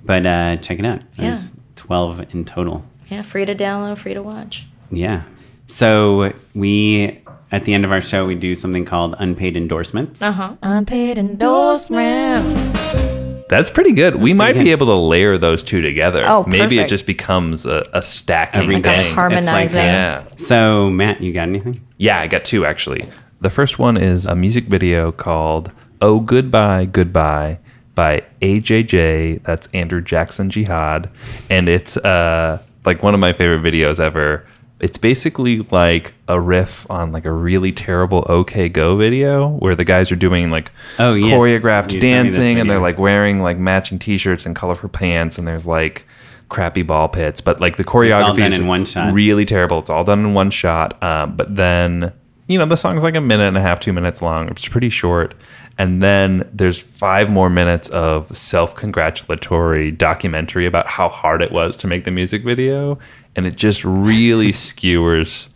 But 0.05 0.25
uh, 0.27 0.57
check 0.57 0.77
it 0.77 0.85
out. 0.85 1.01
There's 1.17 1.51
12 1.77 2.33
in 2.35 2.45
total. 2.45 2.85
Yeah, 3.09 3.23
free 3.23 3.45
to 3.45 3.55
download, 3.55 3.97
free 3.97 4.13
to 4.13 4.21
watch. 4.21 4.67
Yeah. 4.91 5.23
So 5.65 6.31
we, 6.53 7.19
at 7.51 7.65
the 7.65 7.73
end 7.73 7.85
of 7.85 7.91
our 7.91 8.01
show, 8.01 8.25
we 8.25 8.35
do 8.35 8.55
something 8.55 8.85
called 8.85 9.15
unpaid 9.19 9.55
endorsements. 9.55 10.21
Uh 10.21 10.31
huh. 10.31 10.55
Unpaid 10.63 11.17
endorsements. 11.17 12.81
That's 13.47 13.69
pretty 13.69 13.91
good. 13.91 14.15
we 14.15 14.33
might 14.33 14.53
good. 14.53 14.63
be 14.63 14.71
able 14.71 14.87
to 14.87 14.95
layer 14.95 15.37
those 15.37 15.61
two 15.63 15.81
together. 15.81 16.23
Oh, 16.25 16.43
perfect. 16.43 16.59
Maybe 16.59 16.79
it 16.79 16.87
just 16.87 17.05
becomes 17.05 17.65
a, 17.67 17.87
a 17.93 18.01
stacking 18.01 18.63
Every 18.63 18.75
thing. 18.75 18.81
day. 18.83 19.03
Like 19.03 19.11
a 19.11 19.13
harmonizing. 19.13 19.77
yeah. 19.81 20.25
So, 20.35 20.85
Matt, 20.85 21.21
you 21.21 21.31
got 21.31 21.43
anything? 21.49 21.85
Yeah, 21.97 22.19
I 22.19 22.27
got 22.27 22.43
two 22.43 22.65
actually. 22.65 23.07
The 23.41 23.49
first 23.51 23.77
one 23.77 23.97
is 23.97 24.25
a 24.25 24.35
music 24.35 24.65
video 24.65 25.11
called 25.11 25.71
Oh 26.01 26.19
Goodbye, 26.19 26.85
Goodbye 26.85 27.59
by 27.93 28.23
AJJ. 28.41 29.43
That's 29.43 29.67
Andrew 29.75 30.01
Jackson 30.01 30.49
Jihad. 30.49 31.09
And 31.51 31.69
it's 31.69 31.97
uh, 31.97 32.61
like 32.85 33.03
one 33.03 33.13
of 33.13 33.19
my 33.19 33.31
favorite 33.33 33.61
videos 33.61 33.99
ever. 33.99 34.47
It's 34.79 34.97
basically 34.97 35.59
like 35.71 36.13
a 36.27 36.39
riff 36.39 36.89
on 36.91 37.11
like 37.11 37.25
a 37.25 37.31
really 37.31 37.71
terrible 37.71 38.25
OK 38.27 38.67
Go 38.69 38.97
video 38.97 39.47
where 39.49 39.75
the 39.75 39.85
guys 39.85 40.11
are 40.11 40.15
doing 40.17 40.51
like 40.51 40.71
Oh, 40.99 41.13
yes. 41.13 41.33
choreographed 41.33 41.93
You 41.93 42.01
sent 42.01 42.25
me 42.25 42.29
this 42.29 42.37
dancing 42.37 42.59
and 42.59 42.69
they're 42.69 42.79
like 42.79 42.97
wearing 42.97 43.41
like 43.41 43.57
matching 43.57 43.99
t-shirts 43.99 44.45
and 44.45 44.55
colorful 44.55 44.89
pants 44.89 45.37
and 45.37 45.47
there's 45.47 45.65
like 45.65 46.05
crappy 46.49 46.81
ball 46.83 47.07
pits 47.07 47.41
but 47.41 47.59
like 47.59 47.77
the 47.77 47.83
choreography 47.83 48.47
is 48.47 48.59
in 48.59 48.67
one 48.67 48.85
shot. 48.85 49.11
really 49.13 49.45
terrible 49.45 49.79
it's 49.79 49.89
all 49.89 50.03
done 50.03 50.19
in 50.19 50.33
one 50.35 50.51
shot 50.51 51.01
um, 51.01 51.35
but 51.35 51.55
then 51.55 52.11
you 52.47 52.57
know 52.59 52.65
the 52.65 52.77
song's 52.77 53.03
like 53.03 53.15
a 53.15 53.21
minute 53.21 53.45
and 53.47 53.57
a 53.57 53.61
half 53.61 53.79
two 53.79 53.91
minutes 53.93 54.21
long 54.21 54.47
it's 54.49 54.67
pretty 54.67 54.89
short 54.89 55.33
and 55.77 56.01
then 56.01 56.47
there's 56.53 56.79
five 56.79 57.29
more 57.29 57.49
minutes 57.49 57.89
of 57.89 58.33
self-congratulatory 58.35 59.91
documentary 59.91 60.65
about 60.65 60.87
how 60.87 61.09
hard 61.09 61.41
it 61.41 61.51
was 61.51 61.75
to 61.77 61.87
make 61.87 62.03
the 62.03 62.11
music 62.11 62.43
video 62.43 62.97
and 63.35 63.45
it 63.45 63.55
just 63.55 63.83
really 63.83 64.51
skewers 64.65 65.49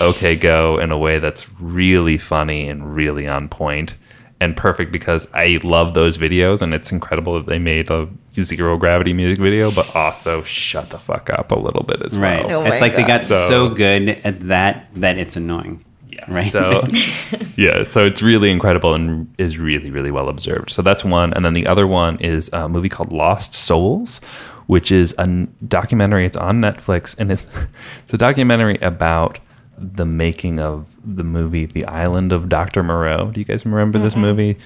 OK 0.00 0.36
Go 0.36 0.78
in 0.78 0.90
a 0.92 0.98
way 0.98 1.18
that's 1.18 1.46
really 1.58 2.18
funny 2.18 2.68
and 2.68 2.94
really 2.94 3.26
on 3.26 3.48
point 3.48 3.96
and 4.40 4.54
perfect 4.54 4.92
because 4.92 5.26
I 5.32 5.58
love 5.62 5.94
those 5.94 6.18
videos 6.18 6.60
and 6.60 6.74
it's 6.74 6.92
incredible 6.92 7.34
that 7.34 7.46
they 7.46 7.58
made 7.58 7.90
a 7.90 8.06
zero 8.32 8.76
gravity 8.76 9.14
music 9.14 9.38
video, 9.38 9.70
but 9.70 9.96
also 9.96 10.42
shut 10.42 10.90
the 10.90 10.98
fuck 10.98 11.30
up 11.30 11.50
a 11.52 11.58
little 11.58 11.84
bit 11.84 12.02
as 12.04 12.14
Right. 12.14 12.44
well. 12.44 12.60
Oh 12.62 12.70
it's 12.70 12.82
like 12.82 12.94
they 12.94 13.00
got 13.04 13.20
God. 13.26 13.48
so 13.48 13.70
good 13.70 14.10
at 14.24 14.40
that 14.48 14.88
that 14.96 15.16
it's 15.16 15.36
annoying. 15.36 15.82
Yeah. 16.16 16.24
Right. 16.28 16.50
So 16.50 16.86
yeah, 17.56 17.82
so 17.82 18.06
it's 18.06 18.22
really 18.22 18.50
incredible 18.50 18.94
and 18.94 19.32
is 19.38 19.58
really 19.58 19.90
really 19.90 20.10
well 20.10 20.28
observed. 20.28 20.70
So 20.70 20.82
that's 20.82 21.04
one, 21.04 21.32
and 21.34 21.44
then 21.44 21.52
the 21.52 21.66
other 21.66 21.86
one 21.86 22.18
is 22.18 22.48
a 22.52 22.68
movie 22.68 22.88
called 22.88 23.12
Lost 23.12 23.54
Souls, 23.54 24.20
which 24.66 24.90
is 24.90 25.14
a 25.18 25.26
documentary. 25.68 26.24
It's 26.24 26.36
on 26.36 26.60
Netflix, 26.60 27.14
and 27.18 27.30
it's 27.30 27.46
it's 27.98 28.14
a 28.14 28.18
documentary 28.18 28.78
about 28.78 29.38
the 29.78 30.06
making 30.06 30.58
of 30.58 30.86
the 31.04 31.24
movie 31.24 31.66
The 31.66 31.84
Island 31.84 32.32
of 32.32 32.48
Dr. 32.48 32.82
Moreau. 32.82 33.30
Do 33.30 33.40
you 33.40 33.44
guys 33.44 33.66
remember 33.66 33.98
this 33.98 34.16
movie? 34.16 34.58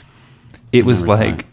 It 0.71 0.85
was 0.85 1.05
like, 1.05 1.47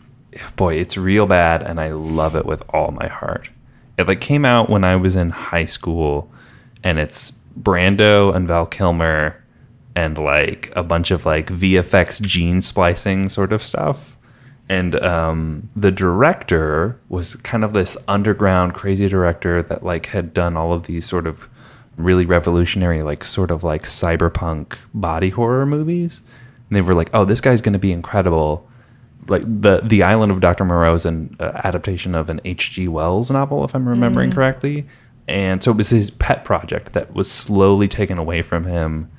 boy, 0.56 0.76
it's 0.76 0.96
real 0.96 1.26
bad, 1.26 1.64
and 1.64 1.80
I 1.80 1.90
love 1.90 2.36
it 2.36 2.46
with 2.46 2.62
all 2.72 2.92
my 2.92 3.08
heart. 3.08 3.50
It 3.98 4.08
like 4.08 4.22
came 4.22 4.46
out 4.46 4.70
when 4.70 4.84
I 4.84 4.96
was 4.96 5.16
in 5.16 5.32
high 5.32 5.66
school, 5.66 6.32
and 6.84 7.00
it's 7.00 7.34
Brando 7.60 8.36
and 8.36 8.48
Val 8.48 8.68
Kilmer, 8.68 9.44
and 9.98 10.16
like 10.20 10.72
a 10.76 10.84
bunch 10.84 11.10
of 11.10 11.26
like 11.26 11.48
VFX 11.48 12.22
gene 12.22 12.62
splicing 12.62 13.30
sort 13.30 13.52
of 13.52 13.64
stuff. 13.64 14.16
And 14.70 14.94
um, 15.02 15.70
the 15.76 15.90
director 15.90 17.00
was 17.10 17.34
kind 17.38 17.64
of 17.64 17.74
this 17.74 17.98
underground 18.08 18.76
crazy 18.76 19.08
director 19.08 19.64
that 19.64 19.84
like 19.84 20.06
had 20.08 20.36
done 20.36 20.56
all 20.56 20.72
of 20.72 20.84
these 20.84 21.08
sort 21.08 21.26
of 21.26 21.50
really 21.96 22.28
revolutionary, 22.28 23.02
like 23.02 23.24
sort 23.24 23.50
of 23.50 23.64
like 23.64 23.84
cyberpunk 23.84 24.78
body 24.94 25.32
horror 25.32 25.66
movies. 25.66 26.22
And 26.70 26.78
they 26.78 26.82
were 26.82 26.94
like, 26.94 27.10
"Oh, 27.14 27.26
this 27.26 27.42
guy's 27.42 27.62
going 27.62 27.74
to 27.74 27.80
be 27.80 27.92
incredible." 27.92 28.70
Like 29.28 29.42
the 29.46 29.82
the 29.84 30.04
Island 30.04 30.32
of 30.32 30.42
Dr. 30.42 30.64
Moreau 30.64 30.94
is 30.94 31.08
an 31.08 31.36
uh, 31.40 31.60
adaptation 31.64 32.14
of 32.14 32.30
an 32.30 32.40
H.G. 32.46 32.88
Wells 32.88 33.32
novel, 33.32 33.66
if 33.66 33.74
I'm 33.74 33.90
remembering 33.90 34.32
correctly. 34.32 34.86
And 35.28 35.64
so 35.64 35.72
it 35.72 35.78
was 35.78 35.90
his 35.90 36.12
pet 36.12 36.46
project 36.46 36.94
that 36.94 37.16
was 37.16 37.32
slowly 37.32 37.88
taken 37.88 38.20
away 38.20 38.44
from 38.44 38.66
him. 38.66 39.10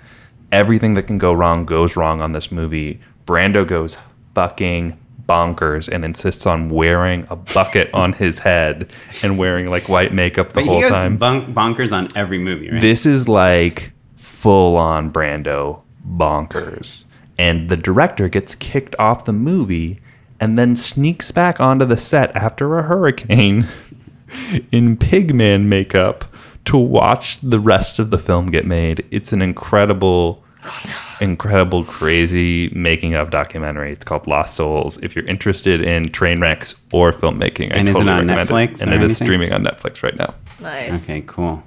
Everything 0.51 0.95
that 0.95 1.05
can 1.05 1.19
go 1.19 1.33
wrong 1.33 1.65
goes 1.67 1.97
wrong 1.97 2.21
on 2.21 2.33
this 2.33 2.51
movie. 2.51 3.01
Brando 3.27 3.67
goes 3.67 3.99
fucking 4.35 4.99
bonkers 5.29 5.89
and 5.93 6.05
insists 6.05 6.47
on 6.47 6.71
wearing 6.71 7.27
a 7.29 7.37
bucket 7.37 7.91
on 7.95 8.15
his 8.15 8.39
head 8.39 8.91
and 9.23 9.39
wearing 9.39 9.69
like 9.69 9.89
white 9.89 10.13
makeup 10.13 10.49
the 10.55 10.61
but 10.63 10.65
whole 10.67 10.89
time. 10.89 11.19
bonk- 11.19 11.53
bonkers 11.53 11.93
on 11.93 12.09
every 12.17 12.39
movie, 12.39 12.71
right? 12.71 12.81
This 12.81 13.05
is 13.05 13.29
like 13.29 13.93
full 14.17 14.77
on 14.77 15.13
Brando 15.13 15.83
bonkers. 16.09 17.05
And 17.39 17.69
the 17.69 17.77
director 17.77 18.29
gets 18.29 18.55
kicked 18.55 18.97
off 18.99 19.25
the 19.27 19.33
movie 19.33 20.01
and 20.41 20.59
then 20.59 20.75
sneaks 20.77 21.31
back 21.31 21.61
onto 21.61 21.85
the 21.85 21.97
set 21.97 22.35
after 22.35 22.79
a 22.79 22.83
hurricane 22.83 23.69
in 24.73 24.97
pigman 24.97 25.65
makeup 25.65 26.25
to 26.69 26.77
watch 26.77 27.39
the 27.41 27.61
rest 27.61 27.99
of 27.99 28.11
the 28.11 28.19
film 28.19 28.47
get 28.47 28.67
made. 28.67 29.05
It's 29.11 29.33
an 29.33 29.43
incredible 29.43 30.43
incredible 31.21 31.85
crazy 31.85 32.69
making 32.75 33.15
of 33.15 33.31
documentary. 33.31 33.93
It's 33.93 34.05
called 34.05 34.27
Lost 34.27 34.55
Souls. 34.57 34.99
If 35.03 35.15
you're 35.17 35.25
interested 35.27 35.81
in 35.81 36.11
train 36.11 36.41
wrecks 36.41 36.75
or 36.93 37.13
filmmaking, 37.13 37.73
I 37.73 37.77
And 37.77 37.89
is 37.89 37.95
it 37.97 37.99
totally 38.01 38.13
on 38.21 38.27
recommend 38.27 38.49
Netflix 38.49 38.75
it. 38.75 38.81
And 38.83 38.93
it 38.93 39.03
is 39.03 39.11
anything? 39.21 39.27
streaming 39.27 39.53
on 39.53 39.63
Netflix 39.63 40.03
right 40.03 40.17
now. 40.17 40.35
Nice. 40.61 41.03
okay, 41.03 41.23
cool. 41.27 41.63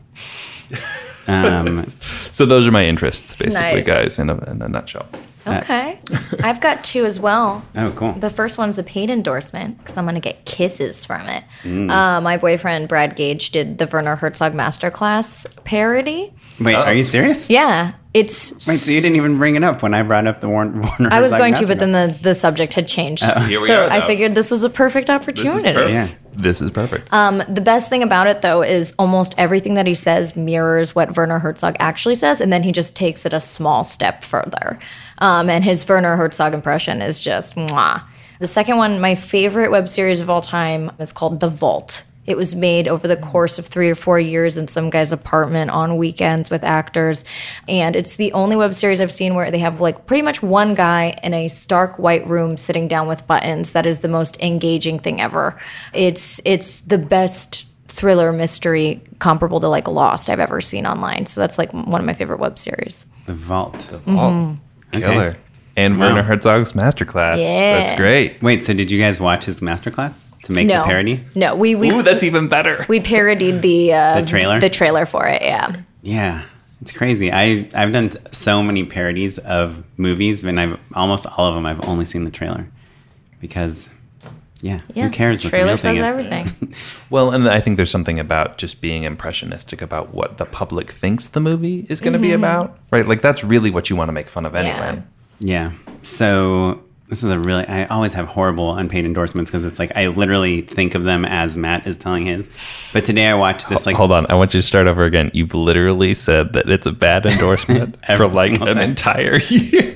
Um, 1.28 1.86
So 2.32 2.46
those 2.46 2.68
are 2.68 2.72
my 2.72 2.86
interests, 2.86 3.36
basically, 3.36 3.82
Nice. 3.82 3.88
guys, 3.88 4.20
in 4.20 4.30
a, 4.30 4.38
in 4.50 4.62
a 4.62 4.68
nutshell. 4.70 5.08
Okay. 5.46 6.00
I've 6.44 6.62
got 6.62 6.84
two 6.84 7.06
as 7.06 7.20
well. 7.20 7.66
Oh, 7.76 7.92
cool. 7.92 8.14
The 8.14 8.30
first 8.30 8.58
one's 8.58 8.78
a 8.78 8.84
paid 8.84 9.10
endorsement 9.10 9.78
because 9.80 9.98
I'm 9.98 10.06
going 10.06 10.16
to 10.16 10.22
get 10.22 10.46
kisses 10.46 11.04
from 11.04 11.28
it. 11.28 11.44
Mm. 11.64 11.90
Uh, 11.90 12.22
my 12.22 12.38
boyfriend, 12.38 12.88
Brad 12.88 13.16
Gage, 13.16 13.50
did 13.50 13.78
the 13.78 13.88
Werner 13.88 14.16
Herzog 14.16 14.54
Masterclass 14.54 15.48
parody. 15.64 16.34
Wait, 16.60 16.76
are 16.76 16.94
you 16.94 17.04
serious? 17.04 17.50
Yeah. 17.50 17.94
It's. 18.14 18.52
Wait, 18.68 18.76
so 18.76 18.92
you 18.92 19.02
didn't 19.02 19.16
even 19.16 19.38
bring 19.38 19.56
it 19.56 19.64
up 19.64 19.82
when 19.82 19.94
I 19.94 20.04
brought 20.04 20.28
up 20.28 20.42
the 20.42 20.50
Werner. 20.50 20.82
Werner 20.82 21.10
I 21.12 21.22
was 21.22 21.32
Herzog 21.32 21.40
going 21.40 21.54
to, 21.56 21.68
but 21.68 21.80
then 21.80 21.92
the, 21.92 22.16
the 22.22 22.36
subject 22.36 22.74
had 22.74 22.88
changed. 22.88 23.24
Here 23.24 23.60
we 23.60 23.66
so 23.66 23.86
are, 23.86 23.90
I 23.90 24.06
figured 24.06 24.36
this 24.36 24.52
was 24.52 24.64
a 24.64 24.70
perfect 24.70 25.10
opportunity. 25.10 25.74
perfect. 25.74 25.94
Yeah. 25.94 26.08
This 26.34 26.62
is 26.62 26.72
perfect. 26.72 27.12
Um, 27.12 27.44
the 27.50 27.62
best 27.62 27.90
thing 27.90 28.04
about 28.04 28.28
it, 28.28 28.42
though, 28.42 28.64
is 28.64 28.94
almost 28.98 29.36
everything 29.38 29.74
that 29.74 29.86
he 29.88 29.94
says 29.94 30.36
mirrors 30.36 30.96
what 30.96 31.16
Werner 31.16 31.40
Herzog 31.40 31.76
actually 31.80 32.16
says, 32.16 32.42
and 32.42 32.54
then 32.54 32.64
he 32.64 32.72
just 32.72 32.96
takes 32.96 33.26
it 33.26 33.34
a 33.34 33.40
small 33.40 33.84
step 33.84 34.24
further. 34.24 34.80
Um, 35.22 35.50
and 35.50 35.64
his 35.64 35.88
Werner 35.88 36.18
Herzog 36.18 36.54
impression 36.54 37.02
is 37.02 37.24
just 37.24 37.56
mwah. 37.56 38.04
The 38.40 38.48
second 38.48 38.78
one, 38.78 39.00
my 39.00 39.16
favorite 39.16 39.70
web 39.70 39.88
series 39.88 40.20
of 40.20 40.30
all 40.30 40.42
time, 40.42 40.92
is 41.00 41.14
called 41.14 41.40
The 41.40 41.48
Vault. 41.48 42.04
It 42.26 42.38
was 42.38 42.56
made 42.56 42.88
over 42.88 43.08
the 43.08 43.18
course 43.18 43.60
of 43.60 43.68
three 43.68 43.90
or 43.90 43.96
four 43.96 44.20
years 44.20 44.58
in 44.58 44.68
some 44.68 44.90
guy's 44.90 45.12
apartment 45.12 45.72
on 45.72 45.98
weekends 45.98 46.50
with 46.50 46.64
actors. 46.64 47.24
And 47.68 47.96
it's 47.96 48.16
the 48.16 48.34
only 48.34 48.56
web 48.56 48.74
series 48.74 49.02
I've 49.02 49.12
seen 49.12 49.36
where 49.36 49.52
they 49.52 49.60
have 49.60 49.80
like 49.80 50.06
pretty 50.06 50.22
much 50.22 50.42
one 50.42 50.76
guy 50.76 51.14
in 51.24 51.34
a 51.34 51.48
stark 51.48 52.00
white 52.00 52.26
room 52.28 52.58
sitting 52.58 52.88
down 52.88 53.08
with 53.08 53.26
buttons. 53.28 53.72
That 53.72 53.86
is 53.86 54.00
the 54.00 54.08
most 54.08 54.40
engaging 54.42 55.00
thing 55.00 55.20
ever. 55.20 55.60
It's 55.94 56.42
it's 56.46 56.82
the 56.82 57.00
best 57.00 57.68
thriller 57.88 58.32
mystery 58.32 59.02
comparable 59.20 59.60
to 59.60 59.68
like 59.68 59.88
Lost 59.88 60.30
I've 60.30 60.40
ever 60.40 60.62
seen 60.62 60.86
online. 60.86 61.26
So 61.26 61.42
that's 61.42 61.58
like 61.58 61.72
one 61.74 62.00
of 62.00 62.06
my 62.06 62.14
favorite 62.14 62.40
web 62.40 62.58
series. 62.58 63.06
The 63.26 63.34
vault. 63.34 63.90
Oh, 64.08 64.58
killer. 65.00 65.36
And 65.78 65.98
Wow. 66.00 66.08
Werner 66.08 66.24
Herzog's 66.24 66.74
masterclass. 66.74 67.38
Yeah. 67.40 67.80
That's 67.80 67.98
great. 67.98 68.42
Wait, 68.42 68.66
so 68.66 68.74
did 68.74 68.92
you 68.92 69.00
guys 69.00 69.22
watch 69.22 69.46
his 69.46 69.62
masterclass 69.62 70.14
to 70.44 70.52
make 70.54 70.68
No 70.68 70.82
the 70.82 70.88
parody? 70.88 71.24
No, 71.36 71.56
we 71.56 71.76
we 71.76 71.90
Ooh, 71.92 72.02
that's 72.04 72.24
even 72.24 72.48
better. 72.50 72.86
we 72.90 73.00
parodied 73.00 73.62
the 73.62 73.94
uh, 73.94 74.20
The 74.22 74.28
trailer? 74.28 74.60
The 74.60 74.70
trailer 74.70 75.06
for 75.06 75.26
it, 75.28 75.42
yeah. 75.42 75.76
Yeah, 76.04 76.42
it's 76.82 76.92
crazy. 76.92 77.32
I 77.32 77.70
I've 77.74 77.94
done 77.94 78.18
so 78.34 78.62
many 78.62 78.84
parodies 78.84 79.38
of 79.38 79.84
movies, 79.98 80.44
and 80.44 80.60
I've 80.60 80.78
almost 80.94 81.26
all 81.26 81.48
of 81.48 81.56
them. 81.56 81.66
I've 81.66 81.88
only 81.88 82.06
seen 82.06 82.26
the 82.26 82.32
trailer 82.32 82.68
because, 83.40 83.88
yeah, 84.62 84.80
Yeah. 84.94 85.06
who 85.06 85.10
cares? 85.12 85.40
what 85.40 85.44
the 85.44 85.50
Trailer 85.50 85.68
real 85.68 85.78
says 85.78 85.98
is? 85.98 86.04
everything. 86.04 86.76
Well, 87.10 87.32
and 87.32 87.50
I 87.50 87.60
think 87.60 87.76
there's 87.76 87.92
something 87.92 88.20
about 88.22 88.58
just 88.58 88.80
being 88.80 89.04
impressionistic 89.04 89.82
about 89.82 90.14
what 90.14 90.38
the 90.38 90.46
public 90.46 90.92
thinks 90.92 91.28
the 91.28 91.42
movie 91.42 91.86
is 91.90 92.00
going 92.00 92.14
to 92.14 92.20
be 92.20 92.30
mm-hmm. 92.30 92.36
about, 92.36 92.80
right? 92.90 93.06
Like 93.06 93.22
that's 93.22 93.44
really 93.44 93.70
what 93.70 93.90
you 93.90 93.98
want 93.98 94.08
to 94.08 94.14
make 94.14 94.30
fun 94.30 94.46
of 94.46 94.56
anyway. 94.56 95.04
Yeah. 95.40 95.74
So 96.04 96.82
this 97.12 97.24
is 97.24 97.30
a 97.30 97.38
really. 97.38 97.68
I 97.68 97.86
always 97.88 98.14
have 98.14 98.28
horrible 98.28 98.74
unpaid 98.74 99.04
endorsements 99.04 99.52
because 99.52 99.66
it's 99.66 99.78
like 99.78 99.92
I 99.98 100.08
literally 100.08 100.62
think 100.62 100.96
of 100.96 101.04
them 101.04 101.26
as 101.26 101.58
Matt 101.58 101.86
is 101.86 101.98
telling 101.98 102.28
his. 102.28 102.50
But 102.94 103.04
today 103.04 103.28
I 103.28 103.34
watched 103.34 103.68
this 103.68 103.86
like 103.86 103.98
Hold 103.98 104.14
on, 104.14 104.26
I 104.30 104.36
want 104.36 104.54
you 104.54 104.62
to 104.62 104.66
start 104.66 104.88
over 104.88 105.04
again. 105.04 105.30
You've 105.34 105.54
literally 105.54 106.14
said 106.14 106.54
that 106.54 106.70
it's 106.70 106.88
a 106.88 106.94
bad 106.94 107.26
endorsement 107.26 107.98
for 108.16 108.30
like 108.30 108.54
an 108.54 108.60
time. 108.66 108.78
entire 108.78 109.38
year. 109.42 109.94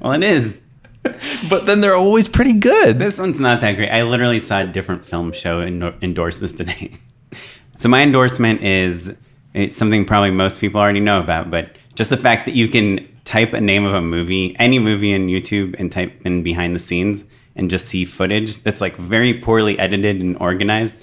Well, 0.00 0.12
it 0.14 0.24
is. 0.24 0.58
but 1.50 1.66
then 1.66 1.80
they're 1.80 1.96
always 1.96 2.28
pretty 2.28 2.52
good. 2.54 2.98
This 2.98 3.18
one's 3.18 3.40
not 3.40 3.60
that 3.60 3.72
great. 3.72 3.90
I 3.90 4.02
literally 4.02 4.40
saw 4.40 4.60
a 4.60 4.66
different 4.66 5.04
film 5.04 5.32
show 5.32 5.60
endo- 5.60 5.94
endorse 6.00 6.38
this 6.38 6.52
today. 6.52 6.92
so 7.76 7.88
my 7.88 8.02
endorsement 8.02 8.62
is 8.62 9.12
it's 9.54 9.76
something 9.76 10.04
probably 10.04 10.30
most 10.30 10.60
people 10.60 10.80
already 10.80 11.00
know 11.00 11.20
about, 11.20 11.50
but 11.50 11.70
just 11.94 12.10
the 12.10 12.16
fact 12.16 12.46
that 12.46 12.54
you 12.54 12.68
can 12.68 13.08
type 13.24 13.52
a 13.52 13.60
name 13.60 13.84
of 13.84 13.94
a 13.94 14.00
movie, 14.00 14.56
any 14.58 14.78
movie 14.78 15.12
in 15.12 15.26
YouTube, 15.26 15.74
and 15.78 15.90
type 15.90 16.20
in 16.24 16.42
behind 16.42 16.74
the 16.74 16.80
scenes 16.80 17.24
and 17.54 17.68
just 17.68 17.86
see 17.86 18.04
footage 18.04 18.58
that's 18.58 18.80
like 18.80 18.96
very 18.96 19.34
poorly 19.34 19.78
edited 19.78 20.20
and 20.20 20.36
organized 20.38 20.94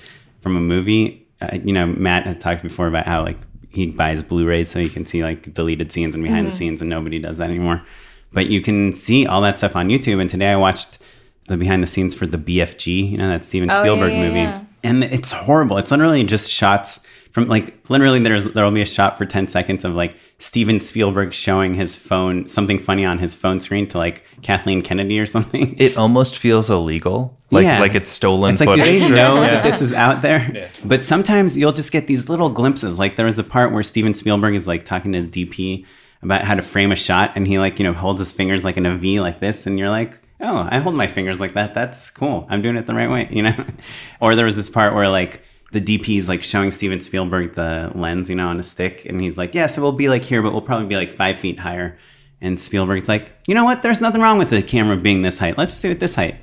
from 0.41 0.55
a 0.55 0.59
movie. 0.59 1.27
Uh, 1.41 1.57
you 1.63 1.73
know, 1.73 1.85
Matt 1.85 2.25
has 2.25 2.37
talked 2.37 2.63
before 2.63 2.87
about 2.87 3.05
how 3.05 3.23
like 3.23 3.37
he 3.69 3.85
buys 3.85 4.23
Blu-rays 4.23 4.69
so 4.69 4.79
he 4.79 4.89
can 4.89 5.05
see 5.05 5.23
like 5.23 5.53
deleted 5.53 5.91
scenes 5.91 6.15
and 6.15 6.23
behind 6.23 6.47
the 6.47 6.51
scenes, 6.51 6.81
and 6.81 6.89
nobody 6.89 7.19
does 7.19 7.37
that 7.37 7.49
anymore. 7.49 7.83
But 8.31 8.47
you 8.47 8.61
can 8.61 8.93
see 8.93 9.25
all 9.25 9.41
that 9.41 9.57
stuff 9.57 9.75
on 9.75 9.87
YouTube. 9.89 10.21
And 10.21 10.29
today 10.29 10.51
I 10.51 10.55
watched 10.55 10.99
the 11.47 11.57
behind 11.57 11.81
the 11.81 11.87
scenes 11.87 12.13
for 12.13 12.27
the 12.27 12.37
BFG, 12.37 13.11
you 13.11 13.17
know, 13.17 13.27
that 13.29 13.43
Steven 13.45 13.69
Oh, 13.71 13.73
yeah, 13.75 13.81
Spielberg 13.81 14.11
yeah, 14.11 14.19
movie. 14.27 14.39
yeah. 14.39 14.63
And 14.83 15.03
it's 15.03 15.31
horrible. 15.31 15.77
It's 15.77 15.91
literally 15.91 16.23
just 16.23 16.49
shots 16.51 17.01
from 17.31 17.47
like 17.47 17.77
literally 17.89 18.17
there's 18.19 18.45
there'll 18.53 18.71
be 18.71 18.81
a 18.81 18.85
shot 18.85 19.17
for 19.17 19.25
10 19.25 19.47
seconds 19.47 19.83
of 19.85 19.93
like 19.93 20.15
Steven 20.39 20.79
Spielberg 20.79 21.31
showing 21.33 21.75
his 21.75 21.95
phone 21.95 22.47
something 22.47 22.79
funny 22.79 23.05
on 23.05 23.19
his 23.19 23.35
phone 23.35 23.59
screen 23.59 23.87
to 23.87 23.97
like 23.97 24.23
Kathleen 24.41 24.81
Kennedy 24.81 25.19
or 25.19 25.25
something. 25.25 25.75
It 25.79 25.97
almost 25.97 26.37
feels 26.37 26.69
illegal, 26.69 27.37
like 27.51 27.65
Yeah. 27.65 27.79
like 27.81 27.93
it's 27.93 28.09
stolen 28.09 28.53
It's 28.53 28.61
like, 28.61 28.75
do 28.77 28.83
they 28.83 28.99
know 29.09 29.41
that 29.41 29.63
this 29.69 29.81
is 29.81 29.91
out 29.93 30.21
there? 30.21 30.71
But 30.85 31.05
sometimes 31.05 31.57
you'll 31.57 31.71
just 31.73 31.91
get 31.91 32.07
these 32.07 32.29
little 32.29 32.49
glimpses. 32.49 32.97
Like 32.97 33.15
there 33.15 33.25
was 33.27 33.37
a 33.37 33.43
part 33.43 33.73
where 33.73 33.83
Steven 33.83 34.13
Spielberg 34.13 34.55
is 34.55 34.65
like 34.65 34.85
talking 34.85 35.11
to 35.11 35.21
his 35.21 35.27
DP 35.27 35.85
about 36.21 36.43
how 36.43 36.53
to 36.53 36.61
frame 36.61 36.91
a 36.91 36.95
shot, 36.95 37.33
and 37.35 37.47
he 37.47 37.59
like 37.59 37.79
you 37.79 37.83
know 37.83 37.93
holds 37.93 38.19
his 38.19 38.31
fingers 38.31 38.65
like 38.65 38.77
in 38.77 38.85
a 38.85 38.95
V 38.95 39.19
like 39.19 39.39
this, 39.39 39.65
and 39.65 39.77
you're 39.77 39.89
like, 39.89 40.21
oh, 40.41 40.67
I 40.69 40.79
hold 40.79 40.95
my 40.95 41.07
fingers 41.07 41.39
like 41.39 41.53
that. 41.53 41.73
That's 41.73 42.11
cool. 42.11 42.47
I'm 42.49 42.61
doing 42.61 42.77
it 42.77 42.85
the 42.85 42.95
right 42.95 43.09
way, 43.09 43.27
you 43.31 43.43
know. 43.43 43.65
or 44.21 44.35
there 44.35 44.45
was 44.45 44.55
this 44.55 44.69
part 44.69 44.93
where 44.93 45.09
like 45.09 45.41
the 45.71 45.81
DP 45.81 46.17
is 46.17 46.27
like 46.27 46.43
showing 46.43 46.71
Steven 46.71 47.01
Spielberg 47.01 47.53
the 47.53 47.91
lens, 47.95 48.29
you 48.29 48.35
know, 48.35 48.47
on 48.47 48.59
a 48.59 48.63
stick, 48.63 49.05
and 49.05 49.21
he's 49.21 49.37
like, 49.37 49.53
yeah, 49.53 49.67
so 49.67 49.81
we'll 49.81 49.91
be 49.91 50.09
like 50.09 50.23
here, 50.23 50.41
but 50.41 50.51
we'll 50.51 50.61
probably 50.61 50.87
be 50.87 50.95
like 50.95 51.09
five 51.09 51.37
feet 51.37 51.59
higher. 51.59 51.97
And 52.41 52.59
Spielberg's 52.59 53.09
like, 53.09 53.31
you 53.47 53.55
know 53.55 53.65
what? 53.65 53.83
There's 53.83 53.99
nothing 53.99 54.21
wrong 54.21 54.37
with 54.37 54.49
the 54.49 54.61
camera 54.61 54.95
being 54.95 55.21
this 55.21 55.37
height. 55.37 55.57
Let's 55.57 55.71
just 55.71 55.83
do 55.83 55.91
it 55.91 55.99
this 55.99 56.15
height. 56.15 56.35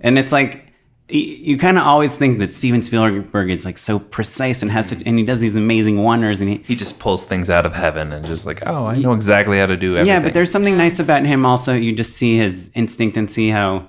And 0.00 0.18
it's 0.18 0.32
like, 0.32 0.71
you 1.08 1.58
kind 1.58 1.76
of 1.76 1.84
always 1.84 2.14
think 2.14 2.38
that 2.38 2.54
Steven 2.54 2.82
Spielberg 2.82 3.50
is 3.50 3.64
like 3.64 3.76
so 3.76 3.98
precise 3.98 4.62
and 4.62 4.70
has 4.70 4.88
such, 4.88 4.98
mm-hmm. 4.98 5.08
and 5.08 5.18
he 5.18 5.24
does 5.24 5.40
these 5.40 5.56
amazing 5.56 6.02
wonders. 6.02 6.40
And 6.40 6.48
he, 6.48 6.56
He 6.58 6.74
just 6.74 6.98
pulls 6.98 7.24
things 7.26 7.50
out 7.50 7.66
of 7.66 7.74
heaven 7.74 8.12
and 8.12 8.24
just 8.24 8.46
like, 8.46 8.66
oh, 8.66 8.86
I 8.86 8.96
know 8.96 9.12
exactly 9.12 9.58
how 9.58 9.66
to 9.66 9.76
do 9.76 9.96
everything. 9.96 10.06
yeah, 10.06 10.20
but 10.20 10.32
there's 10.32 10.50
something 10.50 10.76
nice 10.76 10.98
about 10.98 11.24
him 11.24 11.44
also. 11.44 11.74
You 11.74 11.92
just 11.92 12.16
see 12.16 12.38
his 12.38 12.70
instinct 12.74 13.16
and 13.16 13.30
see 13.30 13.50
how 13.50 13.88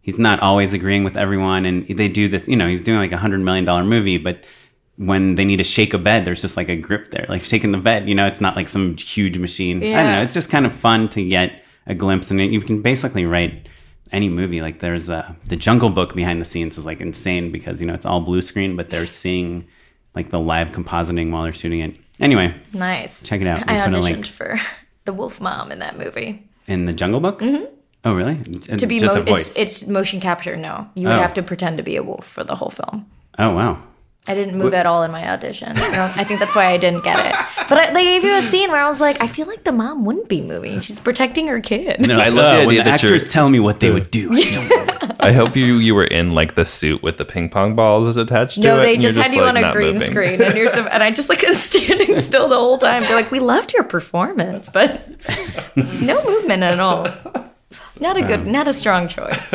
he's 0.00 0.18
not 0.18 0.40
always 0.40 0.72
agreeing 0.72 1.04
with 1.04 1.16
everyone. 1.16 1.66
And 1.66 1.86
they 1.88 2.08
do 2.08 2.28
this, 2.28 2.48
you 2.48 2.56
know, 2.56 2.68
he's 2.68 2.82
doing 2.82 2.98
like 2.98 3.12
a 3.12 3.18
hundred 3.18 3.40
million 3.40 3.64
dollar 3.64 3.84
movie, 3.84 4.18
but 4.18 4.46
when 4.96 5.34
they 5.34 5.44
need 5.44 5.56
to 5.56 5.64
shake 5.64 5.92
a 5.92 5.98
bed, 5.98 6.24
there's 6.24 6.40
just 6.40 6.56
like 6.56 6.68
a 6.68 6.76
grip 6.76 7.10
there, 7.10 7.26
like 7.28 7.42
shaking 7.44 7.72
the 7.72 7.78
bed. 7.78 8.08
You 8.08 8.14
know, 8.14 8.26
it's 8.26 8.40
not 8.40 8.56
like 8.56 8.68
some 8.68 8.96
huge 8.96 9.38
machine. 9.38 9.82
Yeah. 9.82 10.00
I 10.00 10.02
don't 10.04 10.12
know. 10.12 10.22
It's 10.22 10.34
just 10.34 10.50
kind 10.50 10.66
of 10.66 10.72
fun 10.72 11.08
to 11.10 11.28
get 11.28 11.62
a 11.86 11.94
glimpse, 11.94 12.30
and 12.30 12.40
you 12.40 12.60
can 12.60 12.80
basically 12.80 13.26
write 13.26 13.68
any 14.14 14.28
movie. 14.28 14.62
Like 14.62 14.78
there's 14.78 15.08
a, 15.08 15.36
the 15.44 15.56
Jungle 15.56 15.90
Book 15.90 16.14
behind 16.14 16.40
the 16.40 16.44
scenes 16.46 16.78
is 16.78 16.86
like 16.86 17.00
insane 17.00 17.50
because 17.52 17.80
you 17.80 17.86
know 17.86 17.94
it's 17.94 18.06
all 18.06 18.20
blue 18.20 18.40
screen, 18.40 18.76
but 18.76 18.88
they're 18.90 19.06
seeing 19.06 19.66
like 20.14 20.30
the 20.30 20.38
live 20.40 20.68
compositing 20.70 21.30
while 21.30 21.42
they're 21.42 21.52
shooting 21.52 21.80
it. 21.80 21.96
Anyway, 22.20 22.54
Nice. 22.72 23.22
check 23.24 23.40
it 23.40 23.48
out. 23.48 23.58
I 23.68 23.84
put 23.86 23.96
a 23.96 23.98
auditioned 23.98 24.26
for 24.28 24.56
the 25.04 25.12
Wolf 25.12 25.40
Mom 25.40 25.72
in 25.72 25.80
that 25.80 25.98
movie. 25.98 26.48
in 26.66 26.86
the 26.86 26.92
Jungle 26.92 27.20
Book. 27.20 27.40
Mm-hmm. 27.40 27.64
Oh, 28.06 28.14
really? 28.14 28.36
To 28.78 28.86
be 28.86 29.00
just 29.00 29.14
mo- 29.14 29.20
a 29.20 29.24
voice. 29.24 29.48
it's 29.56 29.82
it's 29.82 29.86
motion 29.88 30.20
capture. 30.20 30.56
No, 30.56 30.88
you 30.94 31.08
would 31.08 31.16
Oh. 31.16 31.20
have 31.20 31.34
to 31.34 31.42
pretend 31.42 31.78
to 31.78 31.82
be 31.82 31.96
a 31.96 32.02
wolf 32.02 32.26
for 32.26 32.44
the 32.44 32.54
whole 32.54 32.70
film. 32.70 33.06
oh, 33.38 33.50
wow. 33.54 33.82
I 34.26 34.34
didn't 34.34 34.56
move 34.56 34.72
at 34.72 34.86
all 34.86 35.02
in 35.02 35.10
my 35.10 35.28
audition. 35.28 35.72
I, 35.76 36.24
think 36.24 36.40
that's 36.40 36.56
why 36.56 36.66
I 36.66 36.78
didn't 36.78 37.04
get 37.04 37.18
it. 37.26 37.36
But 37.68 37.78
I, 37.78 37.92
they 37.92 38.04
gave 38.04 38.24
you 38.24 38.34
a 38.34 38.40
scene 38.40 38.70
where 38.70 38.82
I 38.82 38.86
was 38.86 38.98
like, 38.98 39.20
I 39.22 39.26
feel 39.26 39.46
like 39.46 39.64
the 39.64 39.72
mom 39.72 40.04
wouldn't 40.04 40.28
be 40.28 40.40
moving. 40.40 40.80
She's 40.80 40.98
protecting 40.98 41.46
her 41.48 41.60
kid. 41.60 41.96
They're 42.00 42.16
I 42.18 42.28
like, 42.28 42.34
love 42.34 42.34
the 42.34 42.40
"Oh, 42.42 42.52
idea 42.52 42.66
when 42.66 42.76
the 42.76 42.82
that 42.84 43.04
actors 43.04 43.30
tell 43.30 43.50
me 43.50 43.60
what 43.60 43.80
they 43.80 43.90
would 43.90 44.10
do. 44.10 44.32
I 44.32 44.50
don't 44.50 44.94
I 45.20 45.32
hope 45.32 45.56
you 45.56 45.76
you 45.76 45.94
were 45.94 46.04
in 46.04 46.32
like 46.32 46.54
the 46.54 46.64
suit 46.64 47.02
with 47.02 47.16
the 47.16 47.24
ping 47.24 47.48
pong 47.48 47.74
balls 47.74 48.16
attached 48.16 48.56
to 48.56 48.60
it. 48.60 48.64
No, 48.64 48.76
they 48.78 48.94
and 48.94 49.02
you're 49.02 49.12
just 49.12 49.22
had 49.24 49.34
you 49.34 49.42
like, 49.42 49.56
on 49.56 49.70
a 49.70 49.72
green 49.72 49.94
moving. 49.94 50.08
screen, 50.08 50.42
and 50.42 50.56
you're 50.56 50.68
so, 50.68 50.86
and 50.86 51.02
I 51.02 51.10
just 51.10 51.28
like 51.28 51.40
standing 51.52 52.20
still 52.20 52.48
the 52.48 52.56
whole 52.56 52.78
time. 52.78 53.02
They're 53.02 53.14
like, 53.16 53.30
"We 53.30 53.40
loved 53.40 53.72
your 53.72 53.84
performance, 53.84 54.68
but 54.68 55.00
no 55.76 56.22
movement 56.24 56.62
at 56.62 56.78
all. 56.78 57.08
Not 58.00 58.16
a 58.16 58.22
good, 58.22 58.40
um, 58.40 58.52
not 58.52 58.68
a 58.68 58.74
strong 58.74 59.08
choice." 59.08 59.54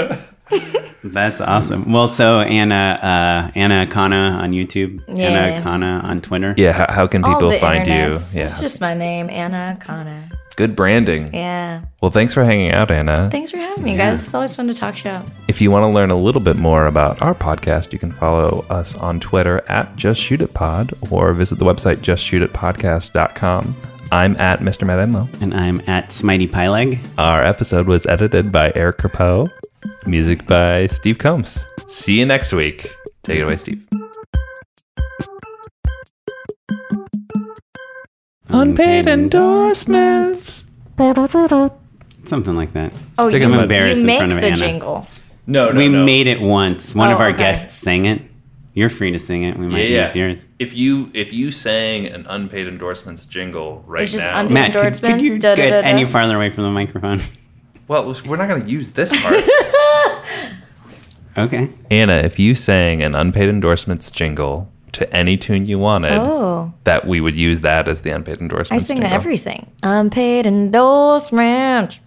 That's 1.04 1.40
awesome. 1.42 1.92
Well, 1.92 2.08
so 2.10 2.42
Anna, 2.42 3.00
uh, 3.02 3.52
Anna 3.56 3.86
Akana 3.90 4.38
on 4.40 4.52
YouTube, 4.52 5.02
Yeah. 5.08 5.30
Anna 5.30 5.62
Akana 5.62 6.04
on 6.04 6.22
Twitter. 6.22 6.54
Yeah, 6.58 6.74
how, 6.74 6.92
how 6.94 7.08
can 7.08 7.24
people 7.24 7.50
the 7.52 7.58
find 7.60 7.88
you? 7.88 7.94
Yeah, 7.94 8.44
It's 8.46 8.60
just 8.60 8.82
my 8.82 8.94
name, 8.94 9.30
Anna 9.30 9.78
Akana. 9.80 10.30
good 10.58 10.76
branding. 10.76 11.34
Yeah. 11.34 11.84
Well, 12.02 12.12
thanks 12.12 12.34
for 12.34 12.44
hanging 12.44 12.72
out, 12.72 12.92
Anna. 12.92 13.30
Thanks 13.32 13.52
for 13.52 13.56
having 13.58 13.82
me, 13.84 13.96
guys. 13.96 14.26
It's 14.26 14.34
always 14.34 14.54
fun 14.58 14.68
to 14.68 14.74
talk 14.74 14.96
show. 14.98 15.22
If 15.48 15.62
you 15.62 15.72
want 15.72 15.84
to 15.84 15.88
learn 15.88 16.12
a 16.12 16.18
little 16.20 16.42
bit 16.42 16.58
more 16.58 16.88
about 16.88 17.22
our 17.22 17.34
podcast, 17.34 17.94
you 17.94 18.00
can 18.00 18.12
follow 18.12 18.66
us 18.70 18.94
on 18.96 19.22
Twitter 19.22 19.62
at 19.70 19.96
Just 19.96 20.20
Shoot 20.20 20.42
It 20.42 20.54
Pod 20.54 20.92
or 21.12 21.32
visit 21.32 21.60
the 21.60 21.66
website 21.66 21.98
justshootitpodcast.com. 21.98 23.76
I'm 24.12 24.36
at 24.38 24.60
Mr. 24.62 24.86
Matt 24.88 25.00
Enlow. 25.08 25.30
And 25.42 25.54
I'm 25.54 25.82
at 25.88 26.10
Smitey 26.10 26.50
Pyleg. 26.50 27.00
Our 27.18 27.44
episode 27.44 27.88
was 27.88 28.06
edited 28.08 28.52
by 28.52 28.72
Eric 28.76 28.98
Carpo, 28.98 29.48
music 30.06 30.46
by 30.48 30.88
Steve 30.88 31.18
Combs. 31.18 31.60
See 31.88 32.20
you 32.20 32.26
next 32.26 32.54
week. 32.54 32.94
Take 33.24 33.40
it 33.40 33.44
away, 33.44 33.58
Steve. 33.58 33.86
Mm, 38.48 38.62
unpaid 38.62 39.08
endorsements. 39.08 40.66
Something 42.26 42.56
like 42.56 42.74
that. 42.74 42.94
Oh, 43.18 43.30
Stick 43.30 43.40
you, 43.42 43.46
in 43.48 43.52
my- 43.56 43.64
embarrassed 43.64 43.96
you 43.98 44.02
in 44.02 44.06
make 44.08 44.18
front 44.20 44.32
of 44.34 44.42
the 44.42 44.48
Anna. 44.48 44.56
jingle. 44.58 45.08
No, 45.48 45.72
we 45.72 45.90
made 45.90 46.28
it 46.28 46.42
once. 46.42 46.94
One 46.94 47.12
of 47.12 47.20
Oh, 47.20 47.24
our 47.24 47.30
okay. 47.30 47.38
guests 47.40 47.76
sang 47.76 48.06
it. 48.06 48.22
You're 48.74 48.90
free 48.90 49.12
to 49.12 49.20
sing 49.20 49.44
it. 49.44 49.58
We 49.58 49.68
might 49.68 49.90
yeah, 49.90 50.06
use 50.06 50.16
yours. 50.16 50.46
If 50.60 50.76
you 50.76 51.10
if 51.14 51.34
you 51.34 51.52
sang 51.52 52.06
an 52.06 52.26
unpaid 52.30 52.68
endorsements 52.68 53.26
jingle 53.26 53.84
right 53.88 54.04
It's 54.04 54.12
just 54.12 54.26
now, 54.28 54.42
unpaid- 54.42 54.54
Matt, 54.54 54.74
could, 54.74 54.80
could 54.82 54.86
Endorsements, 54.86 55.24
you 55.24 55.40
da, 55.40 55.50
da, 55.50 55.56
get 55.56 55.70
da, 55.72 55.82
da. 55.82 55.88
any 55.88 56.06
farther 56.06 56.36
away 56.36 56.50
from 56.52 56.64
the 56.66 56.72
microphone? 56.72 57.20
well, 57.90 58.16
we're 58.26 58.38
not 58.38 58.48
going 58.48 58.64
to 58.64 58.70
use 58.70 58.92
this 58.92 59.12
part. 59.22 59.44
Okay. 61.38 61.70
Anna, 61.90 62.16
if 62.16 62.38
you 62.38 62.54
sang 62.54 63.02
an 63.02 63.16
unpaid 63.16 63.48
endorsements 63.48 64.12
jingle 64.12 64.70
to 64.92 65.10
any 65.16 65.38
tune 65.38 65.68
you 65.68 65.80
wanted, 65.80 66.12
Oh. 66.12 66.74
that 66.84 67.08
we 67.08 67.22
would 67.22 67.38
use 67.38 67.62
that 67.62 67.88
as 67.88 68.02
the 68.02 68.10
unpaid 68.10 68.42
endorsements. 68.42 68.72
I 68.72 68.76
endorsements. 68.76 68.88
sing 68.88 68.98
to 68.98 69.04
jingle. 69.04 69.16
everything. 69.16 69.72
Unpaid 69.84 70.46
endorsements. 70.48 72.00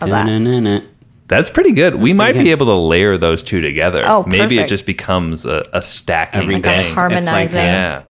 How's 0.00 0.10
that? 0.10 0.84
That's 1.26 1.50
pretty 1.50 1.72
good. 1.72 1.96
we 1.96 2.14
might 2.14 2.32
pretty 2.32 2.44
be 2.44 2.50
able 2.52 2.66
to 2.66 2.74
layer 2.74 3.18
those 3.18 3.42
two 3.42 3.60
together. 3.60 4.02
Oh, 4.06 4.22
perfect. 4.22 4.38
Maybe 4.38 4.58
it 4.58 4.68
just 4.68 4.86
becomes 4.86 5.44
a, 5.44 5.66
a 5.74 5.82
stacking 5.82 6.42
Every 6.42 6.54
thing. 6.54 6.62
day. 6.62 6.80
It's 6.80 6.88
like 6.90 6.94
harmonizing. 6.94 7.58
Yeah. 7.60 8.04